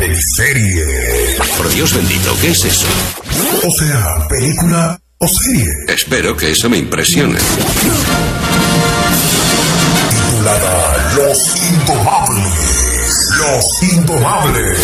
[0.00, 1.36] Peliserie.
[1.58, 2.86] Por Dios bendito, ¿qué es eso?
[3.62, 5.68] O sea, película o serie.
[5.88, 7.38] Espero que eso me impresione.
[10.30, 13.28] Titulada Los Indomables.
[13.36, 14.78] Los Indomables.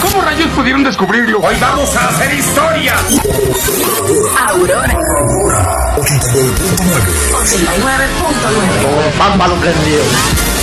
[0.00, 1.40] ¿Cómo rayos pudieron descubrirlo?
[1.40, 2.96] Hoy vamos a hacer historia.
[4.48, 6.54] Aurora Aurora 89.9.
[7.34, 9.18] 89.9.
[9.18, 10.53] Bamba lo prendió.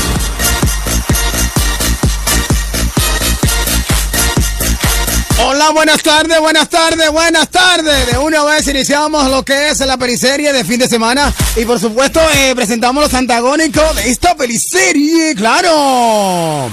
[5.43, 8.11] Hola, buenas tardes, buenas tardes, buenas tardes.
[8.11, 11.79] De una vez iniciamos lo que es la periserie de fin de semana y por
[11.79, 16.69] supuesto eh, presentamos los antagónicos de esta periserie, claro.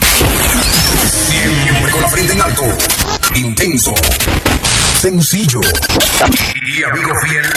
[1.28, 2.62] Siempre con la frente en alto.
[3.34, 3.94] Intenso.
[5.00, 5.60] Sencillo.
[6.66, 7.50] Y amigo fiel.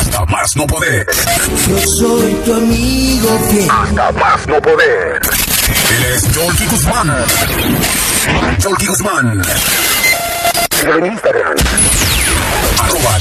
[0.00, 1.06] Hasta más no poder.
[1.68, 3.68] Yo soy tu amigo fiel.
[3.70, 5.20] Hasta más no poder.
[5.90, 7.24] Él es Jolky Guzmán.
[8.62, 9.42] Jolky Guzmán.
[10.80, 11.56] En Instagram.
[12.78, 13.18] Arroba.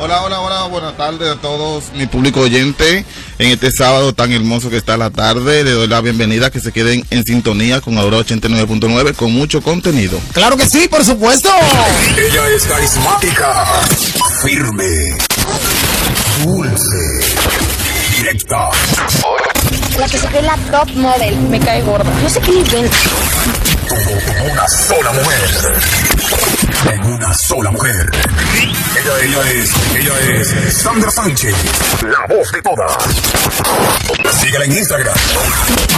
[0.00, 3.04] Hola, hola, hola, buenas tardes a todos mi público oyente
[3.38, 5.64] en este sábado tan hermoso que está la tarde.
[5.64, 9.60] Le doy la bienvenida a que se queden en sintonía con Aurora 89.9 con mucho
[9.60, 10.18] contenido.
[10.32, 11.50] Claro que sí, por supuesto.
[12.16, 13.66] Ella es carismática,
[14.42, 15.18] firme,
[16.44, 17.36] dulce,
[18.16, 18.70] directa.
[19.98, 21.36] La que se cree la top model.
[21.50, 22.10] Me cae gorda.
[22.22, 22.90] No sé qué nivel.
[23.88, 25.50] Todo como una sola mujer.
[26.92, 28.10] En una sola mujer.
[28.96, 31.54] Ella, ella es, ella es Sandra Sánchez,
[32.02, 32.96] la voz de todas.
[34.40, 35.14] Síguela en Instagram,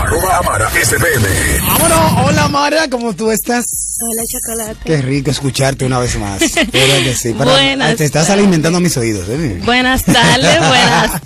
[0.02, 1.27] arroba Amara SPM.
[1.66, 3.64] Vámonos, hola Mara, ¿cómo tú estás?
[4.00, 4.78] Hola, chocolate.
[4.84, 6.41] Qué rico escucharte una vez más.
[6.41, 7.33] Sí.
[7.34, 9.28] Para- Buenas te estás alimentando mis oídos.
[9.28, 9.61] ¿eh?
[9.64, 11.20] Buenas tardes, buenas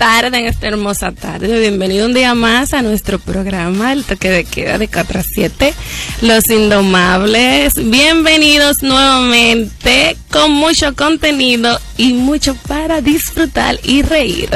[0.00, 1.60] tardes en esta hermosa tarde.
[1.60, 5.74] Bienvenido un día más a nuestro programa, el toque de queda de 4 a 7,
[6.22, 7.74] Los Indomables.
[7.74, 14.48] Bienvenidos nuevamente con mucho contenido y mucho para disfrutar y reír.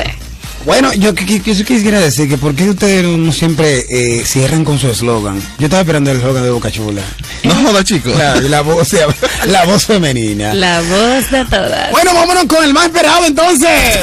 [0.65, 4.79] Bueno, yo, qui- yo quisiera decir que por qué ustedes no siempre eh, cierran con
[4.79, 5.39] su eslogan.
[5.59, 7.03] Yo estaba esperando el eslogan de Boca Chula.
[7.43, 8.15] No joda, chicos.
[8.49, 8.89] La voz,
[9.47, 10.55] la voz femenina.
[10.55, 11.91] La voz de todas.
[11.91, 14.01] Bueno, vámonos con el más esperado entonces.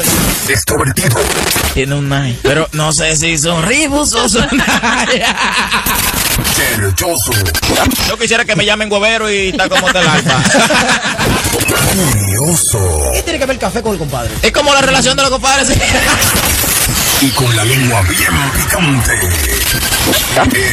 [0.48, 1.16] Extrovertido,
[1.74, 2.38] Tiene un nine.
[2.42, 4.46] Pero no sé si son ribos o son
[6.56, 7.32] cherchoso,
[8.08, 10.42] Yo quisiera que me llamen huevero y está como del alfa.
[11.94, 12.78] curioso
[13.14, 14.30] ¿Qué tiene que ver el café con el compadre?
[14.42, 15.68] es como la relación de los compadres.
[17.22, 19.12] Y con la lengua bien picante.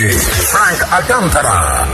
[0.07, 1.87] Es Frank Alcántara.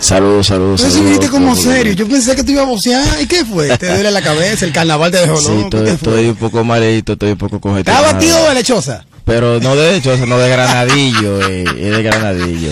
[0.00, 0.82] Saludos, saludos.
[0.82, 1.92] Tú viniste como serio.
[1.94, 3.06] Yo pensé que te iba a vocear.
[3.22, 3.76] ¿Y qué fue?
[3.78, 4.64] ¿Te duele la cabeza?
[4.66, 5.78] ¿El carnaval te dejó Sí, loco?
[5.84, 8.12] estoy, un poco malito, estoy un poco ¿Está congestionado.
[8.12, 9.04] batido de lechosa?
[9.24, 12.70] Pero no de hecho, no de granadillo, eh, es de granadillo.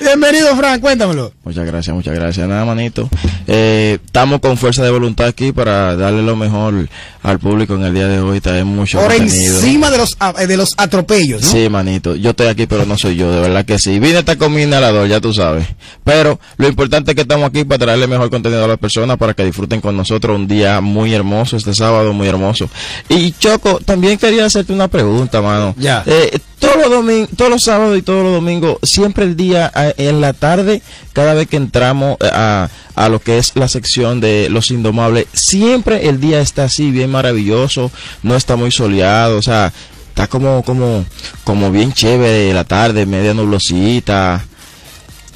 [0.00, 0.80] Bienvenido, Frank.
[0.80, 1.32] Cuéntamelo.
[1.44, 2.46] Muchas gracias, muchas gracias.
[2.48, 3.08] Nada, manito.
[3.46, 6.88] Eh, estamos con fuerza de voluntad aquí para darle lo mejor
[7.22, 8.40] al público en el día de hoy.
[8.40, 9.56] Trae mucho Por contenido.
[9.56, 11.48] encima de los, a- de los atropellos, ¿no?
[11.50, 12.16] Sí, manito.
[12.16, 13.98] Yo estoy aquí, pero no soy yo, de verdad que sí.
[13.98, 15.66] Vine hasta con mi inhalador, ya tú sabes.
[16.04, 19.34] Pero lo importante es que estamos aquí para traerle mejor contenido a las personas, para
[19.34, 22.68] que disfruten con nosotros un día muy hermoso, este sábado muy hermoso.
[23.08, 25.74] Y Choco, también quería hacerte una pregunta, mano.
[25.78, 26.02] Ya.
[26.06, 30.20] Eh, todos los domingos, todos los sábados y todos los domingos, siempre el día en
[30.20, 30.82] la tarde,
[31.12, 35.26] cada vez que entramos eh, a, a lo que es la sección de los indomables,
[35.32, 37.90] siempre el día está así, bien maravilloso,
[38.22, 39.72] no está muy soleado, o sea,
[40.08, 41.04] está como, como,
[41.44, 44.44] como bien chévere la tarde, media nublosita.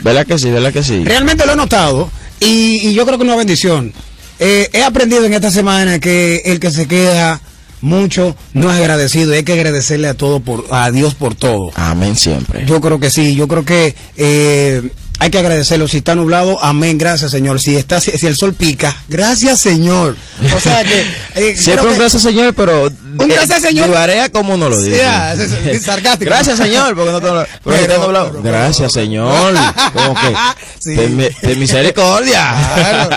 [0.01, 0.51] ¿Verdad que sí?
[0.51, 1.05] ¿Verdad que sí?
[1.05, 3.93] Realmente lo he notado y, y yo creo que es una bendición.
[4.39, 7.41] Eh, he aprendido en esta semana que el que se queda
[7.81, 11.71] mucho no es agradecido, hay que agradecerle a todo por a Dios por todo.
[11.75, 12.67] Amén siempre.
[12.67, 15.89] Yo creo que sí, yo creo que eh, hay que agradecerlo.
[15.89, 17.61] Si está nublado, amén, gracias Señor.
[17.61, 20.17] Si está si, si el sol pica, gracias Señor.
[20.57, 21.01] O sea que
[21.35, 23.89] eh, Siempre un que- gracias señor, pero Un gracias, señor.
[23.89, 25.03] Llevaré como uno lo dice.
[25.35, 26.31] Es- es- sarcástico.
[26.31, 27.27] Gracias señor, porque no te
[27.65, 28.31] pero, nublado.
[28.31, 29.55] pero- Gracias señor.
[29.93, 30.35] Como que
[30.79, 30.95] Sí.
[30.95, 32.55] de, mi- de misericordia.
[32.77, 33.11] Claro.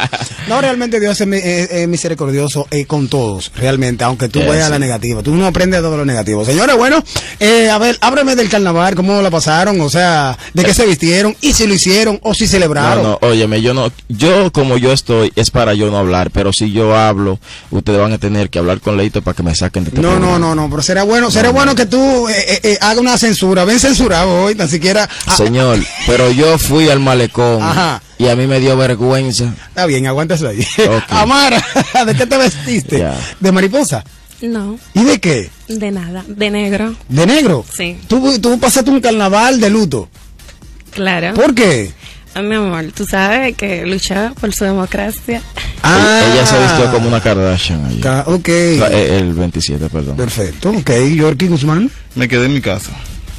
[0.47, 4.45] No, realmente Dios es, mi- es- es misericordioso eh, con todos, realmente, aunque tú Sí,
[4.47, 4.71] veas sí.
[4.71, 5.21] la negativa.
[5.21, 6.43] Tú no aprendes todo lo negativo.
[6.43, 7.03] Señores, bueno,
[7.39, 11.35] eh, a ver, ábreme del carnaval, cómo la pasaron, o sea, de qué se vistieron,
[11.41, 11.90] y si lo hicieron,
[12.21, 13.03] o si No, celebraron.
[13.03, 16.71] no, óyeme, yo no, yo como yo estoy, es para yo no hablar, pero si
[16.71, 17.39] yo hablo,
[17.69, 20.19] ustedes van a tener que hablar con Leito para que me saquen de este No,
[20.19, 23.17] no, no, no, pero será bueno, será bueno que tú eh, eh, eh, hagas una
[23.17, 25.09] censura, ven censurado hoy, tan siquiera.
[25.27, 28.01] ah, Señor, pero yo fui al malecón Ajá.
[28.17, 29.53] y a mí me dio vergüenza.
[29.69, 30.65] Está bien, aguántase ahí.
[31.09, 31.63] Amara,
[32.05, 33.05] ¿de qué te vestiste?
[33.39, 34.03] ¿De mariposa?
[34.41, 35.49] No, ¿Y de qué?
[35.67, 36.95] de nada, de negro.
[37.07, 37.63] ¿De negro?
[37.71, 37.97] Sí.
[38.07, 40.09] ¿Tú, tú pasaste un carnaval de luto?
[40.91, 41.33] Claro.
[41.33, 41.91] ¿Por qué?
[42.33, 45.41] Ah, mi amor, tú sabes que luchaba por su democracia.
[45.83, 47.99] Ah, Ella se vistió como una Kardashian.
[47.99, 48.47] Ca- Ok.
[48.47, 50.15] El 27, perdón.
[50.15, 50.91] Perfecto, ok.
[51.13, 51.89] Yorkie Guzmán.
[52.15, 52.91] Me quedé en mi casa.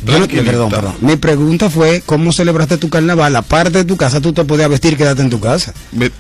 [0.05, 0.95] No- perdón, perdón.
[1.01, 3.35] Mi pregunta fue, ¿cómo celebraste tu carnaval?
[3.37, 5.73] Aparte de tu casa, tú te podías vestir y quedarte en tu casa.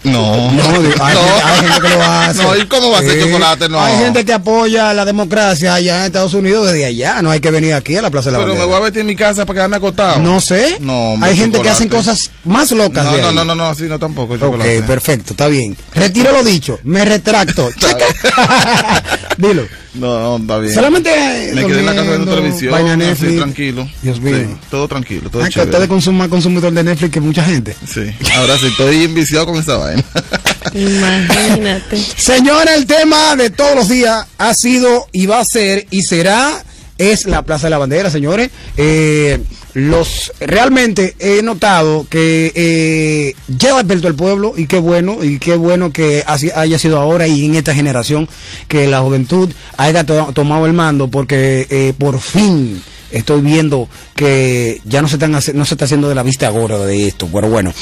[0.04, 0.50] No.
[0.52, 0.62] No,
[1.00, 2.42] hay, Gente, hay gente que lo hace.
[2.42, 3.28] No, ¿y cómo va a ser Sí.
[3.28, 3.68] chocolate?
[3.68, 3.80] No.
[3.80, 7.22] Hay gente que apoya la democracia allá en Estados Unidos desde allá.
[7.22, 9.00] No hay que venir aquí a la Plaza de la Pero me voy a vestir
[9.00, 10.18] en mi casa para quedarme acostado.
[10.20, 10.76] No sé.
[10.80, 13.04] No, hay gente que hacen cosas más locas.
[13.04, 13.34] No, de no, ahí.
[13.34, 14.34] no, no, no, así no tampoco.
[14.34, 14.82] Ok, chocolate.
[14.82, 15.76] perfecto, está bien.
[15.94, 17.68] Retiro lo dicho, me retracto.
[19.36, 19.62] Dilo.
[19.94, 20.74] No, no, está bien.
[20.74, 22.72] Solamente eh, Me quedé en la casa viendo televisión.
[22.72, 23.36] vaina así, Netflix.
[23.36, 23.88] tranquilo.
[24.02, 24.36] Dios mío.
[24.38, 25.70] Sí, todo tranquilo, todo Ah, que chévere.
[25.70, 27.76] ustedes consumen más consumidor de Netflix que mucha gente.
[27.86, 28.00] Sí,
[28.36, 30.02] ahora sí estoy enviciado con esa vaina.
[30.74, 31.98] Imagínate.
[32.16, 36.64] Señora, el tema de todos los días ha sido y va a ser y será
[36.98, 38.50] es la Plaza de la Bandera, señores.
[38.76, 39.40] Eh,
[39.74, 45.56] los realmente he notado que eh, ya despertó el pueblo y qué bueno y qué
[45.56, 48.28] bueno que haya sido ahora y en esta generación
[48.68, 54.80] que la juventud haya to- tomado el mando porque eh, por fin estoy viendo que
[54.84, 57.48] ya no se están no se está haciendo de la vista gorda de esto pero
[57.48, 57.72] bueno.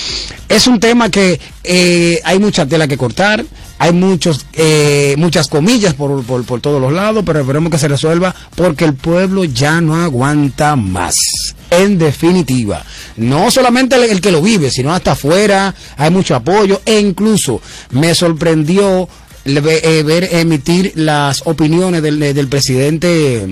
[0.49, 3.44] Es un tema que eh, hay mucha tela que cortar
[3.79, 7.88] hay muchos eh, muchas comillas por, por, por todos los lados pero esperemos que se
[7.88, 11.55] resuelva porque el pueblo ya no aguanta más.
[11.71, 12.85] En definitiva
[13.17, 18.15] no solamente el, que lo vive sino hasta afuera hay mucho apoyo e incluso me
[18.15, 19.09] sorprendió
[19.47, 23.47] eh, ver emitir las opiniones del, del presidente,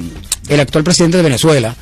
[0.48, 1.74] el actual presidente de Venezuela.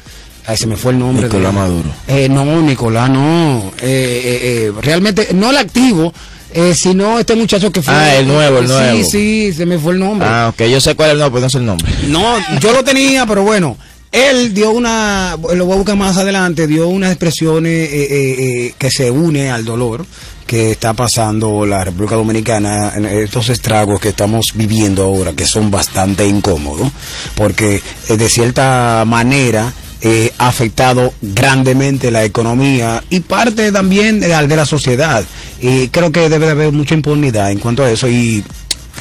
[0.47, 1.25] Ahí se me fue el nombre.
[1.27, 1.89] Nicolás de- Maduro.
[2.07, 3.73] Eh, no, Nicolás, no.
[3.81, 6.13] Eh, eh, eh, realmente, no el activo,
[6.55, 7.93] eh, sino este muchacho que fue.
[7.93, 9.05] Ah, el nuevo, el sí, nuevo.
[9.11, 10.29] Sí, se me fue el nombre.
[10.31, 11.93] Ah, ok, yo sé cuál es el nombre, pero no sé el nombre.
[12.09, 13.77] No, yo lo tenía, pero bueno.
[14.13, 18.35] Él dio una, lo voy a buscar más adelante, dio unas expresiones eh, eh,
[18.69, 20.07] eh, que se une al dolor
[20.47, 25.71] que está pasando la República Dominicana en estos estragos que estamos viviendo ahora, que son
[25.71, 26.91] bastante incómodos,
[27.35, 29.73] porque eh, de cierta manera
[30.03, 35.25] eh, ha afectado grandemente la economía y parte también de, la- de la sociedad.
[35.61, 38.45] Y creo que debe de haber mucha impunidad en cuanto a eso y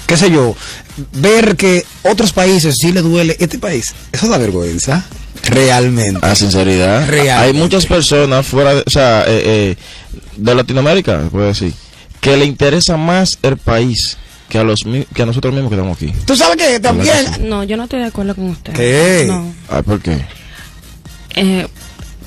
[0.08, 0.56] qué sé yo,
[1.14, 5.04] ver que otros países sí le duele este país, eso da vergüenza,
[5.44, 6.26] realmente.
[6.26, 7.08] A sinceridad.
[7.08, 7.40] Real.
[7.44, 9.76] Hay muchas personas fuera, de, o sea, eh, eh,
[10.36, 11.74] de Latinoamérica, puedo decir,
[12.22, 14.18] que le interesa más el país
[14.50, 14.84] que a los
[15.14, 16.14] que a nosotros mismos que estamos aquí.
[16.26, 17.16] Tú sabes que también...
[17.42, 18.74] No, yo no estoy de acuerdo con usted.
[18.74, 19.26] ¿Qué?
[19.28, 19.54] No.
[19.70, 20.26] Ay, ¿por qué?
[21.36, 21.68] Eh,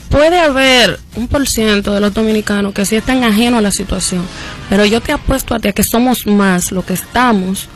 [0.09, 4.25] puede haber un por ciento de los dominicanos que sí están ajenos a la situación,
[4.69, 7.69] pero yo te apuesto a ti a que somos más lo que estamos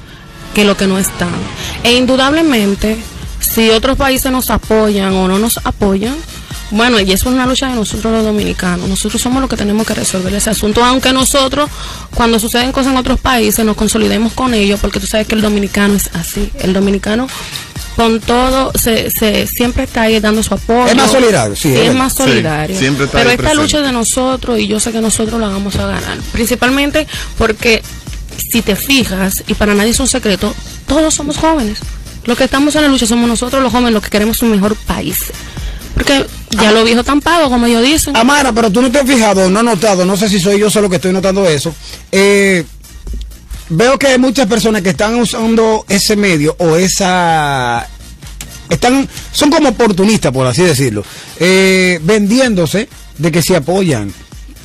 [0.55, 1.31] que lo que no están.
[1.83, 2.99] E indudablemente,
[3.41, 6.17] si otros países nos apoyan o no nos apoyan,
[6.73, 8.89] bueno, y eso es una lucha de nosotros los dominicanos.
[8.89, 11.71] Nosotros somos los que tenemos que resolver ese asunto, aunque nosotros,
[12.15, 15.41] cuando suceden cosas en otros países, nos consolidemos con ellos, porque tú sabes que el
[15.43, 16.51] dominicano es así.
[16.61, 17.27] El dominicano
[17.97, 20.87] con todo se, se siempre está ahí dando su apoyo.
[20.87, 22.77] Es más solidario, sí, es más Sí, solidario.
[22.79, 23.63] siempre está Pero esta presente.
[23.63, 26.19] lucha es de nosotros y yo sé que nosotros la vamos a ganar.
[26.33, 27.83] Principalmente porque
[28.51, 30.55] si te fijas, y para nadie es un secreto,
[30.87, 31.79] todos somos jóvenes.
[32.25, 34.75] Los que estamos en la lucha somos nosotros los jóvenes, los que queremos un mejor
[34.75, 35.19] país.
[35.95, 38.17] Porque ya los viejos están pagos, como ellos dicen.
[38.17, 40.71] Amara, pero tú no te has fijado, no has notado, no sé si soy yo
[40.71, 41.75] solo que estoy notando eso.
[42.11, 42.65] Eh,
[43.69, 47.89] veo que hay muchas personas que están usando ese medio o esa
[48.69, 51.05] están son como oportunistas por así decirlo
[51.39, 54.13] eh, vendiéndose de que se apoyan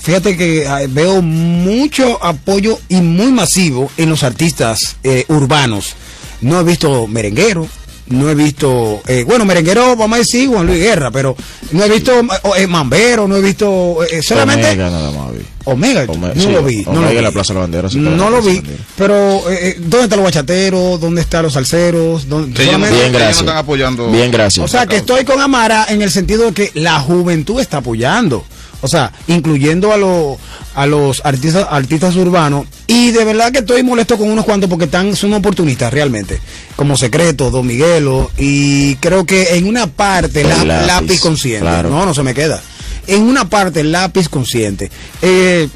[0.02, 5.96] fíjate que eh, veo mucho apoyo y muy masivo en los artistas eh, urbanos
[6.42, 7.68] no he visto merenguero
[8.10, 11.36] no he visto, eh, bueno, merenguero, vamos a decir Juan Luis Guerra, pero
[11.72, 12.12] no he visto
[12.56, 15.40] eh, Mambero, no he visto, eh, solamente Omega nada más vi.
[15.66, 16.84] Omega, Ome- no sí, lo vi.
[16.86, 17.24] no Omega lo en vi.
[17.24, 18.62] la Plaza de la Bandera, sí, no lo vi,
[18.98, 21.00] pero eh, eh, ¿dónde están los bachateros?
[21.02, 22.28] ¿Dónde están los salseros?
[22.30, 23.40] ¿Dónde- Ellos no, solamente- Bien, no gracias.
[23.42, 24.10] están apoyando.
[24.12, 24.64] Bien, gracias.
[24.64, 28.46] o sea, que estoy con Amara en el sentido de que la juventud está apoyando.
[28.80, 30.38] O sea, incluyendo a, los
[30.78, 32.68] a los artistas, artistas urbanos.
[32.86, 36.40] Y de verdad que estoy molesto con unos cuantos porque están, son oportunistas realmente.
[36.76, 38.30] Como Secreto, Don Miguelo.
[38.38, 41.62] Y creo que en una parte, la- lápiz, lápiz, consciente.
[41.62, 41.90] claro.
[41.90, 42.62] No, no se me queda.
[43.08, 44.92] En una parte, lápiz consciente.
[45.24, 45.68] Eh,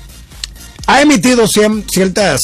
[0.85, 2.43] ha emitido cien- ciertas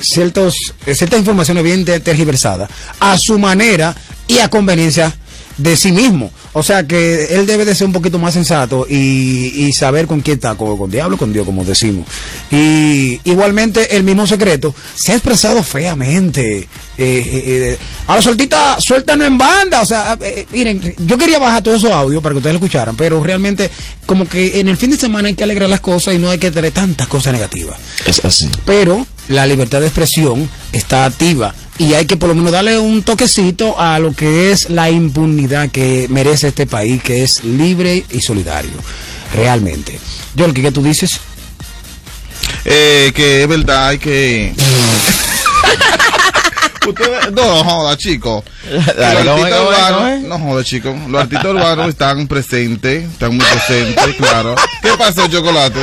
[0.00, 0.54] ciertos,
[0.94, 2.68] ciertas informaciones bien ter- tergiversadas
[3.00, 3.94] a su manera
[4.28, 5.14] y a conveniencia
[5.56, 6.30] de sí mismo.
[6.52, 10.20] O sea que él debe de ser un poquito más sensato y, y saber con
[10.20, 12.06] quién está, con, con diablo, con Dios, como decimos.
[12.50, 16.58] Y igualmente el mismo secreto se ha expresado feamente.
[16.58, 19.82] Eh, eh, eh, a la soltita, en banda.
[19.82, 22.96] O sea, eh, miren, yo quería bajar todos esos audios para que ustedes lo escucharan,
[22.96, 23.70] pero realmente
[24.06, 26.38] como que en el fin de semana hay que alegrar las cosas y no hay
[26.38, 27.76] que tener tantas cosas negativas.
[28.06, 28.48] Es así.
[28.64, 33.02] Pero la libertad de expresión está activa y hay que por lo menos darle un
[33.02, 38.20] toquecito a lo que es la impunidad que merece este país, que es libre y
[38.20, 38.72] solidario.
[39.34, 39.98] Realmente.
[40.34, 41.20] Yolki, ¿qué tú dices?
[42.64, 44.54] Eh, que es verdad, hay que.
[46.86, 48.44] Ustedes- no, no joda, chicos.
[48.70, 50.22] Los ¿cómo es, artistas urbanos- es?
[50.22, 50.94] No joda, chicos.
[51.08, 54.54] Los artistas urbanos están presentes, están muy presentes, claro.
[54.82, 55.80] ¿Qué pasó, Chocolate?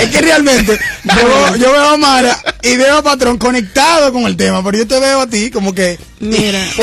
[0.00, 4.24] Es que realmente yo, veo- yo veo a Mara y veo a Patrón conectado con
[4.26, 5.98] el tema, pero yo te veo a ti como que...
[6.20, 6.58] Mira,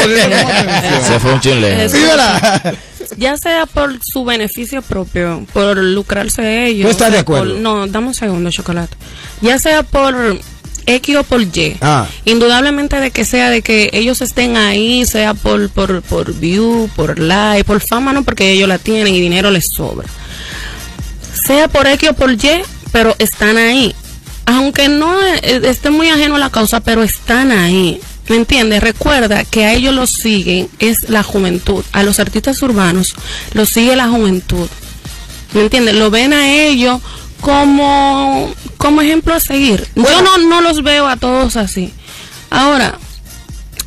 [1.08, 1.40] Se fue un.
[1.64, 1.96] Eso.
[1.98, 2.76] Sí, ¿verdad?
[3.18, 6.86] ya sea por su beneficio propio, por lucrarse ellos.
[6.86, 7.54] ¿Tú estás de acuerdo?
[7.54, 8.96] por- no, dame un segundo, chocolate.
[9.42, 10.38] Ya sea por
[10.86, 11.78] X o por Y.
[11.82, 12.06] Ah.
[12.26, 17.18] Indudablemente de que sea de que ellos estén ahí, sea por, por, por view, por
[17.20, 20.08] like, por fama, no, porque ellos la tienen y dinero les sobra.
[21.50, 23.96] Sea por X o por Y, pero están ahí.
[24.46, 28.00] Aunque no eh, esté muy ajeno a la causa, pero están ahí.
[28.28, 28.84] ¿Me entiendes?
[28.84, 31.84] Recuerda que a ellos los siguen, es la juventud.
[31.92, 33.16] A los artistas urbanos
[33.54, 34.70] los sigue la juventud.
[35.54, 35.96] ¿Me entiendes?
[35.96, 37.02] Lo ven a ellos
[37.42, 39.88] como, como ejemplo a seguir.
[39.96, 41.92] Yo no, no los veo a todos así.
[42.52, 43.00] Ahora,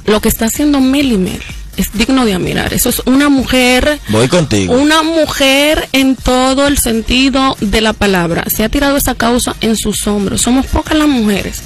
[0.07, 1.45] lo que está haciendo Melimer
[1.77, 2.73] es digno de admirar.
[2.75, 4.75] Eso es una mujer Voy contigo.
[4.75, 8.45] una mujer en todo el sentido de la palabra.
[8.49, 10.43] Se ha tirado esa causa en sus hombros.
[10.43, 11.63] Somos pocas las mujeres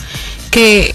[0.51, 0.95] que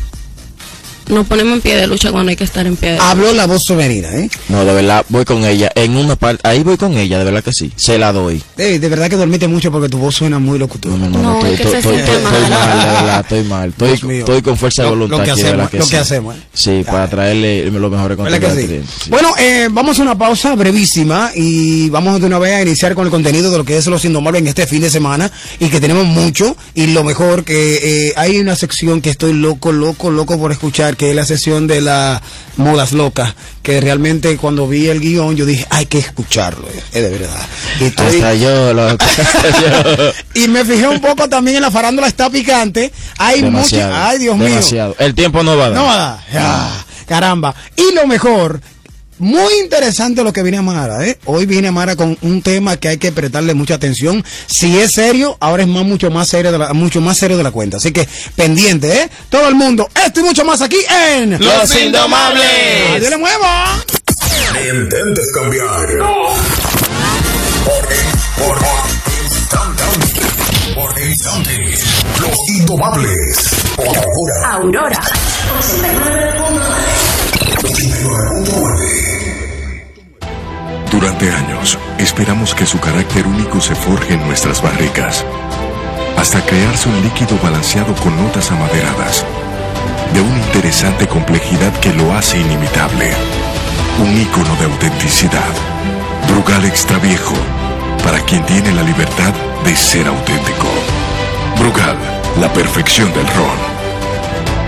[1.12, 3.12] nos ponemos en pie de lucha cuando hay que estar en pie de lucha.
[3.12, 4.30] Habló la voz femenina, ¿eh?
[4.50, 5.72] No, de verdad, voy con ella.
[5.76, 7.72] En una parte, ahí voy con ella, de verdad que sí.
[7.76, 8.42] Se la doy.
[8.58, 10.96] Ey, de verdad que dormite mucho porque tu voz suena muy locutora.
[10.98, 12.34] No, no, No, no, es estoy, estoy, estoy- estoy mal.
[12.34, 13.70] de verdad, estoy mal.
[13.70, 15.92] Estoy, estoy con fuerza de Lo- voluntad lo que aquí, hacemos, que lo sí.
[15.92, 16.40] que hacemos, ¿eh?
[16.54, 18.40] Sí, para traerle los mejores ¿Verdad contenidos.
[18.40, 18.66] que al sí?
[18.68, 19.10] cliente, sí.
[19.10, 23.06] Bueno, eh, vamos a una pausa brevísima y vamos de una vez a iniciar con
[23.06, 25.80] el contenido de lo que es Los Indomables en este fin de semana y que
[25.82, 30.38] tenemos mucho y lo mejor que eh, hay una sección que estoy loco, loco, loco
[30.40, 32.22] por escuchar que es la sesión de las
[32.58, 37.10] modas locas que realmente cuando vi el guion yo dije hay que escucharlo, es de
[37.10, 37.42] verdad.
[37.80, 39.50] Y estoy- Hasta yo, loco, hasta
[39.96, 40.12] yo.
[40.44, 42.92] y me fijé un poco también en la farándula está picante.
[43.18, 43.96] Hay Demasiado.
[43.96, 44.94] ay Dios mío.
[45.00, 45.78] El tiempo no va a dar.
[45.80, 46.20] No va a dar.
[46.36, 47.56] Ah, caramba.
[47.76, 48.62] Y lo mejor,
[49.22, 51.18] muy interesante lo que viene Amara, ¿eh?
[51.26, 54.26] Hoy viene Amara con un tema que hay que prestarle mucha atención.
[54.48, 57.44] Si es serio, ahora es más, mucho más serio de la, mucho más serio de
[57.44, 57.78] la cuenta.
[57.78, 59.10] Así que pendiente, ¿eh?
[59.30, 62.44] Todo el mundo, esto y mucho más aquí en Los Indomables.
[62.92, 63.78] ¡Nadie le mueva!
[64.60, 65.88] Intentes cambiar.
[67.64, 67.88] Por,
[68.44, 68.58] por,
[69.24, 69.84] instante.
[70.74, 71.76] Por instante.
[72.20, 73.50] Los indomables.
[73.76, 74.52] Por ahora.
[74.54, 75.02] Aurora.
[77.62, 79.86] 89.9.
[80.90, 85.24] Durante años, esperamos que su carácter único se forje en nuestras barricas,
[86.18, 89.24] hasta crearse un líquido balanceado con notas amaderadas,
[90.14, 93.14] de una interesante complejidad que lo hace inimitable,
[94.00, 95.54] un ícono de autenticidad.
[96.30, 97.36] Brugal Extra Viejo,
[98.04, 100.68] para quien tiene la libertad de ser auténtico.
[101.60, 101.96] Brugal,
[102.40, 103.60] la perfección del ron.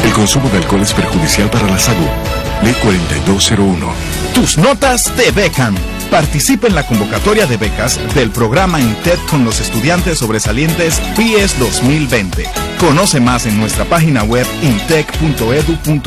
[0.06, 2.33] El consumo de alcohol es perjudicial para la salud.
[2.64, 3.94] Ley 4201.
[4.34, 5.76] Tus notas te becan.
[6.10, 12.46] Participa en la convocatoria de becas del programa INTEC con los estudiantes sobresalientes PIES 2020.
[12.80, 16.04] Conoce más en nuestra página web intec.edu.do.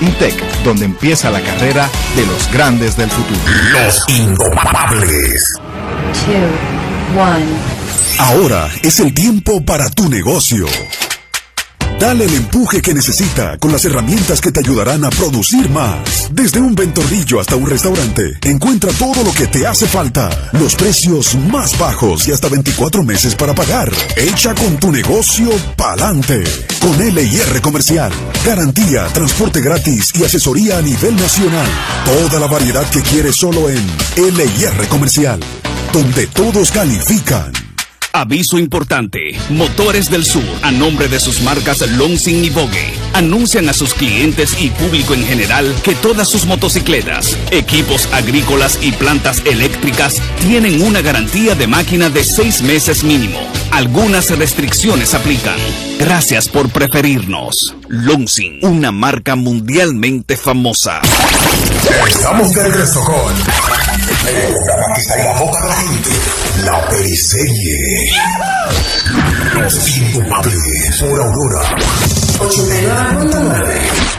[0.00, 3.40] INTEC, donde empieza la carrera de los grandes del futuro.
[3.72, 5.58] Los indomables.
[6.24, 7.20] Two.
[7.20, 7.46] One.
[8.18, 10.66] Ahora es el tiempo para tu negocio.
[11.98, 16.28] Dale el empuje que necesita con las herramientas que te ayudarán a producir más.
[16.30, 20.30] Desde un ventorrillo hasta un restaurante, encuentra todo lo que te hace falta.
[20.52, 23.90] Los precios más bajos y hasta 24 meses para pagar.
[24.16, 26.44] Echa con tu negocio pa'lante.
[26.80, 28.12] Con LIR Comercial.
[28.46, 31.66] Garantía, transporte gratis y asesoría a nivel nacional.
[32.04, 33.84] Toda la variedad que quieres solo en
[34.16, 35.40] LIR Comercial.
[35.92, 37.67] Donde todos califican.
[38.18, 39.38] Aviso importante.
[39.48, 44.60] Motores del Sur, a nombre de sus marcas Lonsing y Vogue, anuncian a sus clientes
[44.60, 51.00] y público en general que todas sus motocicletas, equipos agrícolas y plantas eléctricas tienen una
[51.00, 53.38] garantía de máquina de seis meses mínimo.
[53.70, 55.56] Algunas restricciones aplican.
[56.00, 57.76] Gracias por preferirnos.
[57.86, 61.00] Lonsing, una marca mundialmente famosa.
[62.08, 63.32] Estamos de regreso con
[64.36, 66.10] el programa que está en la boca de la gente.
[66.64, 68.10] La periserie.
[69.54, 71.62] Los indomables por Aurora.
[72.38, 74.18] 89.9.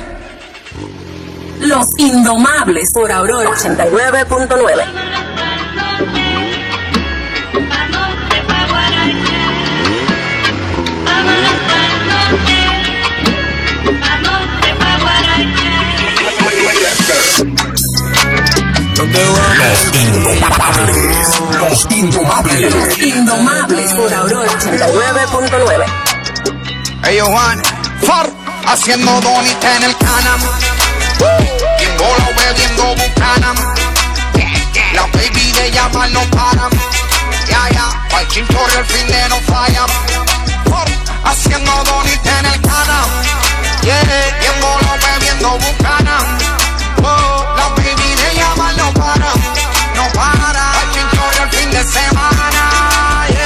[1.61, 5.28] Los Indomables por Aurora 89.9.
[19.19, 21.39] Los indomables.
[21.59, 22.73] Los indomables.
[22.73, 25.85] Los Indomables por Aurora 89.9.
[27.03, 27.61] Hey, Juan,
[28.01, 28.29] Far,
[28.65, 30.39] haciendo donita en el canam.
[31.79, 33.57] Viéndolo bebiendo bucanam.
[34.93, 36.71] La baby de llamar no paran.
[37.49, 39.89] Ya, ya, al chinchorro el fin de no fallan.
[40.69, 40.87] Far,
[41.25, 43.09] haciendo donita en el canam.
[43.83, 46.25] Yeah, viéndolo bebiendo bucanam.
[47.03, 47.98] Oh, la baby
[48.33, 49.33] llamar no para.
[49.95, 53.38] No para, al chinchorro el fin de semana.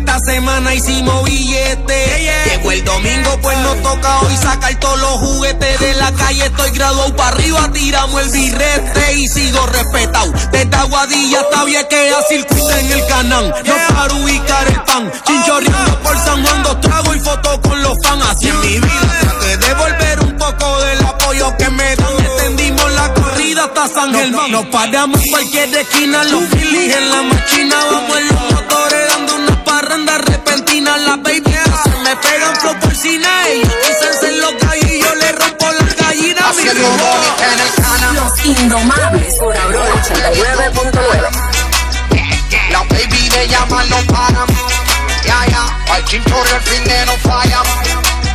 [0.00, 0.10] Yeah.
[0.10, 2.44] Esta semana hicimos billete.
[2.46, 6.46] Llegó el domingo, pues nos toca hoy sacar todos los juguetes de la calle.
[6.46, 10.32] Estoy graduado para arriba, tiramos el birrete y sigo respetado.
[10.50, 13.54] Desde Aguadilla hasta Viequea, circuito en el canal.
[13.64, 15.12] No para ubicar el pan.
[15.24, 18.24] Chinchorreando por San Juan, dos tragos y fotos con los fans.
[18.30, 22.18] Así en mi vida traté de devolver un poco del apoyo que me dan.
[22.18, 24.50] Extendimos la corrida hasta San Germán.
[24.50, 27.76] Nos paramos en cualquier esquina, los filis en la máquina.
[27.92, 28.49] Vamos dando
[29.90, 31.00] unas parrandas repentinas.
[31.00, 31.42] Las baby
[31.82, 33.26] se me pegan flow por cine.
[33.48, 36.56] Ellos dicen ser los gallos, le rompo las gallinas.
[36.56, 38.14] mi en el.
[38.14, 41.30] Los Indomables por Aurora 89.9.
[42.70, 44.46] La baby de llamar no paran.
[45.24, 47.64] Ya, ya, al chinchorro el fin de no fallan.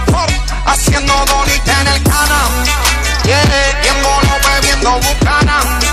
[0.08, 0.30] For,
[0.66, 2.64] haciendo donita en el canam.
[3.24, 5.85] Yeah, viéndolo bebiendo bucana.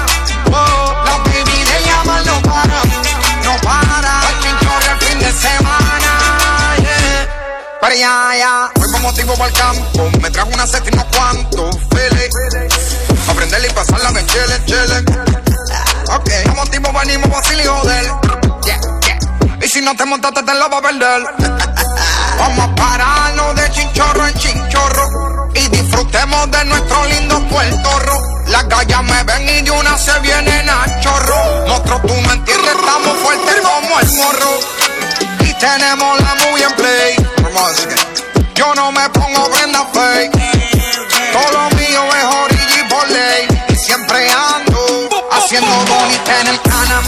[7.83, 8.71] Pero ya,
[9.01, 10.11] motivo para el campo.
[10.23, 12.31] Me trajo una set y unos cuantos files.
[13.29, 15.05] Aprender y pasarla de chile, chile.
[16.15, 18.13] Ok, como tipo venimos vacil y joder.
[19.61, 21.23] Y si no te montaste, te lo va a perder.
[22.39, 25.51] Vamos a pararnos de chinchorro en chinchorro.
[25.55, 28.43] Y disfrutemos de nuestro lindo Puerto Rico.
[28.47, 31.67] Las gallas me ven y de una se vienen a chorro.
[31.67, 34.61] Nosotros, tú me estamos fuertes como el morro.
[35.41, 37.32] Y tenemos la muy en play.
[38.55, 40.33] Yo no me pongo prenda fake.
[41.33, 43.47] Todo lo mío es origi por ley.
[43.69, 47.05] Y siempre ando haciendo bonita en el canam.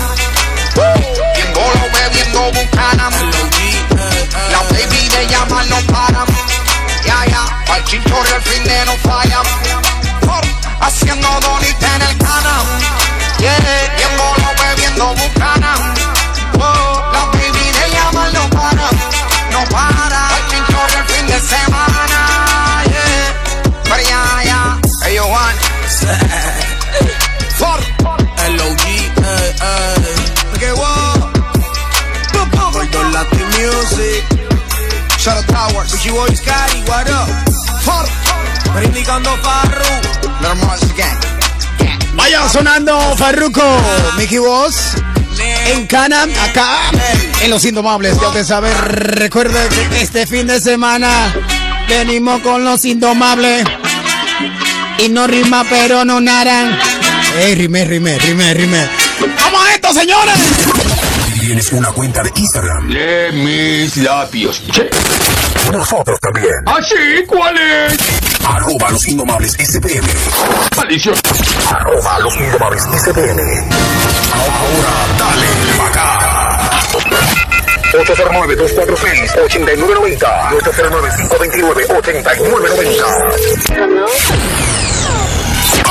[1.34, 3.12] Viéndolo bebiendo bucanam.
[4.50, 6.26] La baby de llamar no paran.
[7.06, 9.46] Ya, ya, al chinchorro el fin de no fallan.
[10.26, 10.44] For,
[10.80, 11.83] Haciendo donita
[36.14, 36.34] Towers.
[36.34, 37.28] Richie Boy Scary, what up?
[38.74, 39.84] Reivindicando Farru.
[40.96, 41.18] Gang.
[42.14, 43.62] Vaya sonando Farruko,
[44.16, 44.94] Mickey Boss.
[45.66, 46.90] En Canam, acá,
[47.42, 48.18] en Los Indomables.
[48.20, 51.34] Ya usted sabe, recuerde que este fin de semana
[51.88, 53.64] venimos con Los Indomables.
[54.98, 56.78] Y no rima, pero no naran.
[57.38, 58.88] Ey, rime, rime, rime, rime.
[59.40, 60.83] ¡Vamos a esto, señores!
[61.44, 62.88] Tienes una cuenta de Instagram.
[62.88, 64.62] Lee mis labios.
[64.72, 64.88] Che.
[65.70, 66.54] Nosotros también.
[66.64, 67.22] ¿Ah, sí?
[67.26, 67.98] ¿Cuál es?
[68.42, 70.06] Arroba los indomables SPM.
[70.74, 71.14] Maldición.
[71.70, 73.40] Arroba los indomables SPM.
[74.32, 75.46] Ahora dale
[75.86, 76.80] acá.
[77.92, 80.50] 809-246-8990.
[80.62, 83.04] 809-529-8990.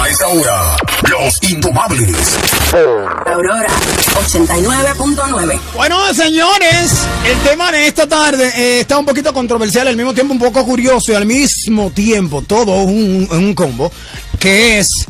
[0.01, 0.75] A esta hora,
[1.11, 2.39] los indomables.
[2.73, 3.67] Aurora
[4.13, 5.59] 89.9.
[5.75, 6.91] Bueno, señores,
[7.25, 10.63] el tema de esta tarde eh, está un poquito controversial, al mismo tiempo un poco
[10.65, 13.91] curioso y al mismo tiempo todo un, un combo,
[14.39, 15.07] que es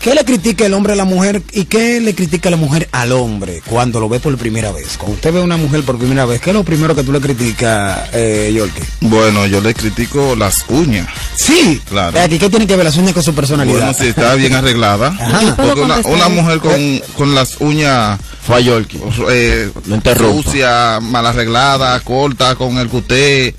[0.00, 3.12] ¿Qué le critica el hombre a la mujer y qué le critica la mujer al
[3.12, 4.96] hombre cuando lo ve por primera vez?
[4.96, 7.12] Cuando usted ve a una mujer por primera vez, ¿qué es lo primero que tú
[7.12, 8.82] le criticas, eh, Yorkie?
[9.02, 11.06] Bueno, yo le critico las uñas.
[11.36, 11.82] Sí.
[11.86, 12.16] Claro.
[12.16, 13.76] Eh, ¿Aquí qué tiene que ver las uñas con su personalidad?
[13.76, 15.08] Bueno, si está bien arreglada.
[15.20, 15.54] Ajá.
[15.56, 18.98] Porque una, mujer con, con las uñas Fue a Yorkie.
[19.28, 23.54] eh, No sucia, mal arreglada, corta, con el cuté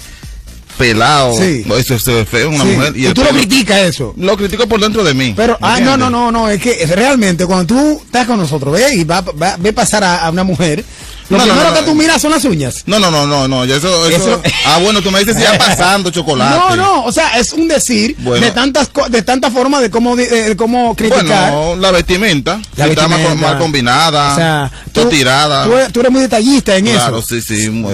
[0.77, 1.37] pelado.
[1.37, 1.65] Sí.
[1.77, 2.69] Eso se feo una Sí.
[2.71, 2.93] mujer.
[2.97, 4.13] Y, el tú lo criticas eso.
[4.17, 5.33] Lo critico por dentro de mí.
[5.35, 8.73] Pero, ¿me ah, no, no, no, no, es que realmente cuando tú estás con nosotros,
[8.73, 10.83] ve y va, va- ve pasar a, a una mujer,
[11.31, 11.87] lo No, no, primero no, que no.
[11.87, 12.83] tú miras son las uñas.
[12.85, 13.63] No, no, no, no, no.
[13.63, 16.55] Eso, eso, Eso- Ah, bueno, tú me dices si ya pasando chocolate.
[16.57, 18.45] No, no, o sea, es un decir Bueno.
[18.45, 21.51] de tantas co- de tantas formas de cómo di- de cómo criticar.
[21.51, 22.59] Bueno, la vestimenta.
[22.75, 23.47] La si está mal, vestimenta.
[23.49, 24.33] mal combinada.
[24.33, 25.63] o sea, está tirada.
[25.65, 27.27] Tú, tú eres muy detallista en claro, eso.
[27.27, 27.69] sí, sí.
[27.69, 27.91] muy-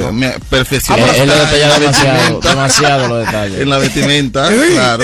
[0.49, 0.99] Perfección.
[0.99, 2.49] Él, él lo detalla En la demasiado, vestimenta.
[2.49, 3.57] demasiado lo detalla.
[3.59, 4.55] En la vestimenta, Sí.
[4.73, 5.03] claro.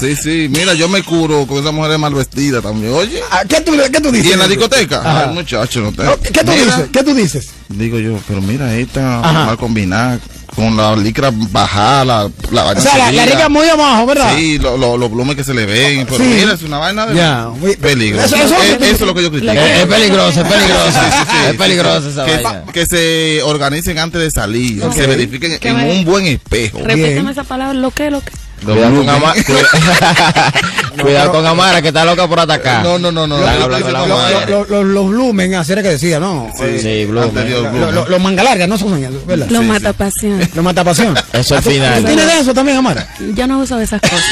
[0.00, 0.48] Sí, sí.
[0.50, 2.92] Mira, yo me curo con esa mujer mal vestida también.
[2.94, 3.20] Oye.
[3.30, 4.30] Ah, ¿Qué tú, qué tú dices?
[4.30, 5.00] ¿Y en la discoteca?
[5.00, 5.24] Ajá.
[5.28, 6.02] Ay, muchacho, no te.
[6.32, 6.88] ¿Qué tú Mira, dices?
[6.92, 7.43] ¿Qué tú dices?
[7.68, 9.46] Digo yo, pero mira, esta Ajá.
[9.46, 10.18] mal combinada
[10.54, 14.36] con la licra bajada, la, la vaina O sea, la, la muy abajo, ¿verdad?
[14.36, 16.30] Sí, lo- lo- los plumes que se le ven, pero Sí.
[16.30, 17.14] mira, es una vaina de
[17.58, 18.22] muy- peligro.
[18.22, 19.52] Eso- Eso, eso- es, eso es lo que yo critico.
[19.52, 20.90] Es, es peligroso, es peligroso.
[20.92, 22.08] Sí, sí, sí, es peligroso sí.
[22.10, 22.64] esa que, vaina.
[22.72, 24.92] que se organicen antes de salir, Ok.
[24.94, 26.78] se verifiquen Que en me- un buen espejo.
[26.84, 28.30] Repíteme esa palabra, lo que, lo que.
[28.64, 32.82] Cuidado con, Ama- cuida- Cuidado con Amara que está loca por atacar.
[32.82, 33.36] No, no, no, no.
[33.38, 36.50] De Los blumen, así era que decía, ¿no?
[36.58, 39.48] Sí, Sí, lo- Los manga largas, no son ¿verdad?
[39.50, 39.66] Lo sí.
[39.66, 40.48] mata pasión.
[40.54, 41.14] Lo mata pasión.
[41.32, 42.00] Eso al ¿Tú- final.
[42.00, 43.06] ¿Tú tienes de eso también, Amara?
[43.34, 44.22] Yo no uso esas cosas.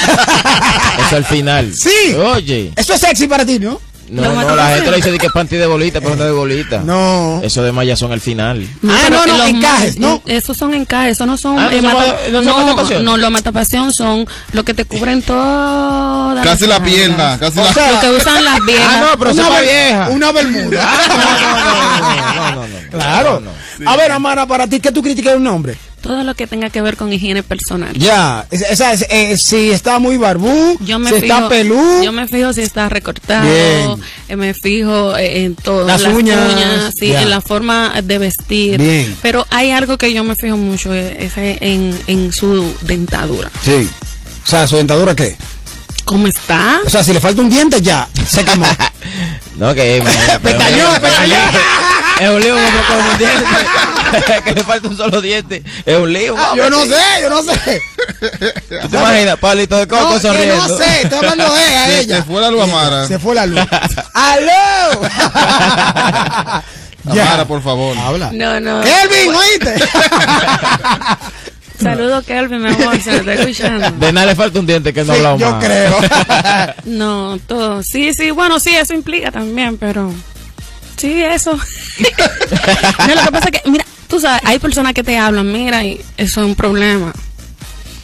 [1.06, 1.72] Eso al final.
[1.74, 2.14] Sí.
[2.14, 2.72] Oye.
[2.76, 3.80] Eso es sexy para ti, ¿no?
[4.12, 6.24] No, no, mata la gente le dice de que es panty de bolita, pero no
[6.24, 6.82] de bolita.
[6.84, 7.40] No.
[7.42, 8.66] Eso de malla son al final.
[8.86, 10.22] Ah, pero no, no, los encajes, ¿no?
[10.26, 11.58] Esos son encajes, esos no son.
[11.58, 12.42] Ah, ¿no eh, son mata- ma- no
[13.02, 17.72] no, los matapasión son lo que te cubren toda Casi la pierna, casi O la
[17.72, 18.86] sea, Lo que usan las viejas.
[18.88, 20.08] Ah, no, pero una, vieja.
[20.10, 20.90] una bermuda.
[22.34, 22.76] No, no, no.
[22.90, 23.42] Claro.
[23.86, 25.76] A ver, Amara, para ti, ¿qué tú criticas de un hombre?
[26.02, 27.92] Todo lo que tenga que ver con higiene personal.
[27.94, 32.02] Ya, es- esa es, eh, si está muy barbú, Yo me si fijo, está pelú,
[32.02, 33.94] yo me fijo si está recortado, Bien.
[34.28, 38.78] eh, me fijo eh, en todo, Las uñas, sí, en la forma de vestir.
[38.80, 39.16] Bien.
[39.22, 43.48] Pero hay algo que yo me fijo mucho eh, es en, en su dentadura.
[43.64, 43.88] Sí.
[44.44, 45.36] O sea, ¿su dentadura qué?
[46.04, 46.80] ¿Cómo está?
[46.84, 48.66] O sea, si le falta un diente, ya, se quemó.
[49.56, 49.98] No, que.
[49.98, 50.04] Es
[52.28, 53.44] un lío como con un diente.
[54.44, 55.62] que le falta un solo diente.
[55.86, 56.34] Es un lío.
[56.56, 57.82] yo no sé, yo no sé.
[58.82, 59.36] ¿Tú te imaginas?
[59.38, 60.68] Palito de coco No, sonriendo.
[60.68, 62.16] no sé, estoy hablando de a Se- ella.
[62.18, 63.06] se fue la luz, Amara.
[63.06, 63.60] Se fue la luz.
[64.14, 65.02] ¡Aló!
[67.10, 67.96] Amara, por favor.
[67.98, 68.30] Habla.
[68.32, 68.80] No, no.
[68.82, 69.74] Kelvin, ¿oíste?
[71.80, 73.90] Saludo, Kelvin, mi amor, se lo está escuchando.
[73.92, 75.64] De nada le falta un diente que no Sí, hablamos yo más.
[75.64, 75.98] creo.
[76.84, 77.82] No, todo.
[77.82, 80.12] Sí, sí, bueno, sí, eso implica también, pero.
[80.96, 81.54] Sí, eso.
[81.56, 85.82] no, lo que pasa es que, mira, tú sabes, hay personas que te hablan, mira,
[85.82, 87.14] y eso es un problema.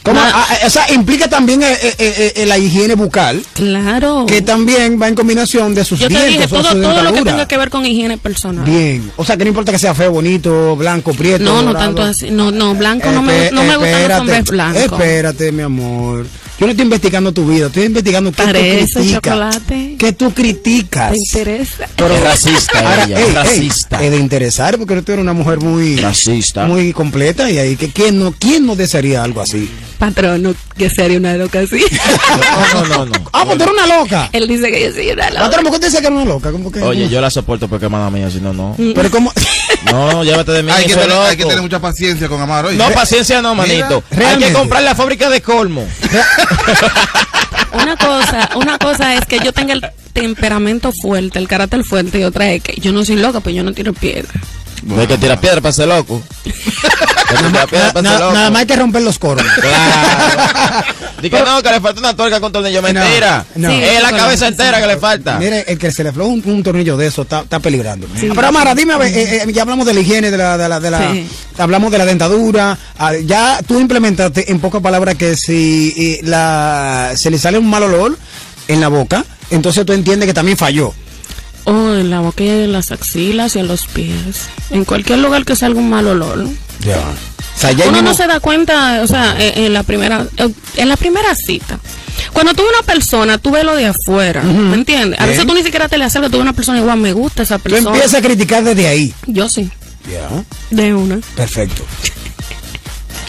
[0.01, 0.19] ¿Cómo?
[0.19, 4.25] Ah, ah, o sea, implica también eh, eh, eh, la higiene bucal, Claro.
[4.25, 7.21] que también va en combinación de sus Yo te dientes dije, todo, todo lo que
[7.21, 8.65] tenga que ver con higiene personal.
[8.65, 9.11] Bien.
[9.17, 11.43] O sea, que no importa que sea feo, bonito, blanco, prieto.
[11.43, 11.85] No, no dorado.
[11.85, 12.31] tanto así.
[12.31, 14.81] No, no, blanco no me, no me gustan los hombres blancos.
[14.81, 16.25] Espérate, mi amor.
[16.59, 19.21] Yo no estoy investigando tu vida, estoy investigando qué Parece tú criticas.
[19.23, 19.95] chocolate.
[19.97, 21.11] ¿Qué tú criticas?
[21.11, 21.85] ¿Te interesa?
[21.85, 24.03] Es racista Ahora, ella, ey, es ey, racista.
[24.03, 26.65] es de interesar porque tú eres una mujer muy Racista.
[26.65, 29.69] muy completa y ahí que quién no quién no desearía algo así.
[29.99, 31.83] Patrono, que sería una loca así.
[32.73, 33.11] No, no, no.
[33.33, 34.29] Ah, pues tú eres una loca.
[34.31, 35.41] Él dice que yo soy una loca.
[35.41, 36.51] Patrón, ¿por qué te decía que era una loca?
[36.51, 36.81] ¿Cómo que?
[36.81, 38.75] Oye, yo la soporto porque es mala mía, si no, no.
[38.77, 39.31] Pero cómo
[39.91, 42.69] No, llévate de mí, Hay que, tener, hay que tener mucha paciencia con Amara.
[42.69, 42.77] oye.
[42.77, 44.03] No, paciencia no, manito.
[44.11, 44.47] Hay realmente.
[44.47, 45.85] que comprar la fábrica de colmo.
[47.73, 52.23] Una cosa, una cosa es que yo tenga el temperamento fuerte, el carácter fuerte, y
[52.23, 54.33] otra es que yo no soy loca, pues yo no tiro piedra.
[54.83, 56.21] No hay que tirar piedra para ser loco.
[58.01, 59.45] Na- nada más hay que romper los coros.
[59.61, 60.83] Claro.
[61.21, 62.81] Dice que no, que le falta una tuerca con tornillo.
[62.81, 63.45] Mentira.
[63.55, 63.69] no.
[63.69, 65.37] Sí, Es la cabeza entera que le falta.
[65.37, 68.07] Mire, el que se le afloja un, un tornillo de eso está, está peligrando.
[68.19, 70.69] Pero Amara, dime, a ver, eh, eh, ya hablamos de la higiene, de la, de
[70.69, 71.27] la, de la Sí.
[71.57, 72.77] hablamos de la dentadura.
[72.97, 77.69] ah, ya tú implementaste en pocas palabras que si eh, la, se le sale un
[77.69, 78.17] mal olor
[78.67, 80.93] en la boca, entonces tú entiendes que también falló.
[81.69, 84.47] O en la boca y en las axilas y en los pies.
[84.71, 86.45] En cualquier lugar que salga un mal olor.
[86.85, 86.97] Ya.
[86.97, 90.25] O sea, ya Uno mismo- no se da cuenta, o sea, en, en la primera
[90.37, 91.79] eh, en la primera cita.
[92.33, 95.19] Cuando tú ves una persona, tú ves lo de afuera, ¿me entiendes?
[95.19, 97.43] A veces tú ni siquiera te le acercas, tú ves una persona igual, me gusta
[97.43, 97.89] esa tú persona.
[97.89, 99.13] empiezas a criticar desde ahí.
[99.27, 99.69] Yo sí,
[100.09, 100.27] Ya.
[100.69, 101.19] de una.
[101.35, 101.83] Perfecto.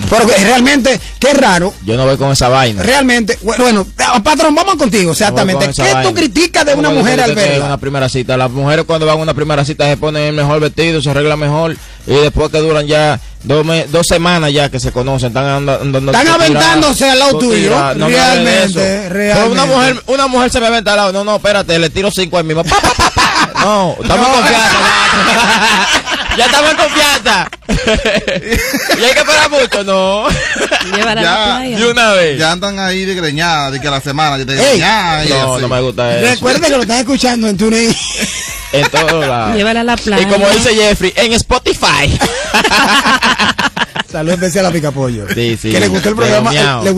[0.08, 1.74] Pero realmente, qué raro.
[1.84, 2.82] Yo no voy con esa vaina.
[2.82, 5.64] Realmente, bueno, ah, patrón, vamos contigo, exactamente.
[5.66, 7.66] Con esa ¿Qué tú criticas de una ¿Cómo mujer al verla?
[7.66, 8.36] una primera cita.
[8.36, 11.38] Las mujeres cuando van a una primera cita se ponen el mejor vestido, se arreglan
[11.38, 15.68] mejor y después que duran ya dos, me- dos semanas ya que se conocen, están
[15.68, 17.70] andando, Están aventándose al lado tuyo.
[17.96, 18.08] no.
[18.08, 21.12] Realmente, una mujer, una mujer se me aventa al lado.
[21.12, 22.62] No, no, espérate, le tiro cinco al mismo.
[23.62, 24.76] No, estamos en confianza.
[26.40, 27.50] Ya, ya estamos en confianza.
[29.00, 30.26] y hay que esperar mucho, no.
[30.96, 31.76] Llévala a la Ya, playa.
[31.78, 32.38] De una vez.
[32.38, 34.58] Ya andan ahí de greñada, de que a la semana, de Ey.
[34.58, 35.62] greñada y No, así.
[35.62, 36.26] no me gusta eso.
[36.34, 37.94] Recuerde que lo están escuchando en TuneIn.
[38.72, 39.56] En todos lados.
[39.56, 40.22] Llévala a la playa.
[40.22, 42.18] Y como dice Jeffrey, en Spotify.
[44.10, 45.26] Salud especial a Picapollo.
[45.32, 45.70] Sí, sí.
[45.70, 46.50] Que le gustó el programa.
[46.82, 46.90] le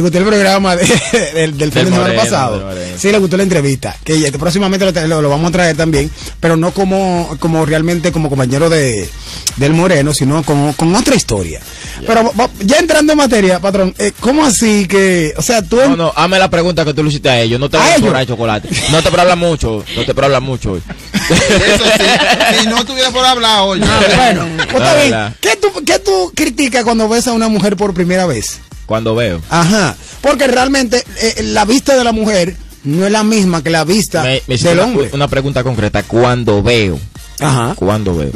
[0.00, 0.86] gustó, el programa de-
[1.34, 2.60] del, del fin de semana pasado.
[2.60, 2.96] Moreno.
[2.96, 3.96] Sí, le gustó la entrevista.
[4.04, 6.10] Que próximamente lo, lo- lo vamos a traer también.
[6.38, 9.08] Pero no como, como realmente como compañero de
[9.56, 11.60] del Moreno, sino con, con otra historia.
[12.06, 16.12] Pero ya entrando en materia, patrón, eh, ¿cómo así que, o sea, tú No, no,
[16.14, 17.60] hazme la pregunta que tú le hiciste a ellos.
[17.60, 18.06] No te ¿A voy a ellos?
[18.08, 18.68] cobrar chocolate.
[18.90, 19.84] No te hablar mucho.
[19.96, 20.82] No te hablar mucho hoy.
[21.30, 23.80] Eso sí, si no tuviera por hablar hoy.
[24.16, 25.34] bueno, pues No, bien.
[25.40, 28.60] ¿Qué tú, ¿Qué tú criticas cuando ves a una mujer por primera vez?
[28.86, 29.40] Cuando veo.
[29.50, 33.84] Ajá, porque realmente eh, la vista de la mujer no es la misma que la
[33.84, 35.10] vista Me, me del una, hombre.
[35.12, 36.02] una pregunta concreta.
[36.02, 36.98] Cuando veo.
[37.38, 37.74] Ajá.
[37.76, 38.30] Cuando veo.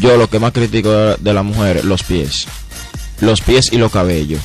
[0.00, 2.46] Yo lo que más critico de, de la mujer, los pies.
[3.20, 4.40] Los pies y los cabellos.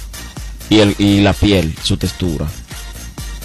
[0.70, 2.46] Y, el, y la piel, su textura.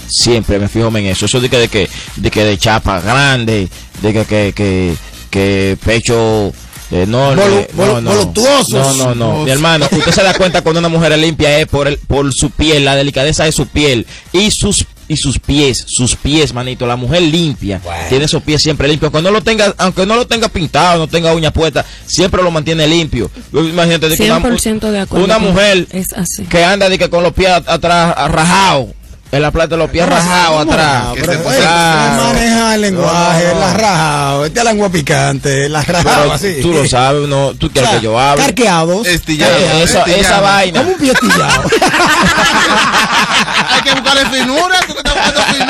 [0.08, 1.26] Siempre me fijo en eso.
[1.26, 3.68] Eso de que de que de, que de chapa grande,
[4.02, 4.94] de que que, que,
[5.30, 6.52] que pecho
[6.90, 7.42] enorme.
[7.42, 8.32] Volu- volu- no, no.
[8.78, 9.44] No, no, no.
[9.44, 12.32] Mi hermano, usted se da cuenta cuando una mujer es limpia es por el, por
[12.34, 16.86] su piel, la delicadeza de su piel y sus y sus pies, sus pies, manito.
[16.86, 19.12] La mujer limpia tiene esos pies siempre limpios.
[19.12, 22.50] Aunque no lo tenga, aunque no lo tenga pintado, no tenga uña puesta, siempre lo
[22.52, 23.28] mantiene limpio.
[23.52, 25.24] Imagínate de que una, 100% de acuerdo.
[25.24, 26.44] una mujer Es así.
[26.44, 28.86] que anda de que con los pies at- atrás rajados.
[29.32, 31.04] En la plata de los pies rajados atrás.
[31.14, 33.60] Pero, se maneja el lenguaje, No.
[33.60, 36.58] la rajado, esta lengua picante, la rajado así.
[36.60, 38.42] tú lo sabes, no, tú quieres que yo hable.
[38.42, 39.06] Carqueados.
[39.06, 39.52] Estillado.
[39.56, 40.22] Eh, esa, estillado.
[40.22, 40.80] esa vaina.
[40.80, 41.62] Como un pie estillado.
[43.70, 45.69] Hay que buscarle finura, tú que estás buscando finura.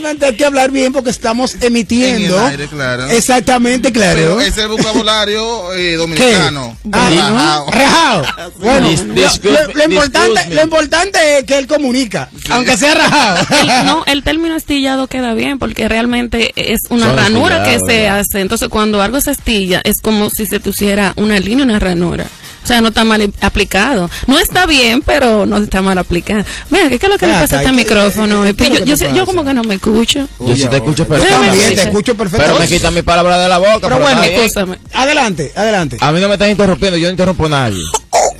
[0.00, 2.36] Realmente hay que hablar bien porque estamos emitiendo.
[2.36, 3.06] En el aire, claro.
[3.08, 4.16] Exactamente, claro.
[4.18, 6.76] Pero ese es el vocabulario eh, dominicano.
[6.92, 7.70] Ah, Rajao.
[7.70, 8.52] rajado.
[8.58, 9.40] Bueno, Dis-
[9.74, 13.46] lo- importante, lo importante es que él comunica, aunque sea rajado.
[13.62, 17.84] El- no, el término estillado queda bien porque realmente es una Son ranura que se
[18.02, 18.20] ¿verdad?
[18.20, 18.40] hace.
[18.40, 22.26] Entonces, cuando algo se estilla, es como si se pusiera una línea, una ranura.
[22.66, 24.10] O sea, no está mal aplicado.
[24.26, 26.44] No está bien, pero no está mal aplicado.
[26.68, 28.44] Mira, ¿qué es lo que le Ven pasa a este ¿qué- micrófono?
[28.84, 30.26] yo, sé- como que no me escucho.
[30.40, 32.58] Yo sí te escucho también sí, te escucho Pero perfectamente.
[32.58, 33.78] me quitan mi palabra de la boca.
[33.82, 34.34] Pero bueno, bien.
[34.34, 34.78] Escúchame.
[34.94, 35.96] Adelante, adelante.
[36.00, 37.84] A mí no me están interrumpiendo, yo no interrumpo a nadie.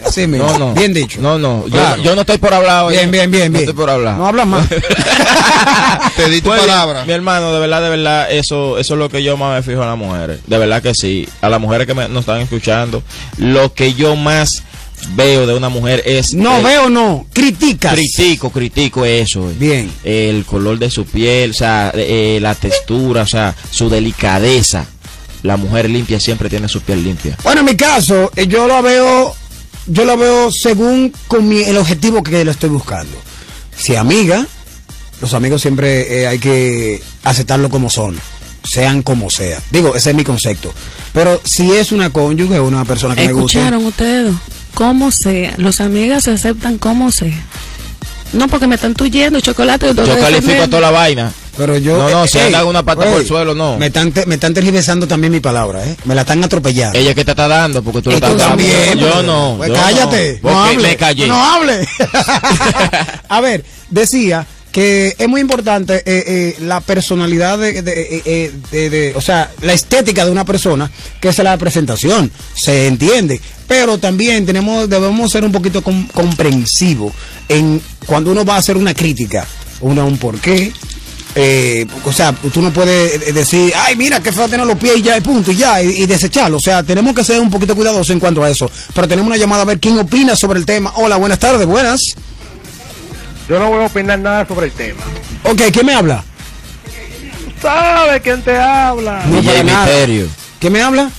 [0.07, 0.47] Así mismo.
[0.47, 0.75] No, no.
[0.75, 1.21] Bien dicho.
[1.21, 1.65] No, no.
[1.67, 2.03] Yo, Claro.
[2.03, 2.95] yo no estoy por hablar hoy.
[2.95, 3.69] Bien, bien, bien, No bien.
[3.69, 4.17] estoy por hablar.
[4.17, 4.67] No hablas más.
[6.17, 7.05] Te di tu Pues, palabra.
[7.05, 9.83] Mi hermano, de verdad, de verdad, eso, eso es lo que yo más me fijo
[9.83, 10.41] en las mujeres.
[10.47, 11.29] De verdad que sí.
[11.41, 13.03] A las mujeres que me, nos están escuchando,
[13.39, 14.63] lo que yo más
[15.11, 16.35] veo de una mujer es.
[16.35, 17.27] No eh, veo, no.
[17.33, 17.93] Criticas.
[17.93, 19.51] Critico, critico eso.
[19.51, 19.55] eh.
[19.59, 19.93] Bien.
[20.05, 24.87] El color de su piel, o sea, eh, la textura, o sea, su delicadeza.
[25.43, 27.37] La mujer limpia siempre tiene su piel limpia.
[27.45, 29.35] Bueno, en mi caso, eh, yo lo veo,
[29.87, 33.17] yo lo veo según con mi- el objetivo que lo estoy buscando.
[33.77, 34.47] Si amiga,
[35.21, 38.19] los amigos siempre eh, hay que aceptarlo como son,
[38.65, 39.61] sean como sea.
[39.71, 40.73] Digo, ese es mi concepto.
[41.13, 44.35] Pero si es una cónyuge o una persona que me guste, ¿Escucharon ustedes?
[44.75, 45.55] Como sea.
[45.57, 47.39] Los amigas se aceptan como sea.
[48.33, 49.95] No, porque me están tuyendo chocolate.
[49.95, 51.33] Yo califico a toda la vaina.
[51.57, 53.79] Pero yo No, no, eh, si ey, anda una pata ey, por el suelo, no.
[53.79, 55.97] Me están, te- me están tergiversando también mi palabra, ¿eh?
[56.05, 56.99] Me la están atropellando.
[56.99, 58.45] Ella que te está dando, porque tú tú estás dando.
[58.49, 58.99] también.
[58.99, 59.55] Yo no.
[59.57, 60.41] Pues yo cállate.
[60.43, 60.83] No, hable.
[60.89, 61.27] me callé.
[61.27, 61.87] No hable.
[63.29, 68.53] A ver, decía que es muy importante eh, eh, la personalidad de, de- eh, eh,
[68.71, 70.91] de- de- o sea, la estética de una persona,
[71.21, 73.41] que es la presentación, se entiende.
[73.67, 77.13] Pero también tenemos, debemos ser un poquito com- comprensivos
[77.49, 79.47] en cuando uno va a hacer una crítica,
[79.81, 80.73] una un porqué.
[81.39, 84.97] Eh, o sea, tú no puedes eh, decir, ay, mira, qué feo tener los pies
[84.97, 86.57] y ya, y punto, y ya, y, y desecharlo.
[86.57, 88.71] O sea, tenemos que ser un poquito cuidadosos en cuanto a eso.
[88.95, 90.93] Pero tenemos una llamada a ver quién opina sobre el tema.
[90.97, 92.01] Hola, buenas tardes, buenas.
[93.49, 95.03] Yo no voy a opinar nada sobre el tema.
[95.45, 96.25] Ok, ¿quién me habla?
[97.61, 99.23] ¿Sabe quién te habla?
[99.27, 99.65] No, DJ.
[99.65, 100.27] Misterio.
[100.59, 101.11] ¿Quién me habla?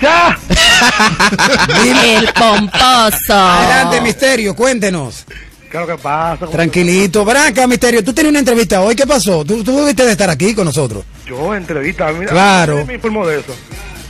[0.00, 0.38] ¡Ya!
[2.04, 3.34] El pomposo.
[3.34, 5.24] Adelante, Misterio, cuéntenos.
[5.70, 6.38] ¿Qué es lo que pasa?
[6.40, 7.28] ¿Cómo Tranquilito.
[7.30, 9.44] Acá, Misterio, tú tenías una entrevista hoy, ¿qué pasó?
[9.44, 11.04] ¿Tú, tú debiste de estar aquí con nosotros?
[11.26, 12.10] Yo entrevista.
[12.12, 12.84] Mira, Claro.
[12.86, 13.54] Me informó de eso.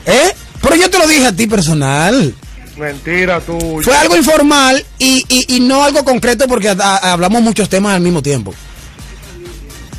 [0.07, 0.33] ¿Eh?
[0.63, 2.35] Pero yo te lo dije a ti personal.
[2.77, 3.81] Mentira, tú.
[3.83, 7.95] Fue algo informal y, y, y no algo concreto porque a- a- hablamos muchos temas
[7.95, 8.53] al mismo tiempo.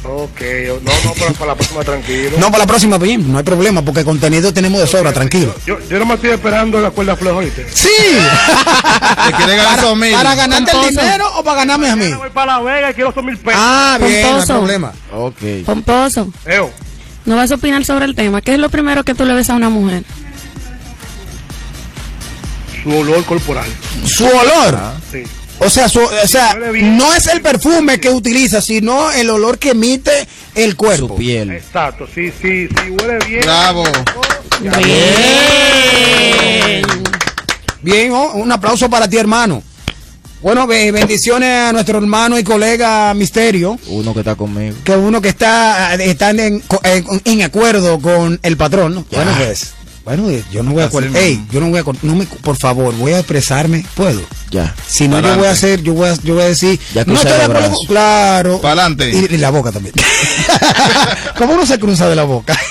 [0.10, 0.42] Ok,
[0.84, 2.38] no, no, pero para la próxima tranquilo.
[2.40, 5.54] No, para la próxima, bien, no hay problema porque contenido tenemos de sobra, tranquilo.
[5.66, 7.68] Yo, yo no me estoy esperando la cuerda floja, ¿oíste?
[7.74, 7.90] ¡Sí!
[9.28, 10.14] ¿Te quiere ganar esos mil?
[10.14, 12.14] ¿Para ganarte el dinero o para ganarme a mí?
[12.14, 13.60] Voy para La Vega y quiero esos mil pesos.
[13.62, 14.94] Ah, bien, no hay problema.
[15.12, 15.66] Ok.
[15.66, 16.72] Pomposo, Eo,
[17.26, 18.42] no vas a opinar sobre el tema.
[18.42, 20.04] ¿Qué es lo primero que tú le ves a una mujer?
[22.88, 23.68] su olor corporal.
[24.06, 24.80] Su olor.
[25.12, 25.24] Sí.
[25.60, 29.72] O sea, su- o sea, no es el perfume que utiliza, sino el olor que
[29.72, 31.08] emite el cuerpo.
[31.10, 31.52] Su piel.
[31.52, 33.42] Exacto, sí, sí, sí, huele bien.
[33.42, 33.84] Bravo.
[34.62, 34.74] Bien.
[37.82, 39.64] Bien, oh, un aplauso para ti, hermano.
[40.42, 44.76] Bueno, be- bendiciones a nuestro hermano y colega Misterio, Uno que está conmigo.
[44.84, 48.94] que uno que está están en, en, en acuerdo con el patrón.
[48.96, 49.06] ¿no?
[49.12, 49.74] Bueno, pues,
[50.08, 51.12] bueno, eh, yo no voy a Así acordar.
[51.12, 51.26] mismo.
[51.28, 51.84] Ey, yo no voy a.
[52.02, 53.86] No me, por favor, voy a expresarme.
[53.94, 54.22] ¿Puedo?
[54.52, 54.74] Ya.
[54.88, 57.14] Si no, yo voy a hacer, yo voy a, yo voy a decir, Ya no
[57.14, 58.62] estoy de acuerdo claro.
[58.62, 59.10] Pa'lante.
[59.10, 59.94] Y, y la boca también.
[61.38, 62.58] ¿Cómo uno se cruza de la boca?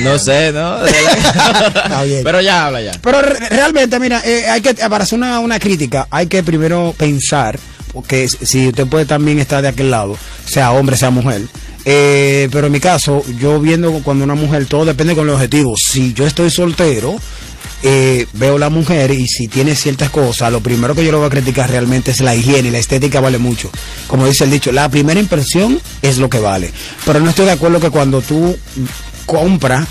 [0.00, 0.86] No sé, ¿no?
[0.86, 2.22] Está bien.
[2.22, 2.92] Pero ya habla ya.
[3.02, 6.94] Pero re- realmente, mira, eh, hay que, para hacer una, una crítica, hay que primero
[6.96, 7.58] pensar,
[7.92, 11.42] porque si- si usted puede también estar de aquel lado, sea hombre, sea mujer.
[11.84, 15.76] Eh, pero en mi caso, yo viendo cuando una mujer, todo depende con el objetivo.
[15.76, 17.16] Si yo estoy soltero,
[17.82, 21.26] eh, veo la mujer y si tiene ciertas cosas, lo primero que yo le voy
[21.26, 23.70] a criticar realmente es la higiene la estética vale mucho.
[24.08, 26.72] Como dice el dicho, la primera impresión es lo que vale.
[27.04, 28.56] Pero no estoy de acuerdo que cuando tú
[29.26, 29.86] compras,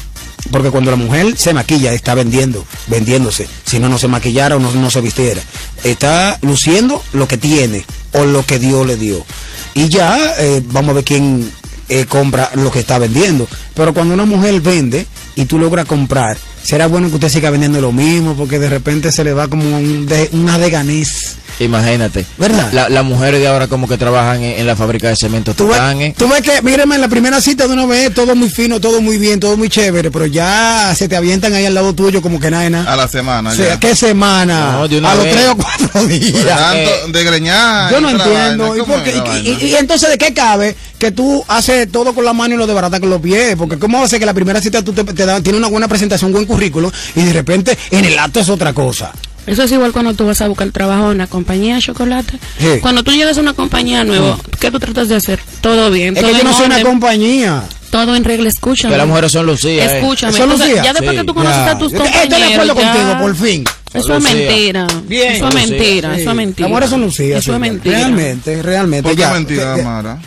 [0.52, 3.48] porque cuando la mujer se maquilla está vendiendo, vendiéndose.
[3.66, 5.42] Si no, no se maquillara o no, no se vistiera.
[5.84, 9.26] Está luciendo lo que tiene o lo que Dios le dio.
[9.74, 11.52] Y ya eh, vamos a ver quién
[11.90, 13.48] eh, compra lo que está vendiendo.
[13.74, 17.80] Pero cuando una mujer vende y tú logras comprar, será bueno que usted siga vendiendo
[17.82, 21.36] lo mismo porque de repente se le va como un de- una deganés.
[21.60, 22.26] Imagínate.
[22.38, 22.70] ¿Verdad?
[22.72, 25.68] La- Las mujeres de ahora como que trabajan en, en la fábrica de cemento Tú
[25.68, 26.14] ves, ¿eh?
[26.18, 29.02] tú ves que, míreme, en la primera cita de una vez, todo muy fino, todo
[29.02, 32.40] muy bien, todo muy chévere, pero ya se te avientan ahí al lado tuyo como
[32.40, 32.94] que nada de nada.
[32.94, 33.80] A la semana O sea, ya.
[33.80, 34.74] ¿qué semana?
[34.74, 36.46] No, de una a los tres o cuatro días.
[36.46, 37.92] Tanto de greñar.
[37.92, 38.34] Yo no entiendo.
[38.34, 38.76] vaina.
[38.76, 39.10] ¿Y, ¿Cómo por qué?
[39.12, 42.34] es la Y- y- y entonces de qué cabe que tú haces todo con la
[42.34, 43.56] mano y lo de barata con los pies?
[43.58, 46.30] Porque ¿cómo ser que la primera cita tú te, te da- tiene una buena presentación,
[46.30, 49.12] un buen currículo y de repente en el acto es otra cosa?
[49.48, 52.38] Eso es igual cuando tú vas a buscar trabajo en una compañía de chocolate.
[52.60, 52.80] Sí.
[52.82, 55.40] Cuando tú llegas a una compañía nueva, ¿qué tú tratas de hacer?
[55.62, 56.16] Todo bien.
[56.16, 57.64] Es todo que yo no soy una compañía.
[57.90, 58.94] Todo en regla, escúchame.
[58.94, 60.00] Que las mujeres son lucías, ¿eh?
[60.00, 60.34] Escúchame.
[60.34, 60.86] ¿Son entonces, lucías?
[60.86, 61.18] ya después Sí.
[61.18, 61.72] que tú conoces Ya.
[61.72, 62.24] a tus Yo compañeros.
[62.34, 63.64] Estoy de acuerdo ya- contigo, por fin.
[63.94, 64.88] Eso Son es mentira.
[65.08, 65.32] Bien.
[65.34, 65.70] Eso es Lucía.
[65.70, 66.16] mentira.
[66.16, 66.22] Sí.
[66.22, 66.64] Eso es mentira.
[66.68, 67.40] Las mujeres son lucidas.
[67.40, 67.98] Eso es mentira.
[67.98, 69.04] Realmente, realmente.
[69.04, 69.32] ¿Por qué ya.
[69.34, 70.20] mentira, Te- te- Mara?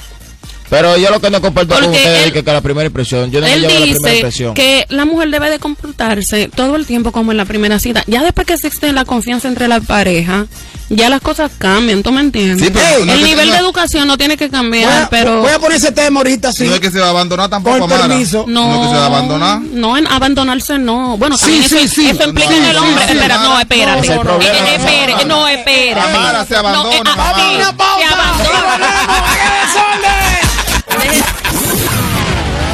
[0.70, 2.86] Pero yo lo que no comparto con Porque ustedes él- es que, que la primera
[2.86, 3.28] impresión.
[3.30, 4.54] Yo no me Él llevo la primera dice impresión.
[4.54, 8.04] que la mujer debe de comportarse todo el tiempo como en la primera cita.
[8.06, 10.46] Ya después que existe la confianza entre la pareja,
[10.88, 12.66] ya las cosas cambian, ¿tú me entiendes?
[12.68, 15.40] Sí, pero no el nivel de educación no tiene que Voy cambiar, a, pero...
[15.40, 16.64] voy a poner ese tema ahorita, sí.
[16.64, 18.06] No es que se va a abandonar tampoco, Con Mara.
[18.06, 18.44] permiso.
[18.46, 19.60] No, No es que se va a abandonar.
[19.60, 21.16] No, en abandonarse no.
[21.16, 22.08] Bueno, Sí, sí, eso, sí.
[22.10, 23.04] eso implica No, en el no, hombre.
[23.06, 24.08] sí, espera, no, espérate.
[24.08, 25.24] Eh, eh, no, espere, Mara.
[25.26, 26.12] no, espérate.
[26.12, 27.02] Mara, se abandona, eh.
[27.04, 27.74] Se abandona.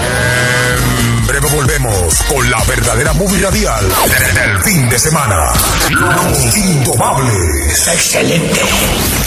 [0.09, 3.89] En breve volvemos con la verdadera movie radial
[4.35, 5.53] del fin de semana.
[5.91, 7.89] Los Indomables.
[7.89, 9.26] Excelente.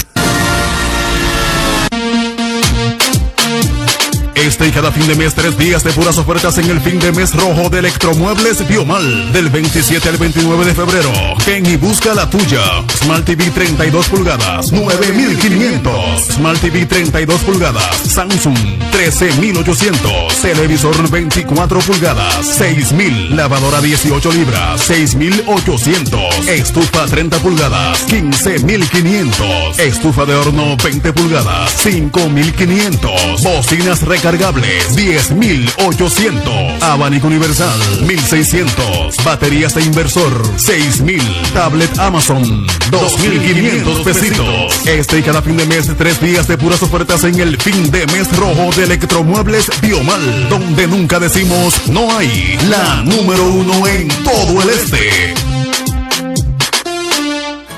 [4.45, 7.11] Este y cada fin de mes, tres días de puras ofertas en el fin de
[7.11, 9.33] mes rojo de Electromuebles Biomal.
[9.33, 11.11] Del 27 al 29 de febrero.
[11.45, 12.61] Ven y busca la tuya.
[13.03, 16.25] Smart TV 32 pulgadas, 9,500.
[16.35, 18.57] Smart TV 32 pulgadas, Samsung
[18.91, 20.41] 13,800.
[20.41, 23.35] Televisor 24 pulgadas, 6,000.
[23.35, 26.47] Lavadora 18 libras, 6,800.
[26.47, 29.79] Estufa 30 pulgadas, 15,500.
[29.79, 33.43] Estufa de horno 20 pulgadas, 5,500.
[33.43, 36.83] Bocinas recargables, 10,800.
[36.83, 39.17] Abanico universal, 1,600.
[39.23, 41.21] Baterías de inversor, 6,000.
[41.53, 44.85] Tablet Amazon, 2,500 pesitos.
[44.85, 48.05] Este y cada fin de mes, tres días de puras ofertas en el fin de
[48.07, 52.57] mes rojo de Electromuebles Biomal, donde nunca decimos no hay.
[52.69, 55.33] La número uno en todo el este.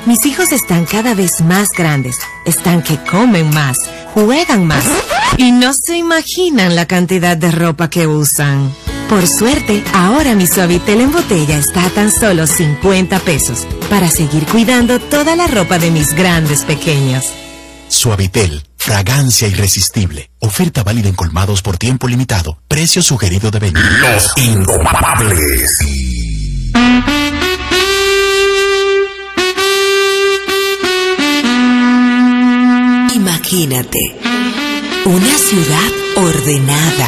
[0.06, 3.78] Mis hijos están cada vez más grandes, están que comen más,
[4.14, 4.86] juegan más
[5.38, 8.74] y no se imaginan la cantidad de ropa que usan.
[9.10, 14.46] Por suerte, ahora mi Suavitel en botella está a tan solo 50 pesos para seguir
[14.46, 17.26] cuidando toda la ropa de mis grandes pequeños.
[17.90, 20.32] Suavitel, fragancia irresistible.
[20.40, 22.58] Oferta válida en colmados por tiempo limitado.
[22.70, 23.82] Precio sugerido de venta.
[23.82, 25.78] Los Indomables.
[33.52, 34.16] Imagínate
[35.04, 37.08] una ciudad ordenada,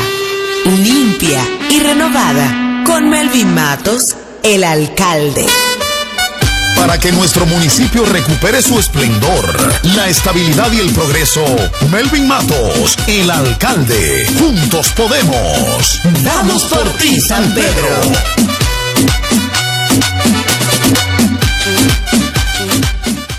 [0.65, 5.45] limpia y renovada con Melvin Matos, el alcalde.
[6.75, 11.45] Para que nuestro municipio recupere su esplendor, la estabilidad y el progreso,
[11.89, 14.27] Melvin Matos, el alcalde.
[14.37, 16.01] Juntos podemos.
[16.25, 17.87] Vamos por ti, San Pedro.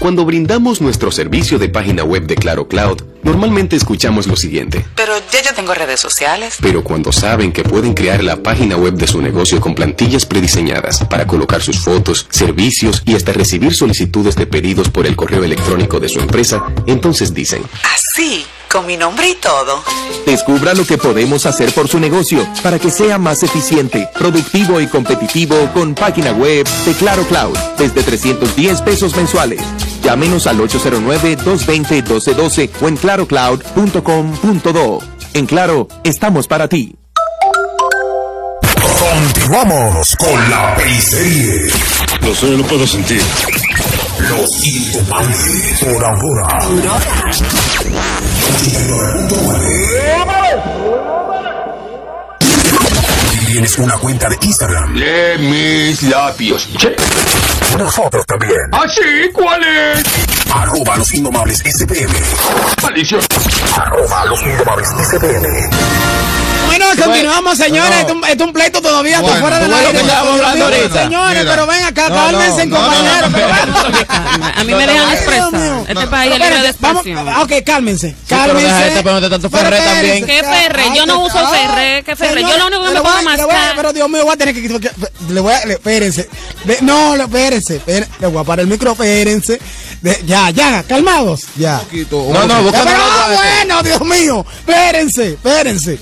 [0.04, 4.84] Cuando brindamos nuestro servicio de página web de Claro Cloud, normalmente escuchamos lo siguiente.
[4.96, 6.58] Pero ya yo tengo redes sociales.
[6.60, 11.02] Pero cuando saben que pueden crear la página web de su negocio con plantillas prediseñadas
[11.04, 15.98] para colocar sus fotos, servicios y hasta recibir solicitudes de pedidos por el correo electrónico
[15.98, 17.62] de su empresa, entonces dicen,
[17.94, 19.82] Así, con mi nombre y todo.
[20.26, 24.86] Descubra lo que podemos hacer por su negocio para que sea más eficiente, productivo y
[24.86, 29.62] competitivo con página web de Claro Cloud desde 310 pesos mensuales.
[30.02, 34.98] Llámenos al 809-220-1212 o en clarocloud.com.do.
[35.34, 36.94] En Claro, estamos para ti.
[39.14, 41.70] Continuamos con la periserie.
[42.20, 43.22] Lo sé, lo puedo sentir.
[44.18, 46.60] Los intomables por ahora.
[53.30, 54.94] Si tienes una cuenta de Instagram.
[54.94, 56.68] Lee mis labios.
[56.76, 56.94] Che.
[57.78, 58.60] Nosotros también.
[58.72, 59.30] ¿Ah, sí?
[59.32, 60.02] ¿Cuál es?
[60.52, 62.12] Arroba los indomables SPM.
[62.82, 63.20] Maldición.
[63.76, 65.70] Arroba los indomables SPM.
[66.78, 68.00] Bueno, continuamos, señores.
[68.00, 70.88] Esto es un- esto es un pleito todavía está Bueno, fuera del bueno, aire.
[70.90, 71.50] Señores, Mira.
[71.52, 73.30] pero ven acá, No, cálmense, no, no, compañeros.
[73.30, 75.50] no, A mí me dejan expresar.
[75.88, 77.28] Este país es libre de expresión.
[77.28, 78.16] Ok, cálmense.
[78.28, 79.02] Cálmense.
[79.02, 80.26] no.
[80.26, 80.84] ¿Qué Ferré?
[80.94, 82.42] Yo no uso Ferré, ¿qué Ferré?
[82.42, 84.80] Yo lo único que me puedo mascar- Pero Dios mío, voy a tener que.
[85.30, 85.58] Le voy a.
[85.58, 86.28] Espérense.
[86.82, 87.76] No, espérense.
[87.76, 89.60] espérense, Le voy a parar el micro, espérense.
[90.00, 91.42] De- Ya, ya, calmados.
[91.56, 91.80] Ya.
[92.10, 92.72] No, no, lado.
[93.34, 94.44] bueno, Dios mío.
[94.66, 95.98] Espérense, espérense.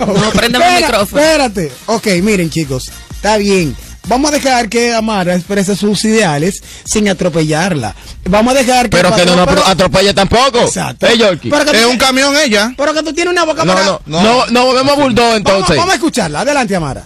[0.00, 1.22] No, préndeme el micrófono.
[1.22, 1.72] Espérate.
[1.86, 2.90] Ok, miren, chicos.
[3.14, 3.76] Está bien.
[4.08, 7.92] Vamos a dejar que Amara exprese sus ideales sin atropellarla.
[8.24, 8.96] Vamos a dejar que.
[8.96, 10.60] Pero que no nos pero- atropelle tampoco.
[10.60, 11.06] Exacto.
[11.08, 11.50] Eh, Yorkie.
[11.50, 12.72] Pero que tú Es un camión ella.
[12.76, 15.76] Pero que tú tienes una boca No, para- no, no, no, volvemos bulldog Vamos, entonces.
[15.76, 16.40] vamos a escucharla.
[16.42, 17.02] Adelante, Amara.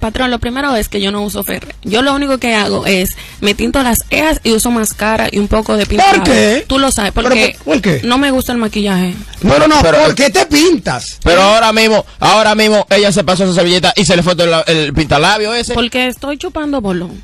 [0.00, 1.74] Patrón, lo primero es que yo no uso Ferré.
[1.82, 5.48] Yo lo único que hago es me tinto las cejas y uso máscara y un
[5.48, 6.12] poco de pintura.
[6.12, 6.64] ¿Por qué?
[6.68, 8.00] Tú lo sabes, ¿Pero porque por- por qué?
[8.04, 9.14] no me gusta el maquillaje.
[9.42, 11.18] Pero no, Pero- ¿por qué te pintas?
[11.24, 14.62] Pero ahora mismo, ahora mismo ella se pasó esa servilleta y se le fue todo
[14.66, 15.74] el, el pintalabio ese.
[15.74, 17.22] Porque estoy chupando bolón.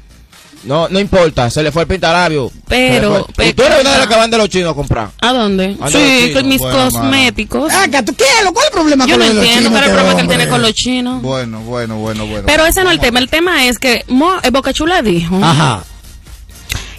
[0.65, 2.51] No, no importa, se le fue el pintalabio.
[2.69, 3.49] Pero- Se le fue.
[3.49, 5.11] Y tú eres una de las que van de los chinos a comprar.
[5.21, 5.77] ¿A dónde?
[5.89, 6.31] Sí, chinos.
[6.41, 7.73] con mis Bueno, cosméticos.
[7.73, 8.25] Acá, ¿tú qué?
[8.43, 9.95] ¿Cuál es el problema Yo con no lo de los entiendo chinos, cuál es el
[9.97, 11.23] problema que tiene con los chinos.
[11.23, 12.45] Bueno, bueno, bueno, bueno.
[12.47, 13.19] Pero ese no es el tema.
[13.19, 15.85] El tema es que Mo, eh, Boca Chula dijo Ajá.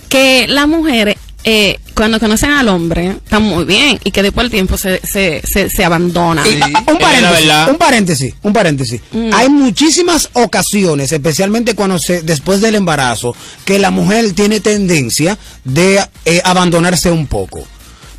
[0.09, 4.52] que las mujeres, eh, cuando conocen al hombre, están muy bien y que después del
[4.52, 6.46] tiempo se, se, se, se abandonan.
[6.46, 9.02] Y, ah, paréntesis, un paréntesis, un paréntesis.
[9.12, 9.34] Mm.
[9.34, 16.06] Hay muchísimas ocasiones, especialmente cuando se, después del embarazo, que la mujer tiene tendencia de
[16.26, 17.66] eh, abandonarse un poco.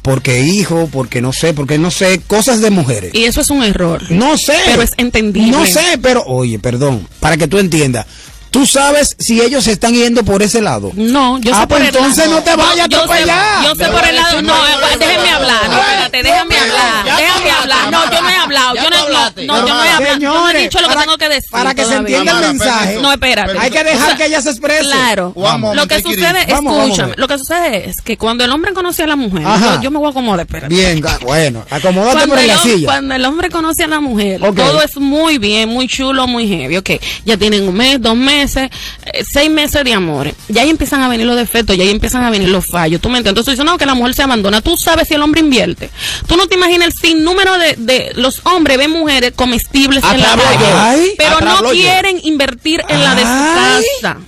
[0.01, 3.13] Porque hijo, porque no sé, porque no sé, cosas de mujeres.
[3.13, 4.09] Y eso es un error.
[4.11, 4.55] No sé.
[4.65, 5.51] Pero es entendible.
[5.51, 8.07] No sé, pero oye, perdón, para que tú entiendas.
[8.51, 10.91] ¿Tú sabes si ellos se están yendo por ese lado?
[10.95, 12.31] No, yo ah, sé por pues el entonces lado.
[12.39, 13.25] no te vayas a yo sé,
[13.65, 14.55] yo sé por el lado, no,
[14.99, 18.97] déjeme hablar, no, espérate, déjame hablar, déjame hablar, no, yo no he hablado, yo no,
[18.97, 21.19] no, no, yo no he hablado, yo no he Señores, dicho lo que para- tengo
[21.19, 22.99] que decir Para que se entienda el mensaje.
[23.01, 23.59] No, espérate.
[23.59, 24.85] Hay que dejar que ella se exprese.
[24.85, 25.35] Claro.
[25.75, 29.17] Lo que sucede, escúchame, lo que sucede es que cuando el hombre conoce a la
[29.17, 29.43] mujer,
[29.83, 30.75] yo, me voy a acomodar, espérate.
[30.75, 32.87] Bien, ga- bueno, acomódate Cuando por la silla.
[32.87, 36.77] cuando el hombre conoce a la mujer, todo es muy bien, muy chulo, muy heavy.
[36.79, 36.91] Ok,
[37.25, 38.71] ya tienen un mes, dos meses, eh,
[39.25, 40.33] seis meses de amor.
[40.49, 43.01] Ya ahí empiezan a venir los defectos, ya ahí empiezan a venir los fallos.
[43.01, 43.41] ¿Tú me entiendes?
[43.41, 44.61] Entonces dicen, no, que la mujer se abandona.
[44.61, 45.91] Tú sabes si el hombre invierte.
[46.27, 50.37] Tú no te imaginas el sinnúmero de, de los hombres ven mujeres comestibles en la
[50.37, 53.85] calle, pero no quieren invertir en la de su Ay.
[54.01, 54.19] casa.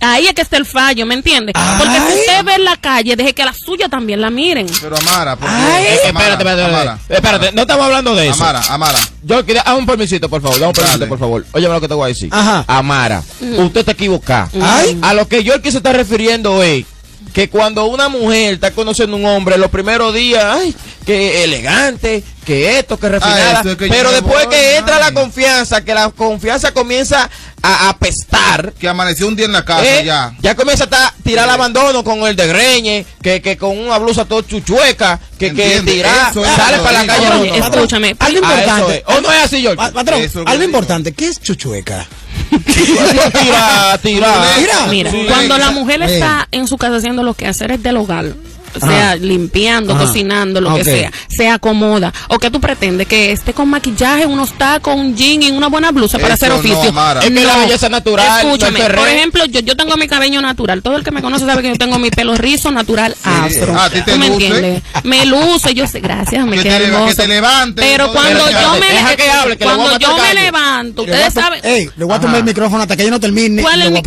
[0.00, 1.54] Ahí es que está el fallo, ¿me entiendes?
[1.78, 4.66] Porque si usted ve en la calle, deje que la suya también la miren.
[4.80, 5.84] Pero Amara, por Ay.
[5.84, 7.14] Eh, espérate, espérate, Amara, espérate.
[7.14, 8.42] Espérate, no estamos hablando de eso.
[8.42, 8.98] Amara, Amara.
[9.22, 11.46] Yo quería, haz un permisito, por favor, dame un permisito, por favor.
[11.52, 12.30] Oye, lo que te voy a decir.
[12.32, 12.64] Ajá.
[12.66, 14.48] Amara, usted está equivocada.
[14.62, 14.98] Ay.
[15.02, 16.86] A lo que yo que se está refiriendo es
[17.34, 20.74] que cuando una mujer está conociendo a un hombre, los primeros días, ay,
[21.04, 24.98] que elegante, que esto, que refinada, eso es que yo pero después voy, que entra
[24.98, 27.28] la confianza, que la confianza comienza
[27.62, 30.54] a apestar, Que amaneció un día en la casa eh, ya.
[30.56, 34.24] comienza a estar- tirar el abandono con el de greñe, que, que con una blusa
[34.24, 37.14] todo chuchueca, que, que tirar, eso es sale lo para la digo.
[37.14, 37.40] calle.
[37.42, 37.64] Oye, no, no.
[37.74, 38.16] escúchame.
[38.18, 39.04] Algo Ah, importante.
[39.06, 39.16] es.
[39.16, 39.92] ¿O no es así, George?
[39.92, 41.12] Patrón, es algo importante.
[41.12, 42.06] ¿Qué es chuchueca?
[42.74, 44.56] tira, tira.
[44.58, 45.24] Mira, Mira, Sí.
[45.28, 45.74] cuando la Sí.
[45.74, 46.14] mujer Sí.
[46.14, 48.26] está en su casa haciendo los quehaceres del hogar,
[48.78, 50.04] sea limpiando, Ajá.
[50.04, 52.12] cocinando, lo que sea, se acomoda.
[52.28, 53.06] ¿O qué tú pretendes?
[53.08, 56.58] Que esté con maquillaje, unos tacos, un jean y una buena blusa para Eso hacer
[56.58, 56.92] oficio.
[57.20, 60.40] Es que la belleza natural, Escúchame, no es por ejemplo, yo, yo tengo mi cabello
[60.40, 60.82] natural.
[60.82, 63.74] Todo el que me conoce sabe que yo tengo mi pelo rizo, natural, afro.
[63.76, 64.46] Ah, ¿a ti te ¿Tú me luce?
[64.46, 64.82] entiendes?
[65.04, 67.06] Me luce, yo sé, gracias, me Que queda hermoso.
[67.08, 71.02] que te levante, Pero cuando yo me Deja que hable, que cuando yo me levanto,
[71.02, 73.62] ustedes saben Ey, le voy a tomar el micrófono hasta que yo no termine.
[73.62, 74.02] ¿Cuál es mi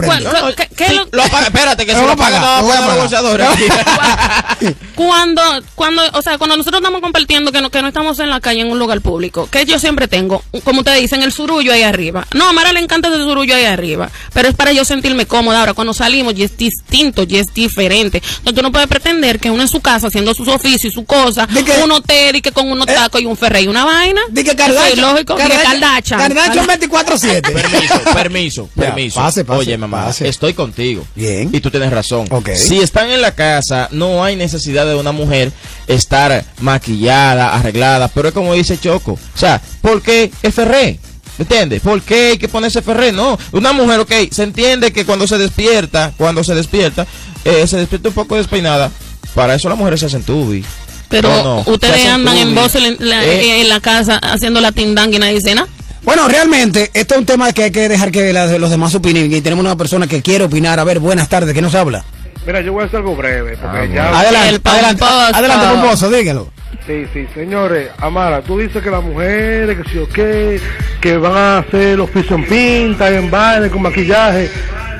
[1.48, 3.54] espérate, que voy lo a apagar, apaga, lo voy a no
[4.96, 5.42] cuando
[5.76, 8.62] cuando o sea cuando nosotros estamos compartiendo que no, que no estamos en la calle
[8.62, 12.28] en un lugar público que yo siempre tengo como ustedes dicen el surullo ahí arriba
[12.34, 15.60] no a Mara le encanta ese surullo ahí arriba pero es para yo sentirme cómoda
[15.60, 19.50] ahora cuando salimos y es distinto y es diferente entonces tú no puedes pretender que
[19.50, 21.48] uno en su casa haciendo sus oficios y su cosa
[21.84, 24.96] uno te que con unos tacos y un ferrey y una vaina Di que Kardashian-
[24.96, 26.20] lógico Kardashian.
[26.20, 27.42] Kardashian 24/7.
[27.54, 29.20] Permiso, permiso, Ya, permiso.
[29.20, 30.28] pase, pase, Oye, mamá, pase.
[30.28, 31.06] estoy contigo.
[31.16, 31.50] Bien.
[31.52, 32.28] Y tú tienes razón.
[32.32, 32.50] Ok.
[32.56, 35.52] Si están en la casa, no hay necesidad de una mujer
[35.88, 38.08] estar maquillada, arreglada.
[38.10, 39.14] Pero es como dice Choco.
[39.14, 41.00] O sea, ¿por qué es Ferré?
[41.38, 41.82] ¿Me entiendes?
[41.82, 43.12] ¿Por qué hay que ponerse Ferré?
[43.12, 43.38] No.
[43.52, 47.08] Una mujer, ok, se entiende que cuando se despierta, cuando se despierta,
[47.44, 48.92] eh, se despierta un poco despeinada.
[49.34, 50.64] Para eso las mujeres se hacen tubi.
[51.10, 54.72] pero No, no, ustedes andan en voz en la, Eh, en la casa haciendo la
[54.72, 55.68] tindanga y nadie dice nada
[56.04, 59.32] Bueno, realmente, esto es un tema que hay que dejar que las- los demás opinen.
[59.34, 60.80] Y tenemos una persona que quiere opinar.
[60.80, 62.04] A ver, buenas tardes, ¿qué nos habla?
[62.46, 64.20] Mira, yo voy a hacer algo breve, porque Ah, ya...
[64.20, 66.52] Adelante, adelante, adelante, pomposo, dígalo.
[66.86, 70.60] Sí, sí, señores, Amara, tú dices que las mujeres, que sí o qué,
[71.00, 74.50] que van a hacer los pisos en pinta, en baile, con maquillaje,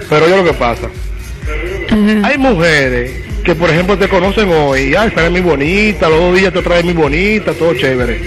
[0.10, 0.88] pero yo lo que pasa,
[2.24, 3.12] hay mujeres
[3.44, 6.84] que por ejemplo te conocen hoy, ay, sale muy bonita, los dos días te trae
[6.84, 8.22] muy bonita, todo chévere,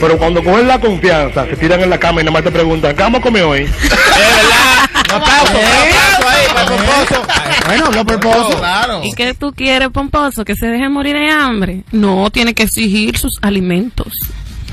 [0.00, 2.96] pero cuando cogen la confianza, se tiran en la cama y nada más te preguntan,
[2.96, 3.68] ¿qué vamos a comer hoy?
[7.66, 8.60] Bueno, habló pomposo.
[9.04, 10.44] ¿Y qué tú quieres, Pomposo?
[10.44, 11.82] ¿Que se deje morir de hambre?
[11.92, 14.12] No, tiene que exigir sus alimentos.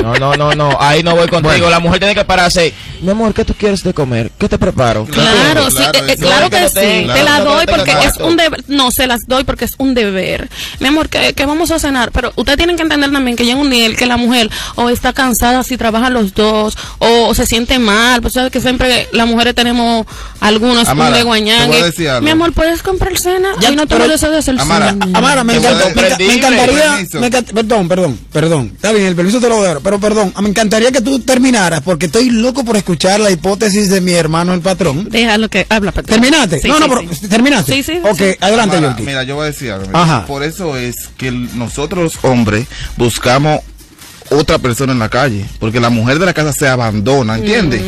[0.02, 1.70] No, no, no, no, ahí no voy contigo.
[1.70, 2.74] La mujer tiene que pararse.
[3.02, 4.32] Mi amor, ¿qué tú quieres de comer?
[4.38, 5.06] ¿Qué te preparo?
[5.06, 6.74] Claro, sí, eh, eh, claro que sí,
[7.14, 10.50] te la doy porque es un deber, no, se las doy porque es un deber.
[10.80, 13.60] Mi amor, que, que vamos a cenar, pero ustedes tienen que entender también que llega
[13.60, 17.78] un nivel que la mujer o está cansada si trabajan los dos o, se siente
[17.80, 20.06] mal, pues sabes que siempre las mujeres tenemos
[20.40, 21.94] algunos Amara, un de voy a guañangue.
[22.22, 23.50] Mi amor, ¿puedes comprar cena?
[23.70, 25.08] y no te lo deseo de hacer Amara, cena.
[25.14, 26.92] Amara, me, Te encanta- voy a- me enca- me encantaría.
[27.20, 28.72] me encant- perdón, perdón, perdón.
[28.76, 30.34] Está bien, el permiso te lo doy, pero perdón.
[30.42, 34.54] Me encantaría que tú terminaras porque estoy loco por escuchar la hipótesis de mi hermano
[34.54, 35.08] el patrón.
[35.10, 36.20] Déjalo que habla, patrón.
[36.22, 36.60] ¿Terminaste?
[36.62, 37.74] Sí, no, no, sí, pero ¿terminaste?
[37.74, 38.36] Sí, sí, Ok, sí.
[38.40, 39.04] adelante, Yorkie.
[39.04, 39.90] Mira, yo voy a decir algo.
[39.94, 40.26] Ajá.
[40.26, 42.68] Por eso es que nosotros, hombres,
[42.98, 43.60] buscamos
[44.30, 45.46] otra persona en la calle.
[45.60, 47.82] Porque la mujer de la casa se abandona, ¿entiendes?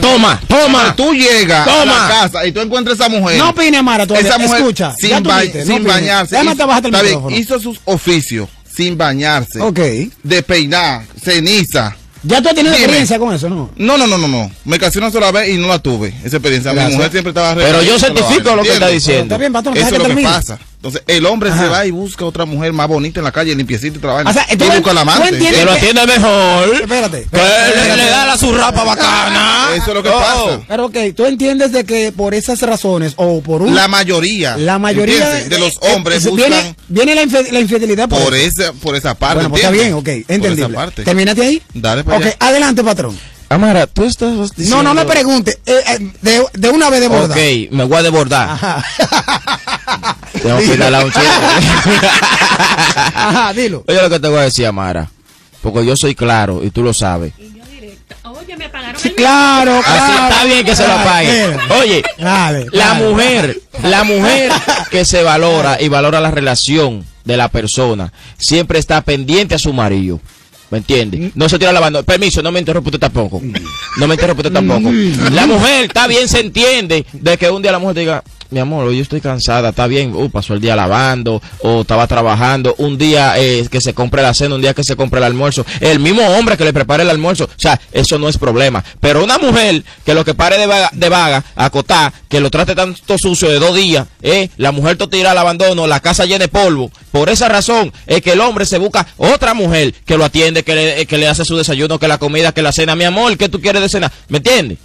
[0.00, 0.72] Toma, toma.
[0.72, 1.84] Cuando tú llegas a Toma.
[1.86, 3.38] la casa y tú encuentras a esa mujer.
[3.38, 4.28] No opine, Amara, todavía.
[4.28, 5.88] Esa mujer Escucha, sin, ba- viste, no sin opine.
[5.90, 6.36] bañarse.
[6.38, 7.36] Hizo- bajarte el está bien, micrófono.
[7.36, 8.48] hizo sus oficios
[8.80, 9.60] sin bañarse.
[9.60, 9.78] Ok.
[10.22, 11.94] De peinar, ceniza.
[12.22, 12.84] Ya tú has tenido Dime.
[12.84, 13.70] experiencia con eso, ¿no?
[13.76, 14.50] No, no, no, no, no.
[14.64, 16.08] Me casé una sola vez y no la tuve.
[16.24, 16.72] Esa experiencia.
[16.72, 16.90] Gracias.
[16.92, 19.22] Mi mujer siempre estaba Pero yo certifico lo que está diciendo.
[19.24, 20.28] Está bien, patrón, Eso es que lo que termine.
[20.28, 20.58] pasa.
[20.82, 23.98] Entonces, el hombre se va y busca otra mujer más bonita en la calle, limpiecita
[23.98, 24.30] y trabaja.
[24.30, 25.38] O sea, y busca la ¿tú amante.
[25.38, 26.74] Que lo atiende mejor.
[26.80, 27.26] Espérate.
[27.30, 29.68] Que le, le da la surrapa bacana.
[29.76, 30.18] Eso es lo que Oh.
[30.18, 30.60] pasa.
[30.66, 33.74] Pero ok, tú entiendes de que por esas razones o por un...
[33.74, 34.56] La mayoría.
[34.56, 38.34] la mayoría de los eh, hombres eh, buscan viene, viene la, infe- la infidelidad por,
[38.34, 39.34] esa, por esa parte.
[39.34, 40.62] Bueno, pues está bien, ok, Por entendible.
[40.64, 41.04] esa parte.
[41.04, 41.62] Termínate ahí.
[41.74, 42.36] Dale para Ok, allá.
[42.40, 43.18] adelante, patrón.
[43.50, 44.76] Amara, tú estás diciendo...
[44.76, 45.58] No, no me pregunte.
[45.66, 47.34] eh, eh, de, de una vez de borda.
[47.34, 48.48] Ok, me voy a desbordar.
[48.50, 48.84] Ajá.
[50.42, 52.06] Tengo que darle a un chiste.
[53.14, 53.84] Ajá, dilo.
[53.88, 55.10] Oye, lo que te voy a decir, Amara.
[55.62, 57.32] Porque yo soy claro y tú lo sabes.
[58.24, 60.28] Oye, me apagaron Sí, claro, Así claro.
[60.28, 61.48] está bien que se lo apague.
[61.48, 61.74] Mira.
[61.80, 63.08] Oye, Dale, la dale.
[63.08, 64.52] mujer, la mujer
[64.90, 69.72] que se valora y valora la relación de la persona, siempre está pendiente a su
[69.72, 70.20] marido.
[70.70, 71.32] ¿Me entiendes?
[71.34, 72.02] No se tira lavando.
[72.04, 73.42] Permiso, no me interrumpa usted tampoco.
[73.98, 74.90] No me interrumpa usted tampoco.
[75.32, 78.86] La mujer está bien, se entiende de que un día la mujer diga, mi amor,
[78.86, 82.98] hoy yo estoy cansada, está bien, uh, pasó el día lavando o estaba trabajando, un
[82.98, 86.00] día eh, que se compre la cena, un día que se compre el almuerzo, el
[86.00, 88.84] mismo hombre que le prepare el almuerzo, o sea, eso no es problema.
[89.00, 92.74] Pero una mujer que lo que pare de vaga, de vaga acotar, que lo trate
[92.74, 96.40] tanto sucio de dos días, eh, la mujer te tira al abandono, la casa llena
[96.40, 100.24] de polvo, por esa razón es que el hombre se busca otra mujer que lo
[100.24, 103.04] atiende, que le, que le hace su desayuno, que la comida, que la cena, mi
[103.04, 104.12] amor, ¿qué tú quieres de cena?
[104.28, 104.78] ¿Me entiendes?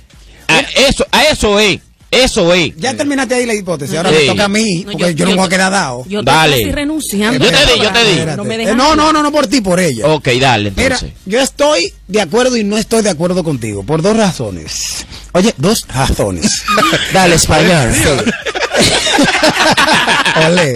[0.48, 1.80] A eso, a eso es,
[2.12, 2.74] eso es.
[2.78, 3.98] Ya terminaste ahí la hipótesis.
[3.98, 4.16] Ahora Sí.
[4.22, 6.06] me toca a mí, No, porque yo- yo, no yo- voy a quedar dado.
[6.08, 6.62] Yo estoy Dale.
[6.62, 7.46] casi renunciando.
[7.46, 8.36] Yo te di, yo te di.
[8.38, 10.08] No me Eh, no, no, no, no por ti, por ella.
[10.08, 11.12] Ok, dale, Mira, entonces.
[11.26, 15.06] yo estoy de acuerdo y no estoy de acuerdo contigo, por dos razones.
[15.34, 16.64] Oye, dos razones.
[17.14, 17.92] Dale, español.
[20.48, 20.74] Ole.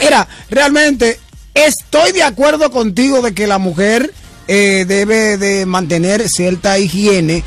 [0.00, 1.18] Mira, realmente
[1.54, 4.12] estoy de acuerdo contigo de que la mujer
[4.46, 7.42] eh, debe de mantener cierta higiene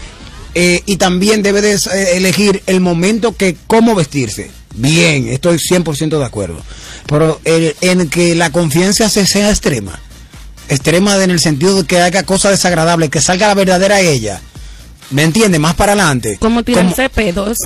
[0.56, 4.52] eh, y también debe de eh, elegir el momento que cómo vestirse.
[4.76, 6.62] Bien, estoy 100% de acuerdo.
[7.08, 10.00] Pero el- en que la confianza se sea extrema.
[10.70, 14.42] Extrema en el sentido de que haga cosas desagradables, que salga la verdadera ella.
[15.10, 15.60] ¿Me entiende?
[15.60, 16.38] Más para adelante.
[16.40, 17.60] Como tirarse pedos.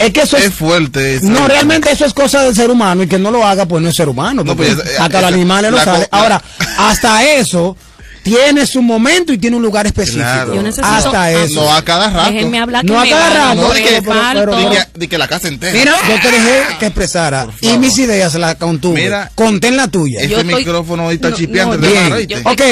[0.00, 1.16] Es que eso es, Es fuerte.
[1.16, 1.26] eso.
[1.26, 3.88] No, realmente eso es cosa del ser humano y que no lo haga, pues no
[3.88, 4.42] es ser humano.
[4.42, 6.42] No, pues, eh, hasta esa- los animales lo la- Ahora,
[6.78, 7.76] hasta eso
[8.22, 10.22] tiene su momento y tiene un lugar específico.
[10.22, 10.54] Claro.
[10.54, 11.62] Yo necesito- Hasta ah, eso.
[11.62, 12.30] No a cada rato.
[12.32, 15.28] Déjenme hablar No a cada rato, no di que, pero- di que- di que la
[15.28, 15.72] casa entera.
[15.76, 19.02] Mira, yo te dejé que expresara y mis ideas las contuve.
[19.02, 20.22] Mira, Conté en la tuya.
[20.24, 21.76] Yo estoy- micrófono ahí está no, chipeando.
[21.76, 22.46] no, de Bien.
[22.46, 22.62] Ok,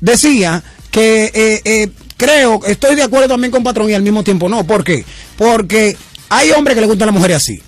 [0.00, 4.48] decía que eh, eh, creo, estoy de acuerdo también con Patrón y al mismo tiempo
[4.48, 4.64] no.
[4.64, 5.04] ¿Por qué?
[5.36, 5.96] Porque
[6.28, 7.62] hay hombres que le gustan las mujeres así.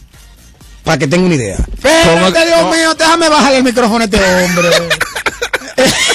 [0.85, 1.57] Para que tenga una idea.
[1.57, 2.71] Espérate, Dios no.
[2.71, 4.69] mío, déjame bajarle el micrófono a este hombre.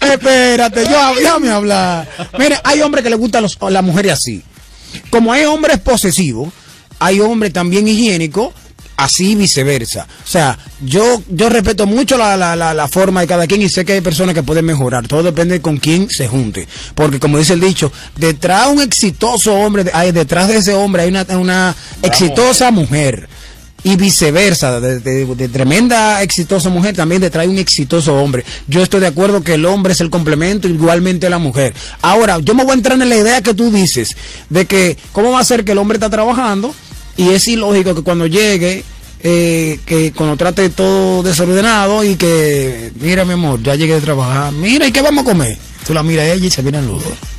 [0.00, 2.08] Espérate, yo, déjame hablar.
[2.38, 4.42] Mire, hay hombres que le gustan los- las mujeres así.
[5.10, 6.52] Como hay hombres posesivos,
[6.98, 8.54] hay hombres también higiénicos,
[8.96, 10.06] así viceversa.
[10.24, 13.68] O sea, yo, yo respeto mucho la, la, la, la forma de cada quien y
[13.68, 15.06] sé que hay personas que pueden mejorar.
[15.06, 16.66] Todo depende de con quién se junte.
[16.94, 21.02] Porque como dice el dicho, detrás de un exitoso hombre, hay, detrás de ese hombre
[21.02, 23.28] hay una, una exitosa mujer.
[23.84, 28.44] Y viceversa, de, tremenda exitosa mujer también detrás de un exitoso hombre.
[28.66, 31.74] Yo estoy de acuerdo que el hombre es el complemento igualmente la mujer.
[32.02, 34.16] Ahora, yo me voy a entrar en la idea que tú dices,
[34.50, 36.74] de que cómo va a ser que el hombre está trabajando
[37.16, 38.84] y es ilógico que cuando llegue,
[39.20, 44.52] eh, que cuando trate todo desordenado y que, mira mi amor, ya llegué de trabajar,
[44.52, 45.58] mira, ¿y qué vamos a comer?
[45.86, 47.37] Tú la miras a ella y se viene el ludo.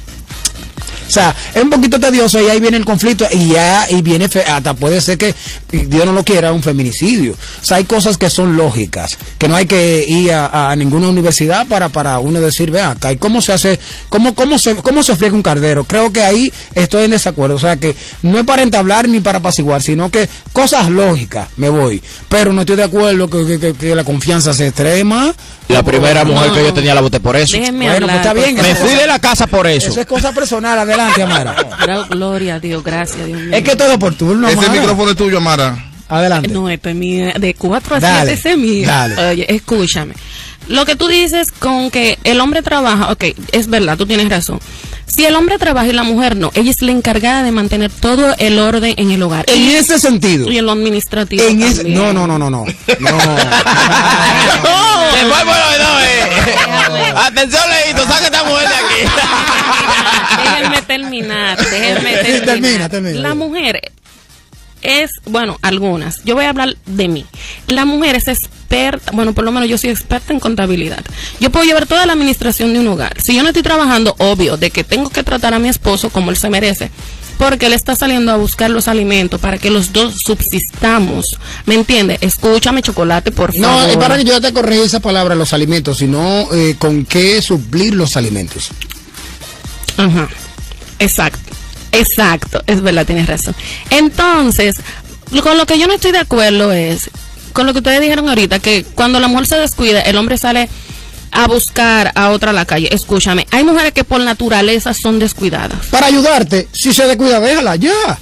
[1.09, 4.25] O sea, es un poquito tedioso y ahí viene el conflicto y ya y viene
[4.25, 5.33] hasta puede ser que
[5.71, 7.33] Dios no lo quiera un feminicidio.
[7.33, 11.65] O sea, hay cosas que son lógicas, que no hay que ir a, ninguna universidad
[11.65, 13.79] para para uno decir, vea, acá, ¿y cómo se hace
[14.09, 15.83] cómo cómo se cómo se friega un cardero?
[15.83, 19.39] Creo que ahí estoy en desacuerdo, o sea, que no es para entablar ni para
[19.39, 22.03] apaciguar, sino que cosas lógicas, me voy.
[22.29, 25.33] Pero no estoy de acuerdo que, que- que- que la confianza se extrema.
[25.69, 27.55] La primera No, mujer que yo tenía la boté por eso.
[27.57, 28.37] Déjenme Bueno, pues hablar.
[28.37, 28.55] está bien.
[28.55, 29.89] Me fui de la casa por eso.
[29.89, 31.55] Eso es cosa personal, adelante, Amara.
[32.09, 33.55] Gloria a Dios, gracias, Dios mío.
[33.55, 34.73] Es que todo es por turno, Ese Amara.
[34.73, 35.85] micrófono es tuyo, Amara.
[36.09, 36.49] Adelante.
[36.49, 37.31] No, es mío.
[37.39, 38.87] De 4 a Dale, 7 es mío.
[38.87, 39.27] dale.
[39.29, 40.15] Oye, escúchame.
[40.69, 44.59] Lo que tú dices con que el hombre trabaja, ok, es verdad, tú tienes razón.
[45.07, 48.35] Si el hombre trabaja y la mujer no, ella es la encargada de mantener todo
[48.37, 49.43] el orden en el hogar.
[49.49, 50.49] En Y- ese sentido.
[50.51, 51.43] Y en lo administrativo.
[51.43, 51.97] En ese, también.
[51.97, 52.63] no, no, no, no, no.
[52.65, 53.05] Después,
[55.45, 57.13] bueno, no, eh.
[57.15, 59.11] Atención, Leito, saca esta mujer de aquí.
[60.59, 62.45] Déjenme terminar, déjenme Sí, terminar.
[62.45, 63.19] termina, termina.
[63.19, 63.91] La mujer
[64.81, 66.23] es, bueno, algunas.
[66.23, 67.25] Yo voy a hablar de mí.
[67.67, 71.03] La mujer es experta, bueno, por lo menos yo soy experta en contabilidad.
[71.39, 73.19] Yo puedo llevar toda la administración de un hogar.
[73.19, 76.29] Si yo no estoy trabajando, obvio, de que tengo que tratar a mi esposo como
[76.29, 76.91] él se merece.
[77.39, 81.39] Porque él está saliendo a buscar los alimentos para que los dos subsistamos.
[81.65, 82.17] ¿Me entiende?
[82.19, 83.85] Escúchame, chocolate, por favor.
[83.85, 87.41] No, es para que yo te corrija esa palabra, los alimentos, sino eh, con qué
[87.41, 88.69] suplir los alimentos.
[89.97, 90.27] Ajá.
[90.99, 91.39] Exacto.
[91.93, 92.61] Exacto.
[92.67, 93.55] Es verdad, tienes razón.
[93.89, 94.75] Entonces,
[95.41, 97.09] con lo que yo no estoy de acuerdo es
[97.53, 100.69] con lo que ustedes dijeron ahorita, que cuando la mujer se descuida, el hombre sale
[101.31, 102.89] a buscar a otra a la calle.
[102.93, 105.87] Escúchame, hay mujeres que por naturaleza son descuidadas.
[105.87, 108.17] Para ayudarte, si se descuida, déjala, ya.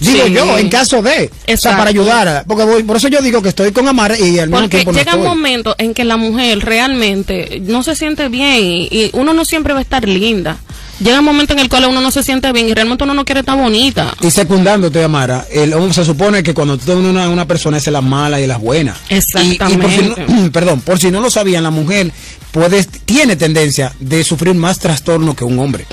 [0.00, 0.32] Digo Sí.
[0.32, 1.10] yo, en caso de.
[1.10, 1.14] O
[1.44, 1.78] sea, Exacto.
[1.78, 2.44] para ayudar.
[2.46, 4.92] Porque voy- por eso yo digo que estoy con Amara y al mismo Porque tiempo
[4.92, 9.10] no llega un momento en que la mujer realmente no se siente bien y, y
[9.14, 10.58] uno no siempre va a estar linda.
[11.00, 13.24] Llega un momento en el cual uno no se siente bien y realmente uno no
[13.24, 14.14] quiere estar bonita.
[14.20, 18.40] Y secundándote, Amara, el, se supone que cuando tú una, una persona es la mala
[18.40, 18.96] y las buenas.
[19.10, 20.24] Y, y por si Exactamente.
[20.28, 22.12] no, perdón, por si no lo sabían, la mujer
[22.52, 25.84] puede, tiene tendencia de sufrir más trastorno que un hombre.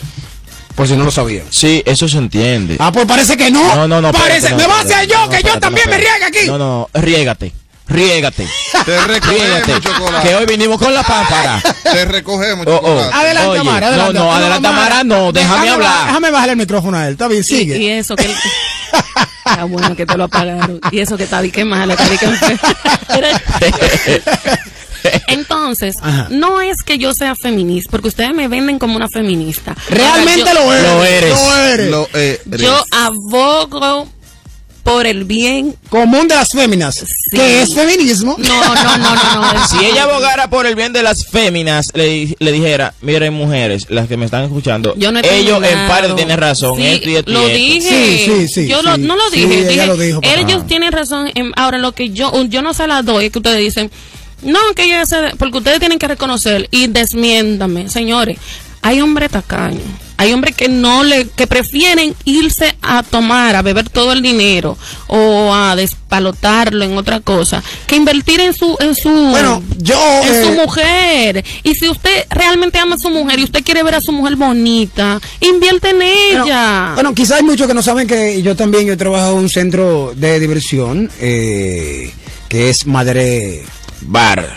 [0.76, 1.45] Por si no lo sabían.
[1.49, 2.78] Sí, eso se entiende.
[2.80, 3.76] Ah, pues parece que no.
[3.76, 4.11] No, no, no.
[4.11, 5.97] Parece, espérate, me no, va a espérate, hacer yo, no, que yo también no, me
[5.97, 6.47] riega aquí.
[6.47, 7.53] No, no, riégate.
[7.88, 8.47] Riégate.
[8.86, 9.82] Te recogemos, Riégate.
[9.82, 10.28] chocolate.
[10.30, 11.61] Que hoy vinimos con la pámpara.
[11.84, 12.78] Te recogemos, Oh, oh.
[12.82, 13.15] chocolate.
[13.17, 14.13] Adelante, Oye, Amara, adelante.
[14.13, 16.05] No, no, adelante, Amara, no, déjame hablar.
[16.07, 17.13] Déjame bajarle el micrófono a él.
[17.13, 17.78] Está bien, sigue.
[17.78, 18.34] Y, y eso que.
[19.45, 20.80] Está bueno que te lo apagaron.
[20.91, 22.28] Y eso que está di que malo, está di que
[25.28, 26.28] Entonces, Ajá.
[26.30, 29.76] no es que yo sea feminista, porque ustedes me venden como una feminista.
[29.89, 30.89] Realmente Ahora, yo- lo eres.
[30.93, 31.32] Lo eres.
[31.39, 31.89] Lo eres.
[31.89, 34.08] Lo, eh, Yo abogo
[34.84, 37.06] por el bien común de las féminas.
[37.32, 38.36] ¿Qué es feminismo?
[38.39, 39.68] No, no, no, no, no.
[39.68, 44.08] Si ella abogara por el bien de las féminas, le, le dijera, miren mujeres, las
[44.08, 47.16] que me están escuchando, Yo no he ellos en parte tienen razón, Sí, esto y
[47.16, 47.54] esto y lo esto.
[47.56, 48.68] dije.
[48.68, 49.60] yo lo- no lo sí, dije.
[49.60, 50.34] ella dije, lo dijo, papá.
[50.34, 51.30] ellos tienen razón.
[51.36, 53.91] en- ahora, lo que yo, yo no se la doy es que ustedes dicen,
[54.43, 58.37] no, que ella se, porque ustedes tienen que reconocer y desmiéntame, señores.
[58.83, 59.83] Hay hombres tacaños.
[60.21, 64.77] Hay hombres que no le, que prefieren irse a tomar, a beber todo el dinero
[65.07, 70.43] o a despalotarlo en otra cosa, que invertir en su, en su, Bueno, yo, en
[70.45, 71.43] su eh, mujer.
[71.63, 74.35] Y si usted realmente ama a su mujer y usted quiere ver a su mujer
[74.35, 76.91] bonita, invierte en ella.
[76.93, 80.13] Bueno, quizás hay muchos que no saben que yo también yo trabajo en un centro
[80.15, 82.13] de diversión eh,
[82.47, 83.63] que es Madre
[84.02, 84.47] Bar.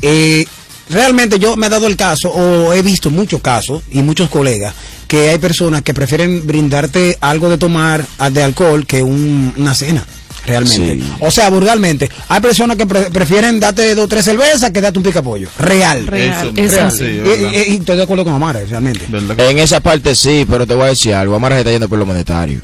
[0.00, 0.44] Eh,
[0.90, 4.74] realmente yo me he dado el caso, o he visto muchos casos y muchos colegas,
[5.08, 10.04] que hay personas que prefieren brindarte algo de tomar de alcohol que un- una cena.
[10.44, 10.94] Realmente.
[10.96, 11.12] Sí.
[11.20, 12.10] O sea, vulgarmente.
[12.28, 15.48] Hay personas que pre- prefieren darte dos o tres cervezas que darte un picapollo.
[15.56, 16.04] Real.
[16.04, 16.86] Real, Eso, Real.
[16.88, 17.50] así, Y- ¿verdad?
[17.52, 19.06] y, y estoy de acuerdo con Amara, realmente.
[19.38, 21.36] En esa parte sí, pero te voy a decir algo.
[21.36, 22.60] Amara se está yendo por lo monetario.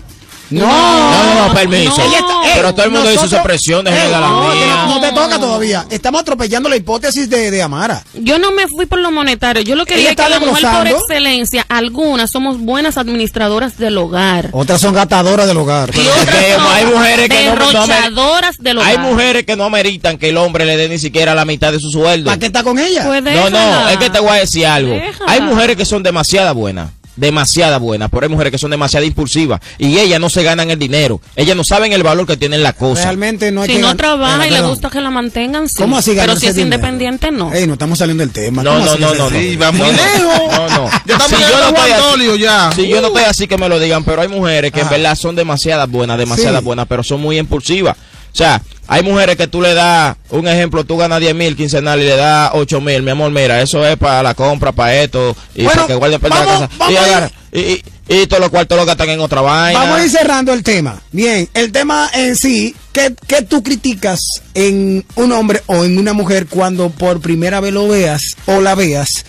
[0.50, 2.02] No, no, no, no, permiso.
[2.02, 2.24] Está-
[2.54, 4.66] pero todo el mundo dice su nosotros- expresión, déjeme eh, la no, mía.
[4.66, 5.84] no, no te toca todavía.
[5.90, 8.02] Estamos atropellando la hipótesis de, de Amara.
[8.14, 9.62] Yo no me fui por lo monetario.
[9.62, 13.98] Yo lo que dije es que la mujer por excelencia, algunas somos buenas administradoras del
[13.98, 14.48] hogar.
[14.52, 15.90] Otras son gatadoras del hogar.
[15.94, 18.90] Y otras son hay mujeres que no- no derrochadoras del hogar.
[18.90, 21.80] Hay mujeres que no ameritan que el hombre le dé ni siquiera la mitad de
[21.80, 22.26] su sueldo.
[22.30, 23.04] ¿Para qué está con ella?
[23.06, 24.94] Pues No, no, es que te voy a decir algo.
[24.94, 25.30] Déjala.
[25.32, 26.90] Hay mujeres que son demasiado buenas.
[27.18, 30.78] Demasiada buenas, pero hay mujeres que son demasiado impulsivas y ellas no se ganan el
[30.78, 31.20] dinero.
[31.34, 33.02] Ellas no saben el valor que tienen la cosa.
[33.02, 35.74] Realmente no hay Si que no trabaja y le gusta que la mantengan, sí.
[35.78, 36.76] ¿Cómo así Pero si es dinero?
[36.76, 37.52] independiente, no.
[37.52, 38.62] Ey, no estamos saliendo del tema.
[38.62, 39.30] No, ¿Cómo no, no, que no, no.
[39.30, 39.84] Sí, No, no.
[39.92, 40.52] lejos.
[40.52, 40.90] No, no.
[41.06, 42.70] Ya estamos Si yo no a estoy así- ya.
[42.76, 44.90] Si yo no estoy así que me lo digan, pero hay mujeres que en Ah.
[44.90, 46.64] verdad son demasiadas buenas, demasiadas Sí.
[46.64, 47.96] buenas, pero son muy impulsivas.
[48.38, 51.98] O sea, hay mujeres que tú le das, un ejemplo, tú ganas 10 mil quincenal
[52.00, 55.36] y le das 8 mil, mi amor, mira, eso es para la compra, para esto,
[55.56, 56.68] y Bueno, para que guarden para la casa.
[56.88, 59.80] y, agarra- y, y, y todos los cuartos lo gastan en otra vaina.
[59.80, 61.02] Vamos a ir cerrando el tema.
[61.10, 64.20] Bien, el tema en sí, ¿qué, qué tú criticas
[64.54, 68.76] en un hombre o en una mujer cuando por primera vez lo veas o la
[68.76, 69.24] veas?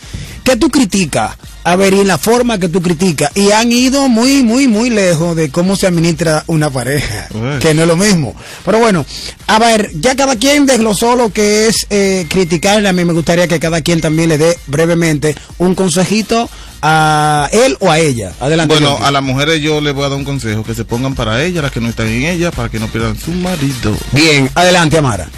[0.50, 1.38] ¿Qué tú criticas?
[1.64, 3.30] A ver, y la forma que tú criticas.
[3.36, 7.60] Y han ido muy, muy, muy lejos de cómo se administra una pareja, Uy.
[7.60, 8.34] que no es lo mismo.
[8.66, 9.06] Pero bueno,
[9.46, 12.90] a ver, ya cada quien desglosó lo que es eh, criticarle.
[12.90, 16.50] A mí me gustaría que cada quien también le dé brevemente un consejito
[16.82, 18.34] a él o a ella.
[18.40, 18.74] Adelante.
[18.74, 19.06] Bueno, Jorge.
[19.06, 21.62] a las mujeres yo les voy a dar un consejo, que se pongan para ellas,
[21.62, 23.96] las que no están en ella, para que no pierdan su marido.
[24.14, 25.30] Bien, adelante, Amara.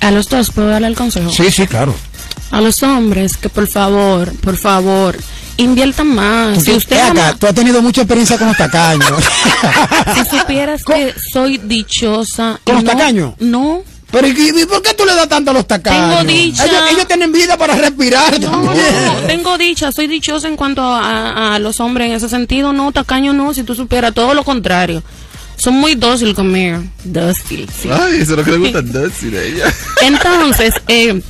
[0.00, 1.30] A los dos, ¿puedo darle el consejo?
[1.30, 1.94] Sí, sí, claro.
[2.54, 5.16] A los hombres, que por favor, por favor,
[5.56, 6.62] inviertan más.
[6.62, 9.10] Si usted acá, ama- tú has tenido mucha experiencia con los tacaños.
[10.14, 12.60] si supieras que soy dichosa.
[12.64, 13.34] ¿Con los no- tacaños?
[13.40, 13.82] No.
[14.10, 16.20] Pero ¿y, por qué tú le das tanto a los tacaños?
[16.20, 16.64] Tengo dicha.
[16.66, 19.26] Ellos, ellos tienen vida para respirar No, también.
[19.26, 23.32] tengo dicha, soy dichosa en cuanto a, a los hombres en ese sentido, no, tacaño
[23.32, 25.02] no, si tú supieras, todo lo contrario.
[25.56, 26.82] Son muy dócil conmigo.
[27.04, 27.88] Dócil, sí.
[27.90, 29.72] Ay, eso es lo que le gusta decir a ella.
[30.02, 31.20] Entonces, eh,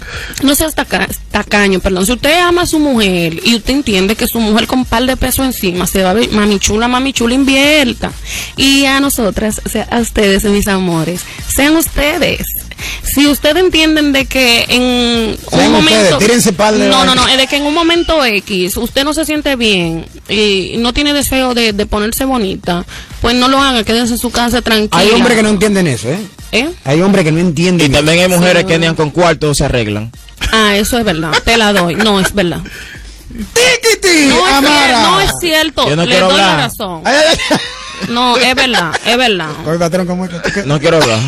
[0.42, 2.06] no seas taca- tacaño, perdón.
[2.06, 5.04] Si usted ama a su mujer y usted entiende que su mujer con un par
[5.06, 8.12] de pesos encima se va a ver, mami chula, mami chula, invierta.
[8.56, 12.46] Y a nosotras, o sea, a ustedes, mis amores, sean ustedes.
[13.14, 16.18] Si ustedes entienden de que en Sean un momento.
[16.18, 16.52] ustedes,
[16.88, 20.06] no, no, no, es de que en un momento X usted no se siente bien
[20.28, 22.84] y no tiene deseo de, de ponerse bonita,
[23.20, 25.00] pues no lo haga, quédense en su casa tranquila.
[25.02, 26.18] Hay hombres que no entienden eso, ¿eh?
[26.52, 26.70] ¿Eh?
[26.84, 27.90] Hay hombres que no entienden.
[27.90, 28.68] Y también hay mujeres Sí.
[28.68, 30.10] que ni con cuartos se arreglan.
[30.52, 31.32] Ah, eso es verdad.
[31.44, 31.94] Te la doy.
[31.96, 32.60] No, es verdad.
[33.28, 34.26] ¡Tiquiti!
[34.28, 34.98] No es, Amara.
[34.98, 35.88] cier- no es cierto.
[35.88, 36.68] Yo no Le quiero doy la hablar.
[36.70, 37.02] razón.
[37.04, 37.56] Ay, ay, ay.
[38.08, 39.48] No, es verdad, es verdad.
[39.66, 41.18] Oye, patrón, ¿cómo es que- No quiero hablar.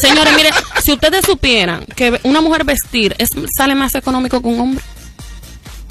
[0.00, 0.50] Señores, mire,
[0.82, 4.84] si ustedes supieran que una mujer vestir es, sale más económico que un hombre.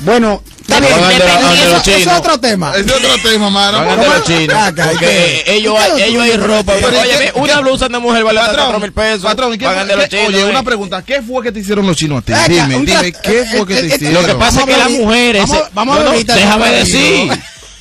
[0.03, 2.73] Bueno, Eso es otro tema.
[2.75, 3.83] Es otro tema, mano.
[3.95, 4.47] Porque
[4.99, 5.43] ¿qué?
[5.47, 6.73] ellos, ¿Qué es lo ellos hay ropa.
[6.73, 9.21] Pero, Oye, ¿qué- una qué- blusa de mujer vale 4 mil pesos.
[9.23, 10.45] Patrón, ¿y qué andar los chinos, oye, eh.
[10.45, 11.03] una pregunta.
[11.03, 12.33] ¿Qué fue que te hicieron los chinos a ti?
[12.33, 14.21] Acá, Dime, dime, ¿qué fue que eh, te eh, hicieron?
[14.21, 15.43] Lo que pasa es que las mujeres.
[15.73, 17.31] vamos- a ver déjame decir.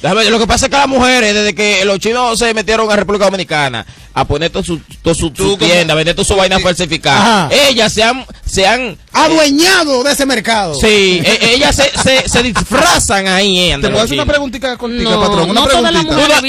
[0.03, 2.96] Déjame- lo que pasa es que las mujeres, desde que los chinos se metieron a
[2.96, 3.84] República Dominicana
[4.14, 7.48] a poner toda su, todo su, tienda, a vender todas sus vainas falsificadas, Ajá.
[7.68, 8.24] ellas se han.
[8.44, 10.74] Se han Adueñado de ese mercado.
[10.74, 13.70] sí, e- ellas se, se, se disfrazan ahí.
[13.70, 15.51] eh, Te puedo hacer una preguntita cortica, No, patrón.
[15.51, 16.03] Una no preguntita.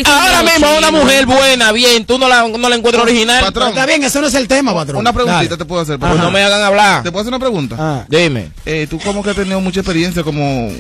[0.04, 3.44] Tú ahora mismo una mujer buena, bien, tú no la, no la encuentras original.
[3.44, 3.70] Patrón.
[3.70, 4.98] Está bien, eso no es el tema, patrón.
[5.00, 5.58] Una preguntita Dale.
[5.58, 6.00] te puedo hacer.
[6.00, 7.04] Pues no me hagan hablar.
[7.04, 7.76] ¿Te puedo hacer una pregunta?
[7.78, 8.06] Ah.
[8.10, 8.52] Dime.
[8.66, 10.72] Eh, tú como que has tenido mucha experiencia como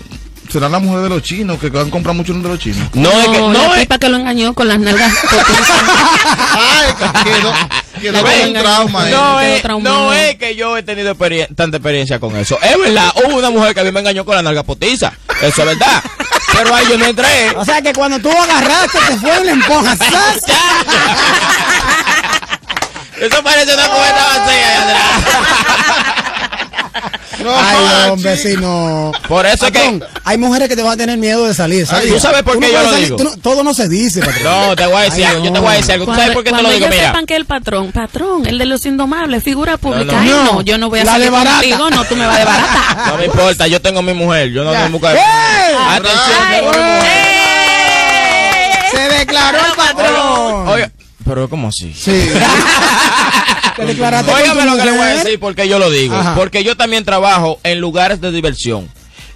[0.51, 2.87] será la mujer de los chinos que van a comprar mucho de los chinos.
[2.93, 5.11] No, es que la no es que lo engañó con las nalgas.
[6.53, 6.93] Ay,
[7.23, 7.53] quedó,
[8.01, 9.03] quedó con un trauma.
[9.03, 9.11] ahí.
[9.11, 12.57] No, es, no es que yo he tenido experien- tanta experiencia con eso.
[12.61, 15.13] Es verdad, hubo una mujer que a mí me engañó con la nalga potiza.
[15.41, 16.03] Eso es verdad.
[16.53, 17.51] Pero ahí yo no entré.
[17.55, 19.97] O sea que cuando tú agarraste, te fue y le empujas.
[23.19, 26.20] Eso parece una cubeta vacía allá atrás.
[27.43, 29.11] No, Ay, hombre, sí, no.
[29.27, 29.79] Por eso es que.
[29.79, 31.87] Patrón, hay mujeres que te van a tener miedo de salir.
[31.87, 32.09] ¿sabes?
[32.09, 33.17] ¿tú sabes por Tú qué no yo lo salir, digo?
[33.23, 34.43] no- todo no se dice, patrón.
[34.43, 35.43] No, te voy a decir Ay, algo.
[35.45, 35.53] Yo no.
[35.55, 36.05] te voy a decir algo.
[36.05, 36.87] ¿Tú sabes por qué te lo digo?
[36.89, 37.07] Mira.
[37.07, 40.11] sepan que el patrón, patrón, el de los indomables, figura pública.
[40.13, 40.19] no.
[40.19, 41.55] Ay, No, no, yo no voy a la salir de barata.
[41.57, 43.05] contigo, no, tú me vas de barata.
[43.07, 44.49] No me importa, yo tengo mi mujer.
[44.51, 45.17] Yo no tengo mi mujer.
[48.91, 50.67] Se declaró el patrón.
[50.67, 50.91] Oye,
[51.26, 51.93] pero ¿cómo así?
[51.93, 52.11] Sí.
[53.78, 56.15] Óigame lo que le voy a decir porque yo lo digo.
[56.15, 56.36] Ajá.
[56.36, 58.89] Porque yo también trabajo en lugares de diversión.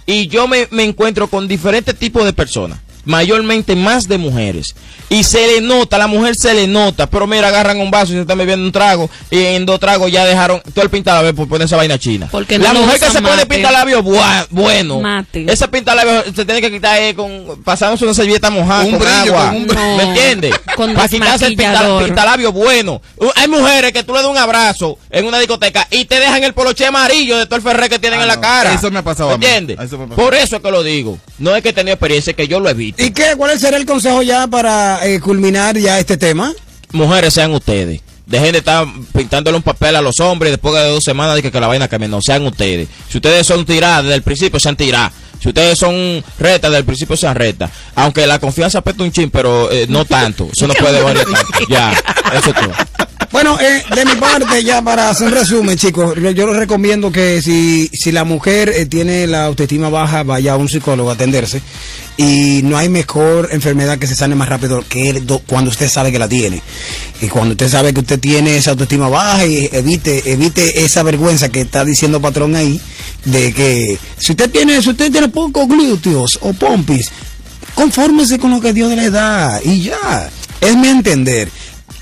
[0.04, 2.78] Y yo me, me encuentro con diferentes tipos de personas.
[3.06, 4.74] Mayormente más de mujeres.
[5.08, 7.06] Y se le nota, la mujer se le nota.
[7.08, 9.08] Pero mira, agarran un vaso y se están bebiendo un trago.
[9.30, 12.28] Y en dos tragos ya dejaron todo el pintalabio por poner esa vaina china.
[12.30, 13.46] Porque la no lo mujer que se pone mate.
[13.46, 15.00] pintalabio bua- bueno.
[15.00, 15.46] Mate.
[15.50, 19.14] Esa pintalabio se tiene que quitar eh, con pasándose una servilleta mojada Un con brillo,
[19.38, 19.46] agua.
[19.46, 19.96] con un brillo.
[19.96, 20.54] ¿Me entiendes?
[20.76, 22.04] Para quitarse el pinta- desmaquillador.
[22.04, 23.00] pintalabio bueno.
[23.16, 26.42] Uh, Hay mujeres que tú le das un abrazo en una discoteca y te dejan
[26.42, 28.72] el poloche amarillo de todo el ferré que tienen Ah, en la cara.
[28.74, 29.46] Eso me ha pasado ¿Me a mí.
[29.46, 29.78] entiendes?
[29.86, 30.24] Eso me ha pasado.
[30.24, 31.18] Por eso es que lo digo.
[31.38, 32.95] No es que he tenido experiencia, es que yo lo evito.
[32.98, 33.34] ¿Y qué?
[33.36, 36.52] ¿Cuál será el consejo ya para eh, culminar ya este tema?
[36.92, 38.00] Mujeres sean ustedes.
[38.24, 41.42] Dejen de estar pintándole un papel a los hombres y después de dos semanas de
[41.42, 42.08] que, que la vaina cambie.
[42.08, 42.88] No, sean ustedes.
[43.08, 45.12] Si ustedes son tiradas desde el principio, sean tiradas.
[45.40, 47.70] Si ustedes son retas desde el principio, sean retas.
[47.94, 50.48] Aunque la confianza apesta un chin, pero eh, no tanto.
[50.52, 51.58] Eso no puede variar tanto.
[51.68, 51.92] Ya,
[52.32, 52.72] eso es todo.
[53.36, 57.42] Bueno, eh, de mi parte, ya para hacer un resumen, chicos, yo les recomiendo que
[57.42, 61.60] si, si la mujer eh, tiene la autoestima baja, vaya a un psicólogo a atenderse.
[62.16, 65.86] Y no hay mejor enfermedad que se sane más rápido que el do- cuando usted
[65.90, 66.62] sabe que la tiene.
[67.20, 71.50] Y cuando usted sabe que usted tiene esa autoestima baja, y evite, evite esa vergüenza
[71.50, 72.80] que está diciendo patrón ahí,
[73.26, 77.10] de que si usted tiene, si usted tiene pocos glúteos o pompis,
[77.74, 80.30] confórmese con lo que Dios le da y ya.
[80.58, 81.50] Es mi entender.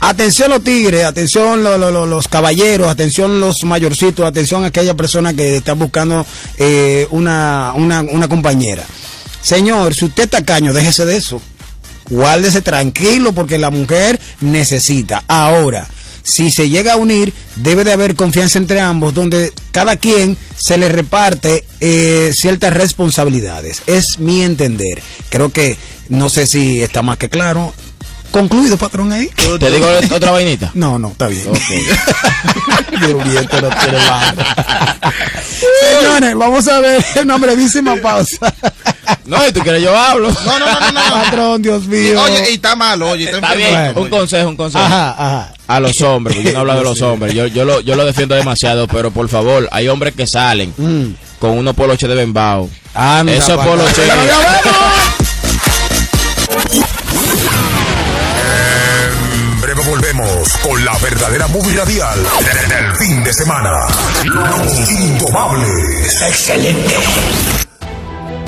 [0.07, 4.93] Atención los tigres, atención lo- lo- lo- los caballeros, atención los mayorcitos, atención a aquella
[4.95, 6.27] persona que está buscando
[6.59, 8.85] eh, una, una, una compañera.
[9.41, 11.41] Señor, si usted está caño, déjese de eso.
[12.11, 15.25] Guárdese tranquilo porque la mujer necesita.
[15.27, 15.89] Ahora,
[16.23, 20.77] si se llega a unir, debe de haber confianza entre ambos, donde cada quien se
[20.77, 23.81] le reparte eh, ciertas responsabilidades.
[23.87, 25.03] Es mi entender.
[25.31, 25.79] Creo que,
[26.11, 27.73] no sé si está más que claro.
[28.35, 29.31] Concluido, patrón, ahí.
[29.61, 30.73] ¿Te digo otra vainita?
[30.75, 31.47] No, no, está bien.
[31.49, 32.99] Ok.
[32.99, 34.45] Dios mío, esto no tiene madre.
[36.01, 38.53] Señores, vamos a ver una brevísima pausa.
[39.27, 40.33] No, y tú quieres yo hablo.
[40.45, 41.01] No, no, no, no.
[41.13, 42.21] Patrón, Dios mío.
[42.23, 43.31] oye, y está malo, oye.
[43.31, 44.85] Está, bien, un consejo, un consejo.
[44.85, 45.53] Ajá, ajá.
[45.69, 47.35] A los hombres, yo no hablo de los hombres.
[47.35, 51.15] Yo, yo, lo, yo lo defiendo demasiado, pero por favor, hay hombres que salen Mm.
[51.39, 52.69] con unos poloches de Bembao.
[52.95, 54.11] Anda, Esos poloches.
[60.63, 62.19] Con la verdadera movie radial
[62.69, 63.87] del fin de semana.
[64.25, 66.23] Los Indomables.
[66.23, 66.97] Excelente.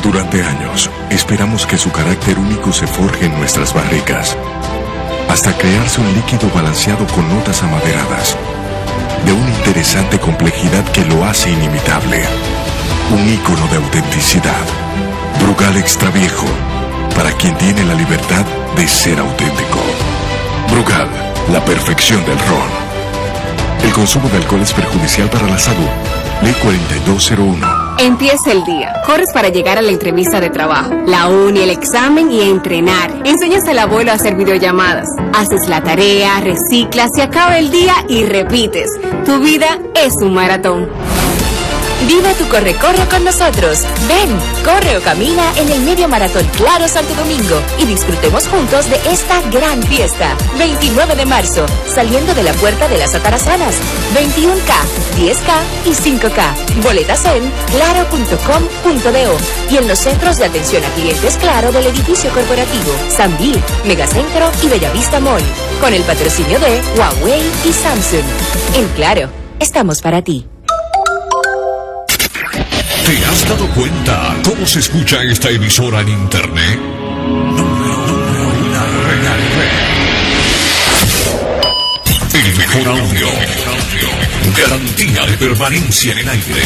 [0.03, 4.37] Durante años, esperamos que su carácter único se forje en nuestras barricas,
[5.29, 8.37] hasta crearse un líquido balanceado con notas amaderadas,
[9.25, 12.23] de una interesante complejidad que lo hace inimitable,
[13.11, 14.65] un ícono de autenticidad.
[15.41, 16.47] Brugal Extra Viejo,
[17.15, 18.45] para quien tiene la libertad
[18.77, 19.81] de ser auténtico.
[20.71, 21.09] Brugal,
[21.53, 22.87] la perfección del ron.
[23.85, 25.87] El consumo de alcohol es perjudicial para la salud.
[26.43, 27.87] Ley 4201.
[27.99, 28.93] Empieza el día.
[29.07, 33.11] Corres para llegar a la entrevista de trabajo, la uni, el examen y entrenar.
[33.25, 35.09] Enseñas al abuelo a hacer videollamadas.
[35.35, 38.91] Haces la tarea, reciclas, se acaba el día y repites.
[39.25, 40.89] Tu vida es un maratón.
[42.05, 43.81] Viva tu corre-corre con nosotros.
[44.07, 48.97] Ven, corre o camina en el Medio Maratón Claro Santo Domingo y disfrutemos juntos de
[49.11, 50.37] esta gran fiesta.
[50.59, 53.77] 29 de marzo, saliendo de la Puerta de las Atarazanas.
[54.15, 54.73] 21K,
[55.17, 56.83] 10K y 5K.
[56.83, 59.37] Boletas en claro.com.do
[59.71, 64.69] y en los centros de atención a clientes Claro del edificio corporativo, Sambil, Megacentro y
[64.69, 65.43] Bellavista Mall.
[65.81, 68.25] Con el patrocinio de Huawei y Samsung.
[68.75, 69.29] En Claro,
[69.59, 70.47] estamos para ti.
[73.07, 76.81] ¿Te has dado cuenta cómo se escucha esta emisora en internet?
[82.35, 83.29] El mejor audio.
[84.59, 86.63] Garantía de permanencia en el aire.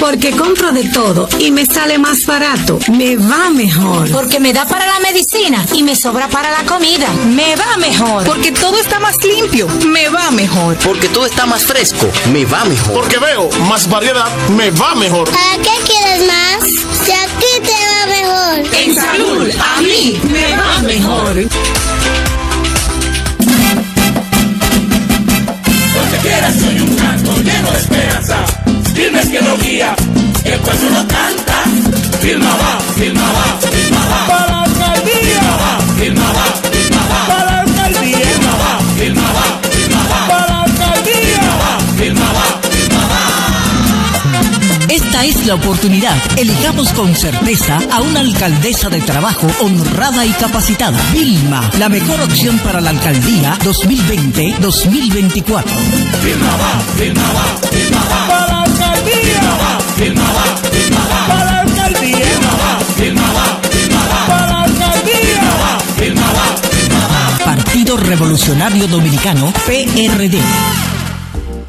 [0.00, 2.78] Porque compro de todo y me sale más barato.
[2.92, 4.10] Me va mejor.
[4.10, 7.06] Porque me da para la medicina y me sobra para la comida.
[7.28, 8.24] Me va mejor.
[8.24, 9.68] Porque todo está más limpio.
[9.86, 10.76] Me va mejor.
[10.78, 12.10] Porque todo está más fresco.
[12.32, 12.92] Me va mejor.
[12.92, 14.26] Porque veo más variedad.
[14.48, 15.30] Me va mejor.
[15.30, 16.68] ¿Para qué quieres más?
[17.04, 18.74] Si aquí te va mejor.
[18.74, 21.34] En salud, a mí me va mejor.
[25.94, 28.44] Donde quiera soy un canto lleno de esperanza.
[28.92, 29.94] Dime que lo guía,
[30.42, 31.62] que el pueblo no canta.
[32.20, 34.55] Firma va, firma va, firma va.
[45.46, 46.14] La oportunidad.
[46.36, 50.98] Elijamos con certeza a una alcaldesa de trabajo honrada y capacitada.
[51.12, 55.62] Vilma, la mejor opción para la alcaldía 2020-2024.
[56.22, 58.26] Firma va, firma va, firma va.
[58.26, 59.14] Para la alcaldía.
[59.22, 61.26] Firma va, firma va, firma va.
[61.28, 62.16] Para la alcaldía.
[62.16, 64.26] Firma va, firma va, firma va.
[64.26, 65.14] Para la alcaldía.
[65.14, 67.38] Firma va, firma va, firma va.
[67.44, 70.40] Partido Revolucionario Dominicano, PRD.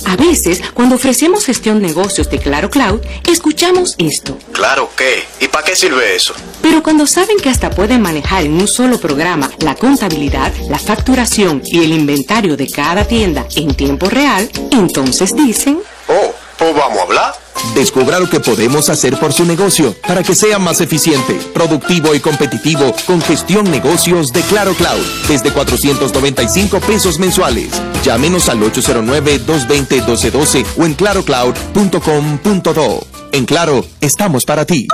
[0.08, 4.38] A veces, cuando ofrecemos gestión negocios de Claro Cloud, escuchamos esto.
[4.54, 5.26] ¿Claro qué?
[5.42, 6.34] ¿Y para qué sirve eso?
[6.62, 11.62] Pero cuando saben que hasta pueden manejar en un solo programa la contabilidad, la facturación
[11.66, 15.80] y el inventario de cada tienda en tiempo real, entonces dicen...
[16.08, 17.47] Oh, pues vamos a hablar.
[17.76, 22.20] Descubra lo que podemos hacer por su negocio para que sea más eficiente, productivo y
[22.20, 27.70] competitivo con gestión negocios de Claro Cloud desde 495 pesos mensuales.
[28.04, 33.08] Llámenos al 809-220-1212 o en clarocloud.com.do.
[33.32, 34.88] En Claro, estamos para ti.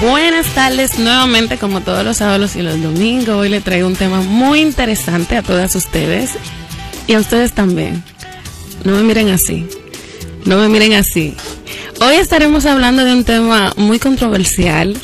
[0.00, 3.36] Buenas tardes nuevamente como todos los sábados y los domingos.
[3.36, 6.30] Hoy le traigo un tema muy interesante a todas ustedes
[7.06, 8.02] y a ustedes también.
[8.84, 9.68] No me miren así.
[10.46, 11.34] No me miren así.
[12.00, 14.96] Hoy estaremos hablando de un tema muy controversial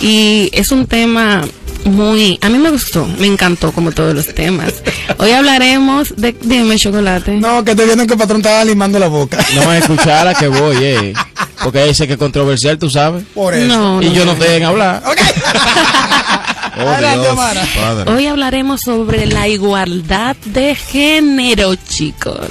[0.00, 1.42] y es un tema
[1.84, 2.38] muy...
[2.42, 4.72] A mí me gustó, me encantó como todos los temas.
[5.18, 6.34] Hoy hablaremos de...
[6.40, 7.32] Dime, chocolate.
[7.32, 9.44] No, que estoy viendo que el patrón estaba limando la boca.
[9.56, 11.12] No me escuchara que voy, eh.
[11.62, 13.24] Porque dice que es controversial, tú sabes.
[13.34, 13.66] Por eso.
[13.66, 15.02] No, Y no, yo no te dejen hablar.
[16.76, 18.08] Oh, Adelante, Dios.
[18.08, 22.48] Hoy hablaremos sobre la igualdad de género, chicos.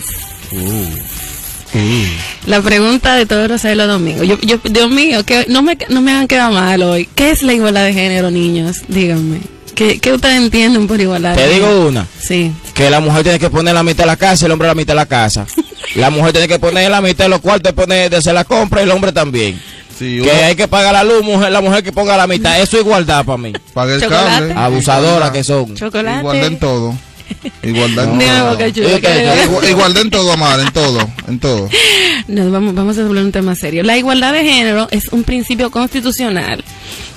[2.45, 4.27] La pregunta de todos los sábados y los domingos.
[4.27, 7.07] Yo, yo, Dios mío, que no me, no me hagan quedar mal hoy.
[7.15, 8.81] ¿Qué es la igualdad de género, niños?
[8.87, 9.39] Díganme.
[9.75, 11.35] ¿Qué, qué ustedes entienden por igualdad?
[11.35, 12.05] Te digo una.
[12.21, 12.51] Sí.
[12.75, 14.75] Que la mujer tiene que poner la mitad de la casa y el hombre la
[14.75, 15.45] mitad de la casa.
[15.95, 18.45] La mujer tiene que poner la mitad de los cuartos y poner de hacer la
[18.45, 19.61] compra y el hombre también.
[19.99, 22.59] Sí, Que hay que pagar la luz, mujer, la mujer que ponga la mitad.
[22.59, 23.53] Eso es igualdad para mí.
[23.73, 24.29] paga el Chocolate.
[24.47, 24.53] cable.
[24.55, 25.75] Abusadoras que son.
[25.75, 26.19] Chocolate.
[26.21, 26.95] Igualdad en todo.
[27.63, 28.49] Igualdad en Dime, todo.
[28.51, 31.69] Boca Chula, Oye, ¿qué que- le- Igu- Igualdad en todo, Amar, en todo, en todo.
[32.27, 33.83] Nos vamos, vamos a hablar un tema serio.
[33.83, 36.63] La igualdad de género es un principio constitucional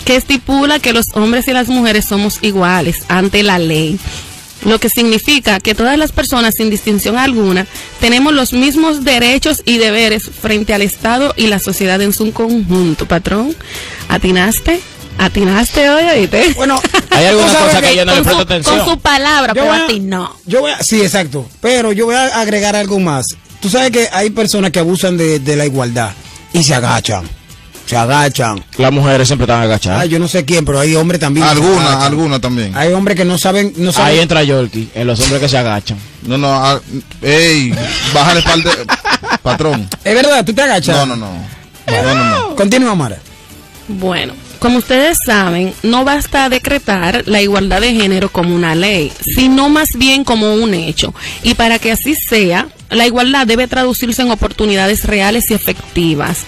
[0.04, 3.98] que estipula que los hombres y las mujeres somos iguales ante la ley.
[4.64, 7.66] Lo que significa que todas las personas, sin distinción alguna,
[8.00, 13.06] tenemos los mismos derechos y deberes frente al Estado y la sociedad en su conjunto.
[13.06, 13.54] Patrón,
[14.08, 14.80] ¿atinaste?
[15.18, 16.52] ¿Atinaste hoy, oíste?
[16.56, 18.78] Bueno, Hay alguna cosa que yo no le con, presto su, atención.
[18.78, 20.36] con su palabra, Yo pero voy a- a ti no.
[20.46, 21.48] Yo voy a, sí, exacto.
[21.60, 23.34] Pero yo voy a agregar algo más.
[23.60, 26.12] Tú sabes que hay personas que abusan de, de la igualdad
[26.52, 27.24] y se agachan.
[27.86, 28.62] Se agachan.
[28.78, 30.08] Las mujeres siempre están agachadas.
[30.08, 31.46] Yo no sé quién, pero hay hombres también.
[31.46, 32.02] que se Alguna, agachan.
[32.02, 32.76] alguna también.
[32.76, 34.12] Hay hombres que no saben, no saben.
[34.14, 35.96] Ahí entra Yorkie, en los hombres que se agachan.
[36.22, 36.80] No, no, ah,
[37.22, 37.72] ey,
[38.12, 38.70] bájale par de...
[39.42, 39.88] Patrón.
[40.04, 40.96] Es verdad, tú te agachas.
[40.96, 41.30] No, no, no.
[41.86, 42.56] No, no, no.
[42.56, 43.18] Continúa, Mara.
[43.88, 49.68] Bueno, como ustedes saben, no basta decretar la igualdad de género como una ley, sino
[49.68, 51.14] más bien como un hecho.
[51.42, 56.38] Y para que así sea, la igualdad debe traducirse en oportunidades reales y efectivas,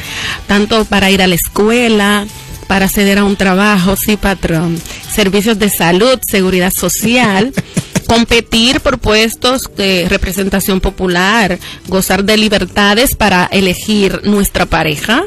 [0.47, 2.27] tanto para ir a la escuela,
[2.67, 4.81] para acceder a un trabajo, sí, patrón,
[5.11, 7.53] servicios de salud, seguridad social,
[8.07, 15.25] competir por puestos de representación popular, gozar de libertades para elegir nuestra pareja,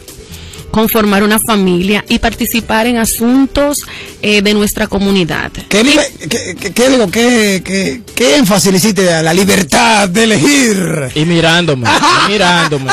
[0.72, 3.86] conformar una familia y participar en asuntos
[4.22, 5.52] eh, de nuestra comunidad.
[5.70, 5.84] ¿Qué,
[6.30, 7.12] qué- qué- qué digo?
[7.12, 11.10] ¿Qué, qué, qué énfasis hiciste a la libertad de elegir?
[11.16, 11.88] Y mirándome,
[12.28, 12.92] y mirándome.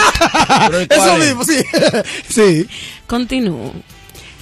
[0.68, 1.59] Pero, ¿y Eso mismo, sí.
[2.29, 2.66] sí.
[3.07, 3.72] Continúo.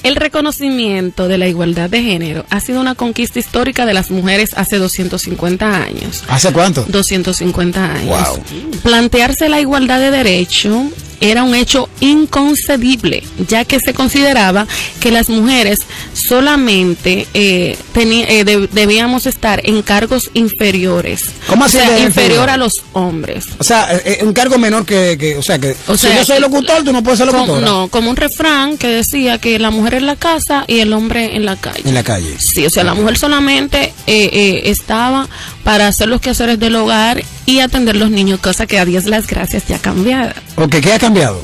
[0.03, 4.53] El reconocimiento de la igualdad de género ha sido una conquista histórica de las mujeres
[4.55, 6.23] hace 250 años.
[6.29, 6.85] ¿Hace cuánto?
[6.89, 8.05] 250 años.
[8.29, 8.43] Wow.
[8.85, 10.85] Plantearse la igualdad de derecho
[11.21, 14.67] era un hecho inconcebible, ya que se consideraba
[15.01, 15.81] que las mujeres
[16.15, 21.25] solamente eh, eh, de- debíamos estar en cargos inferiores.
[21.49, 23.47] ¿Cómo o así sea, de inferior a los hombres.
[23.59, 26.25] O sea, eh, eh, un cargo menor que, que- o sea, que O si yo
[26.25, 27.61] soy locutor, tú no puedes ser locutora.
[27.67, 31.37] no, como un refrán que decía que la mujer en la casa y el hombre
[31.37, 31.83] en la calle.
[31.85, 32.35] En la calle.
[32.39, 35.29] Sí, o sea, la mujer solamente eh, eh, estaba
[35.67, 39.27] para hacer los quehaceres del hogar y atender los niños, cosa que a Dios las
[39.27, 40.33] gracias ya cambiada.
[40.55, 41.43] Ok, ¿qué ha cambiado?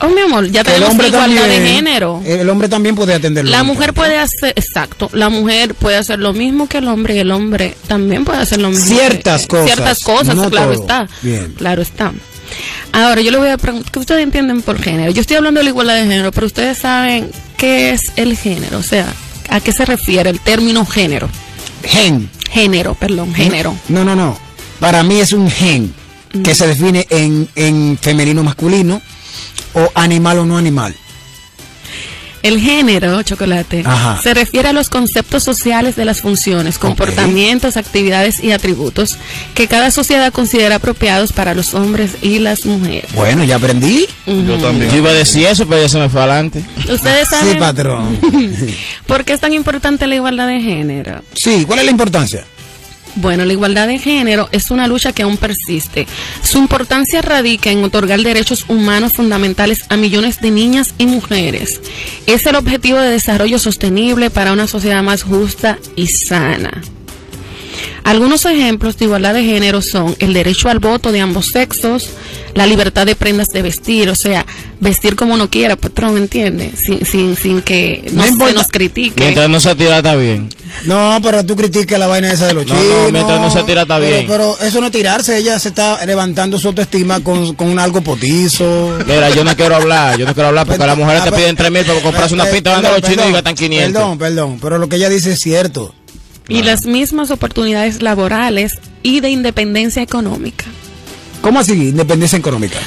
[0.00, 2.22] Oh, mi amor, ya tenemos igualdad de también- género.
[2.24, 3.50] El hombre también puede atenderlo.
[3.50, 7.18] La mujer puede hacer, exacto, la mujer puede hacer lo mismo que el hombre y
[7.18, 8.86] el hombre también puede hacer lo mismo.
[8.86, 10.80] Ciertas que- cosas, Ciertas cosas, no claro todo.
[10.80, 11.08] está.
[11.20, 11.52] Bien.
[11.58, 12.10] Claro está.
[12.92, 15.12] Ahora, yo le voy a preguntar, ¿qué ustedes entienden por género?
[15.12, 18.78] Yo estoy hablando de la igualdad de género, pero ustedes saben qué es el género,
[18.78, 19.06] o sea,
[19.50, 21.28] ¿a qué se refiere el término género?
[21.84, 22.30] Gen.
[22.50, 23.74] Género, perdón, género.
[23.88, 24.36] No, no, no.
[24.78, 25.94] Para mí es un gen
[26.44, 29.00] que se define en, en femenino masculino
[29.74, 30.94] o animal o no animal.
[32.42, 34.20] El género, chocolate, Ajá.
[34.22, 39.16] se refiere a los conceptos sociales de las funciones, comportamientos, actividades y atributos
[39.54, 43.12] que cada sociedad considera apropiados para los hombres y las mujeres.
[43.14, 44.06] Bueno, ya aprendí.
[44.26, 44.90] Yo también.
[44.90, 46.64] Yo iba a decir eso, pero ya se me fue adelante.
[46.90, 48.18] Ustedes saben Sí, patrón.
[49.06, 51.22] por qué es tan importante la igualdad de género.
[51.34, 52.44] Sí, ¿cuál es la importancia?
[53.16, 56.06] Bueno, la igualdad de género es una lucha que aún persiste.
[56.42, 61.80] Su importancia radica en otorgar derechos humanos fundamentales a millones de niñas y mujeres.
[62.26, 66.80] Es el objetivo de desarrollo sostenible para una sociedad más justa y sana.
[68.04, 72.08] Algunos ejemplos de igualdad de género son el derecho al voto de ambos sexos,
[72.54, 74.44] la libertad de prendas de vestir, o sea,
[74.80, 76.72] vestir como uno quiera, patrón, ¿entiende?
[76.76, 79.20] Sin, sin, sin que No nos, se nos critique.
[79.22, 80.48] Mientras no se tira, está bien.
[80.84, 82.96] No, pero tú criticas la vaina esa de los No, chinos.
[83.04, 84.26] no, mientras no se tira está pero, bien.
[84.26, 88.98] Pero eso no es tirarse, ella se está levantando su autoestima con, con algo potizo.
[89.06, 91.56] Mira, yo no quiero hablar, yo no quiero hablar porque las mujeres te Ah, piden
[91.56, 93.92] 3 mil para comprarse una Eh, pista, van los chinos y gastan 500.
[93.92, 95.94] Perdón, perdón, pero lo que ella dice es cierto.
[96.48, 100.64] Y las mismas oportunidades laborales y de independencia económica.
[101.40, 101.72] ¿Cómo así?
[101.72, 102.78] Independencia económica.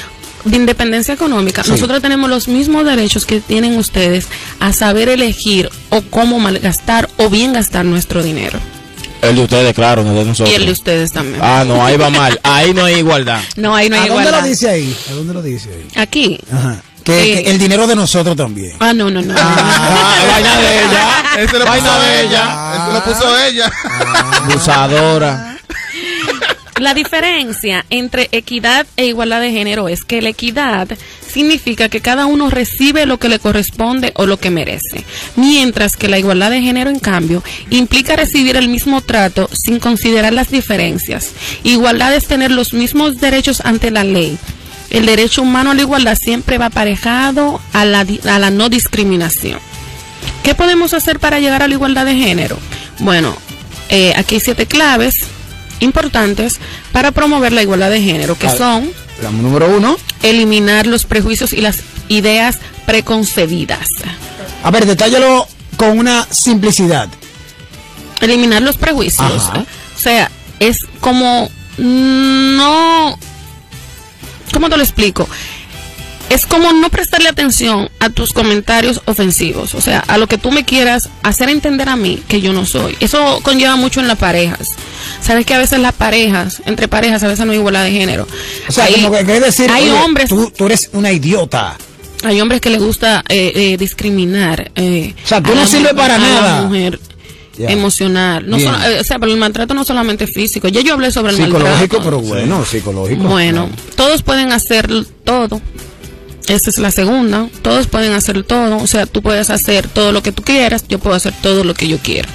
[0.44, 1.72] De independencia económica, Sí.
[1.72, 4.28] nosotros tenemos los mismos derechos que tienen ustedes
[4.60, 8.58] a saber elegir o cómo malgastar o bien gastar nuestro dinero.
[9.22, 10.52] El de ustedes, claro, no el de nosotros.
[10.52, 11.40] Y el de ustedes también.
[11.42, 12.38] Ah, no, ahí va mal.
[12.44, 13.40] Ahí no hay igualdad.
[13.56, 14.40] No, ahí no hay ¿A dónde igualdad.
[14.42, 14.96] lo dice ahí?
[15.10, 16.00] ¿A dónde lo dice ahí?
[16.00, 16.38] Aquí.
[16.52, 16.82] Ajá.
[17.06, 17.42] Que, Eh.
[17.44, 18.72] que el dinero de nosotros también.
[18.80, 19.32] Ah, no, no, no.
[19.36, 21.42] Ah, vaina de ella.
[21.44, 22.88] Ese lo Vaina puso de ella.
[22.92, 23.72] Lo puso ella.
[24.42, 25.52] Abusadora.
[26.80, 30.88] La diferencia entre equidad e igualdad de género es que la equidad
[31.32, 35.04] significa que cada uno recibe lo que le corresponde o lo que merece,
[35.36, 40.34] mientras que la igualdad de género, en cambio, implica recibir el mismo trato sin considerar
[40.34, 41.30] las diferencias.
[41.62, 44.36] Igualdad es tener los mismos derechos ante la ley.
[44.90, 49.58] El derecho humano a la igualdad siempre va aparejado a la, a la no discriminación.
[50.42, 52.56] ¿Qué podemos hacer para llegar a la igualdad de género?
[53.00, 53.36] Bueno,
[53.88, 55.16] eh, aquí hay siete claves
[55.80, 56.60] importantes
[56.92, 58.90] para promover la igualdad de género, que son
[59.22, 59.96] La número uno.
[60.22, 63.88] eliminar los prejuicios y las ideas preconcebidas.
[64.62, 67.08] A ver, detállalo con una simplicidad.
[68.20, 69.42] Eliminar los prejuicios.
[69.48, 69.64] Ajá.
[69.96, 70.30] O sea,
[70.60, 73.18] es como no...
[74.56, 75.28] ¿Cómo te lo explico?
[76.30, 80.50] Es como no prestarle atención a tus comentarios ofensivos, o sea, a lo que tú
[80.50, 82.96] me quieras hacer entender a mí que yo no soy.
[83.00, 84.70] Eso conlleva mucho en las parejas.
[85.20, 88.26] Sabes que a veces las parejas, entre parejas, a veces no hay igualdad de género.
[88.66, 91.76] O sea, Hay- como que quiere decir, hay oye, hombres tú, tú eres una idiota.
[92.24, 94.72] Hay hombres que les gusta eh, eh, discriminar.
[94.74, 96.62] eh, O sea, tú no sirves para a la nada.
[96.62, 96.98] mujer
[97.58, 97.70] Ya.
[97.70, 98.48] emocional.
[98.48, 100.68] No solo- eh, o sea, pero el maltrato no solamente físico.
[100.68, 102.02] Ya yo hablé sobre el Psicológico, maltrato.
[102.04, 103.22] pero bueno, psicológico.
[103.24, 104.88] Bueno, todos pueden hacer
[105.24, 105.60] todo.
[106.48, 107.48] Esa es la segunda.
[107.62, 108.76] Todos pueden hacer todo.
[108.78, 110.84] O sea, tú puedes hacer todo lo que tú quieras.
[110.88, 112.28] Yo puedo hacer todo lo que yo quiero.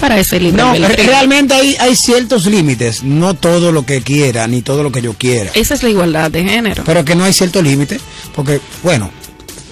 [0.00, 3.02] Para ese libre No, realmente hay, hay ciertos límites.
[3.02, 5.50] No todo lo que quiera, ni todo lo que yo quiera.
[5.54, 6.82] Esa es la igualdad de género.
[6.84, 7.98] Pero que no hay cierto límite.
[8.34, 9.10] Porque, bueno,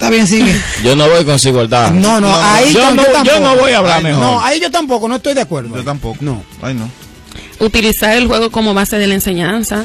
[0.05, 0.61] está bien, sigue.
[0.83, 1.91] Yo no voy con su igualdad.
[1.93, 3.41] No, no, ahí yo, no, yo tampoco.
[3.41, 4.21] no voy a hablar Ay, mejor.
[4.23, 5.77] No, ahí yo tampoco, no estoy de acuerdo.
[5.77, 6.19] Yo tampoco.
[6.21, 6.43] No.
[6.63, 6.89] Ay, no.
[7.59, 9.85] utilizar el juego como base de la enseñanza,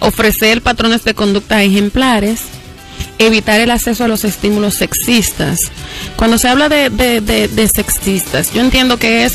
[0.00, 2.40] ofrecer patrones de conducta ejemplares,
[3.18, 5.70] evitar el acceso a los estímulos sexistas.
[6.16, 9.34] Cuando se habla de, de, de- de sexistas, yo entiendo que es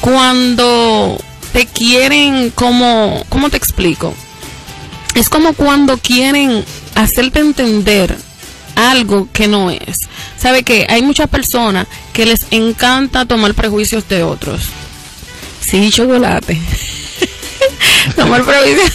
[0.00, 1.18] cuando
[1.52, 4.14] te quieren como, ¿cómo te explico?
[5.14, 6.64] Es como cuando quieren
[6.94, 8.16] hacerte entender
[8.74, 9.98] algo que no es.
[10.38, 14.62] ¿Sabe que Hay muchas personas que les encanta tomar prejuicios de otros.
[15.60, 16.58] Sí, chocolate.
[18.16, 18.90] tomar prejuicios.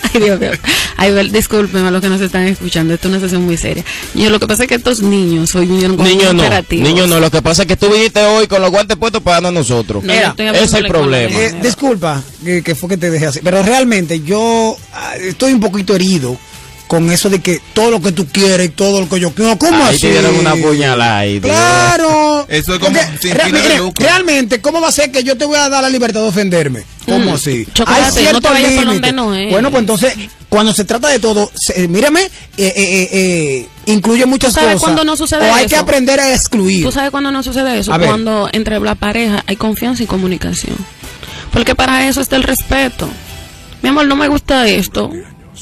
[0.12, 0.50] Ay, Dios mío.
[0.96, 2.94] Ay, discúlpenme a los que nos están escuchando.
[2.94, 3.84] Esto es una sesión muy seria.
[4.14, 6.88] Yo lo que pasa es que estos niños hoy vinieron con Niño no, imperativos.
[6.88, 9.36] niño no, lo que pasa es que tú viniste hoy con los guantes puestos para
[9.36, 10.02] darnos a nosotros.
[10.02, 11.36] No, hablando ese es el problema.
[11.36, 15.60] Eh, disculpa que, que fue que te dejé así, pero realmente yo ah, estoy un
[15.60, 16.36] poquito herido
[16.90, 19.56] con eso de que todo lo que tú quieres y todo lo que yo quiero.
[19.58, 20.00] ¿Cómo Ahí así?
[20.00, 21.38] te dieron una puñalada ahí.
[21.40, 22.44] Claro.
[22.48, 24.04] Eso es como Porque sin re- fines de mire, lucro.
[24.04, 26.82] realmente, ¿cómo va a ser que yo te voy a dar la libertad de ofenderme?
[27.06, 27.64] ¿Cómo Mm, así?
[27.72, 29.52] chocolate, no te vayas por donde no es.
[29.52, 30.14] Bueno, pues entonces,
[30.48, 34.72] cuando se trata de todo, se- mírame, eh, eh, eh, eh, incluye muchas ¿Tú sabes
[34.74, 34.82] cosas.
[34.86, 35.76] cuándo no sucede o hay eso?
[35.76, 36.84] que aprender a excluir.
[36.84, 37.92] ¿Tú sabes cuándo no sucede eso?
[38.04, 40.74] Cuando entre la pareja hay confianza y comunicación.
[41.52, 43.08] Porque para eso está el respeto.
[43.82, 45.10] Mi amor, no me gusta esto.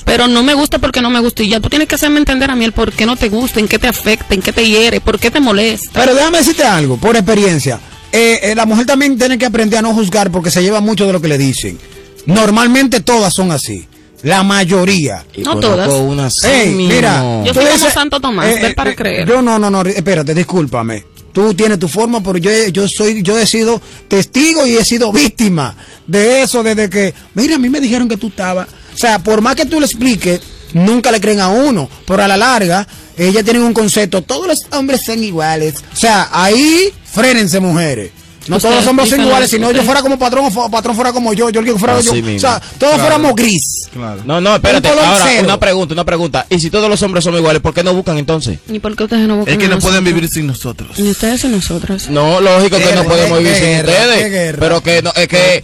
[0.04, 1.42] Pero no me gusta porque no me gusta.
[1.42, 3.60] Y ya tú tienes que hacerme entender a mí el por qué no te gusta,
[3.60, 6.00] en qué te afecta, en qué te hiere, por qué te molesta.
[6.00, 7.80] Pero déjame decirte algo, por experiencia.
[8.10, 11.06] Eh, eh, la mujer también tiene que aprender a no juzgar porque se lleva mucho
[11.06, 11.78] de lo que le dicen.
[12.26, 13.86] Normalmente todas son así.
[14.22, 15.24] La mayoría.
[15.44, 16.44] No todas.
[16.44, 19.28] Ey, mira, Yo soy como Santo Tomás, eh, para eh, creer.
[19.28, 21.04] Yo no, no, no, espérate, discúlpame.
[21.32, 25.12] Tú tienes tu forma, pero yo, yo soy, yo he sido testigo y he sido
[25.12, 25.76] víctima
[26.06, 28.66] de eso desde que, mira, a mí me dijeron que tú estabas.
[28.98, 30.40] O sea, por más que tú le expliques,
[30.72, 31.88] nunca le creen a uno.
[32.04, 32.84] Pero a la larga,
[33.16, 35.76] ellas tienen un concepto, todos los hombres son iguales.
[35.92, 38.10] O sea, ahí frénense mujeres.
[38.48, 40.96] No Usted todos los hombres son iguales, si no yo fuera como patrón, o patrón
[40.96, 42.14] fuera como yo, yo el que fuera Así yo.
[42.14, 42.36] mismo.
[42.36, 42.98] O sea, todos Claro.
[43.02, 43.88] fuéramos gris.
[44.24, 44.90] No, no, espérate.
[44.90, 45.42] Un Ahora, cero.
[45.44, 46.46] una pregunta, una pregunta.
[46.48, 48.58] ¿Y si todos los hombres son iguales, por qué no buscan entonces?
[48.68, 50.14] ¿Y por qué ustedes no buscan Es que no pueden nosotros?
[50.14, 50.98] vivir sin nosotros.
[50.98, 52.08] Ni ustedes ni nosotras.
[52.08, 54.18] No, lógico que no podemos qué vivir sin guerra, ustedes.
[54.24, 54.58] qué guerra.
[54.60, 55.62] Pero que no, es que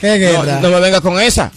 [0.61, 1.51] no, no me venga con esa.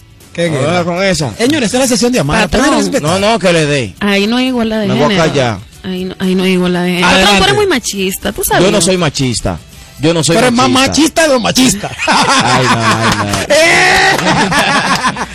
[0.44, 1.34] ¿Qué no me con esa.
[1.36, 2.48] Señores, esta es la sesión de amar.
[2.48, 2.90] Patrón.
[3.02, 3.94] No, no, que le dé.
[3.98, 5.24] Ahí no hay igualdad de Me voy a género.
[5.24, 5.58] callar.
[5.82, 7.06] Ahí no, ahí no hay igualdad de género.
[7.08, 7.24] Adelante.
[7.26, 8.64] Patrón, tú eres muy machista, tú sabes.
[8.64, 9.58] Yo no soy machista.
[10.00, 10.90] Yo no soy Pero es más machista.
[10.90, 11.92] machista de los machistas.
[12.06, 13.28] Ay, no, ay, no.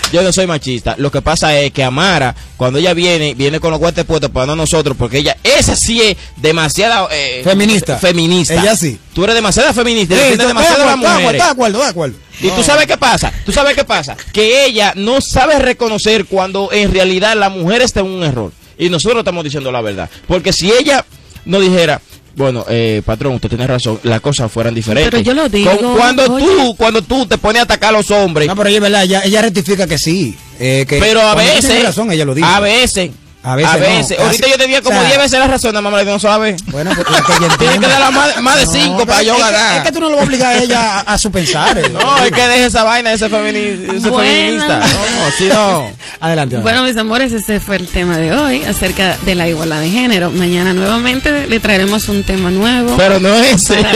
[0.14, 0.96] Yo no soy machista.
[0.98, 4.46] Lo que pasa es que Amara, cuando ella viene, viene con los guantes puestos para
[4.46, 7.98] no nosotros, porque ella, esa sí es demasiada eh, Feminista.
[7.98, 8.54] Feminista.
[8.54, 9.00] Ella sí.
[9.14, 12.18] Tú eres demasiada feminista, Sí, de las acuerdo, estoy de acuerdo, de acuerdo.
[12.42, 16.70] Y tú sabes qué pasa, tú sabes qué pasa, que ella no sabe reconocer cuando
[16.72, 18.52] en realidad la mujer está en un error.
[18.78, 20.10] Y nosotros estamos diciendo la verdad.
[20.28, 21.06] Porque si ella
[21.46, 22.02] no dijera,
[22.36, 25.12] bueno, eh, patrón, usted tiene razón, las cosas fueran diferentes.
[25.12, 26.46] Pero yo lo digo, Con- cuando oye.
[26.46, 29.04] tú, cuando tú te pones a atacar a los hombres, No, pero ella, ¿verdad?
[29.04, 30.36] Ella, ella rectifica que sí.
[30.60, 32.48] eh, que pero a veces, tiene razón, ella lo dice.
[32.48, 33.12] a veces,
[33.46, 35.90] A veces no, casi- Ahorita yo tenía como o sea, 10 veces la razón, nada
[35.90, 36.56] más no sabe.
[36.68, 39.24] Bueno, pues la que ella Tiene que darla más, más de No, 5 pero para
[39.24, 39.78] yo es que- ganar.
[39.78, 41.78] Es que tú no lo vas a obligar a ella a, a su pensar.
[41.78, 41.90] eh.
[41.90, 44.30] No, es que deje esa vaina, ese, femini- ese Bueno.
[44.32, 44.80] feminista.
[44.80, 45.92] No, si no.
[46.22, 46.58] Adelante.
[46.58, 50.32] Bueno, mis amores, ese fue el tema de hoy acerca de la igualdad de género.
[50.32, 52.96] Mañana nuevamente le traeremos un tema nuevo.
[52.96, 53.76] Pero no ese.
[53.84, 53.90] No,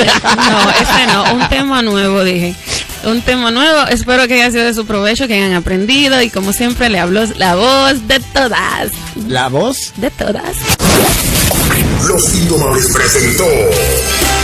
[0.71, 2.53] ese no, un tema nuevo, dije.
[3.07, 3.88] Un tema nuevo.
[3.88, 7.25] Espero que haya sido de su provecho, que hayan aprendido y como siempre le hablo
[7.38, 8.91] la voz de todas.
[9.29, 9.93] ¿La voz?
[9.95, 10.57] De todas.
[12.05, 13.45] Los Indomables presentó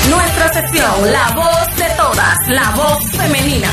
[0.10, 3.70] Nuestra sección, la voz de todas, la voz femenina.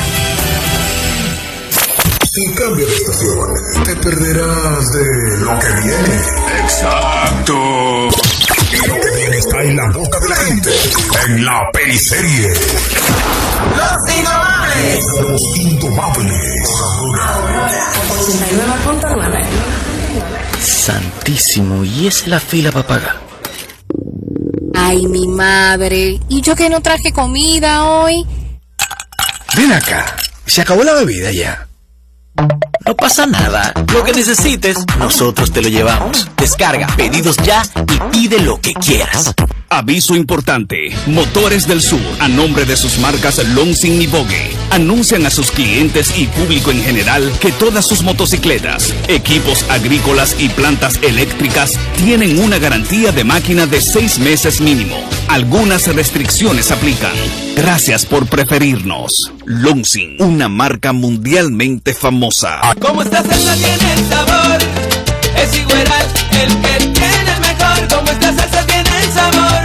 [2.33, 6.21] Si cambia de estación, te perderás de lo que viene.
[6.62, 8.30] Exacto.
[9.41, 10.71] Está en la boca de la gente.
[11.27, 12.53] En la periserie.
[13.77, 15.05] Los Indomables.
[15.23, 16.71] Los Indomables.
[16.79, 17.41] Ahora.
[18.11, 19.45] 89.9.
[20.61, 23.21] Santísimo, ¿y esa es la fila para pagar?
[24.75, 26.21] Ay, mi madre.
[26.29, 28.27] ¿Y yo que no traje comida hoy?
[29.57, 31.67] Ven acá, se acabó la bebida ya.
[32.86, 33.73] No pasa nada.
[33.93, 36.28] Lo que necesites, nosotros te lo llevamos.
[36.36, 39.35] Descarga pedidos ya y pide lo que quieras.
[39.69, 40.90] Aviso importante.
[41.07, 46.19] Motores del Sur, a nombre de sus marcas Longsing y Vogue, anuncian a sus clientes
[46.19, 52.59] y público en general que todas sus motocicletas, equipos agrícolas y plantas eléctricas tienen una
[52.59, 54.97] garantía de máquina de seis meses mínimo.
[55.28, 57.12] Algunas restricciones aplican.
[57.61, 59.31] Gracias por preferirnos.
[59.45, 62.59] Longsing, una marca mundialmente famosa.
[62.81, 64.59] Como esta salsa tiene el sabor,
[65.37, 65.85] es igual
[66.41, 67.89] el que tiene el mejor.
[67.95, 69.62] Como esta salsa tiene el sabor,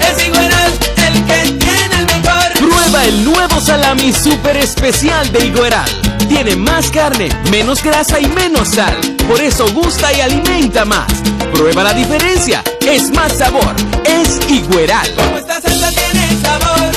[0.00, 0.50] es igual
[0.96, 2.52] el que tiene el mejor.
[2.54, 5.90] Prueba el nuevo salami super especial de Igueral.
[6.26, 8.96] Tiene más carne, menos grasa y menos sal.
[9.28, 11.12] Por eso gusta y alimenta más.
[11.52, 12.64] Prueba la diferencia.
[12.80, 13.76] Es más sabor.
[14.06, 15.14] Es Higueral.
[15.16, 16.90] Como esta salsa tiene sabor,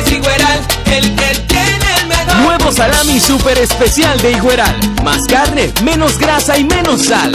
[0.00, 2.36] es Igueral el que tiene el mejor.
[2.42, 4.76] Nuevo salami super especial de Higueral.
[5.04, 7.32] Más carne, menos grasa y menos sal.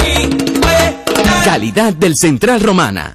[1.44, 3.12] Calidad del Central Romana.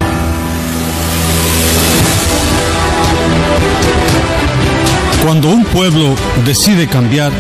[5.25, 6.15] Cuando un pueblo
[6.47, 7.31] decide cambiar,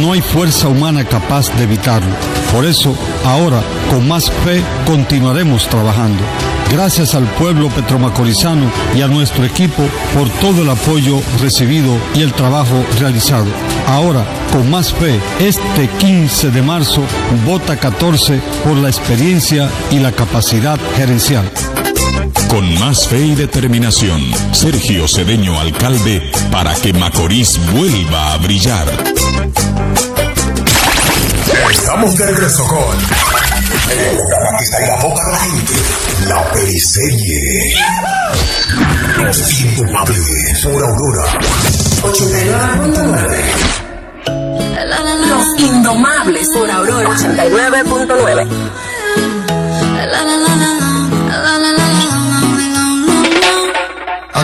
[0.00, 2.14] no hay fuerza humana capaz de evitarlo.
[2.52, 3.60] Por eso, ahora,
[3.90, 6.22] con más fe, continuaremos trabajando.
[6.70, 9.82] Gracias al pueblo petromacorizano y a nuestro equipo
[10.14, 13.46] por todo el apoyo recibido y el trabajo realizado.
[13.86, 17.02] Ahora, con más fe, este 15 de marzo,
[17.46, 21.50] vota 14 por la experiencia y la capacidad gerencial.
[22.48, 24.20] Con más fe y determinación,
[24.52, 28.86] Sergio Cedeño Alcalde, para que Macorís vuelva a brillar.
[31.70, 33.43] Estamos de regreso con
[33.90, 35.74] el programa que está en la boca de la gente,
[36.28, 37.74] la periserie.
[39.18, 41.24] Los Indomables por Aurora
[42.02, 43.84] 89.9.
[45.28, 48.48] Los Indomables por Aurora 89.9.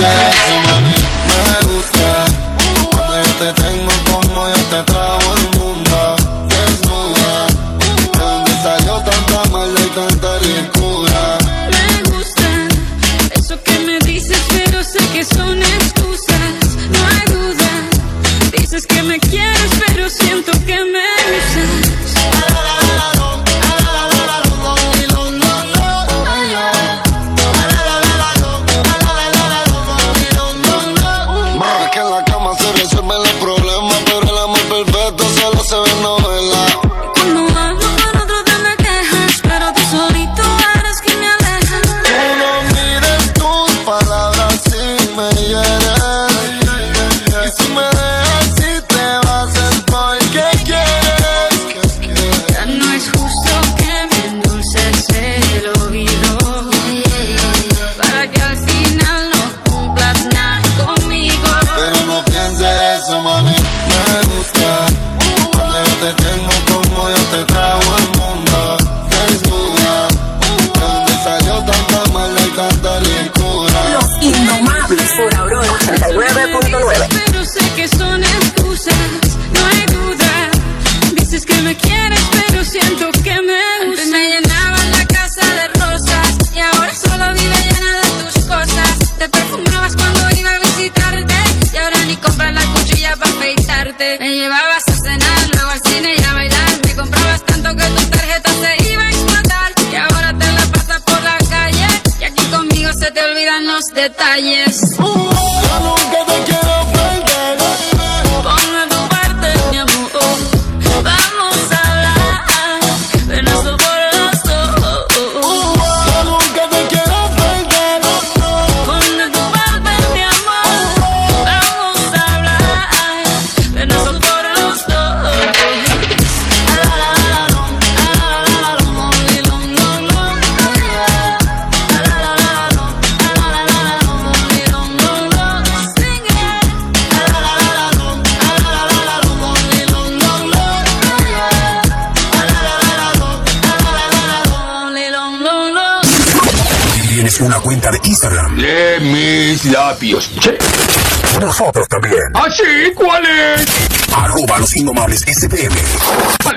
[0.00, 0.59] no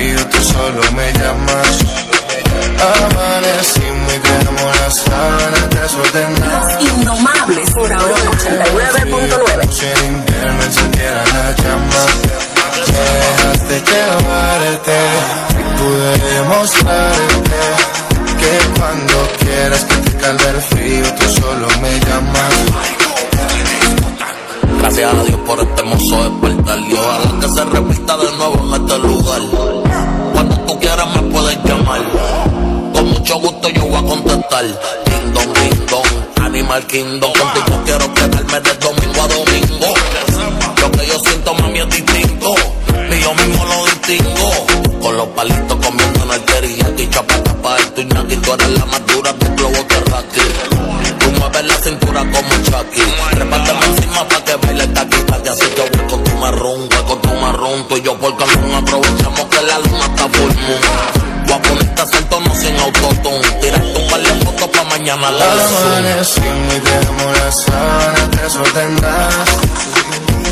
[0.00, 1.19] el frío, tú solo me
[36.90, 39.94] Kingdom, contigo quiero quedarme de domingo a domingo.
[40.80, 42.52] Lo que yo siento mami es distinto,
[43.08, 44.66] ni yo mismo lo distingo.
[45.00, 49.06] Con los palitos comiendo en el teriyaki, chapata pa' el tuñaki, tú eres la más
[49.06, 50.44] dura del globo terráqueo.
[51.20, 53.02] Tú mueves la cintura como Chucky.
[53.36, 55.48] Repárteme encima pa' que baile taqui taqui.
[55.48, 57.86] Así que voy con tu marrón, voy con tu marrón.
[57.88, 61.46] Tú y yo por Cancún aprovechamos que la luna está full moon.
[61.46, 63.19] Voy a ponerte acento no sin autotune.
[65.00, 69.48] Mañana la Amanecimos y dejamos las sábanas desordenadas.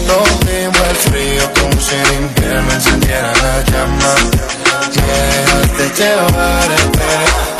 [0.09, 4.15] Rompimos el frío como si el invierno encendiera la llama.
[4.97, 7.09] Me dejaste llevarte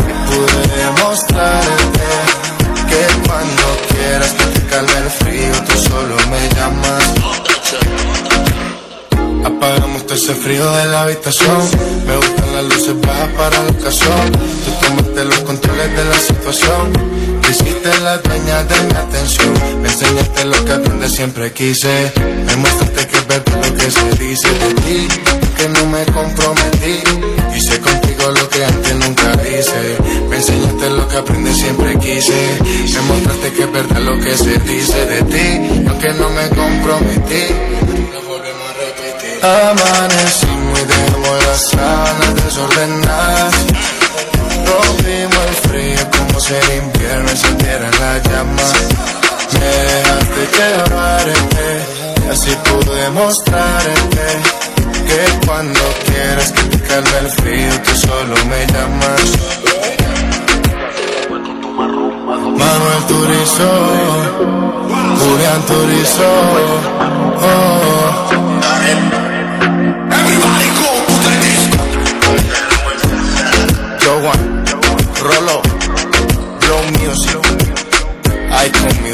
[0.01, 2.09] y pude demostrarte
[2.89, 5.48] que cuando quieras que te calme el frío,
[10.09, 11.69] Todo ese frío de la habitación.
[12.07, 14.33] Me gustan las luces bajas para la ocasión.
[14.33, 16.93] Tú tomaste los controles de la situación.
[17.43, 19.53] Hiciste la dueña de mi atención.
[19.83, 22.11] Me enseñaste lo que donde siempre quise.
[22.47, 25.09] Me mostraste que es verdad lo que se dice de ti.
[25.59, 27.03] Que no me comprometí.
[27.55, 29.99] Hice contigo lo que antes nunca hice.
[30.31, 32.59] Me enseñaste lo que aprendí siempre quise.
[32.95, 35.87] Me mostraste que es verdad lo que se dice de ti.
[35.87, 37.98] Aunque no me comprometí.
[39.43, 43.55] Amanecimos y dejamos las sábanas desordenadas.
[44.67, 48.63] Rompimos el frío como si el invierno encendiera la llama.
[49.53, 51.69] Me dejaste quebrarte
[52.27, 54.27] y así pude mostrarte
[55.07, 59.23] que cuando quieras que te calme el frío, tú solo me llamas.
[62.59, 63.71] Manuel Turizo,
[65.21, 66.31] Julián Turizo,
[67.41, 67.89] oh.
[78.75, 79.08] like on me.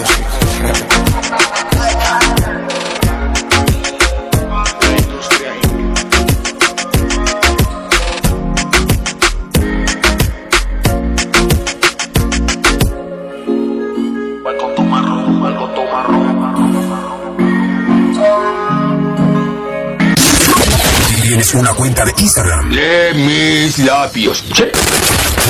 [21.55, 22.71] Una cuenta de Instagram.
[22.71, 24.45] De mis labios.
[24.53, 24.73] Che.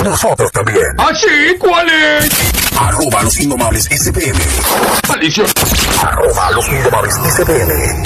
[0.02, 0.86] Nosotros también.
[0.98, 1.56] ¿Ah, sí?
[1.58, 2.30] ¿Cuál es?
[2.76, 4.38] Arroba los indomables SPM.
[5.08, 5.46] Maldición.
[6.02, 8.02] Arroba los indomables SPM.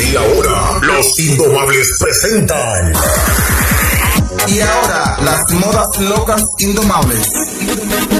[0.00, 2.92] Y ahora, los indomables presentan.
[4.46, 8.19] Y ahora, las modas locas indomables.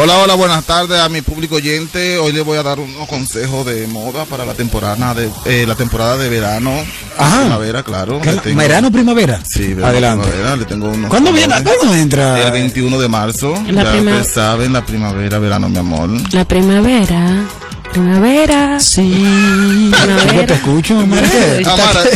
[0.00, 2.18] Hola, hola, buenas tardes a mi público oyente.
[2.18, 5.74] Hoy les voy a dar unos consejos de moda para la temporada de eh, la
[5.74, 6.72] temporada de verano,
[7.16, 7.40] Ajá.
[7.40, 8.20] primavera, claro.
[8.20, 9.40] ¿Qué- Le tengo- ¿Verano primavera?
[9.44, 10.28] Sí, verano, Adelante.
[10.28, 11.52] primavera, le tengo unos ¿Cuándo viene?
[11.64, 12.40] ¿Cuándo entra?
[12.46, 13.54] El 21 de marzo.
[13.70, 16.10] La ya prima- ustedes saben, la primavera, verano, mi amor.
[16.32, 17.44] La primavera.
[17.92, 18.78] Primavera.
[18.78, 19.10] Sí.
[20.36, 21.28] Yo te escucho, Amara.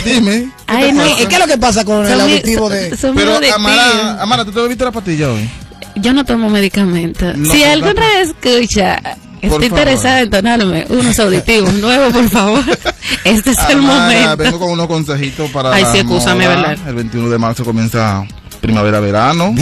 [0.04, 0.50] dime.
[0.68, 1.04] Ay, no.
[1.18, 2.96] ¿Y qué es lo que pasa con el auditivo de...?
[3.16, 4.22] Pero Amara.
[4.22, 5.50] Amara, ¿tú te bebiste la pastilla hoy?
[5.97, 7.36] Yo no tomo medicamentos.
[7.36, 8.35] No, si alguna favor.
[8.44, 9.01] escucha,
[9.40, 12.64] estoy interesada en donarme unos auditivos nuevos, por favor.
[13.24, 14.36] Este es el momento.
[14.36, 16.02] vengo con unos consejitos para Ay, sí.
[16.02, 16.77] ¿verdad?
[16.89, 18.24] El 21 de marzo comienza
[18.62, 19.55] primavera-verano.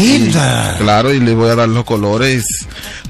[0.78, 2.47] Claro, y les voy a dar los colores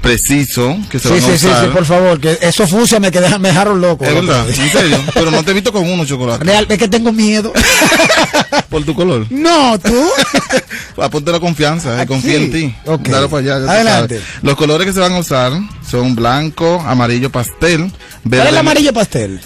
[0.01, 1.65] precisos que se Sí, van a sí, sí, usar.
[1.65, 4.03] sí, por favor, que esos fucsia me, que me dejaron loco.
[4.05, 4.97] Es verdad, en serio.
[5.13, 6.43] Pero no te he visto con uno chocolate.
[6.43, 7.53] Real, es que tengo miedo.
[8.69, 9.27] Por tu color.
[9.29, 10.09] No, tú.
[11.01, 12.75] Aponte la confianza, eh, confía en ti.
[12.85, 13.09] Ok.
[13.09, 13.71] Dale para allá.
[13.71, 14.21] Adelante.
[14.41, 15.51] Los colores que se van a usar
[15.89, 17.91] son blanco, amarillo pastel,
[18.23, 18.37] verde.
[18.37, 19.41] ¿Cuál es el amarillo pastel?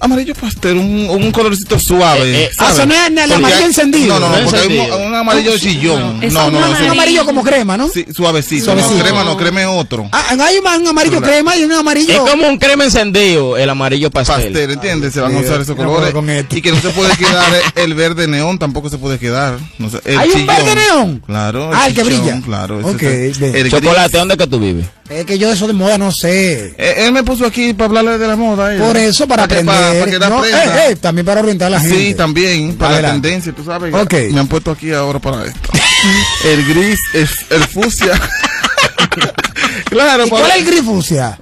[0.00, 2.30] Amarillo pastel, un, un colorcito suave.
[2.30, 4.18] Eh, eh, ah, eso no es el amarillo hay- encendido.
[4.18, 4.98] No, no, no, porque hay un, encendido.
[5.06, 6.22] un amarillo chillón.
[6.22, 6.66] Es No, no, no.
[6.66, 7.88] amarillo- un amarillo como crema, ¿no?
[7.88, 8.64] Sí, suavecito.
[8.66, 8.94] Suavecito.
[8.96, 10.08] No, crema no, crema es otro.
[10.12, 11.26] Ah, hay un, un amarillo Claro.
[11.32, 12.12] crema y un amarillo.
[12.24, 14.44] Es como un crema encendido, el amarillo pastel.
[14.52, 15.12] Pastel, ¿entiendes?
[15.14, 16.12] Se van a usar esos colores.
[16.12, 16.26] con.
[16.28, 19.58] Y que no se puede quedar el verde neón, tampoco se puede quedar.
[19.78, 21.22] No sé, el ¿Hay un verde neón?
[21.26, 21.70] Claro.
[21.72, 22.40] Ah, el que brilla.
[22.44, 22.80] Claro.
[22.80, 24.18] ese Ok, es el- Chocolate.
[24.18, 24.86] ¿dónde es que tú vives?
[25.08, 26.74] Es que yo eso de moda no sé.
[26.76, 28.74] Eh, Él me puso aquí para hablarle de la moda.
[28.74, 28.84] ella.
[28.84, 29.72] Por eso, para aprender.
[29.92, 30.64] Para, que No, aprenda.
[30.86, 31.96] eh, eh, también para orientar a la gente.
[31.96, 33.16] Sí, también, para Adelante.
[33.16, 33.92] la tendencia, tú sabes.
[34.32, 35.70] Me han puesto aquí ahora para esto.
[36.44, 38.12] el gris, el, el fucsia.
[39.86, 41.38] claro, ¿Y cuál para- es el gris fucsia?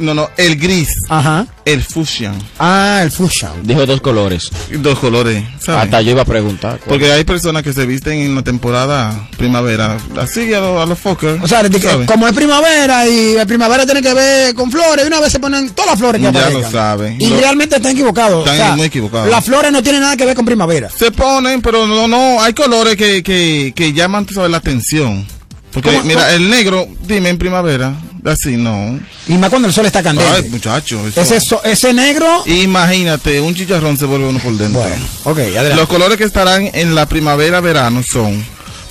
[0.00, 0.88] No, no, el gris.
[1.08, 1.46] Ajá.
[1.64, 2.32] El fucsia.
[2.58, 3.50] Ah, el fuchsia.
[3.62, 4.50] Dijo dos colores.
[4.78, 5.84] Dos colores, ¿sabes?
[5.84, 6.78] Hasta yo iba a preguntar.
[6.78, 6.88] ¿cuál?
[6.88, 10.98] Porque hay personas que se visten en la temporada primavera, así a, los- a los
[10.98, 11.42] fuckers.
[11.42, 11.62] O sea,
[12.06, 15.38] como es primavera y la primavera tiene que ver con flores, y una vez se
[15.38, 17.20] ponen todas las flores que Ya lo saben.
[17.20, 18.40] Y Lo- realmente están equivocados.
[18.40, 19.30] Están O sea, muy equivocados.
[19.30, 20.88] Las flores no tienen nada que ver con primavera.
[20.90, 25.26] Se ponen, pero no, no, hay colores que, que, que llaman, tú sabes, la atención.
[25.72, 26.32] Porque, ¿Cómo- mira, cómo?
[26.36, 27.94] el negro, dime, en primavera,
[28.24, 28.98] así no.
[29.28, 30.30] Y más cuando el sol está candente.
[30.32, 31.06] Ay, muchacho.
[31.06, 32.42] eso- ese, so- ese negro.
[32.46, 34.80] Imagínate, un chicharrón se vuelve uno por dentro.
[34.80, 35.74] Bueno, ok, adelante.
[35.76, 38.44] Los colores que estarán en la primavera-verano son,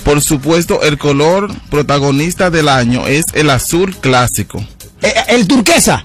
[0.04, 4.58] por supuesto, el color protagonista del año es el azul clásico.
[5.02, 6.04] Eh, eh, el turquesa.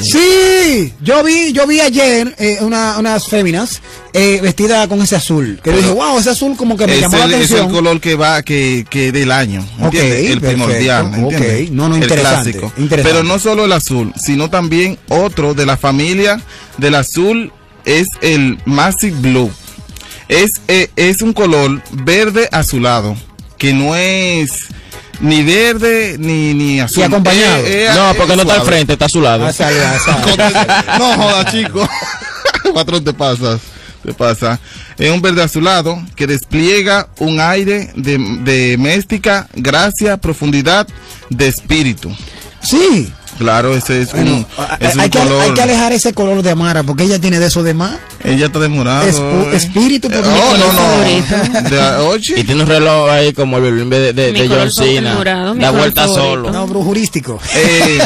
[0.00, 3.82] Sí, yo vi, yo vi ayer eh, una, unas féminas
[4.14, 5.60] eh, vestidas con ese azul.
[5.62, 7.66] Que dije, wow, ese azul como que me Es llamó la el, es atención.
[7.66, 11.68] el color que va, que, que del año, el perfecto, primordial, ¿entiendes?
[11.68, 11.72] ok.
[11.72, 12.72] No, no, El interesante, clásico.
[12.78, 13.02] interesante.
[13.12, 16.40] Pero no solo el azul, sino también otro de la familia
[16.78, 17.52] del azul
[17.84, 19.50] es el Massive Blue.
[20.28, 23.14] Es, eh, es un color verde azulado,
[23.58, 24.50] que no es
[25.20, 27.02] ni verde ni, ni azul.
[27.02, 27.64] Y acompañado.
[27.66, 29.46] Eh, eh, no, eh, porque no está al frente, está a su lado.
[29.46, 30.96] Ah, ah.
[30.98, 31.88] No joda, chico.
[32.74, 33.60] Patrón, te pasas.
[34.04, 34.60] Te pasa.
[34.98, 40.86] Es un verde azulado que despliega un aire de, de mística, gracia, profundidad
[41.30, 42.14] de espíritu.
[42.62, 43.12] Sí.
[43.38, 45.42] Claro, ese es Bueno, un, a- es un hay, que, color.
[45.42, 47.96] hay que alejar ese color de Amara porque ella tiene de eso de más.
[48.22, 49.04] Ella está demorada.
[49.52, 51.70] Espíritu por Eh, oh, color no, no.
[51.70, 52.40] De-.
[52.40, 55.14] Y tiene un reloj ahí como el violín de, de, de John Cena.
[55.56, 56.14] Da vuelta favorito.
[56.14, 56.50] solo.
[56.52, 57.40] No, brujurístico.
[57.54, 57.98] Eh,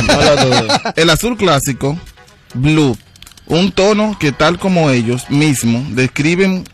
[0.97, 1.99] el azul clásico,
[2.55, 2.97] blue,
[3.47, 6.65] un tono que tal como ellos mismos describen,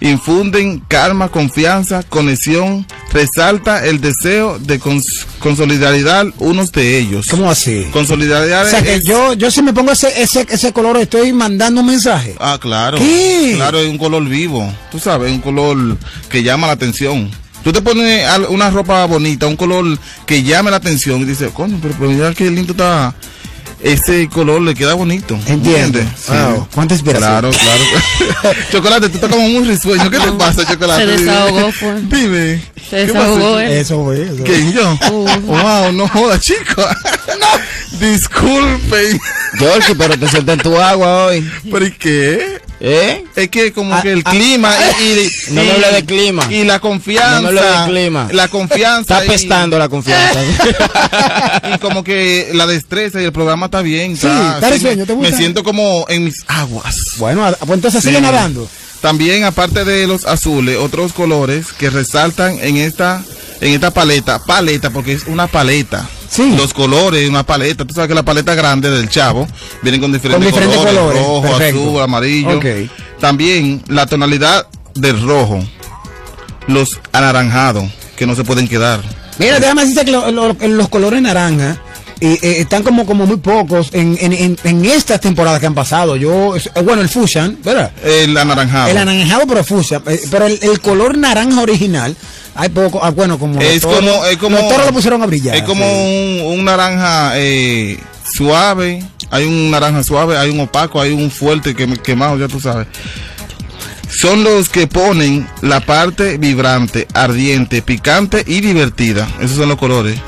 [0.00, 7.26] infunden calma, confianza, conexión, resalta el deseo de cons- con solidaridad unos de ellos.
[7.30, 7.86] ¿Cómo así?
[7.92, 10.96] Con solidaridad O sea que es- yo, yo si me pongo ese, ese, ese color
[10.96, 12.34] estoy mandando un mensaje.
[12.38, 12.98] Ah, claro.
[12.98, 13.52] ¿Qué?
[13.56, 14.72] Claro, es un color vivo.
[14.90, 15.96] Tú sabes, un color
[16.28, 17.30] que llama la atención.
[17.62, 21.78] Tú te pones una ropa bonita, un color que llame la atención y dices, coño,
[21.82, 23.14] pero, pero mira qué lindo está.
[23.82, 25.34] Ese color le queda bonito.
[25.46, 25.70] Entiendo.
[25.98, 26.06] ¿entiendes?
[26.26, 26.32] Sí.
[26.32, 27.30] Wow, cuánta inspiración.
[27.30, 28.56] Claro, claro.
[28.72, 30.10] chocolate, tú estás como muy risueño.
[30.10, 31.04] ¿Qué te pasa, chocolate?
[31.06, 31.22] Se Dime.
[31.32, 31.94] desahogó, fue.
[32.02, 32.62] Dime.
[32.90, 33.70] Se ¿Qué desahogó él.
[33.72, 34.22] Eso fue.
[34.22, 34.44] Eso.
[34.44, 34.98] ¿Quién yo?
[35.46, 36.74] Wow, no joda, chico.
[37.40, 38.06] no.
[38.06, 39.20] Disculpen.
[39.58, 41.50] Georgie, pero te senté en tu agua hoy.
[41.70, 42.60] ¿Pero y qué?
[42.82, 43.24] ¿Eh?
[43.36, 46.04] Es que como Ah, que el ah, clima y, y- No me y- hable de
[46.06, 46.46] clima.
[46.50, 48.28] y la confianza No me hable de clima.
[48.32, 50.40] la confianza Está y- pestando la confianza.
[51.74, 55.12] y como que la destreza y el programa está bien Sí, está sí, me, ¿te
[55.14, 55.30] gusta?
[55.30, 58.08] me siento como en mis aguas Bueno, ah, pues entonces Sí.
[58.08, 58.68] sigue nadando.
[59.00, 63.22] también aparte de los azules otros colores que resaltan en esta
[63.60, 66.54] en esta paleta paleta porque es una paleta Sí.
[66.56, 67.84] los colores, una paleta.
[67.84, 69.48] Tú sabes que la paleta grande del chavo
[69.82, 71.80] vienen con diferentes, Con diferentes colores, rojo, perfecto.
[71.88, 72.60] azul, amarillo.
[73.18, 74.64] También la tonalidad
[74.94, 75.58] del rojo,
[76.68, 77.84] los anaranjados,
[78.16, 79.00] que no se pueden quedar.
[79.38, 81.78] Mira, déjame decirte que lo- lo- los colores naranja
[82.20, 85.74] eh, eh, están como, como muy pocos en, en, en, en estas temporadas que han
[85.74, 86.16] pasado.
[86.16, 87.90] Yo, eh, bueno, el fusian, ¿verdad?
[88.04, 88.88] El anaranjado.
[88.90, 90.02] El anaranjado, pero fusia.
[90.06, 92.14] eh, Pero el, el color naranja original,
[92.54, 93.00] hay poco.
[93.02, 93.60] ah, bueno, como.
[93.60, 95.56] es toros- como, es como, Los lo pusieron a brillar.
[95.56, 96.42] Es como sí.
[96.44, 97.98] un, un naranja eh,
[98.34, 99.02] suave.
[99.32, 102.88] Hay un naranja suave, hay un opaco, hay un fuerte que, quemado, ya tú sabes.
[104.08, 109.28] Son los que ponen la parte vibrante, ardiente, picante y divertida.
[109.40, 110.18] Esos son los colores.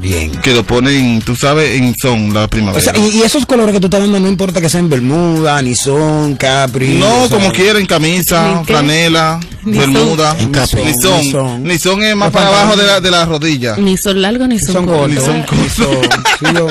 [0.00, 0.30] Bien.
[0.40, 2.82] Que lo ponen, tú sabes, en son la O primavera.
[2.82, 5.74] sea, y, y esos colores que tú estás dando no importa que sean Bermuda, ni
[5.74, 6.94] son, Capri.
[6.94, 10.94] no, o sea, como quieren, camisa, franela, bermuda, ni
[11.30, 11.62] son.
[11.64, 12.02] Ni son.
[12.02, 13.76] Es más para abajo de la, de la rodilla.
[13.76, 15.08] Ni son largos ni son, son cortos.
[15.10, 15.58] Ni son cortos.
[15.58, 16.02] Ni son-
[16.38, 16.68] sí, yo-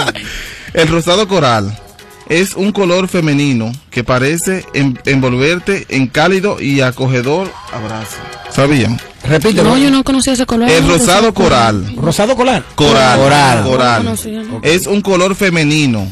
[0.74, 1.78] El rosado coral
[2.30, 8.18] es un color femenino que parece en- envolverte en cálido y acogedor abrazo.
[8.52, 9.00] ¿Sabían?
[9.24, 9.62] Repite.
[9.64, 10.70] No, yo no conocía ese color.
[10.70, 11.94] El rosado coral.
[11.98, 12.36] Rosado.
[12.36, 12.64] Coral.
[12.76, 13.20] Coral.
[13.64, 14.04] Coral.
[14.04, 14.60] No conocía, no.
[14.64, 16.08] Es un color femenino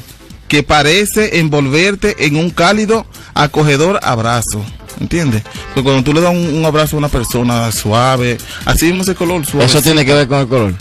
[0.47, 4.63] que parece envolverte en un cálido acogedor abrazo.
[4.99, 5.43] ¿Entiendes?
[5.75, 9.13] Porque cuando tú le das un, un abrazo a una persona suave, así mismo ese
[9.15, 9.65] color suave.
[9.65, 10.73] Eso tiene que ver con el color.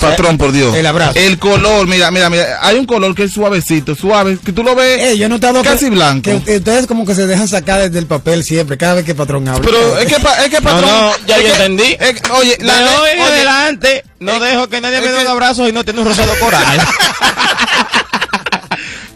[0.00, 0.74] Patrón, por Dios.
[0.74, 1.12] El abrazo.
[1.14, 2.58] El color, mira, mira, mira.
[2.62, 5.62] Hay un color que es suavecito, suave, que tú lo ves Eh, yo he notado
[5.62, 6.22] casi que, blanco.
[6.30, 9.14] que que ustedes como que se dejan sacar desde el papel siempre, cada vez que
[9.14, 9.62] patrón habla.
[9.62, 10.82] Pero es que, es que patrón.
[10.90, 11.96] no, ya es yo que- entendí.
[12.00, 15.26] es oye, De la hoy en oye, adelante, no dejo que nadie me dé un
[15.28, 16.80] abrazo y no tiene un rosado coral.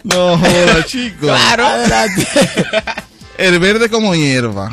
[0.03, 1.27] No joda, chico.
[1.27, 1.67] Claro.
[3.37, 4.71] El verde como hierba.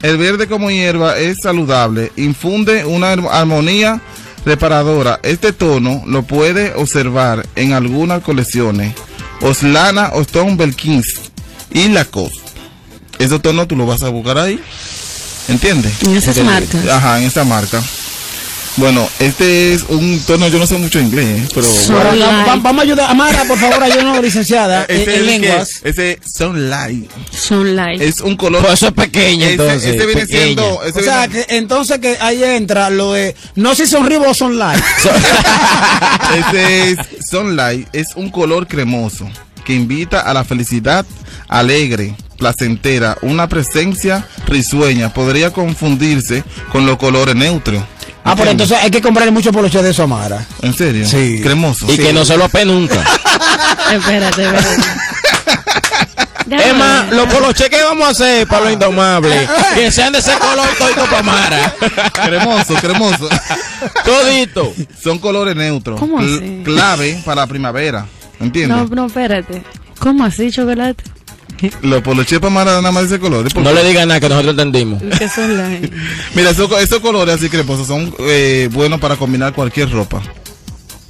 [0.00, 4.00] El verde como hierba es saludable, infunde una armonía
[4.48, 5.20] reparadora.
[5.22, 8.94] Este tono lo puede observar en algunas colecciones.
[9.40, 11.14] Oslana, Stone Belkins
[11.70, 12.40] y Lacoste.
[13.18, 14.60] Esos tonos tú lo vas a buscar ahí.
[15.48, 16.02] ¿Entiendes?
[16.02, 16.86] En esas marcas.
[16.88, 17.82] Ajá, en esa marca.
[18.78, 21.48] Bueno, este es un tono, yo no sé mucho inglés, ¿eh?
[21.52, 21.66] pero...
[21.98, 23.10] Ahora, va- va- vamos a ayudar.
[23.10, 25.70] Amara, por favor, ayúdanos, licenciada, en, Este en es el que- lenguas.
[25.82, 27.10] ese Sunlight.
[27.32, 28.00] Sunlight.
[28.00, 28.60] Es un color.
[28.62, 30.26] Pues eso es pequeño, Ese- entonces, viene pequeño.
[30.44, 30.76] siendo.
[30.78, 34.34] O sea, viene- que entonces que ahí entra lo de no si son ribos o
[34.34, 34.80] son light.
[36.38, 36.98] ese es
[37.28, 37.88] Sunlight.
[37.92, 39.28] Es un color cremoso
[39.64, 41.04] que invita a la felicidad
[41.48, 45.12] alegre, placentera, una presencia risueña.
[45.12, 47.82] Podría confundirse con los colores neutros.
[48.28, 50.44] Ah, pero entonces hay que comprarle mucho poloche de eso, Amara.
[50.60, 51.06] ¿En serio?
[51.08, 51.40] Sí.
[51.42, 51.86] Cremoso.
[51.90, 52.94] Y que no se lo apé nunca.
[53.92, 54.82] Espérate, espérate.
[56.50, 60.32] Es más, los poloches que vamos a hacer para los indomables, que sean de ese
[60.38, 61.74] color todito para Mara.
[62.24, 63.28] cremoso, cremoso.
[64.04, 64.72] Todito.
[65.02, 66.00] Son colores neutros.
[66.00, 66.62] ¿Cómo así?
[66.64, 68.06] Clave para la primavera.
[68.40, 68.76] ¿Entiendes?
[68.76, 69.62] No, no, espérate.
[69.98, 71.02] ¿Cómo así, chocolate?
[71.82, 73.46] Los poloches para Mara nada más de ese color.
[73.46, 75.02] ¿Y por No le digan nada que nosotros entendimos.
[76.34, 80.22] Mira, esos, esos colores así cremosos son eh, buenos para combinar cualquier ropa.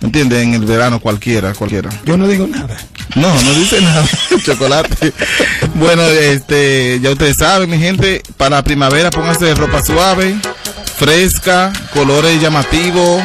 [0.01, 0.45] ¿Entiendes?
[0.45, 1.91] En el verano cualquiera, cualquiera.
[2.05, 2.77] Yo no digo nada.
[3.17, 4.07] No, no dice nada.
[4.45, 5.13] Chocolate.
[5.75, 10.37] Bueno, este, ya ustedes saben, mi gente, para la primavera pónganse ropa suave,
[10.97, 13.23] fresca, colores llamativos.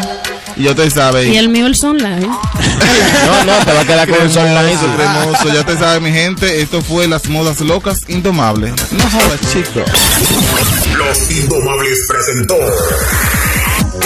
[0.55, 1.31] Y ya ustedes saben.
[1.31, 2.27] Y el mío el Sunlight.
[3.23, 4.77] No, no, te va a quedar con el sunlight.
[4.97, 8.73] cremoso, ya te saben mi gente, esto fue las modas locas indomables.
[8.91, 9.89] No jodas, chicos.
[10.97, 12.55] Los Indomables presentó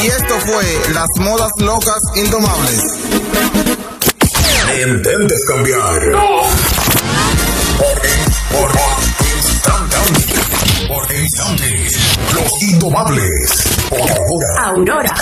[0.01, 2.81] Y esto fue las modas locas indomables.
[4.85, 6.01] Intentes cambiar.
[7.77, 8.01] Por,
[8.51, 8.71] por
[9.35, 10.87] instantes.
[10.87, 11.97] Por instantes.
[12.33, 13.76] Los Indomables.
[13.89, 15.15] Aurora.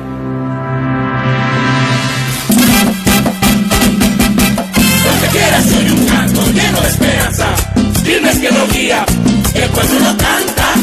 [8.10, 9.06] Dime que lo guía,
[9.54, 10.74] que pueblo lo canta.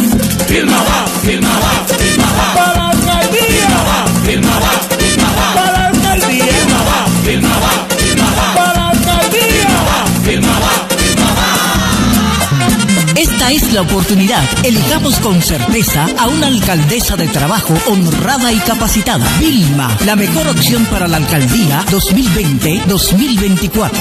[0.48, 2.54] Filma va, filma va, filma va.
[2.54, 3.68] Para la alcaldía.
[3.68, 5.48] Filma va, filma va, filma va.
[5.54, 6.46] Para la alcaldía.
[6.46, 8.48] Filma va, filma va, filma va.
[8.56, 9.68] Para la alcaldía.
[10.24, 11.52] Filma va, filma va.
[13.20, 14.44] Esta es la oportunidad.
[14.64, 19.28] Elijamos con certeza a una alcaldesa de trabajo honrada y capacitada.
[19.40, 23.92] Vilma, la mejor opción para la alcaldía 2020-2024.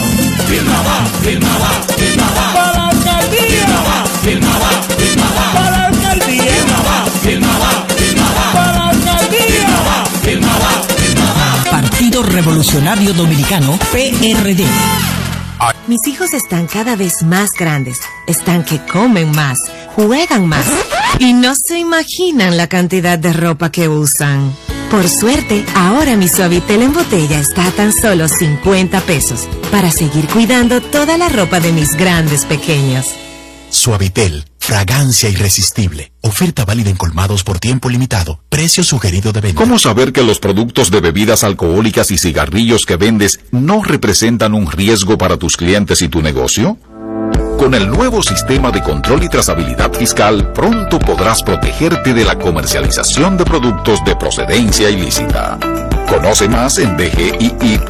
[0.47, 2.26] Filma va, filma va, filma
[4.27, 5.53] Filma va.
[5.53, 6.43] Para alcaldía.
[6.85, 8.53] Va, filma va.
[8.53, 9.69] Para alcaldía.
[9.86, 11.70] Va, filma va.
[11.70, 14.66] Partido Revolucionario Dominicano, PRD.
[15.86, 19.61] Mis hijos están cada vez más grandes, están que comen más,
[19.94, 20.66] juegan más
[21.20, 24.53] y no se imaginan la cantidad de ropa que usan.
[24.90, 30.27] Por suerte, ahora mi Suavitel en botella está a tan solo 50 pesos para seguir
[30.27, 33.15] cuidando toda la ropa de mis grandes pequeños.
[33.86, 36.10] Suavitel, fragancia irresistible.
[36.20, 38.40] Oferta válida en colmados por tiempo limitado.
[38.48, 39.62] Precio sugerido de venta.
[39.62, 44.68] ¿Cómo saber que los productos de bebidas alcohólicas y cigarrillos que vendes no representan un
[44.68, 46.78] riesgo para tus clientes y tu negocio?
[47.60, 53.36] Con el nuevo sistema de control y trazabilidad fiscal, pronto podrás protegerte de la comercialización
[53.36, 55.60] de productos de procedencia ilícita.
[56.08, 57.86] Conoce más en dgii.gov.do.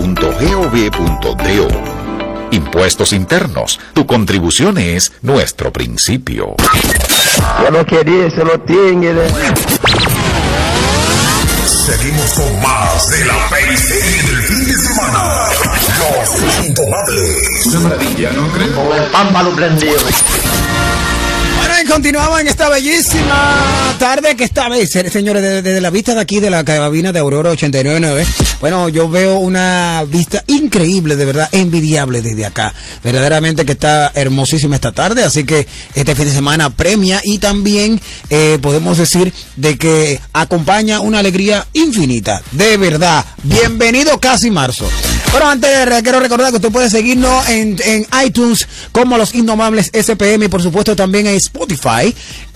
[2.50, 3.80] Impuestos internos.
[3.92, 6.54] Tu contribución es nuestro principio.
[7.62, 9.14] Ya lo quería, se lo tiene.
[11.66, 15.48] Seguimos con más de la periserie del fin de semana.
[15.98, 17.66] Los Intomables.
[17.66, 18.70] Una maravilla, ¿no crees?
[18.72, 19.94] Con el pámpano prendido.
[21.88, 26.40] Continuamos en esta bellísima tarde que esta vez, se- señores, desde, la vista de aquí
[26.40, 28.26] de la cabina de Aurora 899,
[28.60, 32.74] bueno, yo veo una vista increíble, de verdad, envidiable desde acá.
[33.04, 38.00] Verdaderamente que está hermosísima esta tarde, así que este fin de semana premia y también
[38.30, 43.24] eh, podemos decir de que acompaña una alegría infinita, de verdad.
[43.42, 44.88] Bienvenido casi marzo.
[45.32, 45.70] Bueno, antes
[46.02, 50.62] quiero recordar que usted puede seguirnos en, en iTunes como Los Indomables SPM y por
[50.62, 51.75] supuesto también en Spotify.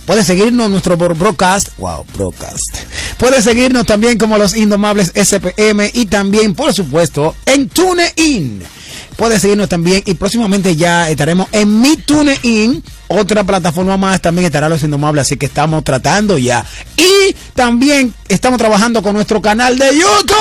[0.07, 1.69] Puede seguirnos en nuestro bro- broadcast.
[1.79, 2.77] Wow, broadcast.
[3.19, 8.63] Puede seguirnos también como Los Indomables SPM y también, por supuesto, en TuneIn.
[9.17, 12.83] Puede seguirnos también y próximamente ya estaremos en mi TuneIn.
[13.09, 16.65] Otra plataforma más también estará Los Indomables, así que estamos tratando ya.
[16.97, 20.37] Y también estamos trabajando con nuestro canal de YouTube.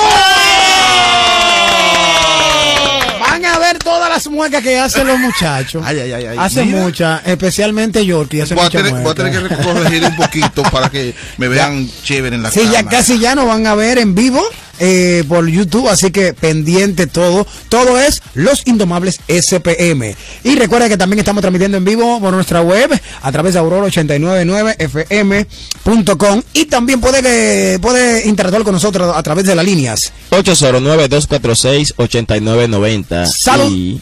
[3.20, 5.82] Van a ver todas las muecas que hacen los muchachos.
[5.86, 6.36] Ay, ay, ay, ay.
[6.38, 6.82] Hacen Mira.
[6.82, 8.42] muchas, especialmente Yorkie.
[8.42, 11.88] Hace Voy a, tener, voy a tener que corregir un poquito para que me vean
[12.04, 12.98] chévere en la Sí, ya cámara.
[12.98, 14.42] casi ya nos van a ver en vivo
[14.82, 17.46] eh, por YouTube, así que pendiente todo.
[17.68, 20.14] Todo es Los Indomables SPM.
[20.42, 22.90] Y recuerda que también estamos transmitiendo en vivo por nuestra web
[23.22, 29.54] a través de aurora899fm.com y también puede, que- puede interactuar con nosotros a través de
[29.54, 30.12] las líneas.
[30.30, 33.26] 809-246-8990.
[33.26, 33.70] Salud.
[33.70, 34.00] Y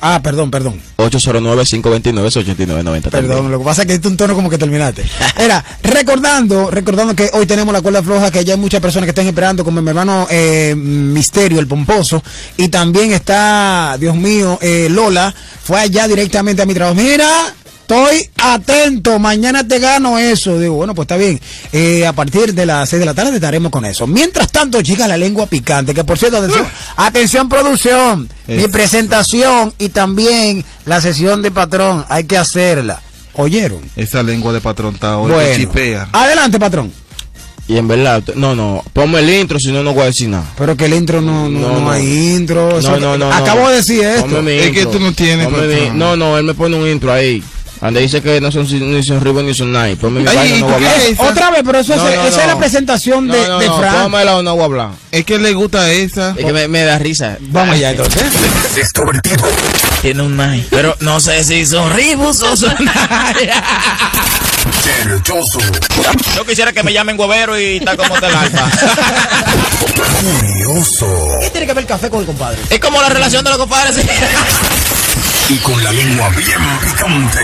[0.00, 0.80] Ah, perdón, perdón.
[0.98, 3.10] 809-529-8990.
[3.10, 5.04] Perdón, lo que pasa es que es un tono como que terminaste.
[5.36, 9.10] Era, recordando, recordando que hoy tenemos la cuerda floja, que ya hay muchas personas que
[9.10, 12.22] están esperando, como mi hermano eh, Misterio, el pomposo,
[12.56, 16.94] y también está, Dios mío, eh, Lola, fue allá directamente a mi trabajo.
[16.94, 20.58] Mira, estoy atento, mañana te gano eso.
[20.58, 21.40] Digo, bueno, pues está bien.
[21.72, 24.06] Eh, a partir de las 6 de la tarde estaremos con eso.
[24.06, 29.88] Mientras tanto, chicas, la lengua picante, que por cierto, atención, atención producción, mi presentación y
[29.90, 33.00] también la sesión de patrón, hay que hacerla.
[33.34, 33.80] ¿Oyeron?
[33.96, 36.08] Esa lengua de patrón está hoy Bueno, chipea.
[36.12, 36.92] adelante, patrón.
[37.68, 40.44] Y en verdad, no, no, ponme el intro, si no, no voy a decir nada.
[40.58, 42.80] Pero que el intro no, no, No, no hay intro.
[42.82, 43.32] No, no, no.
[43.32, 43.68] Acabo no.
[43.70, 44.26] de decir esto.
[44.26, 45.98] Ponme mi Es que tú no tienes, mi- patrón.
[45.98, 47.42] No, no, él me pone un intro ahí.
[47.82, 49.96] Donde dice que no son ni son Ribbon ni son Nike.
[49.96, 51.06] Ponme mi Ay, vaina, ¿y no voy a qué hablar.
[51.08, 51.18] es?
[51.20, 52.58] Otra vez, pero eso No, es, no, esa es la no.
[52.60, 54.02] presentación de, No, no, de no, Fran.
[54.04, 54.90] pónmela o no voy a hablar.
[55.10, 56.30] Es que le gusta esa.
[56.38, 57.36] Es que me, me da risa.
[57.40, 58.22] Vamos allá, entonces.
[58.76, 59.44] Extrovertido.
[60.00, 60.68] Tiene un Nike.
[60.70, 63.50] Pero no sé si son Ribus o son Nike.
[65.04, 65.58] Derechoso.
[66.36, 68.70] Yo quisiera que me llamen Gobero y está como del alfa.
[70.20, 71.06] Curioso.
[71.40, 72.58] ¿Qué tiene que ver el café con el compadre?
[72.70, 73.96] Es como la relación de los compadres.
[75.48, 77.40] Y con la lengua bien picante.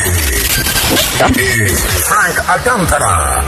[1.71, 3.45] Es Frank Alcántara.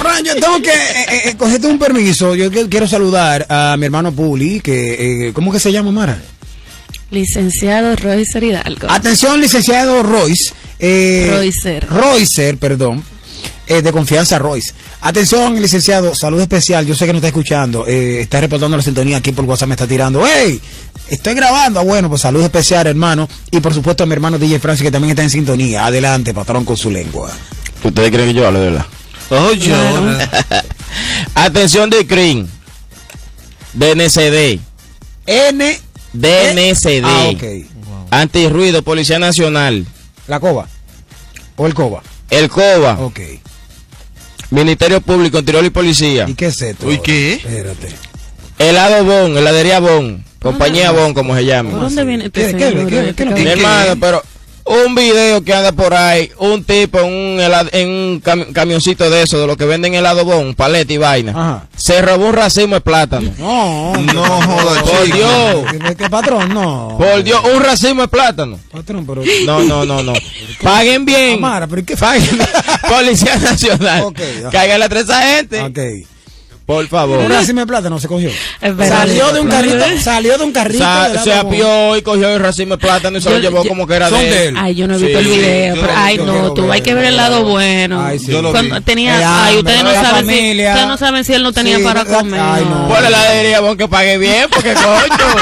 [0.00, 2.34] Fran, yo tengo que eh, eh, cogerte un permiso.
[2.34, 6.18] Yo quiero saludar a mi hermano Puli, que, eh, ¿cómo que se llama, Mara?
[7.10, 8.90] Licenciado Roycer Hidalgo.
[8.90, 10.52] Atención, licenciado Royce.
[10.78, 11.86] Eh, Roycer.
[11.88, 13.04] Roycer, perdón.
[13.66, 14.72] eh, de confianza Royce.
[15.02, 16.84] Atención, licenciado, salud especial.
[16.86, 17.86] Yo sé que no está escuchando.
[17.86, 20.22] eh, está reportando la sintonía aquí por WhatsApp, me está tirando.
[20.26, 20.60] ¡Hey!
[21.08, 21.80] Estoy grabando.
[21.80, 23.28] Ah, bueno, pues salud especial, hermano.
[23.50, 25.86] Y por supuesto a mi hermano DJ Francis, que también está en sintonía.
[25.86, 27.30] Adelante, patrón, con su lengua.
[27.82, 28.86] ¿Ustedes creen que yo hablo de verdad?
[29.30, 29.72] Oye,
[31.34, 32.46] Atención de CRIM.
[33.72, 34.60] DNCD.
[35.26, 35.80] N.
[36.12, 37.04] DNCD.
[37.04, 37.42] Ah, ok.
[38.10, 39.86] Antirruido, Policía Nacional.
[40.26, 40.66] La coba.
[41.56, 42.02] O el coba.
[42.30, 42.94] El COBA.
[43.00, 43.20] Ok.
[44.50, 46.26] Ministerio Público, Interior y Policía.
[46.28, 46.86] ¿Y qué es esto?
[46.86, 47.02] Uy, ahora?
[47.04, 47.32] ¿qué?
[47.34, 47.88] Espérate.
[48.58, 50.24] Helado Bon, heladería Bon.
[50.40, 51.70] Compañía Bon, como se llama.
[51.70, 52.86] ¿Por dónde viene este ¿Qué- qué- señor?
[52.88, 54.00] qué- qué- Mi ¿Y hermano, qué?
[54.00, 54.22] pero
[54.64, 57.40] un video que anda por ahí, un tipo en un,
[57.72, 61.32] en un cam- camioncito de eso, de lo que venden helado Bon, paleta y vaina.
[61.32, 61.66] Ajá.
[61.76, 63.32] Se robó un racimo de plátano.
[63.38, 65.16] No, No joda, Por chico.
[65.16, 65.94] Dios.
[65.96, 66.54] ¿Qué, patrón?
[66.54, 66.96] No.
[66.98, 68.58] Por Dios, un racimo de plátano.
[68.70, 69.22] Patrón, pero.
[69.46, 70.12] No, no, no, no.
[70.62, 71.34] Paguen bien.
[71.38, 72.38] Amara, pero ¿y qué Paguen.
[72.88, 74.02] Policía Nacional.
[74.04, 74.50] Ok, ajá.
[74.50, 76.06] Cáiganle a tres esa gente.
[76.70, 77.18] Por favor.
[77.18, 78.28] Un racimo de plátano se cogió.
[78.60, 78.98] Es verdad.
[79.00, 80.84] Salió de un carrito, salió de un carrito.
[80.84, 83.88] Sa- se apió y cogió el racimo de plátano y se lo llevó yo- como
[83.88, 84.54] que era son de él.
[84.56, 87.06] Ay, yo no he Sí, visto el video, pero ay no, tú hay que ver
[87.06, 88.00] el lado bueno.
[88.04, 88.26] Ay, sí.
[88.30, 90.68] Yo lo Cuando tenía, ay, hambre, ustedes no saben si, familia.
[90.70, 92.40] ustedes no saben si él no tenía Sí, para comer.
[92.40, 92.86] ay, no.
[92.88, 95.34] Pues la diría bueno que pague bien, porque coño.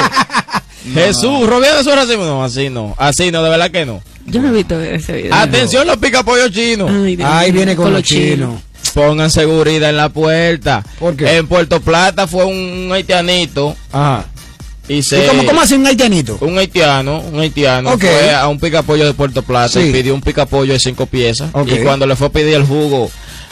[0.95, 2.25] Jesús, rodeando su racimo.
[2.25, 2.95] No, así no.
[2.97, 4.03] Así no, de verdad que no.
[4.25, 5.35] Yo no he visto ese video.
[5.35, 6.91] Atención, los pica pollo chinos.
[6.91, 8.25] Ay, Ahí viene con, los chinos.
[8.49, 8.63] chinos.
[8.95, 10.83] Pongan seguridad en la puerta.
[10.99, 11.37] ¿Por qué?
[11.37, 14.25] En Puerto Plata fue un haitianito Ajá.
[14.89, 16.39] Y, ¿Y cómo, cómo hace un haitianito?
[16.41, 19.81] Un haitiano, un haitiano fue a un picapollo de Puerto Plata Sí.
[19.81, 21.51] y pidió un picapollo de cinco piezas.
[21.67, 23.11] Y cuando le fue a pedir el jugo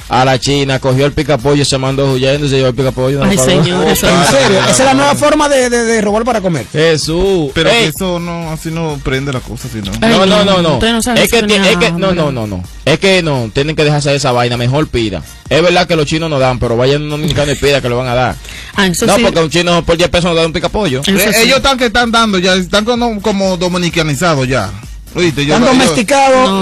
[0.09, 3.19] a la China, cogió el picapollo y se mandó huyendo y se llevó el picapollo.
[3.19, 4.59] no Ay, señor, eso ¿En serio?
[4.61, 6.67] Esa es la nueva forma de, de, de robar para comer.
[6.71, 7.51] Jesús.
[7.55, 9.91] Pero que eso no, así no prende la cosa, sino.
[10.01, 10.79] Ay, no, no, no, no.
[10.79, 12.63] no sabe es que, es que no, no, no, no.
[12.85, 15.23] Es que no, tienen que dejarse de esa vaina, mejor pida.
[15.49, 17.89] Es verdad que los chinos no dan, pero vayan a un dominicano y pida que
[17.89, 18.37] lo van a dar.
[18.75, 19.23] Ah, eso no, sí.
[19.23, 21.01] porque un chino por 10 pesos no da un picapollo.
[21.01, 21.41] Eh, sí.
[21.43, 24.71] Ellos están que están dando ya, están como, como dominicanizados ya.
[25.17, 25.59] Oíste, No,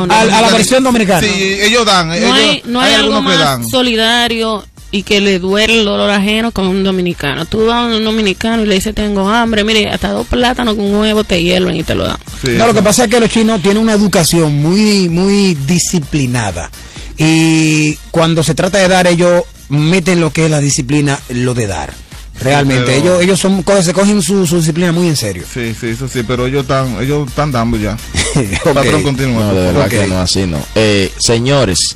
[0.07, 1.21] no, a, a la versión dominicana.
[1.27, 2.09] Sí, ellos dan.
[2.09, 3.69] no ellos- hay, no hay, hay algo que más dan.
[3.69, 7.47] solidario y que le duele el dolor ajeno con un dominicano.
[7.47, 10.95] Tú vas a un dominicano y le dices tengo hambre, mire, hasta dos plátanos con
[10.95, 12.17] huevo te hierven y te lo dan.
[12.45, 16.71] Sí, No, lo que pasa es que los chinos tienen una educación muy, muy disciplinada.
[17.19, 21.67] Y cuando se trata de dar, ellos meten lo que es la disciplina, lo de
[21.67, 21.93] dar.
[22.41, 25.45] Realmente, pero- ellos, ellos son, co- se cogen su, su disciplina muy en serio.
[25.53, 27.97] Sí, sí, eso sí, pero ellos están, ellos están dando ya.
[28.65, 28.75] Ok.
[28.75, 29.41] Patrón, continúa.
[29.47, 30.59] No, de verdad que no, así no.
[30.75, 31.95] Eh, señores,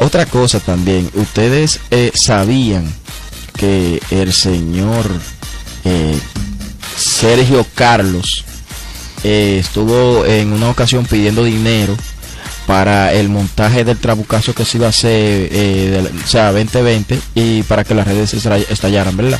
[0.00, 1.10] otra cosa también.
[1.14, 2.92] Ustedes eh, sabían
[3.56, 5.06] que el señor
[5.84, 6.18] eh,
[6.96, 8.44] Sergio Carlos
[9.22, 11.96] eh, estuvo en una ocasión pidiendo dinero
[12.66, 17.62] para el montaje del trabucazo que se iba a hacer, eh, o sea, 2020, y
[17.64, 19.38] para que las redes estallaran, ¿verdad?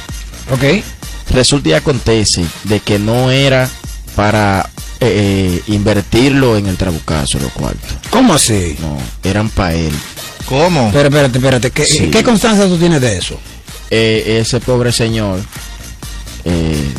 [0.50, 0.84] Ok.
[1.30, 3.68] Resulta y acontece de que no era
[4.14, 4.68] para
[5.00, 7.74] eh, eh, invertirlo en el trabucazo, lo cual.
[8.10, 8.76] ¿Cómo así?
[8.80, 8.98] No,
[9.28, 9.92] eran para él.
[10.46, 10.90] ¿Cómo?
[10.92, 11.70] Pero espérate, espérate.
[11.70, 12.10] ¿Qué, Sí.
[12.10, 13.40] ¿qué constancia tú tienes de eso?
[13.90, 15.40] Eh, ese pobre señor,
[16.44, 16.90] eh,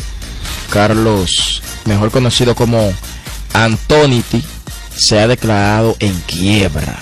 [0.70, 2.92] Carlos, mejor conocido como
[3.52, 4.42] Antoniti,
[4.96, 6.98] se ha declarado en quiebra.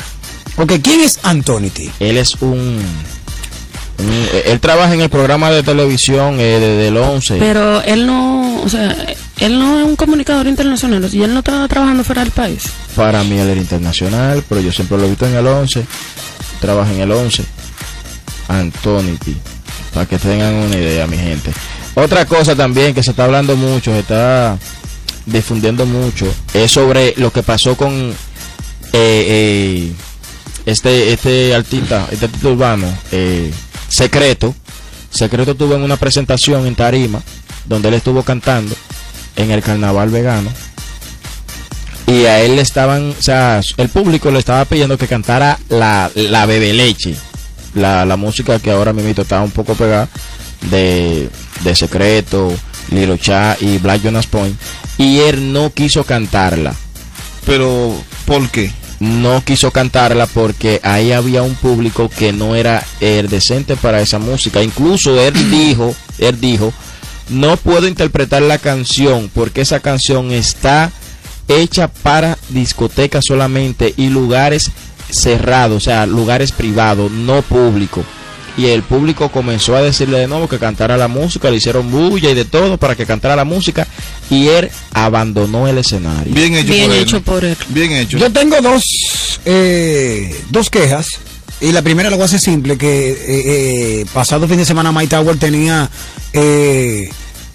[0.57, 1.91] Ok, ¿quién es Antonity?
[2.01, 2.51] Él es un...
[3.99, 7.37] un- él trabaja en el programa de televisión eh, de- del 11.
[7.39, 8.95] Pero él no, o sea,
[9.39, 12.65] él no es un comunicador internacional y él no está trabajando fuera del país.
[12.97, 15.85] Para mí él era internacional, pero yo siempre lo he visto en el 11.
[16.61, 17.45] Trabaja en el 11.
[18.49, 19.37] Antonity.
[19.93, 21.53] Para que tengan una idea, mi gente.
[21.95, 24.59] Otra cosa también que se está hablando mucho, se está
[25.27, 28.15] difundiendo mucho, es sobre lo que pasó con eh,
[28.93, 29.93] eh,
[30.67, 33.53] este este artista, este artista urbano, eh,
[33.89, 34.55] Secreto.
[35.11, 37.23] Secreto tuvo en una presentación en Tarima,
[37.67, 38.75] donde él estuvo cantando
[39.37, 40.51] en el carnaval vegano
[42.07, 46.11] y a él le estaban, o sea, el público le estaba pidiendo que cantara la,
[46.15, 47.15] la bebe leche,
[47.75, 50.09] la, la música que ahora mismo está un poco pegada
[50.71, 51.31] de,
[51.63, 52.53] de Secreto,
[52.91, 54.57] Lilo Cha y Black Jonas Point,
[54.99, 56.75] y él no quiso cantarla.
[57.47, 57.95] Pero,
[58.27, 58.71] ¿por qué?
[59.01, 64.19] No quiso cantarla porque ahí había un público que no era el decente para esa
[64.19, 64.63] música.
[64.63, 66.73] Incluso él dijo, él dijo,
[67.29, 70.91] no puedo interpretar la canción porque esa canción está
[71.49, 74.71] hecha para discotecas solamente y lugares
[75.11, 78.05] cerrados, o sea, lugares privados, no públicos.
[78.57, 82.31] Y el público comenzó a decirle de nuevo que cantara la música, le hicieron bulla
[82.31, 83.87] y de todo para que cantara la música
[84.31, 86.33] y él abandonó el escenario.
[86.33, 87.23] Bien hecho Bien por hecho él.
[87.23, 87.57] por él.
[87.71, 88.17] Bien hecho.
[88.19, 91.19] Yo tengo dos, eh, dos quejas.
[91.61, 93.17] Y la primera la voy a hacer simple, que eh,
[94.01, 95.89] eh, pasado fin de semana Mike Tower tenía
[96.33, 97.09] eh,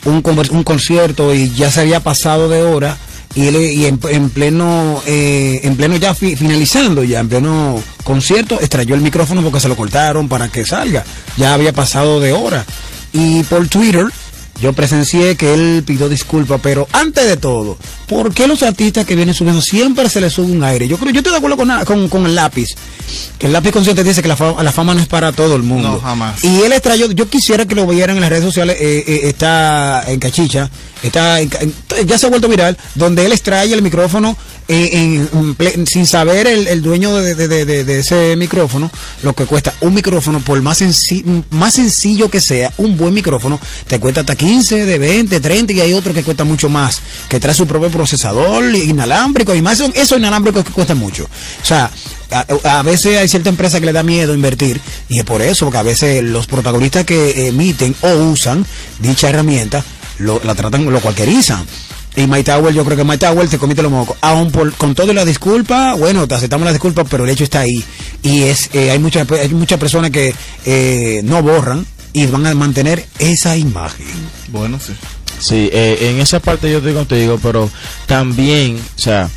[0.05, 2.97] un, un concierto y ya se había pasado de hora
[3.35, 7.81] y, él, y en, en pleno eh, en pleno ya fi- finalizando ya en pleno
[8.03, 11.03] concierto extrayó el micrófono porque se lo cortaron para que salga.
[11.37, 12.65] Ya había pasado de hora.
[13.13, 14.05] Y por Twitter
[14.61, 17.77] yo presencié que él pidió disculpas, pero antes de todo,
[18.09, 20.87] ¿por qué los artistas que vienen subiendo siempre se les sube un aire?
[20.87, 22.75] Yo creo, yo estoy de acuerdo con, con, con el lápiz,
[23.37, 25.63] que el lápiz consciente dice que la fama, la fama no es para todo el
[25.63, 25.89] mundo.
[25.93, 26.43] No, jamás.
[26.43, 30.03] Y él extrayó, yo quisiera que lo vieran en las redes sociales, eh, eh, está
[30.07, 30.69] en Cachicha,
[31.03, 31.49] está en
[32.05, 34.35] ya se ha vuelto viral, donde él extrae el micrófono
[34.67, 38.91] eh, en- en ple- sin saber el, el dueño de, de- de- de- ese micrófono,
[39.23, 43.59] lo que cuesta un micrófono, por más, senci- más sencillo que sea, un buen micrófono,
[43.87, 47.39] te cuesta hasta 15, de 20, 30 y hay otro que cuesta mucho más, que
[47.39, 51.25] trae su propio procesador inalámbrico y más, eso, eso inalámbrico que cuesta mucho.
[51.25, 51.91] O sea,
[52.63, 55.79] a, veces hay cierta empresa que le da miedo invertir y es por eso, porque
[55.79, 58.65] a veces los protagonistas que emiten o usan
[58.99, 59.83] dicha herramienta
[60.19, 61.65] la tratan, lo cualquierizan.
[62.15, 64.15] Y My Tower, yo creo que My Tower te comete los mocos.
[64.21, 67.43] Aún por, con todo y la disculpa, bueno, te aceptamos la disculpa, pero el hecho
[67.43, 67.83] está ahí.
[68.23, 70.33] Y es eh, hay muchas hay muchas personas que
[70.65, 74.07] eh, no borran y van a mantener esa imagen.
[74.47, 74.93] Bueno, sí.
[75.37, 77.69] Sí, eh, en esa parte yo estoy contigo, pero
[78.07, 79.29] también, o sea,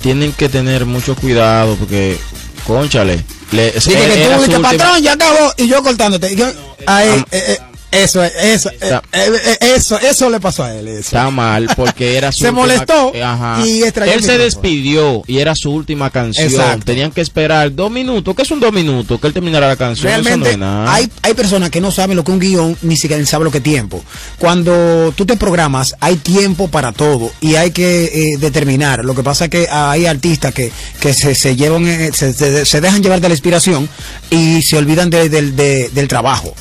[0.00, 2.18] tienen que tener mucho cuidado porque,
[2.66, 5.52] conchale, le, Dije que tú, última- patrón, ya acabó.
[5.56, 6.32] Y yo cortándote.
[6.32, 6.46] Y yo,
[6.86, 7.58] ahí, Am- eh, eh,
[7.94, 10.88] Eso, eso, Está- eh, eh, eso, eso le pasó a él.
[10.88, 11.00] Eso.
[11.00, 13.66] Está mal porque era su Se última- molestó Ajá.
[13.66, 16.46] y extrañó Él se despidió y era su última canción.
[16.48, 16.84] Exacto.
[16.86, 18.34] Tenían que esperar dos minutos.
[18.34, 19.20] ¿Qué es un dos minutos?
[19.20, 20.08] Que él terminara la canción.
[20.12, 20.92] Eso no Realmente nada.
[20.94, 23.50] hay, hay personas que no saben lo que es un guion, ni siquiera saben lo
[23.50, 24.02] que es tiempo.
[24.38, 28.04] Cuando tú te programas, hay tiempo para todo y hay que
[28.34, 29.04] eh, determinar.
[29.04, 32.32] Lo que pasa es que hay artistas que, que se, se llevan, eh, se,
[32.64, 33.88] se- dejan llevar de la inspiración
[34.30, 36.54] y se olvidan de- del- de- del trabajo.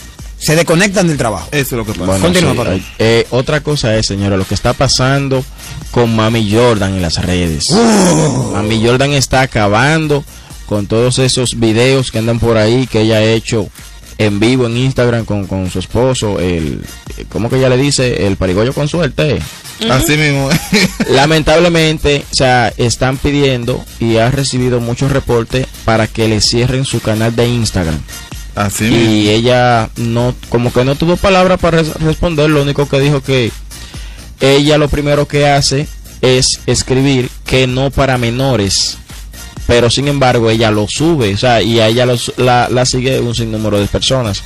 [0.44, 1.48] Se desconectan del trabajo.
[1.52, 2.06] Eso es lo que pasa.
[2.06, 2.74] Bueno, Continúa, sí, patrón.
[2.76, 5.44] hay- eh, otra cosa es, señora, lo que está pasando
[5.92, 7.70] con Mami Jordan en las redes.
[7.70, 8.52] Uh.
[8.54, 10.24] Mami Jordan está acabando
[10.66, 13.70] con todos esos videos que andan por ahí que ella ha hecho
[14.18, 16.84] en vivo en Instagram con, con su esposo, el
[17.30, 18.28] ¿cómo que ella le dice?
[18.28, 19.40] El parigollo con suerte.
[19.90, 20.50] Así mismo.
[21.10, 27.00] Lamentablemente, o sea, están pidiendo y ha recibido muchos reportes para que le cierren su
[27.02, 28.00] canal de Instagram.
[28.56, 29.32] Así y mismo.
[29.32, 33.52] ella no, como que no tuvo palabra para res- responder, lo único que dijo que
[34.40, 35.88] ella lo primero que hace
[36.22, 38.98] es escribir que no para menores,
[39.68, 43.20] pero sin embargo ella lo sube, o sea, y a ella los- la, la sigue
[43.20, 44.44] un sinnúmero de personas.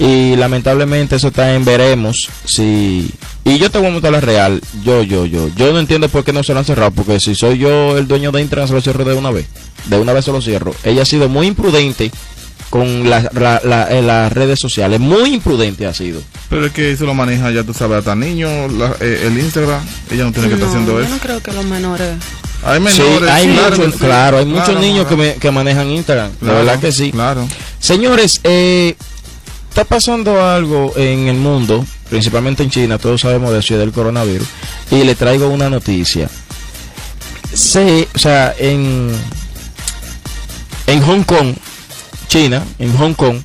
[0.00, 3.10] Y lamentablemente eso está en veremos si...
[3.44, 5.48] Y yo te voy a montar la real, yo, yo, yo.
[5.56, 8.06] Yo no entiendo por qué no se lo han cerrado, porque si soy yo el
[8.06, 9.46] dueño de Instagram se lo cierro de una vez.
[9.86, 10.72] De una vez se lo cierro.
[10.84, 12.12] Ella ha sido muy imprudente
[12.70, 16.20] con la- la- la- eh, las redes sociales, muy imprudente ha sido.
[16.50, 19.80] Pero es que eso lo maneja, ya tú sabes, hasta niños, la- eh, el Instagram.
[20.10, 21.10] Ella no tiene que estar haciendo yo eso.
[21.10, 22.16] no creo que los menores.
[22.64, 23.30] Hay Sí, menores.
[23.30, 23.98] hay claro muchos, que sí.
[24.04, 25.32] claro, hay muchos Claro, niños que, claro.
[25.34, 27.12] me- que manejan Instagram, Claro, la verdad que sí.
[27.12, 27.48] Claro.
[27.78, 28.96] Señores, eh,
[29.68, 34.48] está pasando algo en el mundo, principalmente en China, todos sabemos de eso del coronavirus,
[34.90, 36.28] y le traigo una noticia.
[37.54, 39.10] Se, o sea, en,
[40.88, 41.54] en Hong Kong,
[42.28, 43.38] China, en Hong Kong,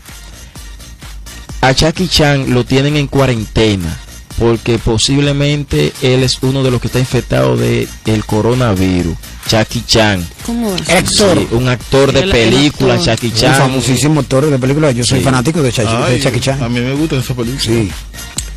[1.62, 3.98] a Jackie Chan lo tienen en cuarentena
[4.38, 9.16] porque posiblemente él es uno de los que está infectado de el coronavirus.
[9.48, 10.28] Jackie Chan.
[10.46, 10.90] ¿Cómo es?
[10.90, 11.38] Actor.
[11.38, 13.06] Sí, un actor de El- el película, actor.
[13.08, 13.56] Jackie Un Chan.
[13.58, 14.92] famosísimo actor de película.
[14.92, 15.24] Yo soy Sí.
[15.26, 16.62] fanático de, Jackie Chan.
[16.64, 17.62] A mí me gusta esa película.
[17.62, 17.92] Sí.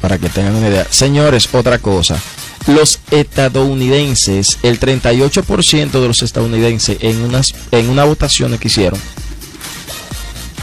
[0.01, 0.87] Para que tengan una idea.
[0.91, 2.19] Señores, otra cosa.
[2.67, 8.99] Los estadounidenses, el 38% de los estadounidenses en unas en una votación que hicieron,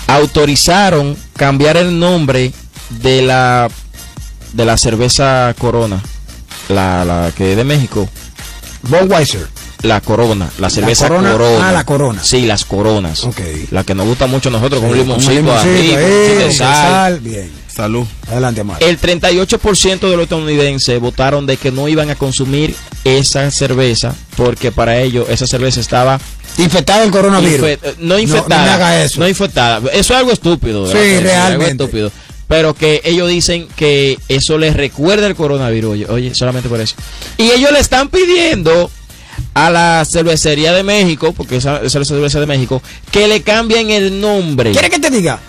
[0.08, 2.52] autorizaron cambiar el nombre
[2.90, 3.70] de la
[4.54, 6.02] de la cerveza Corona,
[6.70, 8.08] la, la que es de México,
[8.84, 9.48] Budweiser.
[9.82, 11.70] la Corona, la cerveza Corona, Corona.
[11.70, 12.24] ah, la Corona.
[12.24, 13.24] Sí, las Coronas.
[13.24, 13.40] Ok.
[13.72, 16.54] La que nos gusta mucho a nosotros con un Sí, limoncito, un limoncito, arriba, eh,
[16.54, 17.64] sal, Bien.
[17.74, 18.06] Salud.
[18.28, 18.84] Adelante, Amar.
[18.84, 24.72] El 38% de los estadounidenses votaron de que no iban a consumir esa cerveza porque
[24.72, 26.20] para ellos esa cerveza estaba
[26.58, 27.60] Infectado el coronavirus.
[27.68, 28.62] infe- eh, no infectada.
[28.62, 29.20] no me haga eso.
[29.20, 29.78] no infectada.
[29.92, 30.86] Eso es algo estúpido.
[30.92, 30.98] Sí.
[30.98, 31.84] Es algo realmente.
[31.84, 32.12] estúpido.
[32.48, 35.92] Pero que ellos dicen que eso les recuerda el coronavirus.
[35.94, 36.96] Oye, oye, solamente por eso.
[37.38, 38.92] Y ellos le están pidiendo
[39.56, 42.82] a la cervecería de México, porque esa, esa es la cerveza de México,
[43.12, 44.72] que le cambien el nombre.
[44.72, 45.40] ¿Quiere que te diga?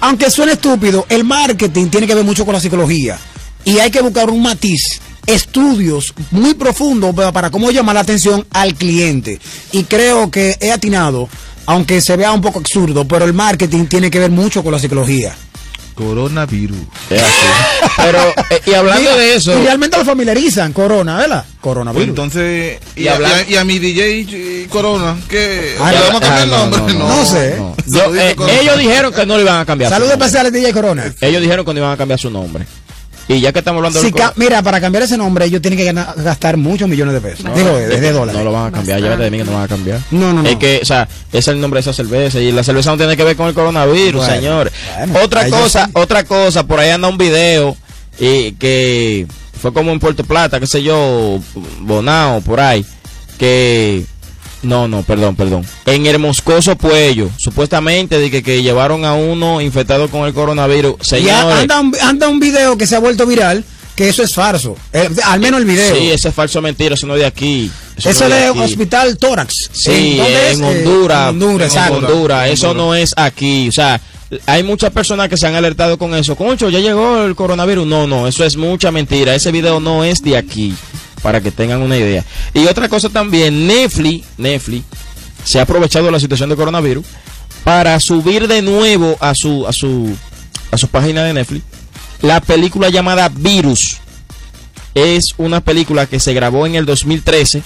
[0.00, 3.18] Aunque suene estúpido, el marketing tiene que ver mucho con la psicología.
[3.66, 8.46] Y hay que buscar un matiz, estudios muy profundos para, para cómo llamar la atención
[8.50, 9.40] al cliente.
[9.72, 11.28] Y creo que he atinado,
[11.66, 14.78] aunque se vea un poco absurdo, pero el marketing tiene que ver mucho con la
[14.78, 15.34] psicología.
[15.94, 16.76] Coronavirus.
[17.08, 17.46] Es así.
[17.98, 18.18] Pero,
[18.50, 19.56] eh, y hablando Mira, de eso.
[19.56, 21.44] Y realmente lo familiarizan, corona, ¿verdad?
[21.44, 22.08] Pues Coronavirus.
[22.08, 25.76] entonces, y, Y a, y a- y a mi DJ Corona, ¿qué?
[25.80, 26.94] Ah, ¿Le no, vamos a cambiar ah, el no, nombre?
[26.94, 27.56] no, no, no sé.
[27.56, 27.76] no.
[27.86, 29.88] Yo, eh, ellos dijeron que no le iban a cambiar.
[29.90, 31.14] su Saludos especiales DJ Corona.
[31.20, 32.66] Ellos dijeron que no iban a cambiar su nombre.
[33.26, 35.92] Y ya que estamos hablando Si coro- mira, para cambiar ese nombre, ellos tienen que
[36.22, 37.46] gastar muchos millones de pesos.
[37.54, 38.38] Digo, de, de dólares.
[38.38, 40.00] no lo van a cambiar, llévate de mí que no van a cambiar.
[40.10, 40.48] No, no, no.
[40.48, 42.98] Es que, o sea, ese es el nombre de esa cerveza y la cerveza no
[42.98, 44.72] tiene que ver con el coronavirus, Bueno, señores.
[44.98, 45.90] bueno, otra cosa, sí.
[45.94, 47.76] otra cosa, por ahí anda un video
[48.18, 49.26] y que
[49.60, 51.40] fue como en Puerto Plata, qué sé yo,
[51.80, 52.84] Bonao, por ahí,
[53.38, 54.04] que
[54.64, 55.64] no, no, perdón, perdón.
[55.86, 60.96] En el Moscoso Puello, supuestamente de que, que llevaron a uno infectado con el coronavirus.
[61.02, 63.64] Y Señores, a- anda un, anda un video que se ha vuelto viral,
[63.94, 64.76] que eso es falso.
[64.92, 65.94] Eh, al menos el video.
[65.94, 67.70] Sí, ese es falso mentira, eso no es de aquí.
[67.96, 68.58] eso no es de aquí.
[68.60, 69.70] Hospital Tórax.
[69.72, 70.58] Sí, es?
[70.58, 71.20] en Eh, Honduras.
[71.30, 71.92] en Honduras, en.
[71.94, 73.68] Honduras, Eso no es aquí.
[73.68, 74.00] O sea,
[74.46, 76.34] hay muchas personas que se han alertado con eso.
[76.34, 77.86] Concho, ya llegó el coronavirus.
[77.86, 79.34] No, no, eso es mucha mentira.
[79.34, 80.74] Ese video no es de aquí.
[81.24, 82.24] Para que tengan una idea.
[82.52, 84.84] Y otra cosa también, Netflix, Netflix
[85.42, 87.04] se ha aprovechado la situación de coronavirus
[87.64, 90.16] para subir de nuevo a su, a su,
[90.70, 91.64] a su página de Netflix
[92.24, 93.98] la película llamada Virus.
[94.94, 97.62] Es una película que se grabó en el 2013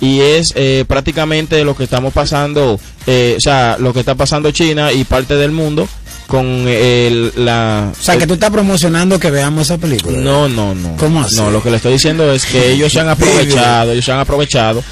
[0.00, 4.50] y es eh, prácticamente lo que estamos pasando, eh, o sea, lo que está pasando
[4.50, 5.88] China y parte del mundo
[6.32, 7.92] con el, la...
[7.92, 10.16] O sea, que tú estás promocionando que veamos esa película.
[10.16, 10.96] No, no, no.
[10.96, 11.36] ¿Cómo así?
[11.36, 14.18] No, lo que le estoy diciendo es que ellos se han aprovechado, ellos se han
[14.18, 14.82] aprovechado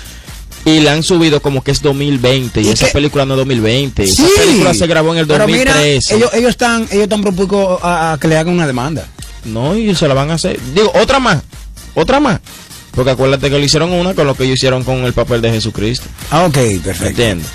[0.67, 4.07] y le han subido como que es 2020 y, esa película no es 2020.
[4.07, 4.23] Sí.
[4.23, 6.15] Esa película se grabó en el Pero mira, 2013.
[6.15, 9.07] ellos, ellos están, ellos están propuestos a, a que le hagan una demanda.
[9.47, 10.61] No, y se la van a hacer.
[10.75, 11.43] Digo, otra más.
[11.95, 12.41] Otra más.
[12.91, 15.53] Porque acuérdate que le hicieron una con lo que ellos hicieron con el papel de
[15.53, 16.05] Jesucristo.
[16.31, 17.07] Ah, ok, perfecto.
[17.07, 17.47] ¿Entiendes?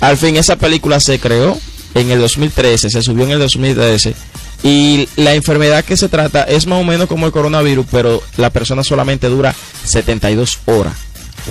[0.00, 1.58] Al fin, esa película se creó
[1.94, 4.14] en el 2013, se subió en el 2013.
[4.62, 8.50] Y la enfermedad que se trata es más o menos como el coronavirus, pero la
[8.50, 9.54] persona solamente dura
[9.84, 10.94] 72 horas.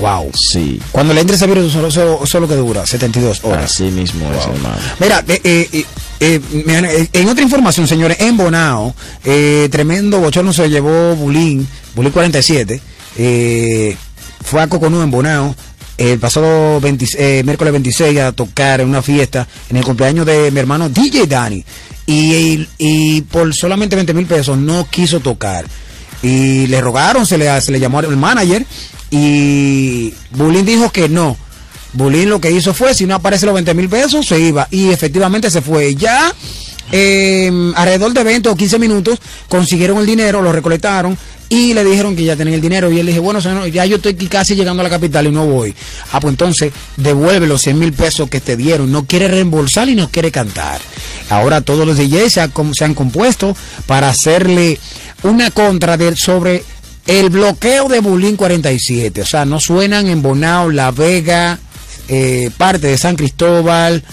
[0.01, 0.31] Wow.
[0.33, 0.81] Sí.
[0.91, 3.65] Cuando le entre ese virus, solo, solo, solo que dura 72 horas.
[3.65, 4.75] Así mismo es, hermano.
[4.99, 5.85] Mira, eh, eh,
[6.19, 8.95] eh, en otra información, señores, en Bonao,
[9.69, 12.81] tremendo bochorno se llevó Bulín, Bulín 47,
[13.17, 13.95] eh,
[14.43, 15.55] fue a Coconú en Bonao,
[15.97, 20.49] el pasado 20 eh, miércoles 26 a tocar en una fiesta en el cumpleaños de
[20.51, 21.63] mi hermano DJ Dani.
[22.05, 25.65] Y, y- y por solamente 20 mil pesos no quiso tocar.
[26.21, 28.65] Y le rogaron, se le, se le llamó al manager
[29.11, 31.37] y Bulín dijo que no.
[31.93, 34.67] Bulín lo que hizo fue, si no aparece los 20 mil pesos, se iba.
[34.71, 35.93] Y efectivamente se fue.
[35.95, 36.33] Ya
[36.91, 39.19] eh, alrededor de 20 o 15 minutos
[39.49, 41.17] consiguieron el dinero, lo recolectaron
[41.49, 42.91] y le dijeron que ya tenían el dinero.
[42.91, 45.45] Y él dije, bueno, señor, ya yo estoy casi llegando a la capital y no
[45.45, 45.75] voy.
[46.11, 48.91] Ah, pues entonces devuelve los 100 mil pesos que te dieron.
[48.91, 50.81] No quiere reembolsar y no quiere cantar.
[51.29, 53.55] Ahora todos los DJs se, se han compuesto
[53.85, 54.79] para hacerle
[55.23, 56.63] una contra de, sobre
[57.05, 59.21] el bloqueo de Bulín 47.
[59.21, 61.59] O sea, no suenan en Bonao, La Vega,
[62.07, 64.03] eh, parte de San Cristóbal,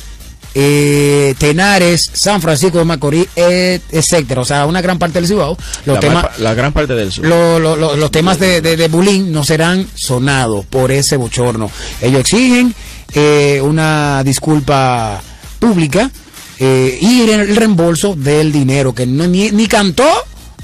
[0.55, 4.41] eh, Tenares, San Francisco de Macorís, eh, etcétera.
[4.41, 5.57] O sea, una gran parte del Cibao.
[5.87, 7.25] Los la, temas, la gran parte del sur.
[7.27, 11.71] lo- lo- lo- los temas de, de, de Bulín no serán sonados por ese bochorno.
[12.01, 12.75] Ellos exigen
[13.15, 15.21] eh, una disculpa
[15.59, 16.11] pública
[16.59, 20.07] eh, y el reembolso del dinero, que no, ni, ni cantó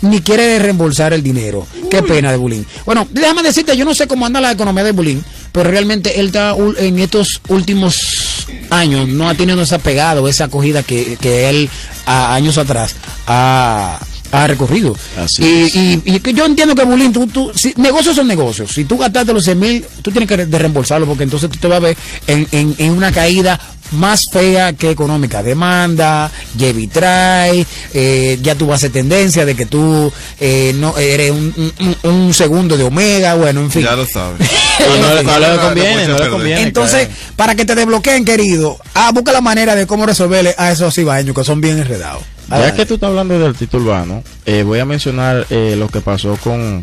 [0.03, 1.67] ni quiere reembolsar el dinero.
[1.91, 2.67] Qué pena de Bulín.
[2.85, 5.25] Bueno, déjame decirte, yo no sé cómo anda la economía de Bulín,
[5.57, 10.45] pero realmente él está en estos últimos años no ha tenido esa pegada o esa
[10.45, 11.71] acogida que, que él
[12.05, 12.95] a, años atrás
[13.27, 13.99] ha,
[14.33, 14.95] ha recorrido.
[15.17, 15.75] Así y, es.
[15.75, 18.71] y, y que yo entiendo que Bulín, tú, tú, si, negocios son negocios.
[18.71, 21.79] Si tú gastaste los 100 mil, tú tienes que reembolsarlo porque entonces tú te vas
[21.79, 21.97] a ver
[22.27, 23.59] en, en, en una caída
[23.93, 25.43] más fea que económica.
[25.43, 31.31] Demanda, Jevitray, eh, ya tú vas a hacer tendencia de que tú eh, no eres
[31.31, 33.83] un, un- un segundo de Omega, bueno, en fin.
[33.83, 34.49] Ya lo sabes.
[34.79, 36.63] No, no le- no le conviene, no le conviene.
[36.63, 40.97] Entonces, para que te desbloqueen, querido, ah, busca la manera de cómo resolverle a esos
[40.99, 42.23] ibaños que son bien enredados.
[42.51, 46.01] Ya que tú estás hablando del título urbano, eh, voy a mencionar eh, lo que
[46.03, 46.81] pasó con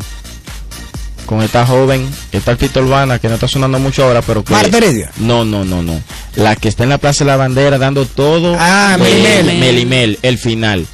[1.24, 4.52] con esta joven, esta artista urbana que no está sonando mucho ahora, pero que...
[4.52, 5.10] Marta Heredia.
[5.18, 6.00] No, no, no, no.
[6.36, 8.56] La que está en la Plaza de la Bandera dando todo...
[8.58, 9.58] Ah, Melimel.
[9.58, 10.86] Melimel, el final.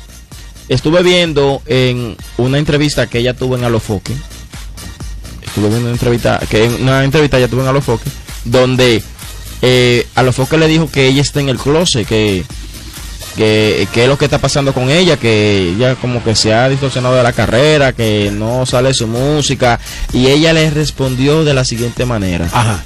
[0.68, 4.12] Estuve viendo en una entrevista que ella tuvo en Alofoque.
[5.42, 8.08] Estuve viendo una entrevista, que en una entrevista ella tuvo en Alofoque,
[8.44, 9.02] donde
[9.62, 12.44] eh, Alofoque le dijo que ella está en el closet, que
[13.40, 16.68] que, que es lo que está pasando con ella, que ella como que se ha
[16.68, 19.80] distorsionado de la carrera, que no sale su música,
[20.12, 22.50] y ella le respondió de la siguiente manera.
[22.52, 22.84] Ajá.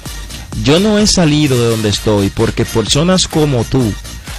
[0.63, 3.93] Yo no he salido de donde estoy porque personas como tú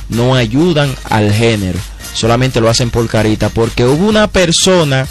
[0.09, 1.79] no ayudan al género,
[2.15, 5.07] solamente lo hacen por carita, porque hubo una persona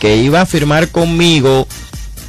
[0.00, 1.68] que iba a firmar conmigo,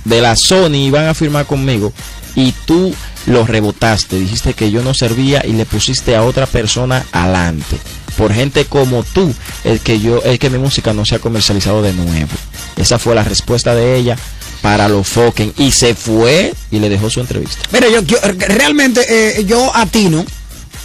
[0.03, 1.93] de la Sony iban a firmar conmigo,
[2.35, 2.93] y tú
[3.25, 7.77] lo rebotaste, dijiste que yo no servía y le pusiste a otra persona adelante.
[8.17, 9.33] Por gente como tú,
[9.63, 12.31] el que yo, el que mi música no se ha comercializado de nuevo.
[12.77, 14.15] Esa fue la respuesta de ella
[14.61, 17.61] para los Foken y se fue y le dejó su entrevista.
[17.71, 20.25] Mira, yo, yo, realmente eh, yo atino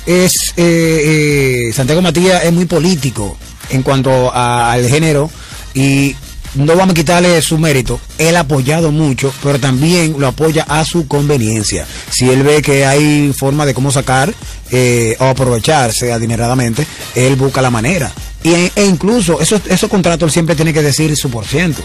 [0.06, 3.36] es eh, eh, Santiago Matías es muy político
[3.68, 5.30] en cuanto al género
[5.74, 6.16] y
[6.55, 8.01] no vamos a quitarle su mérito.
[8.18, 11.86] Él ha apoyado mucho, pero también lo apoya a su conveniencia.
[12.10, 14.35] Si él ve que hay forma de cómo sacar
[14.70, 18.12] eh, o aprovecharse adineradamente, él busca la manera.
[18.43, 21.82] Y, e incluso esos, esos contratos siempre tiene que decir su por ciento.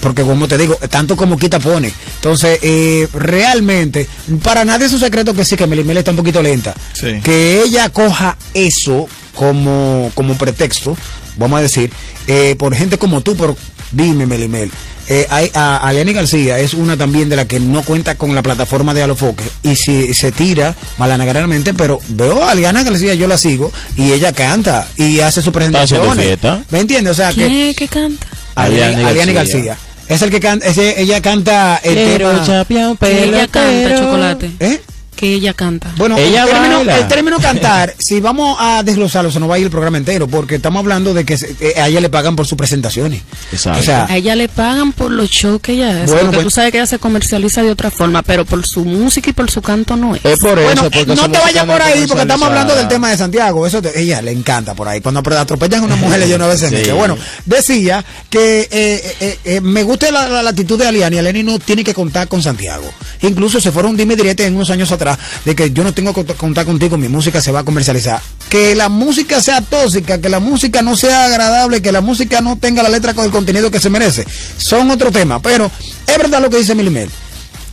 [0.00, 1.92] Porque como te digo, tanto como quita pone.
[2.16, 4.06] Entonces, eh, realmente,
[4.42, 6.74] para nadie es un secreto que sí, que Melimel está un poquito lenta.
[6.92, 7.20] Sí.
[7.22, 10.96] Que ella coja eso como, como pretexto,
[11.36, 11.90] vamos a decir,
[12.26, 13.56] eh, por gente como tú, por
[13.94, 14.70] dime Melimel.
[15.06, 18.42] Eh, hay, a, Aliani García es una también de la que no cuenta con la
[18.42, 23.36] plataforma de Alofoque y si se tira malanagaramente, pero veo a Aliana García, yo la
[23.36, 26.14] sigo y ella canta y hace presentaciones.
[26.24, 26.64] fiesta.
[26.70, 27.12] ¿Me entiendes?
[27.12, 28.26] O sea que ¿Qué, ¿Qué canta?
[28.54, 29.32] Aliani, García.
[29.34, 29.76] García.
[30.08, 32.96] Es el que canta, ese- ella canta el Quiero tema.
[32.98, 34.50] Que ella canta chocolate.
[34.60, 34.80] ¿Eh?
[35.24, 35.90] Que ella canta.
[35.96, 39.64] Bueno, el término, el término cantar, si vamos a desglosarlo, se nos va a ir
[39.64, 42.46] el programa entero, porque estamos hablando de que se- eh, a ella le pagan por
[42.46, 43.22] sus presentaciones.
[43.52, 46.12] O sea, a ella le pagan por los shows que ella hace.
[46.12, 48.84] Bueno, porque pues- tú sabes que ella se comercializa de otra forma, pero por su
[48.84, 50.20] música y por su canto no es.
[50.22, 53.66] bueno, eh, no te vayas por ahí porque estamos hablando del tema de Santiago.
[53.66, 55.00] Eso te- ella le encanta por ahí.
[55.00, 56.90] Cuando atropellan a una mujer, ella una vez Sí.
[56.92, 61.18] Bueno, decía que eh, eh, eh, eh, me gusta la, la- la actitud de Aliani.
[61.18, 62.84] Aliani no tiene que contar con Santiago.
[63.22, 65.13] Incluso se fueron dime directo en unos años atrás
[65.44, 68.20] de que yo no tengo que contar contigo, mi música se va a comercializar.
[68.48, 72.56] Que la música sea tóxica, que la música no sea agradable, que la música no
[72.56, 74.26] tenga la letra con el contenido que se merece.
[74.56, 75.40] Son otro tema.
[75.40, 75.70] Pero
[76.06, 77.10] es verdad lo que dice Milimel.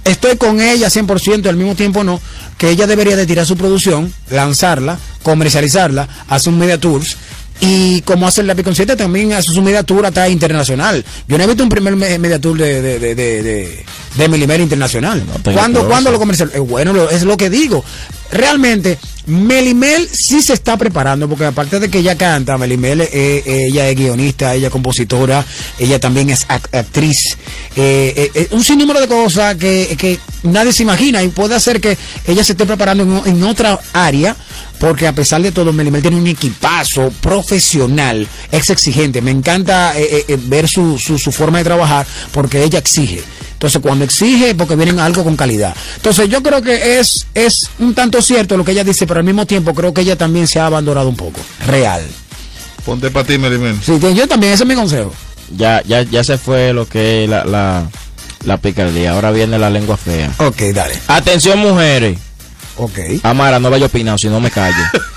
[0.03, 2.19] Estoy con ella 100% y al mismo tiempo no,
[2.57, 7.18] que ella debería de tirar su producción, lanzarla, comercializarla, hacer un media tours
[7.61, 11.05] y como hace la Piconcierta también hace su media tour hasta internacional.
[11.27, 13.85] Yo no he visto un primer me- media tour de, de, de, de, de,
[14.59, 15.23] internacional.
[15.43, 15.88] tengo ¿Cuándo.
[15.88, 16.51] ¿Cuándo lo comercial?
[16.53, 17.85] Eh, bueno, lo- es lo que digo.
[18.31, 23.65] Realmente, Melimel sí se está preparando, porque aparte de que ella canta, Melimel, eh, eh,
[23.67, 25.45] ella es guionista, ella es compositora,
[25.77, 27.37] ella también es act- actriz.
[27.75, 31.81] Eh, eh, eh, un sinnúmero de cosas que, que nadie se imagina y puede hacer
[31.81, 34.35] que ella se esté preparando en, otra área,
[34.79, 39.21] porque a pesar de todo, Melimel tiene un equipazo profesional, es exigente.
[39.21, 43.21] Me encanta eh, ver su, su, su forma de trabajar, porque ella exige.
[43.61, 45.75] Entonces, cuando exige, es porque vienen algo con calidad.
[45.97, 49.23] Entonces, yo creo que es, es un tanto cierto lo que ella dice, pero al
[49.23, 51.39] mismo tiempo creo que ella también se ha abandonado un poco.
[51.67, 52.01] Real.
[52.83, 53.77] Ponte para ti, Melimel.
[53.79, 55.13] Sí, yo también, ese es mi consejo.
[55.55, 57.88] Ya, ya, ya se fue lo que es la, la,
[58.45, 59.11] la picardía.
[59.11, 60.31] Ahora viene la lengua fea.
[60.39, 60.99] Ok, dale.
[61.05, 62.17] Atención, mujeres.
[62.77, 62.97] Ok.
[63.21, 64.83] Amara, no vaya a opinar si no me callo.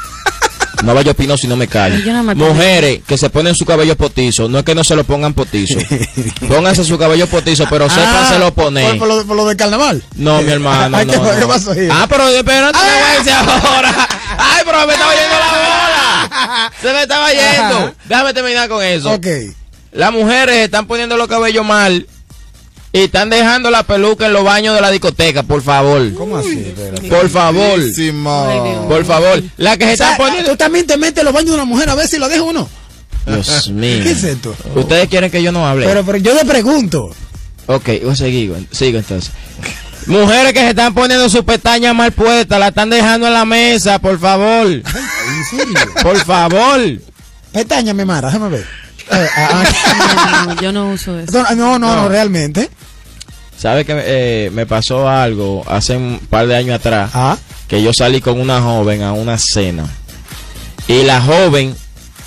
[0.85, 1.97] No vaya a opinar si no me callo.
[2.35, 5.79] Mujeres que se ponen su cabello potizo, no es que no se lo pongan potizo.
[6.49, 8.85] Pónganse su cabello potizo, pero sépanselo poner.
[8.87, 10.03] Ah, Por, por lo, por lo del carnaval.
[10.17, 10.97] No, mi hermano.
[10.97, 11.49] Ay, no, ¿qué- no.
[11.49, 11.73] pasó?
[11.91, 14.09] Ah, pero espérate, te voy a decir ahora.
[14.39, 16.73] Ay, pero me estaba yendo la bola.
[16.83, 17.95] Se me estaba yendo.
[18.09, 19.13] Déjame terminar con eso.
[19.13, 19.27] Ok.
[19.93, 22.07] Las mujeres están poniendo los cabellos mal
[22.95, 26.15] y están dejando la peluca en los baños de la discoteca, por favor.
[26.15, 26.73] ¿Cómo así?
[27.11, 27.81] Por favor.
[28.89, 29.43] Por favor.
[29.57, 30.51] La que se O sea, están poniendo.
[30.53, 32.43] Tú también te metes en los baños de una mujer a ver si lo deja
[32.43, 32.69] uno.
[33.27, 34.01] Dios mío.
[34.05, 34.55] ¿Qué es esto?
[34.77, 35.87] Ustedes quieren que yo no hable.
[35.87, 37.11] Pero, pero yo le pregunto.
[37.67, 39.33] Ok, yo sigo, sigo entonces.
[40.07, 43.99] Mujeres que se están poniendo sus pestañas mal puestas, la están dejando en la mesa,
[43.99, 44.69] por favor.
[44.69, 44.85] ¿En
[45.51, 45.75] serio?
[46.01, 46.81] Por favor.
[47.53, 48.84] Pestaña, me mara, déjame ver.
[49.11, 51.45] Eh, ah, No, yo no uso eso.
[51.47, 51.55] ah.
[51.55, 52.71] no, no, no, realmente.
[53.57, 57.11] ¿Sabe que eh, me pasó algo hace un par de años atrás?
[57.15, 57.37] Ah.
[57.69, 59.87] Que yo salí con una joven a una cena.
[60.89, 61.75] Y la joven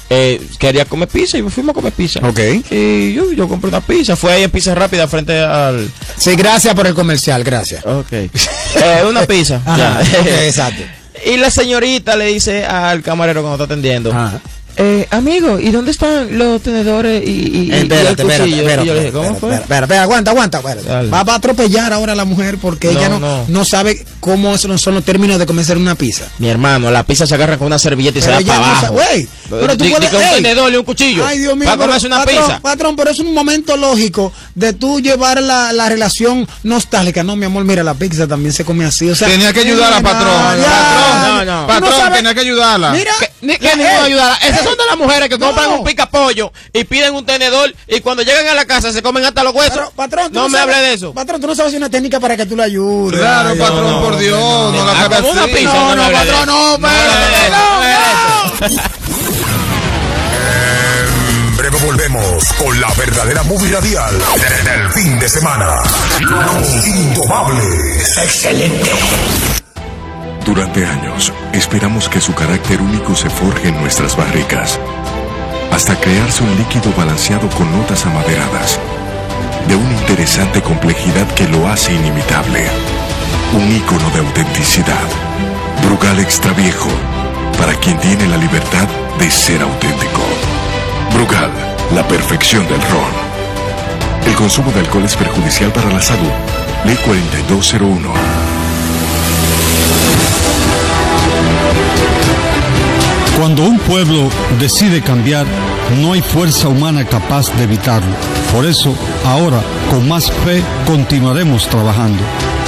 [0.10, 2.20] eh, quería comer pizza y fuimos a comer pizza.
[2.24, 2.40] Ok.
[2.72, 4.16] Y yo, yo compré una pizza.
[4.16, 5.92] Fue ahí en Pizza Rápida frente al...
[6.18, 7.86] Sí, gracias por el comercial, gracias.
[7.86, 8.12] Ok.
[8.14, 8.30] Eh,
[9.08, 9.62] una pizza.
[9.66, 10.20] Ajá, ya.
[10.20, 10.82] ok, exacto.
[11.26, 14.12] Y la señorita le dice al camarero cuando está atendiendo.
[14.12, 14.40] Ajá.
[14.80, 18.58] Eh, amigo, ¿y dónde están los tenedores y, y, y- y el Espérate, espérate, cuchillo?
[18.62, 19.50] espérate, y yo le dije, espérate, ¿cómo fue?
[19.56, 21.10] espérate, espérate, espérate, aguanta, aguanta, espérate.
[21.10, 23.46] Va, va a atropellar ahora a la mujer porque No, ella no, no.
[23.48, 23.66] no.
[23.66, 26.26] sabe cómo son, son los términos de comenzar una pizza.
[26.38, 28.66] Mi hermano, la pizza se agarra con una servilleta y Pero se da para no
[28.66, 28.82] abajo.
[28.86, 31.26] sabe- güey, pero tú puedes- un tenedor y un cuchillo.
[31.26, 31.68] Ay, Dios mío.
[31.76, 32.60] Pero, una patrón, pizza.
[32.60, 37.24] Patrón, pero es un momento lógico de tú llevar la, la relación nostálgica.
[37.24, 39.10] No, mi amor, mira, la pizza también se come así.
[39.10, 40.62] O sea, Tenía que ayudarla, no, patrón.
[40.62, 41.62] ya, Patrón, no, no.
[41.62, 42.92] Tú Patrón, tenía que ayudarla.
[42.92, 44.38] Mira, Que, ni- que eh, ninguna eh, ayuda.
[44.46, 45.46] Esas son de las mujeres que No.
[45.48, 49.02] compran un pica pollo y piden un tenedor y cuando llegan a la casa se
[49.02, 49.74] comen hasta los huesos.
[49.78, 51.14] Pero, patrón, no, me sabes- hable de eso.
[51.14, 53.20] Patrón, tú no sabes una técnica para que tú le ayudes.
[53.20, 55.54] Claro, Ay, patrón, no, por Dios, no, la Ah, acabe como una así.
[55.54, 55.74] pizza.
[55.74, 56.88] No, no, patrón, no, no.
[60.40, 65.82] En breve volvemos con la verdadera movie radial del fin de semana.
[66.20, 68.18] Los Indomables.
[68.18, 68.92] Excelente.
[70.48, 74.80] Durante años, esperamos que su carácter único se forje en nuestras barricas,
[75.74, 78.80] hasta crearse un líquido balanceado con notas amaderadas,
[79.68, 82.66] de una interesante complejidad que lo hace inimitable.
[83.52, 85.08] Un ícono de autenticidad.
[85.84, 86.92] Brugal Extra Viejo,
[87.60, 88.88] para quien tiene la libertad
[89.20, 90.22] de ser auténtico.
[91.14, 91.52] Brugal,
[91.94, 93.12] la perfección del ron.
[94.26, 96.32] El consumo de alcohol es perjudicial para la salud.
[96.86, 98.47] Ley 4201.
[103.88, 105.48] Pueblo decide cambiar,
[106.02, 108.14] no hay fuerza humana capaz de evitarlo.
[108.54, 108.94] Por eso,
[109.26, 112.22] ahora, con más fe, continuaremos trabajando.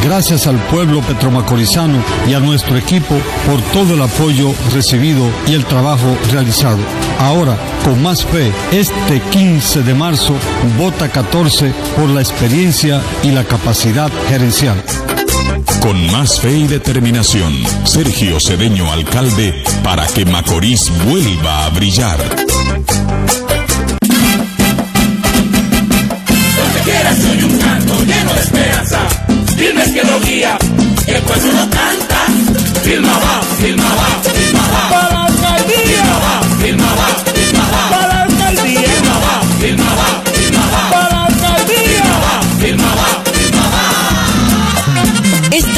[0.04, 3.16] Gracias al pueblo petromacorizano y a nuestro equipo
[3.46, 6.80] por todo el apoyo recibido y el trabajo realizado.
[7.20, 10.36] Ahora, con más fe, este 15 de marzo,
[10.78, 14.82] vota 14 por la experiencia y la capacidad gerencial.
[15.82, 17.54] Con más fe y determinación,
[17.86, 22.18] Sergio Cedeño, alcalde, para que Macorís vuelva a brillar.
[26.58, 29.00] Donde quiera soy un canto lleno de esperanza.
[29.56, 30.58] Dime que lo guía,
[31.08, 32.26] el pueblo no canta.
[32.84, 35.09] Filma va, filma va, filma va.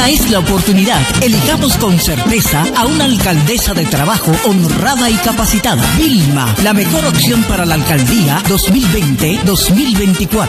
[0.02, 1.00] Esta es la oportunidad.
[1.22, 5.84] Elijamos con certeza a una alcaldesa de trabajo honrada y capacitada.
[5.96, 10.48] Vilma, la mejor opción para la alcaldía 2020-2024.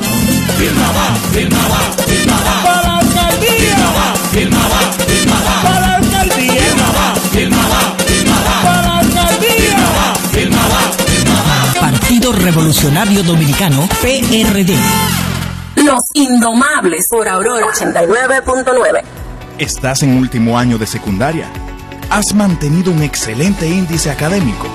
[0.57, 2.63] Filma va, filma va, filma va.
[2.65, 3.53] Para la alcaldía.
[3.61, 5.61] Filma va, filma va, filma va.
[5.63, 6.55] Para la alcaldía.
[6.55, 8.63] Filma va, filma va, filma va.
[8.63, 9.53] Para la alcaldía.
[9.53, 11.75] Filma va, filma va, filma va.
[11.79, 14.79] Partido Revolucionario Dominicano, PRD.
[15.77, 19.05] Los Indomables por Aurora 89.9.
[19.59, 21.53] Estás en último año de secundaria.
[22.11, 24.67] Has mantenido un excelente índice académico.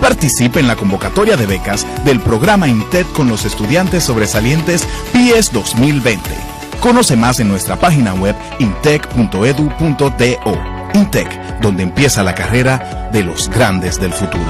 [0.00, 6.30] Participa en la convocatoria de becas del programa INTED con los estudiantes sobresalientes PIES 2020.
[6.80, 10.81] Conoce más en nuestra página web intec.edu.do.
[11.02, 14.46] INTEC, donde empieza la carrera de los grandes del futuro.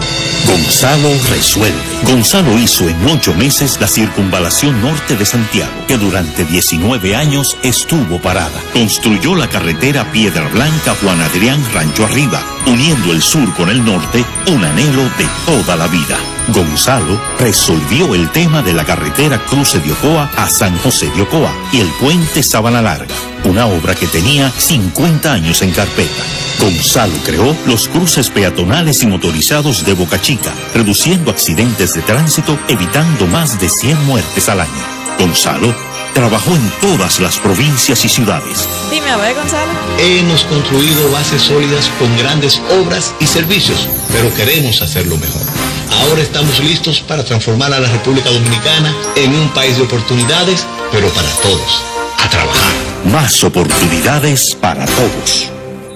[0.47, 1.79] Gonzalo resuelve.
[2.05, 8.21] Gonzalo hizo en ocho meses la circunvalación norte de Santiago, que durante 19 años estuvo
[8.21, 8.61] parada.
[8.73, 14.25] Construyó la carretera Piedra Blanca Juan Adrián Rancho Arriba, uniendo el sur con el norte,
[14.49, 16.19] un anhelo de toda la vida.
[16.53, 21.53] Gonzalo resolvió el tema de la carretera Cruce de Ocoa a San José de Ocoa
[21.73, 23.15] y el puente Sabana Larga,
[23.45, 26.23] una obra que tenía 50 años en carpeta.
[26.61, 33.27] Gonzalo creó los cruces peatonales y motorizados de Boca Chica, reduciendo accidentes de tránsito, evitando
[33.27, 34.83] más de 100 muertes al año.
[35.19, 35.75] Gonzalo
[36.13, 38.69] trabajó en todas las provincias y ciudades.
[38.91, 39.73] Dime a ver, Gonzalo.
[39.99, 45.72] Hemos construido bases sólidas con grandes obras y servicios, pero queremos hacerlo mejor.
[46.01, 51.09] Ahora estamos listos para transformar a la República Dominicana en un país de oportunidades, pero
[51.11, 51.83] para todos.
[52.19, 52.73] A trabajar.
[53.05, 55.51] Más oportunidades para todos.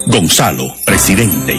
[0.07, 1.57] Gonzalo, presidente.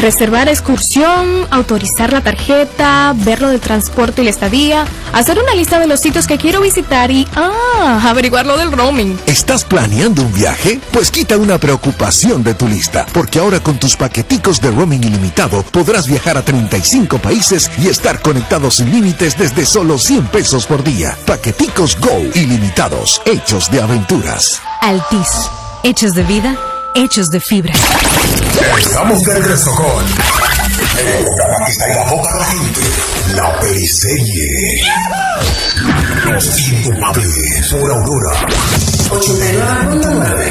[0.00, 5.78] Reservar excursión, autorizar la tarjeta, ver lo del transporte y la estadía, hacer una lista
[5.78, 9.18] de los sitios que quiero visitar y, ah, averiguar lo del roaming.
[9.26, 10.80] ¿Estás planeando un viaje?
[10.92, 15.62] Pues quita una preocupación de tu lista, porque ahora con tus paqueticos de roaming ilimitado
[15.62, 20.84] podrás viajar a 35 países y estar conectados sin límites desde solo 100 pesos por
[20.84, 21.16] día.
[21.24, 24.60] Paqueticos Go ilimitados, hechos de aventuras.
[24.82, 25.50] Altis.
[25.82, 26.58] Hechos de vida,
[26.96, 27.74] hechos de fibra.
[28.78, 30.04] Estamos de regreso con
[30.98, 32.80] el programa que está en la boca de la gente.
[33.34, 34.82] La periserie.
[36.24, 38.32] Los indomables por Aurora.
[39.10, 40.46] 89.9.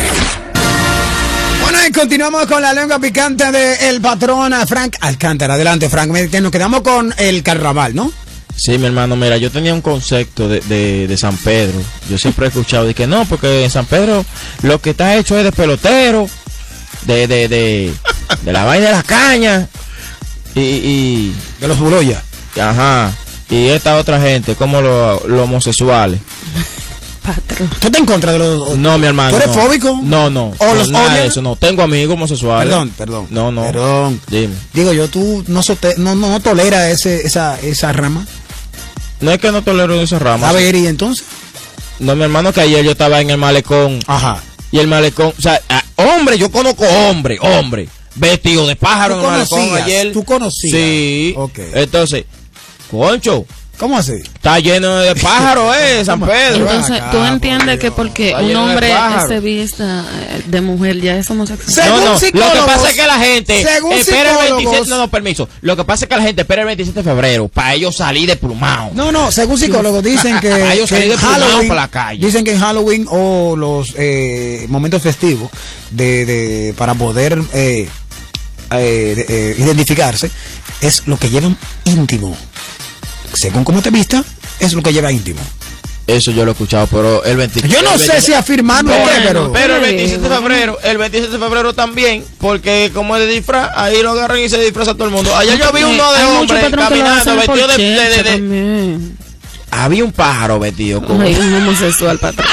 [1.63, 5.55] Bueno, y continuamos con la lengua picante del patrón Frank Alcántara.
[5.55, 6.11] Adelante, Frank.
[6.11, 8.11] Nos quedamos con el carnaval, ¿no?
[8.55, 11.79] Sí, mi hermano, mira, yo tenía un concepto de, de, de San Pedro.
[12.09, 14.25] Yo siempre he escuchado de que no, porque en San Pedro
[14.61, 16.27] lo que está hecho es de pelotero,
[17.05, 17.93] de, de, de,
[18.43, 19.67] de la vaina de las cañas
[20.55, 22.23] y, y de los buloyas.
[22.59, 23.11] Ajá.
[23.49, 26.19] Y esta otra gente, como los homosexuales.
[27.79, 28.77] ¿Tú estás en contra de los.?
[28.77, 29.31] No, mi hermano.
[29.31, 29.61] ¿Tú eres no.
[29.61, 29.99] fóbico?
[30.03, 30.53] No, no.
[30.57, 31.55] ¿O no, los nada de eso, no.
[31.55, 32.67] Tengo amigos homosexuales.
[32.69, 33.27] Perdón, perdón.
[33.31, 33.63] No, no.
[33.63, 34.21] Perdón.
[34.27, 34.53] Dime.
[34.73, 35.61] Digo yo, tú no,
[35.97, 38.25] no, no, no tolera ese, esa, esa rama.
[39.21, 40.49] No es que no tolero esa rama.
[40.49, 41.25] A ver, ¿y entonces?
[41.99, 43.99] No, mi hermano, que ayer yo estaba en el malecón.
[44.07, 44.41] Ajá.
[44.71, 49.21] Y el malecón, o sea, ah, hombre, yo conozco hombre, hombre, vestido de pájaro ¿Tú
[49.21, 50.13] en el malecón ayer.
[50.13, 50.71] ¿Tú conocías?
[50.73, 51.33] Sí.
[51.37, 51.59] Ok.
[51.73, 52.25] Entonces,
[52.91, 53.45] concho.
[53.77, 54.13] ¿Cómo así?
[54.13, 56.69] Está lleno de pájaros, eh, San Pedro.
[56.71, 58.93] Entonces, tú entiendes que porque un hombre
[59.27, 61.89] se vista eh, de mujer ya es homosexual.
[61.89, 64.97] No, no, lo que pasa es que la gente según espera el psicólogos- 27, no,
[64.97, 65.49] no, permiso.
[65.61, 68.29] Lo que pasa es que la gente espera el 27 de febrero para ellos salir
[68.29, 68.91] de plumado.
[68.93, 72.25] No, no, según psicólogos dicen que, Para ellos salir de plumado Halloween, por la calle.
[72.25, 75.49] dicen que en Halloween o los eh, momentos festivos
[75.91, 77.89] de, de- para poder eh,
[78.71, 80.31] eh, eh, identificarse
[80.81, 82.35] es lo que llevan íntimo.
[83.35, 84.23] Según cómo te vista,
[84.59, 85.39] es lo que lleva íntimo.
[86.07, 89.05] Eso yo lo he escuchado, pero el 27 Yo no sé 27 si afirmarlo o
[89.05, 93.25] qué, pero- Pero el 27 de febrero, el 27 de febrero también, porque como es
[93.25, 95.35] de disfraz, ahí lo agarran y se disfraza todo el mundo.
[95.35, 97.77] Ayer yo vi uno de hombre caminando vestido de,
[98.23, 98.99] de-.
[99.71, 102.47] Había un pájaro vestido como Ay, un homosexual, patrón.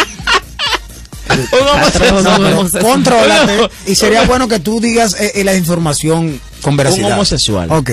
[1.52, 2.82] un homosexual.
[2.82, 3.68] Contrólate.
[3.86, 7.08] Y sería bueno que tú digas eh, eh, la información con veracidad.
[7.08, 7.70] Un homosexual.
[7.70, 7.90] Ok.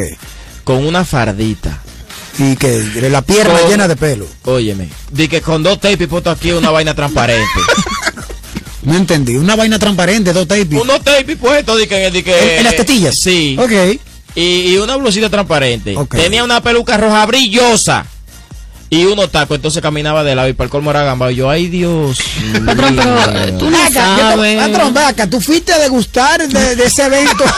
[0.63, 1.79] con una fardita.
[2.39, 4.25] Y que la pierna Con- llena de pelo.
[4.45, 7.43] Óyeme, di que con dos tapes puesto aquí una vaina transparente.
[8.81, 9.35] No entendí.
[9.35, 10.79] Una vaina transparente, dos tapes.
[10.81, 13.19] Unos tapes puestos di que, di que- ¿En- en las tetillas?
[13.19, 13.57] Sí.
[13.59, 13.71] Ok.
[14.35, 14.41] Y,
[14.73, 15.95] y una blusita transparente.
[16.11, 18.05] Tenía una peluca roja brillosa.
[18.91, 21.31] Y unos tacos, entonces caminaba de lado y para el colmo era gamba.
[21.31, 22.17] Y yo, ay Dios.
[22.65, 24.57] Patrón, pero eh, tú no sabes.
[24.67, 27.43] Patrón, ven acá, tú fuiste a degustar de, de ese evento.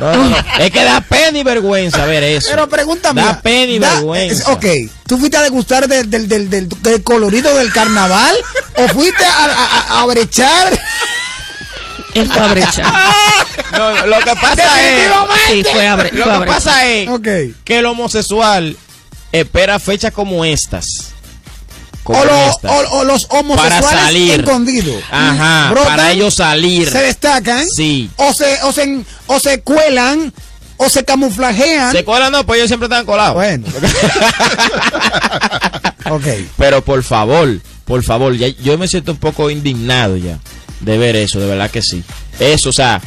[0.00, 0.36] No, no, no.
[0.58, 2.48] Es que da pena y vergüenza ver eso.
[2.50, 3.22] Pero pregúntame.
[3.22, 4.50] Da pena y vergüenza.
[4.52, 4.64] Ok,
[5.06, 8.34] ¿tú fuiste a degustar del, del, del, del- del colorido del carnaval?
[8.76, 10.76] ¿O fuiste a, a- a brechar?
[12.14, 12.92] Él fue a brechar.
[13.72, 15.10] No, lo que pasa es.
[15.48, 16.46] Sí, fue a bre- Lo fue a que brechar.
[16.56, 17.08] pasa es
[17.64, 18.76] que el homosexual
[19.40, 20.86] espera fechas como estas.
[22.02, 22.70] Como O, lo- estas.
[22.70, 24.40] o- o los homosexuales Para salir.
[24.40, 25.02] escondidos.
[25.10, 26.90] Ajá, Brotan, para ellos salir.
[26.90, 27.66] Se destacan.
[27.68, 28.10] Sí.
[28.16, 30.32] O se, o se, o se cuelan.
[30.76, 31.92] O se camuflajean.
[31.92, 33.34] Se colan no, pues ellos siempre están colados.
[33.34, 33.64] Bueno.
[36.10, 36.24] ok.
[36.58, 40.38] Pero por favor, por favor, ya, yo me siento un poco indignado ya
[40.80, 42.02] de ver eso, de verdad que sí.
[42.40, 43.00] Eso, o sea,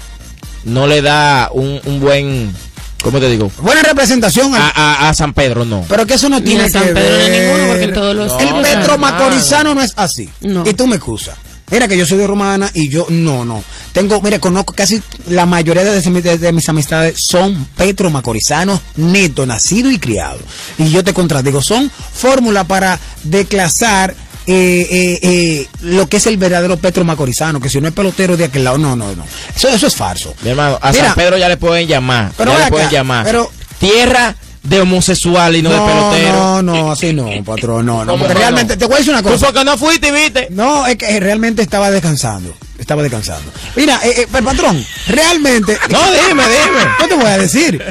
[0.63, 2.55] no le da un, un buen,
[3.03, 3.51] ¿cómo te digo?
[3.61, 4.53] Buena representación.
[4.55, 5.85] al- A, a- a San Pedro, no.
[5.87, 7.41] Pero que eso no Ni tiene a San que Pedro ni ver.
[7.47, 8.99] ninguno, porque en todos los El sitios Petro hay.
[8.99, 10.29] Macorizano no es así.
[10.41, 10.63] No.
[10.67, 11.35] Y tú me excusas.
[11.69, 13.61] Mira que yo soy de Romana y yo no, no.
[13.91, 18.79] Tengo, mira, conozco casi la mayoría de, mis- de- de mis amistades son Petro Macorizanos
[18.95, 20.39] neto, nacido y criado.
[20.77, 24.15] Y yo te contradigo, son fórmula para declasar
[24.47, 28.37] eh, eh, eh, lo que es el verdadero Petro Macorizano, que si no es pelotero
[28.37, 29.25] de aquel lado, no, no, no.
[29.55, 30.33] Eso, eso es falso.
[30.41, 32.31] Mi hermano, a Mira, San Pedro ya le pueden llamar.
[32.37, 33.25] Pero ya le pueden acá, llamar.
[33.25, 36.33] pero- Tierra de homosexual y no, de pelotero.
[36.33, 38.11] No, no, así no, patrón, no, no.
[38.13, 38.79] ¿Cómo Porque que realmente, no?
[38.79, 39.45] te voy a decir una cosa.
[39.45, 40.47] porque no fuiste, viste.
[40.49, 42.55] No, es que realmente estaba descansando.
[42.77, 43.51] Estaba descansando.
[43.75, 45.77] Mira, eh, eh, patrón, realmente.
[45.89, 46.79] No, dime, dime.
[46.99, 47.83] ¿Qué te voy a decir?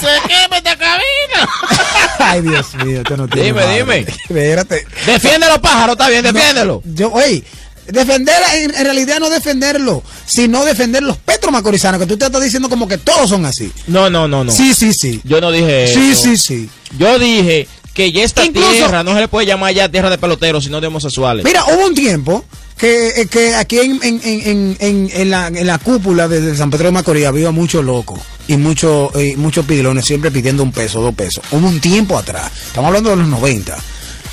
[0.00, 1.48] Se quema esta cabina.
[2.18, 3.78] Ay, Dios mío, tú no tienes Dime, madre.
[3.78, 3.98] dime.
[4.28, 4.86] Espérate.
[5.06, 6.82] Defiende los pájaros, está bien, defiéndelo.
[6.84, 7.42] Yo, oye,
[7.86, 12.68] defender, en, en realidad no defenderlo, sino defender los petromacorizanos, que tú te estás diciendo
[12.68, 13.72] como que todos son así.
[13.86, 14.52] No, no, no, no.
[14.52, 15.20] Sí, sí, sí.
[15.24, 16.22] Yo no dije Sí, eso.
[16.22, 16.70] sí, sí.
[16.98, 20.18] Yo dije que ya esta Incluso- tierra no se le puede llamar ya tierra de
[20.18, 21.44] peloteros, sino de homosexuales.
[21.44, 22.44] Mira, hubo un tiempo
[22.76, 26.70] que, eh, que aquí en, en, en, en, en la, en la cúpula de, San
[26.70, 31.00] Pedro de Macorís había muchos locos y muchos eh, muchos pidilones siempre pidiendo un peso,
[31.00, 31.44] dos pesos.
[31.50, 33.76] Hubo un tiempo atrás, estamos hablando de los 90,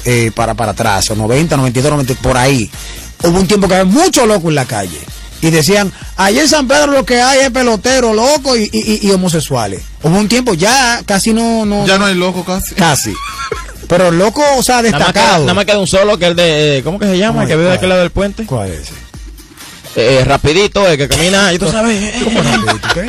[0.06, 2.70] eh, para, para atrás, o 90, 92, 90, por ahí.
[3.24, 5.00] Hubo un tiempo que había muchos locos en la calle.
[5.42, 9.12] Y decían, allá en San Pedro lo que hay es pelotero, loco y, y, y
[9.12, 9.82] homosexuales.
[10.04, 11.66] Hubo un tiempo, ya casi no...
[11.66, 12.76] no Ya no hay loco casi.
[12.76, 13.14] Casi.
[13.90, 15.40] Pero loco, o sea, destacado.
[15.42, 16.78] nada más queda un solo que el de.
[16.78, 17.34] eh, ¿Cómo que se llama?
[17.34, 18.46] ¿Cómo El que vive de aquel lado del puente.
[18.46, 18.94] ¿Cuál es ese?
[19.96, 21.52] Eh, rapidito, el que camina.
[21.52, 22.14] Y tú sabes.
[22.24, 22.88] ¿Cómo rapidito?
[22.94, 23.08] ¿Qué?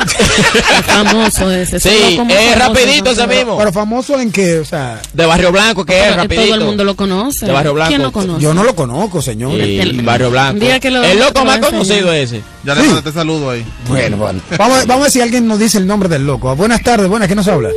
[0.83, 1.79] Famoso ese.
[1.79, 3.57] Sí, es rapidito ese mismo.
[3.59, 6.45] Pero famoso en qué, o sea, De Barrio Blanco, que es rapidito.
[6.47, 7.45] Todo el mundo lo conoce.
[7.45, 7.89] De Barrio Blanco.
[7.89, 8.41] ¿Quién lo conoce?
[8.43, 9.51] yo no lo conozco, señor.
[9.61, 10.65] Sí, El- Barrio Blanco.
[10.65, 12.41] lo- el loco lo más conocido ese.
[12.63, 13.63] Ya le mandé saludo ahí.
[13.87, 14.41] Bueno, bueno.
[14.57, 16.55] Vamos, a- vamos a ver si alguien nos dice el nombre del loco.
[16.55, 17.69] Buenas tardes, buenas, ¿quién nos habla?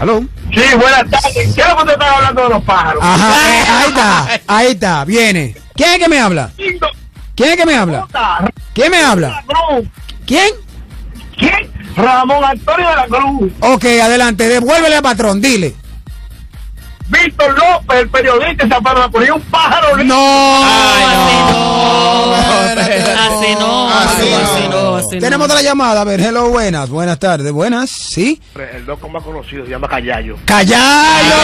[0.00, 0.20] ¿Aló?
[0.54, 1.34] Sí, buenas tardes.
[1.34, 3.02] ¿Qué es lo que usted está hablando de los pájaros?
[3.04, 5.54] Ajá, eh, ahí está, ahí está, viene.
[5.74, 6.50] ¿Quién es que me habla?
[6.56, 8.06] ¿Quién es que me habla?
[8.72, 9.44] ¿Quién me habla?
[10.26, 10.54] ¿Quién?
[11.36, 11.70] ¿Quién?
[11.96, 13.52] Ramón Antonio de la Cruz.
[13.60, 15.74] Ok, adelante, devuélvele al patrón, dile.
[17.10, 19.96] Víctor López, el periodista, se apareció ponía un pájaro.
[20.04, 20.64] No.
[23.20, 24.30] Así no, así
[24.70, 25.20] no, así no.
[25.20, 28.40] Tenemos otra llamada, a ver, hello, buenas, buenas tardes, buenas, ¿sí?
[28.72, 30.36] El loco más conocido se llama Callayo.
[30.44, 31.34] ¡Callayo!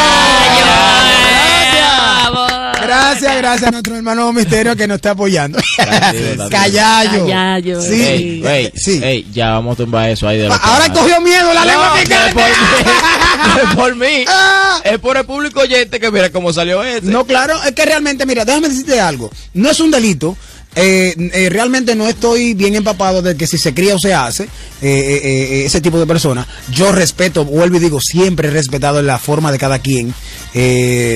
[2.86, 5.58] Gracias, gracias a nuestro hermano Misterio que nos está apoyando.
[6.50, 7.26] Callayo.
[7.26, 7.82] Callayo.
[7.82, 8.02] Sí.
[8.02, 9.00] Ey, ey, Sí.
[9.02, 11.96] ey, ya vamos a tumbar eso ahí de Ahora cogió miedo la No, lengua no
[11.96, 12.32] es picante.
[12.34, 12.52] por mí.
[13.46, 14.24] No es por mí.
[14.28, 14.80] Ah.
[14.84, 17.10] Es por el público oyente que mira cómo salió este.
[17.10, 19.30] No, claro, es que realmente, mira, déjame decirte algo.
[19.54, 20.36] No es un delito.
[20.76, 24.44] Eh, eh, realmente no estoy bien empapado de que si se cría o se hace
[24.44, 24.48] eh,
[24.82, 26.46] eh, ese tipo de personas.
[26.70, 30.14] Yo respeto, vuelvo y digo, siempre he respetado la forma de cada quien.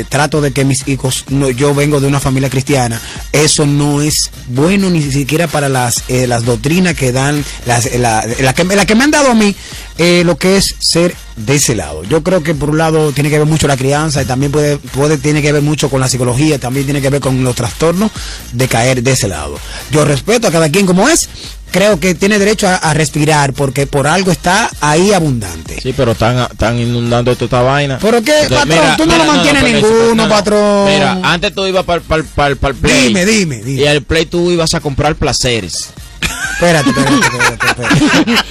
[0.09, 3.01] Trato de que mis hijos, no, yo vengo de una familia cristiana.
[3.33, 8.53] Eso no es bueno ni siquiera para las, las doctrinas que dan, las, la, la
[8.53, 9.55] que, la que me han dado a mí,
[10.03, 12.05] eh, lo que es ser de ese lado.
[12.05, 14.79] Yo creo que por un lado tiene que ver mucho la crianza y también puede,
[14.79, 18.11] puede tiene que ver mucho con la psicología, también tiene que ver con los trastornos
[18.53, 19.59] de caer de ese lado.
[19.91, 21.29] Yo respeto a cada quien como es,
[21.71, 25.79] creo que tiene derecho a, a respirar porque por algo está ahí abundante.
[25.83, 27.99] Sí, pero están, están inundando toda esta vaina.
[28.01, 28.97] ¿Pero qué, Entonces, patrón?
[28.97, 30.29] Tú no lo mantienes ninguno, no, no.
[30.31, 30.87] patrón.
[30.87, 32.01] Mira, antes tú ibas para
[32.49, 33.09] el play.
[33.09, 33.83] Dime, dime, dime.
[33.83, 35.91] Y al play tú ibas a comprar placeres.
[36.21, 38.45] Espérate, espérate, espérate, espérate.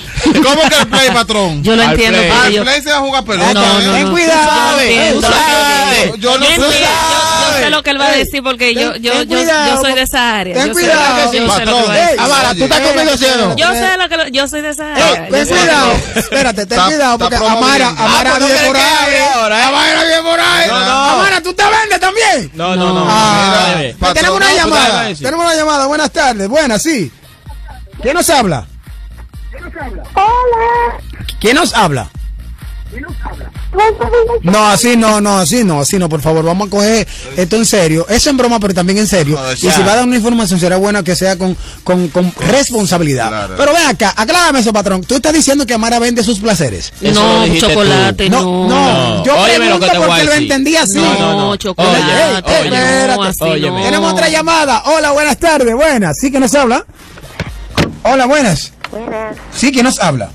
[0.44, 1.64] ¿Cómo que el play, patrón?
[1.64, 2.32] Yo lo Al entiendo, play.
[2.32, 3.54] Al yo- play se va a jugar pelota.
[3.54, 3.86] No, ¿eh?
[3.86, 4.12] no, Ten no.
[4.12, 4.50] cuidado.
[5.14, 6.12] Tú sabes.
[6.18, 6.80] Yo no Yo sé.
[6.80, 9.82] yo- sé lo que él va a decir porque yo, yo, ten yo, cuidado, yo
[9.82, 10.54] soy de esa área.
[10.56, 11.16] ten Yo sé cuidado.
[11.16, 12.10] que- yo sé lo que Patrón, va a decir.
[12.20, 13.56] ey, Amara, ¿tú estás conmigo, sí o no?
[13.56, 15.08] Yo sé lo que lo- yo soy de esa área.
[15.26, 17.36] Ey, ten cuidado, espérate, ten cuidado porque.
[17.36, 19.14] Amara, Ah, Amara pues no vive quiere por ahí.
[19.14, 19.64] ¿eh?
[19.64, 20.68] Amara vive por ahí.
[20.70, 21.10] No, no.
[21.12, 22.52] Amara, ¿tú te vendes también?
[22.56, 23.06] No, no, no.
[23.08, 25.14] Ah, pues tenemos una no, llamada.
[25.16, 25.86] Tenemos una llamada.
[25.86, 26.48] Buenas tardes.
[26.48, 27.12] Buenas, sí.
[28.02, 28.66] ¿Quién nos habla?
[30.14, 31.00] Hola.
[31.40, 32.10] ¿Quién nos habla?
[34.42, 37.08] No, así no, no, así no, así no, por favor, vamos a coger
[37.38, 38.08] esto en serio.
[38.10, 39.40] Eso en broma, pero también en serio.
[39.54, 43.50] Y si va a dar una información, será bueno que sea con, con, con responsabilidad.
[43.56, 45.04] Pero ven acá, aclárame eso, patrón.
[45.04, 46.92] Tú estás diciendo que Amara vende sus placeres.
[47.00, 48.42] Eso lo No, chocolate, no.
[48.42, 48.68] no.
[48.68, 50.96] No, yo Óyeme lo que pregunto a porque lo entendí así.
[50.98, 51.56] No, no, no.
[51.58, 52.00] chocolate,
[52.38, 53.16] espérate.
[53.16, 53.78] no, así Óyeme.
[53.78, 53.84] no.
[53.86, 54.82] Tenemos otra llamada.
[54.86, 55.76] Hola, buenas tardes.
[55.76, 56.18] Buenas.
[56.18, 56.86] ¿Sí que nos habla?
[58.04, 58.74] Hola, buenas.
[58.92, 59.38] Buenas.
[59.52, 60.30] ¿Sí que nos habla?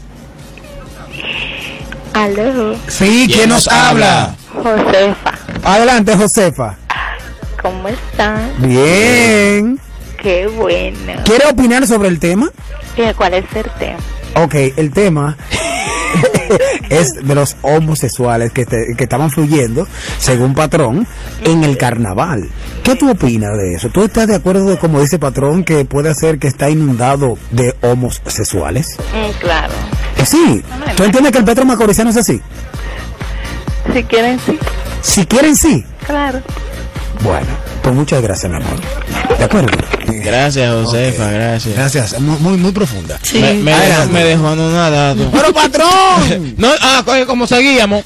[2.13, 2.77] Aló.
[2.87, 4.37] Sí, ¿quién nos habla?
[4.53, 5.33] Josefa.
[5.65, 6.77] Adelante, Josefa.
[7.61, 8.53] ¿Cómo están?
[8.59, 9.81] Bien.
[10.23, 11.13] Qué bueno.
[11.25, 12.51] ¿Quiere opinar sobre el tema?
[12.97, 13.99] ¿Y cuál es el tema?
[14.43, 15.37] Ok, el tema
[16.91, 19.87] es de los homosexuales que, te- que estaban fluyendo,
[20.19, 21.07] según Patrón,
[21.45, 22.49] en el carnaval.
[22.83, 23.89] ¿Qué tú opinas de eso?
[23.91, 28.97] ¿Tú estás de acuerdo, como dice Patrón, que puede ser que está inundado de homosexuales?
[29.13, 29.73] Mm, claro.
[30.25, 30.63] Sí.
[30.97, 32.41] ¿Tú entiendes que el Petro Macorizano es así?
[33.93, 34.59] Si quieren, sí.
[35.03, 35.85] Si quieren, sí.
[36.07, 36.41] Claro.
[37.23, 37.47] Bueno,
[37.85, 38.81] pues muchas gracias, mi amor.
[39.39, 39.69] ¿De acuerdo?
[40.07, 41.75] Gracias, Josefa, gracias.
[41.75, 43.19] Gracias, muy, muy, muy profunda.
[43.35, 45.31] Me, me dejó, me dejó anonadado.
[45.33, 46.55] Pero patrón.
[46.57, 48.05] no, ah, coge como seguíamos.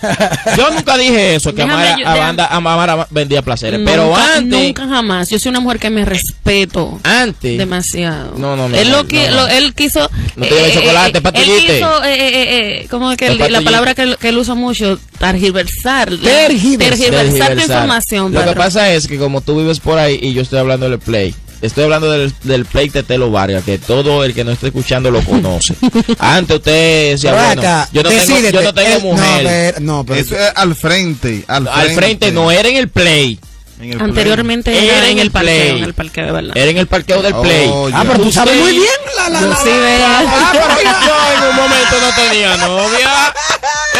[0.56, 3.80] Yo nunca dije eso, que Déjame Amara, yo- Amanda- Amara vendía placeres.
[3.84, 4.46] pero antes.
[4.64, 5.28] Nunca jamás.
[5.30, 6.98] Yo soy una mujer que me respeto.
[7.04, 7.56] Antes.
[7.58, 8.34] Demasiado.
[8.36, 8.76] No, no, no.
[8.76, 9.36] Él, lo que, no.
[9.36, 10.10] lo- él quiso.
[10.36, 11.74] No te lleves chocolate, Él pastillite.
[11.74, 14.28] quiso, eh, eh, eh, eh, ¿cómo es que El él- la palabra que, él- que
[14.30, 14.98] él usa mucho?
[15.18, 16.08] Tergiversar.
[16.16, 16.28] Tergiversar.
[16.28, 17.58] Tergiversar tu Tergiversar.
[17.60, 18.32] información.
[18.32, 20.98] Lo que pasa es que como tú vives por ahí y yo estoy hablando del
[20.98, 24.68] play, estoy hablando del, del play de Telo Vargas, que todo el que no esté
[24.68, 25.74] escuchando lo conoce.
[26.18, 29.42] Antes usted decía, Pero bueno, acá, yo no tengo, yo no tengo no, mujer.
[29.74, 31.44] pero- no, pero- Eso es al frente.
[31.46, 33.38] Al frente, Al frente no, era en el play.
[33.80, 35.78] En el Anteriormente Era era, en el parqueo, play.
[35.78, 36.56] en el parqueo, de verdad.
[36.56, 37.68] Era en el parqueo del play.
[37.72, 40.18] Oh, Ah, pero tú sabes muy bien la, la, Yo la- sí, la-.
[40.20, 43.34] Ah, pero yo en un momento no tenía novia.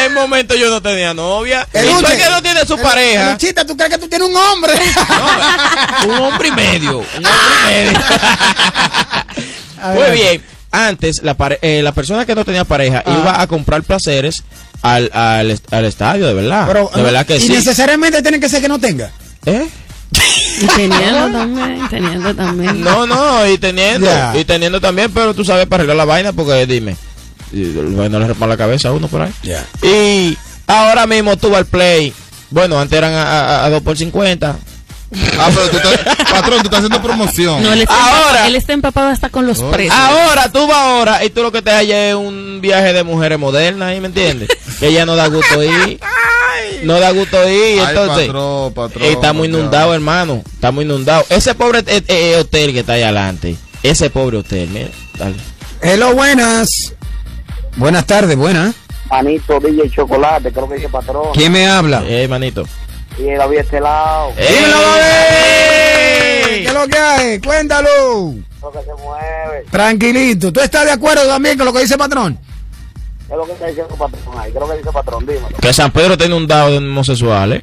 [0.01, 1.67] En un momento yo no tenía novia.
[1.73, 3.31] El ¿Y que no tiene su el- pareja?
[3.33, 4.73] Luchita, ¿tú crees que tú tienes un hombre?
[6.09, 6.99] un hombre y medio.
[6.99, 8.01] Un hombre y medio.
[9.95, 10.43] Muy bien.
[10.71, 13.17] Antes, la, eh, la persona que no tenía pareja Ah.
[13.21, 14.43] iba a comprar placeres
[14.83, 16.67] al, al, al estadio, de verdad.
[16.67, 17.49] Pero, de verdad que y sí.
[17.51, 19.11] necesariamente tiene que ser que no tenga.
[19.49, 19.69] ¿Eh?
[20.61, 22.81] Y teniendo también, teniendo también.
[22.81, 26.67] No, no, y teniendo, y teniendo también, pero tú sabes para arreglar la vaina, porque
[26.67, 26.97] dime,
[27.53, 29.33] vaina le repara la cabeza a uno por ahí.
[29.43, 29.65] Ya.
[29.83, 32.13] Y ahora mismo tú vas al play.
[32.51, 34.57] Bueno, antes eran a, a, a 2 por 50.
[35.39, 37.63] Ah, pero tú estás, patrón, tú estás haciendo promoción.
[37.63, 39.71] No, él está, Ahora- empapado, él está empapado hasta con los Oh.
[39.71, 39.95] precios.
[39.99, 43.39] Ahora tú vas ahora y tú lo que te hallas es un viaje de mujeres
[43.39, 44.49] modernas, ¿ahí me entiendes?
[44.81, 45.99] que ya no da gusto ir.
[46.83, 48.27] No da gusto ir, Ay, entonces.
[48.27, 50.43] patrón, patrón, eh, estamos inundados, hermano.
[50.53, 51.27] Estamos inundados.
[51.31, 53.57] Ese pobre eh, eh, hotel que está ahí adelante.
[53.83, 54.89] Ese pobre hotel, mira.
[55.19, 55.37] Dale.
[55.83, 56.95] Hello, buenas.
[57.77, 58.75] Buenas tardes, buenas.
[59.11, 61.29] Manito, DJ Chocolate, creo que dice patrón.
[61.33, 62.03] ¿Quién me habla?
[62.07, 62.65] Eh, manito.
[63.19, 64.33] Y David este lado.
[64.37, 66.45] Dímelo, David.
[66.47, 67.41] ¿Qué es lo que hay?
[67.41, 68.35] Cuéntalo.
[68.63, 69.65] Lo que se mueve.
[69.71, 70.53] Tranquilito.
[70.53, 72.39] ¿Tú estás de acuerdo también con lo que dice patrón?
[73.29, 74.51] ¿Qué es lo que está diciendo patrón ahí?
[74.51, 75.27] ¿Qué es lo que dice patrón?
[75.27, 75.59] Dímelo.
[75.61, 77.63] Que San Pedro está inundado de homosexuales.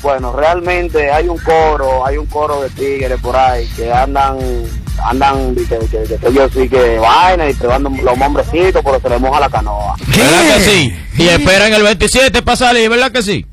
[0.00, 4.38] Bueno, realmente hay un coro, hay un coro de tigres por ahí que andan,
[5.04, 9.08] andan, que, que, que, que yo sí que vaina y privando los hombrecitos, pero se
[9.10, 9.94] les moja la canoa.
[10.06, 10.96] ¿Verdad que sí?
[11.18, 13.44] Y esperan el 27 para salir, ¿verdad que sí?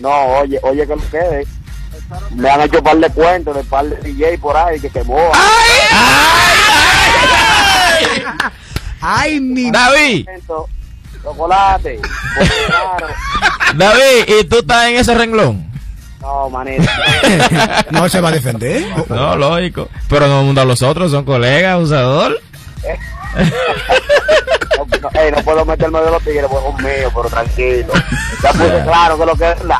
[0.00, 1.46] No, oye, oye que lo quede.
[2.34, 5.40] Me han hecho par de cuentos de par de DJ por ahí que se mojan.
[9.00, 9.70] Ay, mi.
[9.70, 10.26] David,
[11.22, 12.00] Chocolate.
[12.66, 13.06] Claro.
[13.74, 15.70] David, ¿y tú estás en ese renglón?
[16.20, 16.84] No, manito.
[17.90, 18.84] No se va a defender.
[19.08, 19.88] No, lógico.
[20.08, 22.40] Pero no mundo los otros, son colegas, usador.
[24.78, 27.92] No, no, ey, no puedo meterme de los tigres, pues son míos, pero tranquilo.
[28.42, 29.78] Ya puse claro que lo que es la.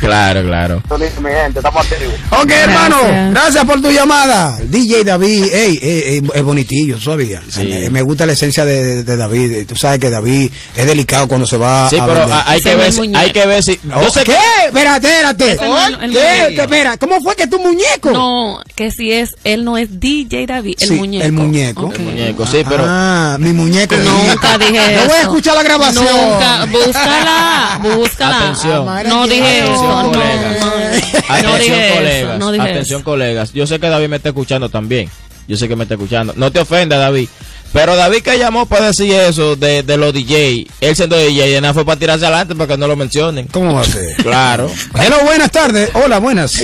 [0.00, 0.82] Claro, claro.
[1.22, 2.12] Mi gente, estamos activos.
[2.30, 3.30] Ok, hermano, Gracias.
[3.32, 4.58] gracias por tu llamada.
[4.64, 7.40] DJ David, ey, ey, ey, es bonitillo, sabía.
[7.48, 7.64] Sí.
[7.66, 9.66] Me, me gusta la esencia de, de David.
[9.66, 12.38] Tú sabes que David es delicado cuando se va Sí, a pero vender.
[12.46, 13.80] hay que no ver, si- hay que ver si.
[13.82, 14.36] Yo sé ¿Qué?
[14.66, 15.56] Espérate, espérate.
[15.56, 16.62] No.
[16.62, 18.10] Espera, ¿cómo fue que tu muñeco?
[18.10, 21.24] No, que si es, él no es DJ David, el Sí, muñeco.
[21.24, 21.86] el muñeco.
[21.86, 21.94] Ok.
[21.94, 22.83] El muñeco, sí, pero.
[22.86, 23.94] Ah, mi muñeco.
[23.96, 25.06] Nunca dije eso.
[25.06, 26.04] voy a escuchar la grabación.
[26.04, 28.38] Nunca, búscala, búscala.
[28.38, 28.76] Atención.
[28.82, 30.60] Amara, No dije Atención, eso, no, colegas.
[30.60, 31.34] no.
[31.34, 32.38] Atención, dije eso, colegas.
[32.38, 33.52] no dije atención, colegas.
[33.52, 35.10] Yo sé que David me está escuchando también.
[35.46, 36.32] Yo sé que me está escuchando.
[36.36, 37.28] No te ofenda, David.
[37.72, 41.60] Pero David que llamó para decir eso de, de los DJ, él siendo DJ, y
[41.60, 43.48] nada fue para tirarse adelante para que no lo mencionen.
[43.48, 44.14] ¿Cómo va a ser?
[44.22, 44.70] Claro.
[44.94, 45.90] Hello, buenas tardes.
[45.92, 46.56] Hola, buenas.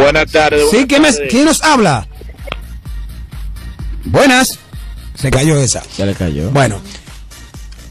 [0.00, 0.62] Buenas tardes.
[0.70, 1.28] Sí, buenas ¿quién, me- tardes.
[1.30, 2.06] quién nos habla?
[4.04, 4.58] Buenas.
[5.16, 5.82] Se cayó esa.
[5.98, 6.50] Ya le cayó.
[6.50, 6.80] Bueno.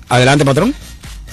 [0.10, 0.73] Adelante, patrón.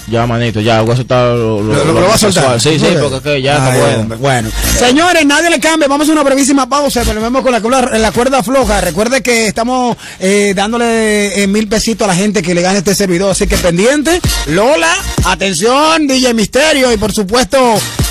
[0.08, 2.60] Ya, manito, ya, voy a soltar lo, Lo, lo- lo va a soltar.
[2.60, 4.16] Sí, sí, porque es que ya está bueno.
[4.18, 5.86] Bueno, señores, nadie le cambie.
[5.86, 7.04] Vamos a una brevísima pausa.
[7.04, 8.80] Volvemos con la, cuerda- la cuerda floja.
[8.80, 12.96] Recuerde que estamos eh, dándole eh, mil pesitos a la gente que le gane este
[12.96, 13.30] servidor.
[13.30, 14.20] Así que pendiente.
[14.46, 14.92] Lola,
[15.24, 16.92] atención, DJ Misterio.
[16.92, 17.56] Y por supuesto,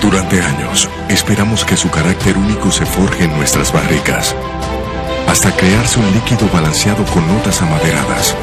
[0.01, 4.35] Durante años, esperamos que su carácter único se forje en nuestras barricas,
[5.29, 8.35] hasta crearse un líquido balanceado con notas amaderadas,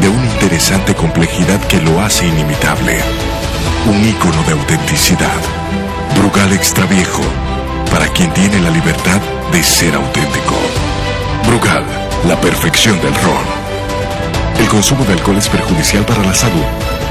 [0.00, 3.02] de una interesante complejidad que lo hace inimitable,
[3.86, 5.40] un ícono de autenticidad.
[6.16, 7.22] Brugal Extra Viejo,
[7.90, 9.20] para quien tiene la libertad
[9.52, 10.54] de ser auténtico.
[11.46, 11.84] Brugal,
[12.26, 13.68] la perfección del ron.
[14.58, 16.64] El consumo de alcohol es perjudicial para la salud.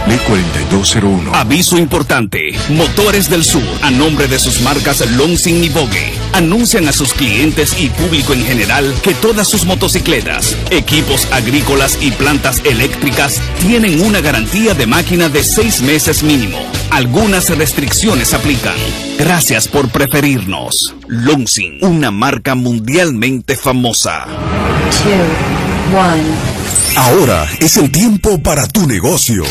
[0.07, 1.33] Ley 4201.
[1.33, 2.57] Aviso importante.
[2.69, 7.75] Motores del Sur, a nombre de sus marcas Longsing y Vogue, anuncian a sus clientes
[7.79, 14.21] y público en general que todas sus motocicletas, equipos agrícolas y plantas eléctricas tienen una
[14.21, 16.57] garantía de máquina de seis meses mínimo.
[16.89, 18.75] Algunas restricciones aplican.
[19.17, 20.95] Gracias por preferirnos.
[21.07, 24.25] Longsing, una marca mundialmente famosa.
[26.95, 29.43] Ahora es el tiempo para tu negocio.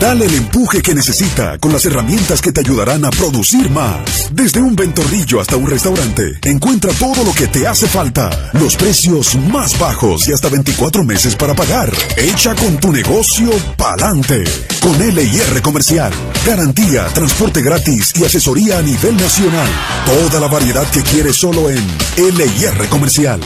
[0.00, 4.30] Dale el empuje que necesita con las herramientas que te ayudarán a producir más.
[4.32, 8.30] Desde un ventorrillo hasta un restaurante, encuentra todo lo que te hace falta.
[8.54, 11.92] Los precios más bajos y hasta 24 meses para pagar.
[12.16, 14.42] Echa con tu negocio pa'lante.
[14.80, 16.12] Con LIR Comercial.
[16.46, 19.68] Garantía, transporte gratis y asesoría a nivel nacional.
[20.06, 21.86] Toda la variedad que quieres solo en
[22.16, 23.38] LIR Comercial.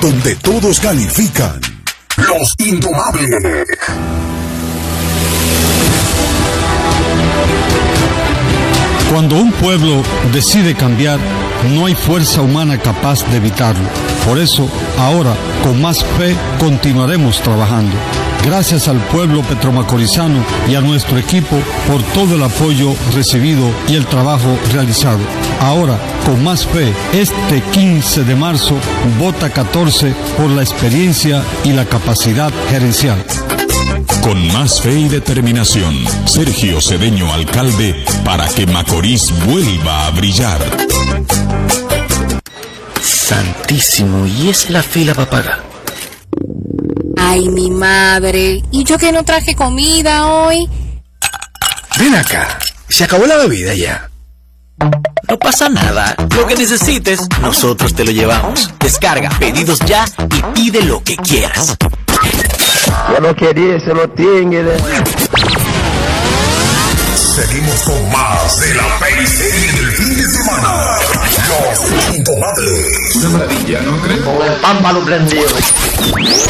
[0.00, 1.60] Donde todos califican.
[2.16, 3.68] Los Indomables.
[9.10, 10.02] Cuando un pueblo
[10.32, 11.18] decide cambiar,
[11.74, 13.88] no hay fuerza humana capaz de evitarlo.
[14.26, 14.68] Por eso,
[14.98, 17.96] ahora, con más fe, continuaremos trabajando.
[18.44, 21.56] Gracias al pueblo petromacorizano y a nuestro equipo
[21.88, 25.20] por todo el apoyo recibido y el trabajo realizado.
[25.60, 28.76] Ahora, con más fe, este 15 de marzo,
[29.18, 33.24] vota 14 por la experiencia y la capacidad gerencial.
[34.28, 40.60] Con más fe y determinación, Sergio Cedeño, alcalde, para que Macorís vuelva a brillar.
[43.00, 45.62] Santísimo, ¿y es la fila para pagar?
[47.16, 48.62] Ay, mi madre.
[48.70, 50.68] ¿Y yo que no traje comida hoy?
[51.98, 54.10] Ven acá, se acabó la bebida ya.
[55.26, 58.68] No pasa nada, lo que necesites, nosotros te lo llevamos.
[58.78, 60.04] Descarga pedidos ya
[60.36, 61.78] y pide lo que quieras.
[63.12, 64.62] Yo no quería, se lo tiene.
[67.34, 70.77] Seguimos con más de la periserie del fin de semana.
[72.28, 73.16] Los Indomables.
[73.16, 74.20] Una maravilla, ¿no crees?
[74.20, 75.44] Con el pámpano prendido.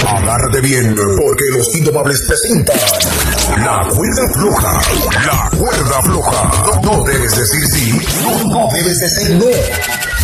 [0.08, 2.76] Agárrate bien, porque los Indomables presentan
[3.58, 4.81] La cuerda floja.
[5.24, 6.52] La cuerda floja.
[6.66, 9.47] No, no debes decir sí, no, no debes decir no.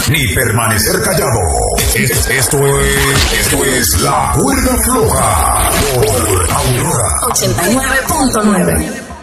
[0.09, 1.39] Ni permanecer callado.
[1.95, 2.97] Es- esto es.
[3.41, 5.71] Esto es La cuerda floja.
[5.95, 7.21] Por Aurora.
[7.31, 9.14] 89.9.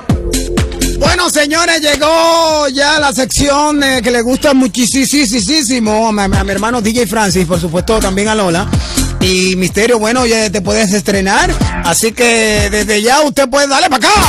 [1.01, 7.07] Bueno, señores, llegó ya la sección eh, que le gusta muchísimo a, mi- hermano DJ
[7.07, 8.69] Francis, por supuesto también a Lola.
[9.19, 11.51] Y Misterio, bueno, ya te puedes estrenar.
[11.85, 14.21] Así que desde ya usted puede darle para acá.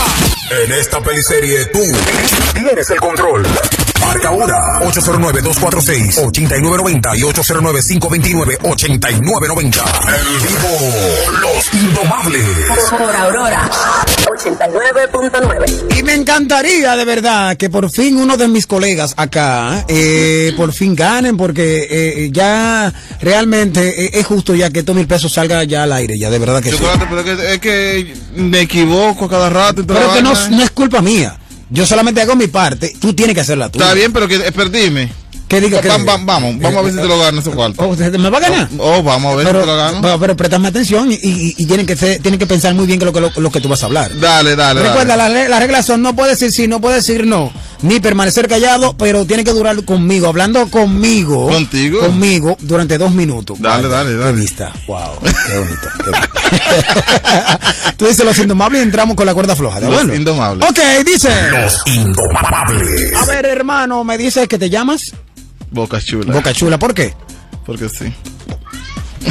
[0.64, 1.80] En esta peliserie tú
[2.54, 3.46] tienes el control.
[4.12, 9.62] Marca ahora 809-246-8990 y 809-529-8990.
[9.62, 9.72] En
[10.42, 10.68] vivo,
[11.40, 12.44] Los Indomables.
[12.90, 13.70] Por Aurora.
[14.26, 15.98] 89.9.
[15.98, 20.74] Y me encantaría de verdad que por fin uno de mis colegas acá, eh, por
[20.74, 22.92] fin ganen, porque eh, ya
[23.22, 26.38] realmente eh, es justo ya que estos mil pesos salga ya al aire, ya de
[26.38, 26.76] verdad que sí.
[27.08, 29.80] Pero es que, me equivoco cada rato.
[29.80, 31.38] y Pero que no es culpa mía.
[31.72, 33.78] Yo solamente hago mi parte, tú tienes que hacerla tú.
[33.80, 34.70] Está bien, pero que, eh, pero
[35.60, 37.82] ¿Qué vamos, vamos a ver si te lo gano ese cuarto.
[37.84, 38.68] Oh, ¿Me va a ganar?
[38.78, 39.98] Oh, vamos a ver Pero, si te lo gano.
[40.00, 42.98] pero, pero préstame atención y, y- y tienen que ser- tienen que pensar muy bien
[42.98, 44.18] que lo, que lo, lo que tú vas a hablar.
[44.18, 45.34] Dale, dale, Recuerda, dale.
[45.34, 48.48] las re- las reglas son no puede decir sí, no puede decir no, ni permanecer
[48.48, 51.48] callado, pero tiene que durar conmigo, hablando conmigo.
[51.48, 52.00] ¿Contigo?
[52.00, 53.60] Conmigo durante dos minutos.
[53.60, 54.34] Dale, dale, dale.
[54.34, 54.72] Qué vista.
[54.86, 55.88] Wow, qué bonito.
[56.04, 56.28] qué bonito.
[57.96, 59.80] Tú dices los indomables y entramos con la cuerda floja.
[59.80, 60.14] ¿de Los acuerdo?
[60.16, 60.68] indomables.
[60.68, 61.28] Ok, dice.
[61.50, 63.14] Los indomables.
[63.16, 65.12] A ver, hermano, me dices que te llamas
[65.72, 66.32] Boca chula.
[66.34, 66.78] Boca Chula.
[66.78, 67.14] ¿Por qué?
[67.64, 68.14] Porque sí.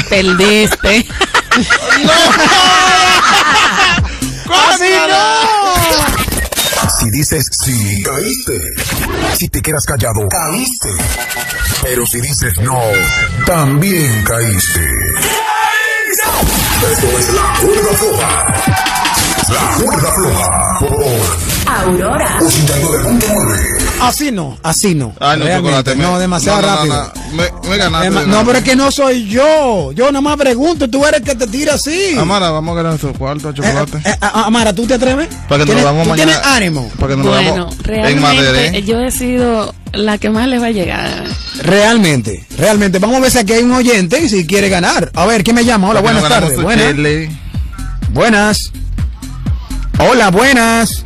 [0.10, 1.06] Perdiste.
[4.50, 5.22] ¡Así no!
[7.00, 8.60] Si dices sí, caíste.
[9.38, 10.90] Si te quedas callado, caíste.
[11.84, 12.82] Pero si dices no,
[13.46, 14.90] también caíste.
[16.92, 18.54] Esto es la cuerda floja.
[19.50, 20.80] La cuerda floja.
[20.80, 22.40] Por Aurora.
[22.40, 23.91] 89.9.
[24.02, 25.14] Así no, así no.
[25.20, 25.96] Ay, no, Realmente, chocolate.
[25.96, 27.14] me- no, demasiado no, no, no, rápido.
[27.32, 27.36] no.
[27.36, 28.08] Me, me ganaste.
[28.08, 28.44] Ema- de no, nada.
[28.46, 29.92] pero es que no soy yo.
[29.94, 32.16] Yo nada más pregunto, tú eres el que te tira así.
[32.18, 33.98] Amara, vamos a ganar esos cuartos, chocolate.
[34.04, 35.28] Eh, a- Amara, ¿tú te atreves?
[35.48, 36.32] Para que nos ¿Tienes- vamos tú mañana.
[36.34, 36.90] tienes ánimo?
[37.00, 38.40] Para que nos Bueno, vamos en Madrid.
[38.42, 41.24] realmente yo he sido la que más les va a llegar.
[41.64, 43.00] Realmente, realmente.
[43.00, 45.12] Vamos a ver si aquí hay un oyente y si quiere ganar.
[45.16, 45.90] A ver, ¿quién me llama?
[45.90, 46.60] Hola, buenas tardes.
[46.62, 46.88] Buenas.
[46.92, 47.30] chile.
[48.14, 48.72] Buenas.
[50.00, 51.06] Hola, buenas.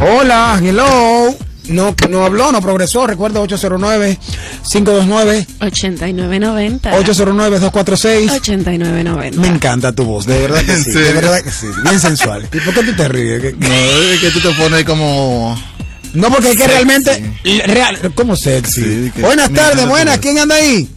[0.00, 1.34] Hola, hello.
[1.68, 3.06] No, no habló, no progresó.
[3.06, 5.46] Recuerda 809-529.
[5.60, 6.98] 8990.
[7.00, 8.30] 809-246.
[8.30, 9.40] 8990.
[9.40, 10.92] Me encanta tu voz, de verdad que ¿En sí.
[10.92, 11.66] De verdad que sí.
[11.82, 12.48] Bien sensual.
[12.52, 13.40] ¿Y por qué tú te ríes?
[13.42, 15.60] ¿Qué- No, es que tú te pones como.
[16.14, 17.34] No, porque es que realmente.
[17.66, 18.82] Real, ¿Cómo sexy?
[18.82, 20.18] Sí, que- buenas tardes, buenas.
[20.18, 20.88] ¿Quién anda ahí?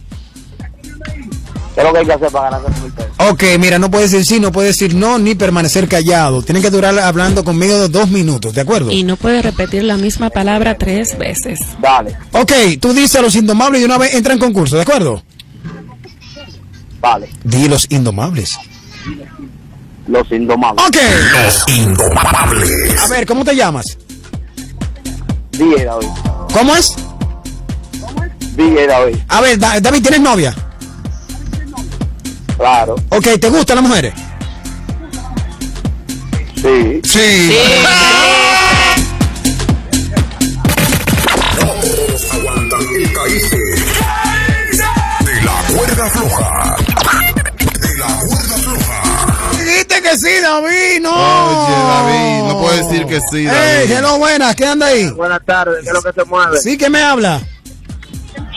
[1.74, 3.09] ¿Qué es lo que hay que hacer para ganar mil pesos?
[3.28, 6.42] Ok, mira, no puede decir sí, no puede decir no, ni permanecer callado.
[6.42, 8.90] Tienen que durar hablando conmigo de dos minutos, ¿de acuerdo?
[8.90, 11.60] Y no puede repetir la misma palabra tres veces.
[11.82, 15.22] Dale, Ok, tú dices los indomables y una vez entra en concurso, ¿de acuerdo?
[17.00, 17.28] vale.
[17.44, 18.56] Di los indomables.
[20.06, 20.84] Los indomables.
[20.86, 20.96] Ok.
[21.44, 23.00] Los indomables.
[23.00, 23.98] A ver, ¿cómo te llamas?
[25.52, 26.08] DJ David.
[26.52, 26.94] ¿Cómo es?
[28.56, 29.16] DJ David.
[29.28, 30.54] A ver, Da- David, ¿tienes novia?
[32.60, 32.94] Claro.
[33.08, 34.12] Ok, ¿te gustan las mujeres?
[36.56, 37.00] Sí.
[37.02, 37.56] Sí.
[41.58, 43.56] No todos aguantan el caíste.
[43.56, 46.76] De la cuerda floja.
[47.80, 49.52] De la cuerda floja.
[49.58, 51.14] Dijiste que sí, David, no.
[51.14, 53.90] Oye, David, no puedo decir que sí, Hey, David.
[53.92, 55.08] hello, buenas, ¿qué anda ahí?
[55.12, 56.58] Buenas tardes, ¿qué es lo que se mueve?
[56.60, 57.40] Sí, que me habla.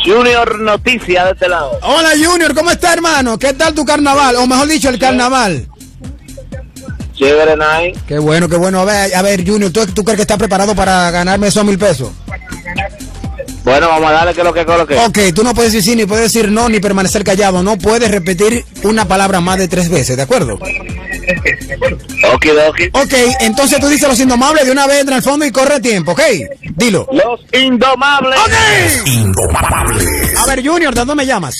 [0.05, 1.79] Junior Noticias de este lado.
[1.81, 3.37] Hola, Junior, ¿cómo está, hermano?
[3.37, 4.35] ¿Qué tal tu carnaval?
[4.35, 5.67] O mejor dicho, el carnaval.
[7.13, 7.93] Chévere, Nine.
[8.07, 8.81] Qué bueno, qué bueno.
[8.81, 11.77] A ver, a ver Junior, ¿tú, ¿tú crees que estás preparado para ganarme esos mil
[11.77, 12.09] pesos?
[13.63, 15.07] Bueno, vamos a darle que lo que es lo que es.
[15.07, 17.63] Ok, tú no puedes decir sí, ni puedes decir no, ni permanecer callado.
[17.63, 20.59] No puedes repetir una palabra más de tres veces, ¿de acuerdo?
[22.33, 22.89] Okidoki.
[22.93, 26.11] Ok, entonces tú dices los indomables de una vez entra al fondo y corre tiempo,
[26.11, 26.21] ¿ok?
[26.75, 27.07] Dilo.
[27.11, 28.37] Los indomables.
[28.39, 29.07] Ok.
[29.07, 30.37] Indomables.
[30.37, 31.55] A ver, Junior, ¿de dónde me llamas?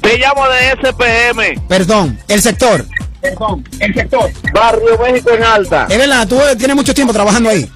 [0.00, 1.68] Te llamo de SPM.
[1.68, 2.86] Perdón, el sector.
[3.20, 4.30] Perdón, el sector.
[4.52, 5.86] Barrio México en Alta.
[5.90, 7.70] Es verdad, tú tienes mucho tiempo trabajando ahí.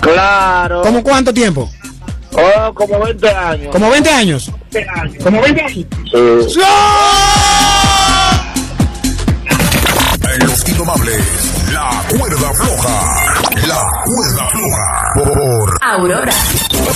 [0.00, 0.82] Claro.
[0.82, 1.70] ¿Cómo cuánto tiempo?
[2.36, 3.68] Oh, como 20 años.
[3.72, 4.50] ¿Como 20 años?
[5.22, 5.86] Como 20 años.
[6.52, 6.60] Sí.
[10.34, 11.24] En los indomables.
[11.72, 13.44] La cuerda floja.
[13.66, 15.12] La cuerda floja.
[15.14, 16.32] Por Aurora.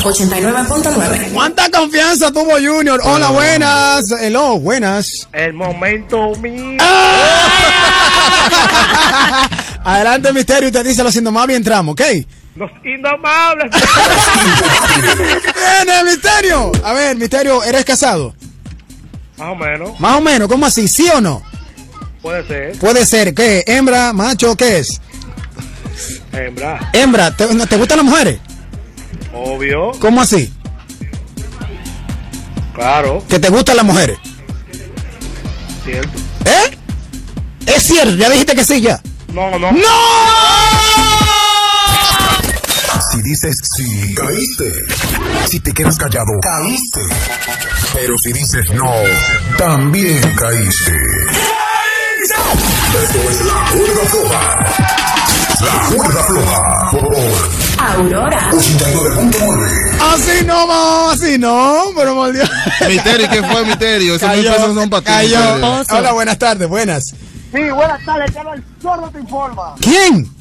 [0.02, 1.32] 89.9.
[1.32, 3.00] ¿Cuánta confianza tuvo Junior?
[3.04, 4.10] Hola, buenas.
[4.20, 5.28] Hello, buenas.
[5.32, 6.82] El momento mío.
[9.84, 12.02] Adelante, Misterio, y te dice los indomables y entramos, ¿ok?
[12.58, 13.70] Los indomables.
[15.84, 16.72] Viene, Misterio.
[16.84, 18.34] A ver, Misterio, ¿eres casado?
[19.36, 20.00] Más o menos.
[20.00, 20.88] Más o menos, ¿cómo así?
[20.88, 21.42] ¿Sí o no?
[22.20, 22.78] Puede ser.
[22.78, 23.62] Puede ser, ¿qué?
[23.66, 25.00] ¿Hembra, macho, qué es?
[26.32, 26.90] Hembra.
[26.92, 28.40] Hembra, ¿te, no- ¿te gustan las mujeres?
[29.32, 29.92] Obvio.
[30.00, 30.52] ¿Cómo así?
[32.74, 33.22] Claro.
[33.28, 34.18] ¿Que te gustan las mujeres?
[35.84, 36.18] Cierto.
[36.44, 36.76] ¿Eh?
[37.66, 39.00] Es cierto, ya dijiste que sí, ya.
[39.32, 39.70] No, no.
[39.70, 39.78] ¡No!
[43.28, 44.72] Si dices sí, caíste.
[45.44, 47.00] Si te quedas callado, caíste.
[47.92, 48.90] Pero si dices no,
[49.58, 50.96] también caíste.
[52.22, 54.66] Esto es la cuerda floja.
[55.60, 56.90] La cuerda floja.
[56.90, 58.50] Por Aurora.
[58.50, 60.14] 89.9.
[60.14, 62.48] Así no, va, así no, pero mal Dios.
[62.88, 64.14] Misterio, ¿qué fue misterio?
[64.14, 65.34] Esos mil pesos son para ti.
[65.90, 67.04] Hola, buenas tardes, buenas.
[67.04, 68.32] Sí, buenas tardes.
[68.32, 69.74] Te el sordo te informa.
[69.82, 70.37] ¿Quién?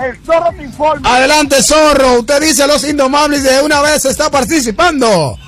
[0.00, 1.16] El zorro te informa.
[1.16, 2.20] Adelante, zorro.
[2.20, 5.38] Usted dice los indomables de una vez está participando.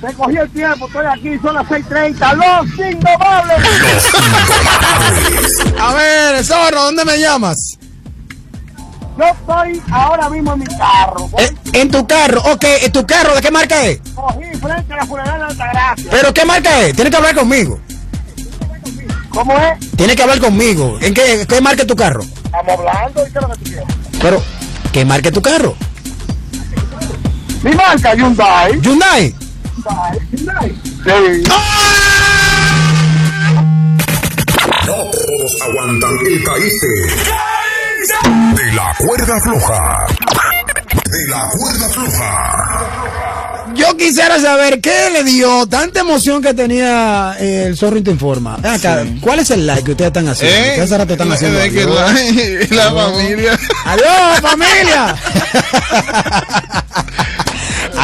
[0.00, 2.34] Se cogió el tiempo, estoy aquí, son las 6.30.
[2.34, 3.58] Los indomables.
[5.80, 7.78] A ver, zorro, ¿dónde me llamas?
[9.16, 11.30] Yo estoy ahora mismo en mi carro.
[11.38, 14.00] Eh, en tu carro, ok, ¿en tu carro de qué marca es?
[14.14, 16.10] Cogí frente a la funeraria de Altagracia.
[16.10, 16.96] ¿Pero qué marca es?
[16.96, 17.78] Tiene que hablar conmigo.
[19.34, 19.90] ¿Cómo es?
[19.96, 20.96] Tiene que hablar conmigo.
[21.00, 22.22] ¿En qué, qué marca es tu carro?
[22.22, 23.84] Estamos hablando y qué es lo que tú quieres.
[24.22, 24.42] Pero,
[24.92, 25.74] ¿qué marca tu carro?
[27.62, 28.80] Mi marca Hyundai.
[28.80, 29.34] Hyundai.
[30.30, 30.80] Hyundai.
[31.04, 31.42] Sí.
[34.86, 36.86] No todos aguantan el caíste.
[38.54, 40.06] De la cuerda floja.
[41.10, 43.13] De la cuerda floja.
[43.86, 48.58] Yo quisiera saber qué le dio tanta emoción que tenía eh, el te informa.
[48.62, 50.56] Acá, ¿cuál es el like que ustedes están haciendo?
[50.56, 51.58] Eh, ¿Qué hace rato están la- haciendo?
[51.58, 52.12] de que la-
[52.76, 53.10] la Aló.
[53.12, 53.58] familia.
[53.84, 55.14] ¡Aló, familia!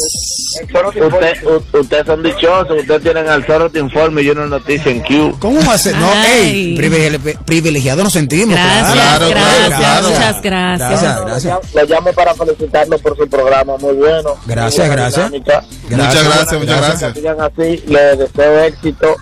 [0.61, 5.37] Usted, ustedes son dichosos, ustedes tienen al zorro te informe y una noticia en Q.
[5.39, 5.95] ¿Cómo va a ser?
[5.97, 6.31] No, Ay.
[6.31, 8.55] ey, privilegiado privilegiados nos sentimos.
[8.55, 9.29] Gracias, claro.
[9.29, 10.89] gracias, muchas gracias.
[10.89, 11.73] Gracias, gracias.
[11.73, 14.35] Lo llamo para felicitarlo por su programa, muy bueno.
[14.45, 15.31] Gracias, Muy gracias.
[15.31, 17.13] Muchas gracias, muchas gracias.
[17.13, 19.15] Que sigan así, les deseo éxito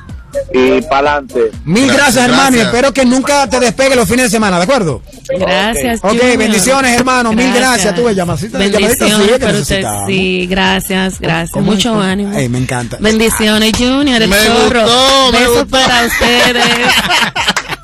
[0.53, 1.51] y para adelante.
[1.65, 4.63] Mil gracias, Gracias, hermano, y espero que nunca te despegue los fines de semana, ¿de
[4.63, 5.01] acuerdo?
[5.39, 6.37] Gracias, Ok, Junior.
[6.37, 7.95] bendiciones, hermano, mil gracias.
[7.95, 9.59] Tuve llamadita, sí, Bendiciones que para usted.
[9.59, 10.07] necesitamos.
[10.07, 11.51] Sí, gracias, gracias.
[11.51, 12.31] ¿Cómo- Mucho ánimo.
[12.31, 12.97] Me encanta.
[12.99, 14.81] Bendiciones, Junior, el Me zorro.
[14.83, 15.67] gustó, me Besos gustó.
[15.69, 16.63] para ustedes.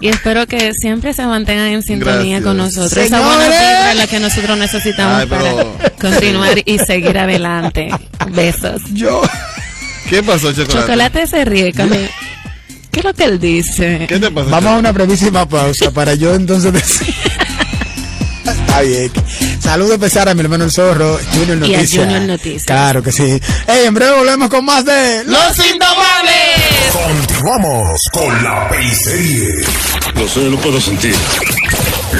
[0.01, 2.43] Y espero que siempre se mantengan en sintonía Gracias.
[2.43, 2.97] con nosotros.
[2.97, 5.51] Esa buena vibra es la que nosotros necesitamos Ay, para
[5.99, 7.89] continuar y seguir adelante.
[8.31, 8.81] Besos.
[8.93, 9.21] Yo.
[10.09, 10.79] ¿Qué pasó, Chocolate?
[10.81, 11.73] Chocolate se ríe.
[12.99, 14.05] ¿Qué es lo que él dice?
[14.09, 14.49] ¿Qué te pasó?
[14.49, 17.07] Vamos a una brevísima pausa para yo entonces decir.
[18.45, 19.09] Está bien.
[19.61, 22.03] Saludos especial a mi hermano el zorro, Junior Y a Noticias.
[22.03, 22.65] Junior Noticias.
[22.65, 23.39] Claro que sí.
[23.67, 26.91] Ey, en breve volvemos con más de ¡Los Indomables!
[26.91, 29.47] Continuamos con la periserie.
[30.15, 31.15] Lo sé, lo puedo sentir.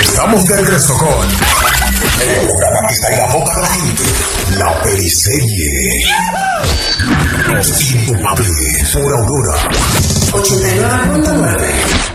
[0.00, 1.08] Estamos de regreso con
[2.28, 4.04] el programa que está en la boca de la gente.
[4.56, 6.04] La periserie.
[7.52, 8.90] Los indomables.
[8.92, 9.54] Por Aurora.
[10.32, 12.10] 89.9.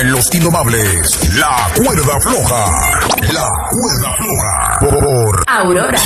[0.00, 3.00] En Los Indomables, la cuerda floja.
[3.32, 4.78] La cuerda floja.
[4.80, 5.98] Por Aurora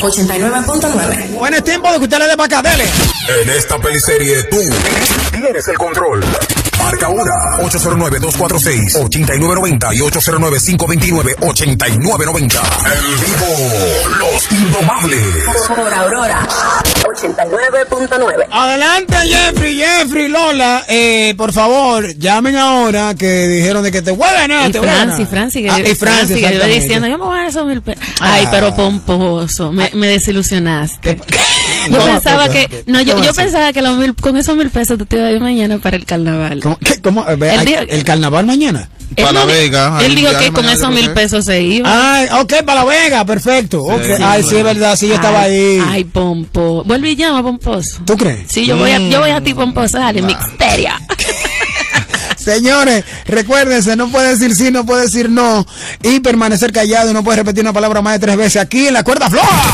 [0.00, 1.30] 89.9.
[1.32, 2.62] Bueno, es tiempo de que usted le dé para.
[2.62, 4.58] En esta peliserie tú
[5.32, 6.24] tienes el control.
[6.86, 12.36] Marca ahora 809-246-8990 y 809-529-8990.
[12.36, 12.42] En
[13.20, 13.46] vivo,
[14.20, 15.26] Los Indomables.
[15.66, 16.46] Por Aurora
[17.02, 18.46] 89.9.
[18.52, 20.84] Adelante, Jeffrey, Jeffrey, Lola.
[20.88, 24.68] Eh, por favor, llamen ahora que dijeron de que te voy a ganar.
[24.68, 25.16] Y te voy a ganar.
[25.16, 26.80] Franci, Franci, que, Ah, y Franci, Franci, que iba exactamente.
[26.80, 28.04] diciendo, yo me voy a esos mil pesos.
[28.20, 28.50] Ay, Ah.
[28.52, 31.18] pero pomposo, me, me desilusionaste.
[31.88, 34.70] Yo No, pensaba ¿qué- que, no, yo, yo pensaba que los mil, con esos mil
[34.70, 36.60] pesos tú te ibas a ir mañana para el carnaval.
[36.62, 36.75] ¿Cómo?
[36.84, 37.24] Qué- cómo?
[37.24, 38.88] Dijo- ¿El carnaval mañana?
[39.14, 39.98] Él Para La Vega.
[40.02, 41.88] Él dijo que con esos mil pesos se iba.
[42.18, 43.82] Ay, ok, para La Vega, perfecto.
[43.84, 44.02] ok.
[44.16, 45.80] Sí, Ay, sí, es verdad, sí, yo estaba ahí.
[45.88, 46.82] Ay, Pompo.
[46.84, 48.00] Vuelve y llama, Pomposo.
[48.04, 48.50] ¿Tú crees?
[48.50, 49.08] Sí, yo voy a, Mm.
[49.10, 49.98] yo voy a ti, Pomposo.
[49.98, 51.00] Dale, Mixteria.
[52.36, 55.66] Señores, recuérdense, no puede decir sí, no puede decir no.
[56.02, 58.94] Y permanecer callado y no puede repetir una palabra más de tres veces aquí en
[58.94, 59.72] la cuerda floja.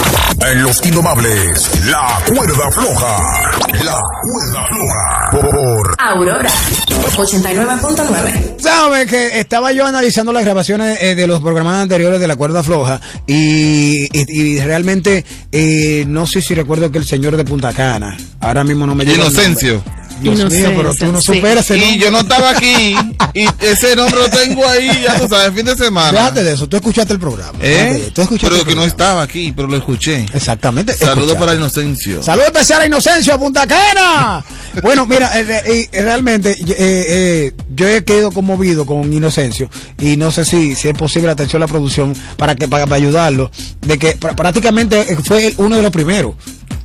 [0.50, 3.50] En los indomables, la cuerda floja.
[3.84, 5.30] La cuerda floja.
[5.32, 6.50] Por Aurora
[7.10, 8.60] 89.9.
[8.60, 12.62] Sabe que estaba yo analizando las grabaciones eh, de los programas anteriores de la cuerda
[12.62, 17.72] floja y, y- y realmente eh, no sé si recuerdo que el señor de Punta
[17.72, 19.24] Cana, ahora mismo no me llega.
[19.26, 19.82] Inocencio.
[20.22, 21.98] Dios mío, pero tú no superas Y nombre.
[21.98, 22.94] yo no estaba aquí.
[23.34, 26.12] Y ese nombre lo tengo ahí, ya tú sabes, fin de semana.
[26.12, 27.58] Déjate de eso, tú escuchaste el programa.
[27.60, 28.10] ¿Eh?
[28.14, 30.26] Tú escuchaste Pero el que no estaba aquí, pero lo escuché.
[30.34, 30.94] Exactamente.
[30.94, 32.22] Saludos para Inocencio.
[32.22, 34.44] Saludos especial a Inocencio, a Punta Cana.
[34.82, 39.68] bueno, mira, eh, eh, eh, realmente eh, eh, yo he quedado conmovido con Inocencio
[39.98, 42.96] y no sé si, si es posible atención a la producción para que para, para
[42.96, 46.34] ayudarlo, de que pr- prácticamente fue uno de los primeros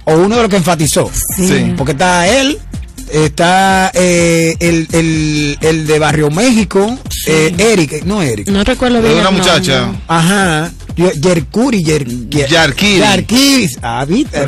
[0.05, 1.11] o uno de los que enfatizó.
[1.35, 1.73] Sí.
[1.77, 2.57] Porque está él,
[3.11, 8.47] está eh, el, el, el de Barrio México, eh, Eric, eh, no Eric.
[8.49, 9.13] No recuerdo bien.
[9.15, 9.91] Es una muchacha.
[10.07, 10.71] Ajá.
[10.95, 12.99] Yerkuri, Yer, Yer- Yarkiri.
[12.99, 13.69] Yarkiri.
[13.83, 14.47] Ah, ¿viste?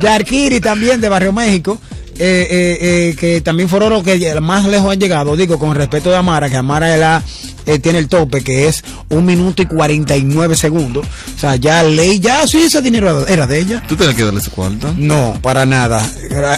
[0.00, 1.78] Yarkiri también de Barrio México.
[2.18, 6.10] eh, eh, eh, que también fueron los que más lejos han llegado, digo, con respeto
[6.10, 7.22] de Amara, que Amara es la,
[7.66, 11.06] eh, tiene el tope, que es un minuto y 49 segundos.
[11.36, 13.82] O sea, ya ley, ya sí, ese dinero era de ella.
[13.88, 14.92] ¿Tú tienes que darle su cuarto?
[14.96, 16.04] No, para nada.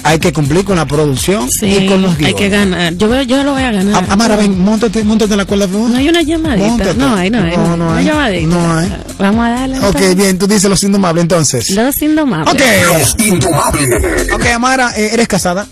[0.04, 2.34] Hay que cumplir con la producción Sí, y con los hay guiones.
[2.36, 2.94] que ganar.
[2.96, 3.94] Yo, yo lo voy a ganar.
[4.04, 5.66] Am- Amara, ven, montate, montate en la cuerda.
[5.66, 6.66] No hay una llamadita.
[6.68, 6.94] Móntate.
[6.94, 7.56] No hay, no hay.
[7.56, 8.04] No, hay.
[8.04, 8.46] llamadita.
[8.46, 8.92] No hay.
[9.18, 9.78] Vamos a darle.
[9.78, 10.16] Ok, entonces.
[10.16, 11.70] bien, tú dices los indomables entonces.
[11.70, 12.52] Los indomables.
[12.54, 12.60] Ok.
[12.98, 14.32] Los indomables.
[14.32, 15.66] Ok, Amara, eh, ¿eres casada?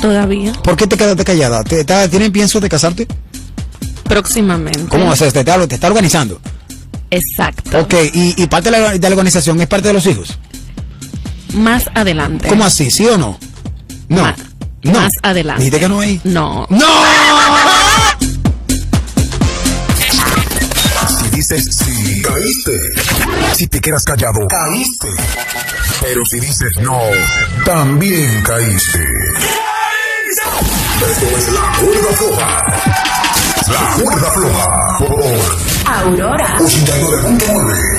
[0.00, 0.52] Todavía.
[0.62, 1.64] ¿Por qué te quedaste callada?
[1.64, 3.06] ¿Te, te- ¿Tienen pienso de casarte?
[4.08, 4.86] Próximamente.
[4.88, 5.32] ¿Cómo haces?
[5.32, 6.40] ¿Te, está- te está organizando?
[7.10, 7.78] Exacto.
[7.80, 10.38] Ok, y, y parte de la, de la organización es parte de los hijos.
[11.54, 12.48] Más adelante.
[12.48, 12.90] ¿Cómo así?
[12.90, 13.38] ¿Sí o no?
[14.08, 14.34] No.
[14.82, 14.92] No.
[14.92, 15.62] Más adelante.
[15.64, 16.20] ¿Dijiste que no hay?
[16.24, 16.66] No.
[16.70, 16.86] ¡No!
[21.08, 22.80] Si dices sí, caíste.
[23.56, 25.08] Si te quedas callado, caíste.
[26.00, 27.00] Pero si dices no,
[27.64, 29.04] también caíste.
[31.00, 32.66] Esto es la cuerda floja.
[33.72, 34.98] La cuerda floja.
[34.98, 37.98] Por Aurora 89.9.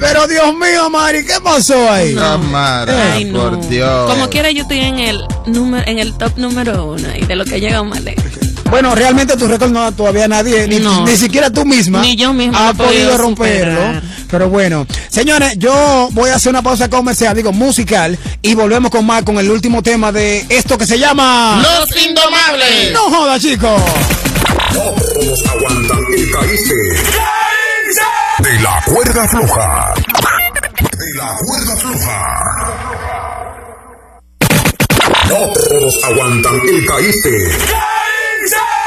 [0.00, 2.16] Pero Dios mío, Mari, ¿qué pasó ahí?
[2.18, 3.38] Ay, no.
[3.40, 4.10] por Dios.
[4.10, 7.44] Como quiera, yo estoy en el número, en el top número uno y de lo
[7.44, 8.24] que llega más lejos.
[8.70, 11.06] Bueno, realmente tu récord no todavía nadie, ni, No.
[11.06, 13.72] ni siquiera tú misma, Ni yo misma ha podido podido romperlo.
[13.80, 14.02] superar.
[14.30, 19.06] Pero bueno, señores, yo voy a hacer una pausa comercial, digo musical, y volvemos con
[19.06, 22.92] más con el último tema de esto que se llama Los Indomables.
[22.92, 23.80] No joda, chicos.
[24.74, 26.74] No todos aguantan el caíste.
[28.38, 29.94] De la cuerda floja.
[30.98, 32.18] De la cuerda floja.
[35.28, 37.30] No todos aguantan el caíste.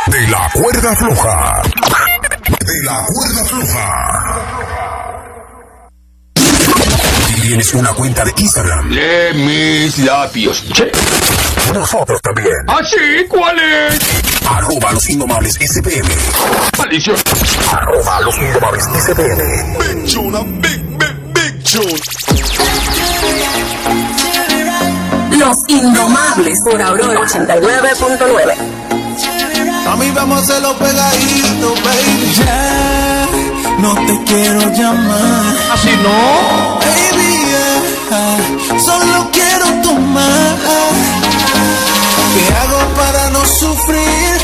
[0.08, 1.62] De la cuerda floja.
[2.66, 4.38] De la cuerda floja.
[7.42, 8.90] Tienes una cuenta de Instagram.
[8.90, 10.66] Lee mis labios.
[10.74, 10.92] Che.
[11.74, 12.58] Nosotros también.
[12.68, 13.26] ¿Ah, sí?
[13.30, 14.37] ¿Cuál es?
[14.50, 16.08] Arroba los indomables SPM.
[16.78, 17.18] Maldición.
[17.72, 19.78] Arroba los indomables SPM.
[19.80, 21.88] Big Chuna, big, big, big Chuna.
[25.32, 28.56] Los Indomables por Aurora 89.9.
[29.88, 32.34] A mí vamos a hacerlo pegadito, baby.
[32.38, 33.28] Ya,
[33.80, 35.56] no te quiero llamar.
[35.72, 36.80] Así no.
[36.80, 37.46] Baby,
[38.10, 40.58] yeah, solo quiero tomar.
[42.34, 44.37] ¿Qué hago para no sufrir?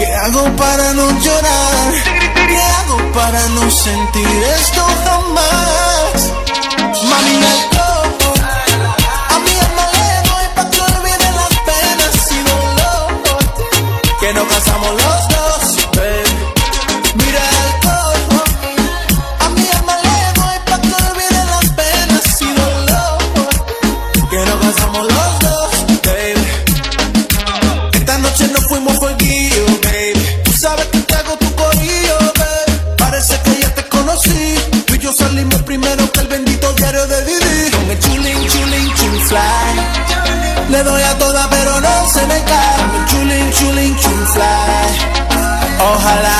[0.00, 1.92] ¿Qué hago para no llorar?
[2.48, 4.26] ¿Qué hago para no sentir
[4.58, 6.32] esto jamás?
[7.04, 7.52] Mami, me.
[9.28, 13.08] A mi alma le doy pa' que olvide las penas y dolor
[14.20, 14.99] que no pasamos
[34.20, 34.54] conocí.
[34.86, 37.70] Tú y yo salimos primero que el bendito diario de Didi.
[37.70, 40.70] Con el chulín, chulín, chul fly.
[40.70, 42.76] Le doy a toda, pero no se me cae.
[42.76, 45.20] Con el chulín, chulín, chul fly.
[45.80, 46.36] Ojalá,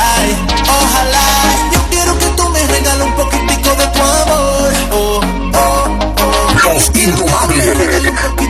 [0.68, 1.26] ojalá.
[1.72, 4.72] Yo quiero que tú me regales un poquitico de tu amor.
[4.92, 5.20] Oh,
[5.54, 6.74] oh, oh.
[6.74, 8.49] Los indomables.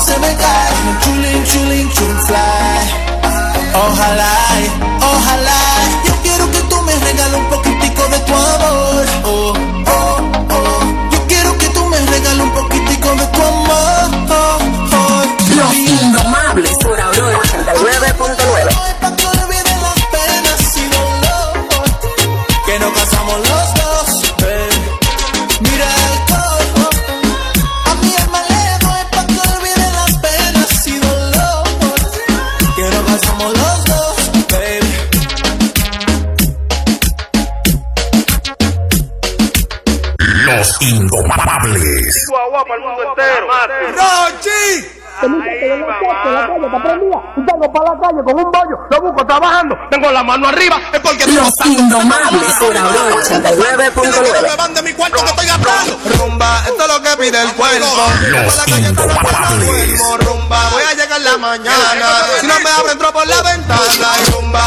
[0.00, 2.82] Senegal Me chuling, chuling, chul fly.
[3.80, 4.62] Oh halai,
[5.06, 6.19] oh halai.
[47.60, 51.00] vengo para la calle con un bollo, lo busco trabajando, tengo la mano arriba, es
[51.00, 54.42] porque los indomables por Aurora 89.9.
[54.42, 55.98] Me van de mi cuarto que estoy gastando.
[56.18, 57.86] Rumba, esto es lo que pide el cuerpo.
[58.28, 60.00] Los indomables.
[60.20, 62.06] Rumba, voy a llegar la mañana.
[62.40, 63.80] Si no me abren, entro por la ventana.
[64.32, 64.64] Rumba.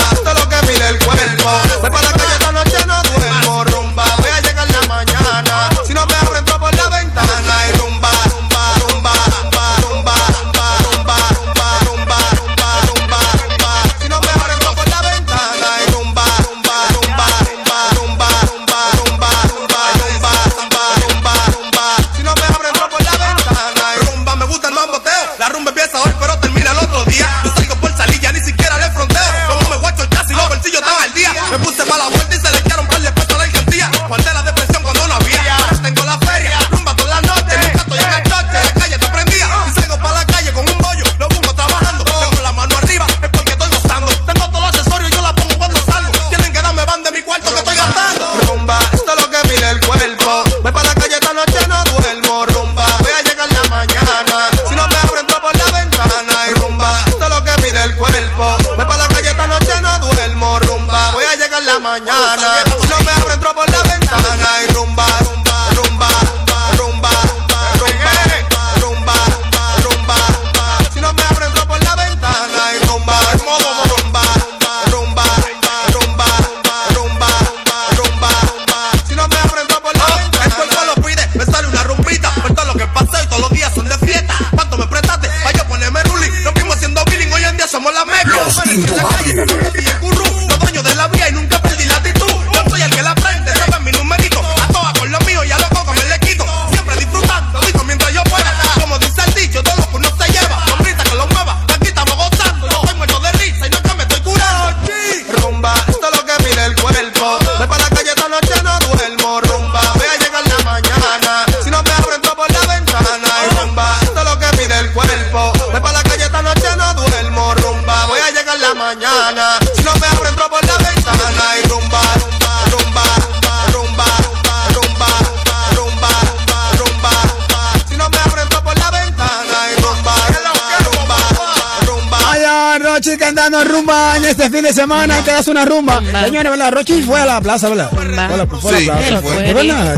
[134.93, 136.01] semana te das una rumba.
[136.23, 136.71] Señores, ¿verdad?
[136.71, 137.89] Rochi fue a la plaza, ¿verdad?
[137.91, 139.95] Fue ¿De verdad?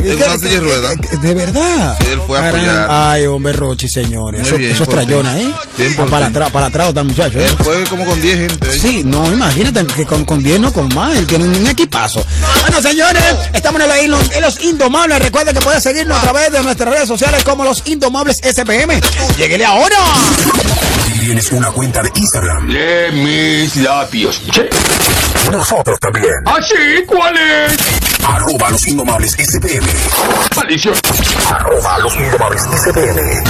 [1.99, 2.87] ¿De fue a apoyar.
[2.89, 4.47] Ay, hombre, Rochi, señores.
[4.47, 5.53] Eso es trayona, ¿eh?
[5.97, 7.39] Ah, para atrás, para atrás, está muchacho.
[7.39, 7.47] ¿eh?
[7.63, 8.69] Fue como con 10 gente.
[8.69, 8.79] ¿eh?
[8.79, 11.17] Sí, no, imagínate, que con 10 no con más.
[11.17, 12.25] Él tiene un equipazo.
[12.61, 15.19] Bueno, señores, estamos en los Indomables.
[15.19, 18.99] Recuerda que puedes seguirnos a través de nuestras redes sociales como los Indomables SPM.
[19.37, 19.97] Lléguele ahora
[21.25, 22.67] tienes una cuenta de Instagram.
[22.67, 24.39] De mis labios.
[24.53, 24.69] ¿Qué?
[25.51, 26.25] Nosotros también.
[26.45, 26.75] ¿Así?
[26.75, 27.77] ¿Ah, ¿Cuál es?
[28.23, 29.87] Arroba los indomables SPM.
[30.55, 30.93] Maldición.
[31.49, 33.43] Arroba los indomables SPM.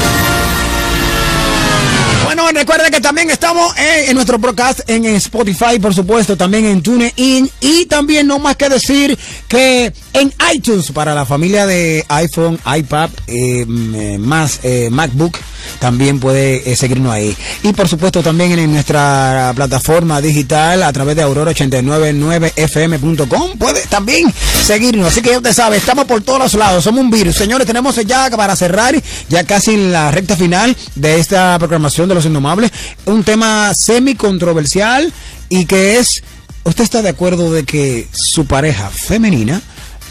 [2.26, 6.82] Bueno, recuerda que también estamos eh, en, nuestro podcast en Spotify, por supuesto, también en
[6.82, 12.60] TuneIn y también no más que decir que en iTunes para la familia de iPhone,
[12.66, 15.38] iPad, eh, eh más eh, MacBook,
[15.80, 21.26] también puede seguirnos ahí y por supuesto también en nuestra plataforma digital a través de
[21.26, 23.58] aurora899fm.com.
[23.58, 24.32] Puede también
[24.64, 25.08] seguirnos.
[25.08, 27.36] Así que ya usted sabe, estamos por todos los lados, somos un virus.
[27.36, 28.94] Señores, tenemos ya para cerrar,
[29.30, 32.70] ya casi en la recta final de esta programación de Los Indomables,
[33.06, 35.12] un tema semi controversial
[35.50, 36.22] y que es,
[36.66, 39.60] ¿usted está de acuerdo de que su pareja femenina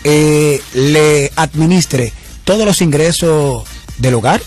[0.03, 3.63] eh, le administre todos los ingresos
[3.99, 4.43] del hogar?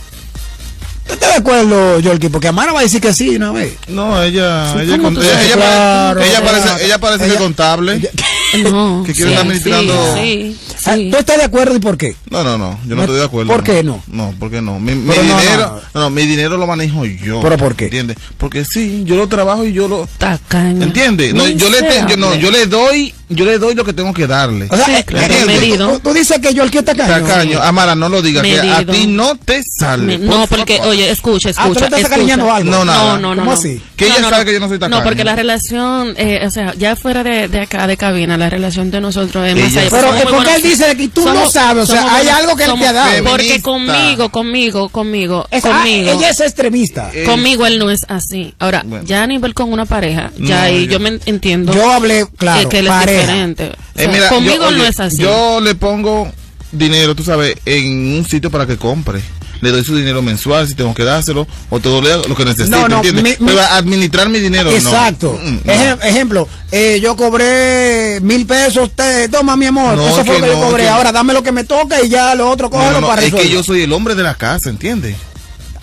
[1.38, 2.30] de acuerdo, Yorky?
[2.30, 3.74] Porque Amara va a decir que sí una vez.
[3.88, 4.74] No, ella.
[4.82, 8.12] Ella, ella, ella, claro, ella parece, parece contable.
[8.64, 10.16] No, que quiere sí, estar administrando.
[10.16, 12.16] Sí, ah, ¿Tú estás de acuerdo y por qué?
[12.30, 12.80] No, no, no.
[12.88, 13.52] Yo no, estoy de acuerdo.
[13.52, 14.02] ¿Por qué no?
[14.08, 14.80] No, porque no.
[14.80, 17.42] Mi, dinero, no, mi dinero lo manejo yo.
[17.42, 17.86] ¿Pero por qué?
[17.86, 18.16] ¿Entiendes?
[18.38, 20.08] Porque sí, yo lo trabajo y yo lo.
[20.18, 20.86] Tacaña.
[20.86, 21.34] ¿Entiendes?
[21.34, 24.28] No, yo le, yo, no, yo le doy yo le doy lo que tengo que
[24.28, 24.68] darle.
[24.70, 27.26] O sea, eh, eh, tú, tú dices que yo el que está tacaño.
[27.28, 30.18] Tacaño, Amara, no lo digas, que a ti no te sale.
[30.18, 31.86] Me- no, porque, oye, escucha, Ah, ¿tú escucha.
[31.86, 32.16] estás escucha.
[32.16, 32.72] cariñando algo?
[32.72, 33.14] No, nada.
[33.14, 33.42] No, no, no.
[33.42, 33.58] ¿Cómo no.
[33.58, 33.82] así?
[33.96, 34.46] Que No, ella no, sabe no.
[34.48, 34.98] que yo no soy tacaño.
[35.00, 38.50] No, porque la relación, eh, o sea, ya fuera de, de acá, de cabina, la
[38.50, 39.88] relación de nosotros es más allá.
[39.90, 42.28] Pero, eh, muy porque buenos- él dice que tú no sabes, o sea, somos hay
[42.30, 43.24] algo que él te ha dado.
[43.26, 46.12] Porque conmigo, conmigo, conmigo, Es- ah, conmigo.
[46.12, 47.12] ella es extremista.
[47.14, 48.54] Eh, Conmigo él no es así.
[48.60, 51.74] Ahora, ya a nivel con una pareja, ya ahí yo- me entiendo.
[51.74, 53.17] Yo hablé, claro, eh, que pareja.
[53.20, 53.72] Es diferente.
[53.96, 55.18] O Eh, mira, conmigo yo, no es así.
[55.18, 56.32] Yo le pongo
[56.72, 59.22] dinero, tú sabes, en un sitio para que compre.
[59.60, 62.88] Le doy su dinero mensual si tengo que dárselo o todo lo que necesite, No,
[62.88, 63.24] no, ¿entiendes?
[63.24, 64.70] mi- mi- Pero administrar mi dinero.
[64.70, 65.36] Exacto.
[65.44, 65.74] Mm, no.
[65.74, 70.42] Ejem- ejemplo, eh, yo cobré mil pesos, te, toma mi amor, No, eso fue que
[70.42, 72.70] lo que yo cobré, que- ahora dame lo que me toca y ya lo otro
[72.70, 73.52] cógelo no, no, para es que resolver.
[73.56, 75.16] yo soy el hombre de la casa, ¿entiendes?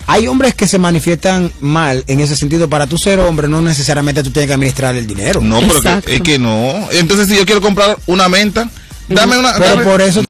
[0.07, 4.21] Hay hombres que se manifiestan mal en ese sentido, para tú ser hombre no necesariamente
[4.23, 5.41] tú tienes que administrar el dinero.
[5.41, 6.87] No, pero que- es que no.
[6.91, 8.69] Entonces, si yo quiero comprar una menta,
[9.07, 9.53] dame una.
[9.53, 10.21] Pero dame- por eso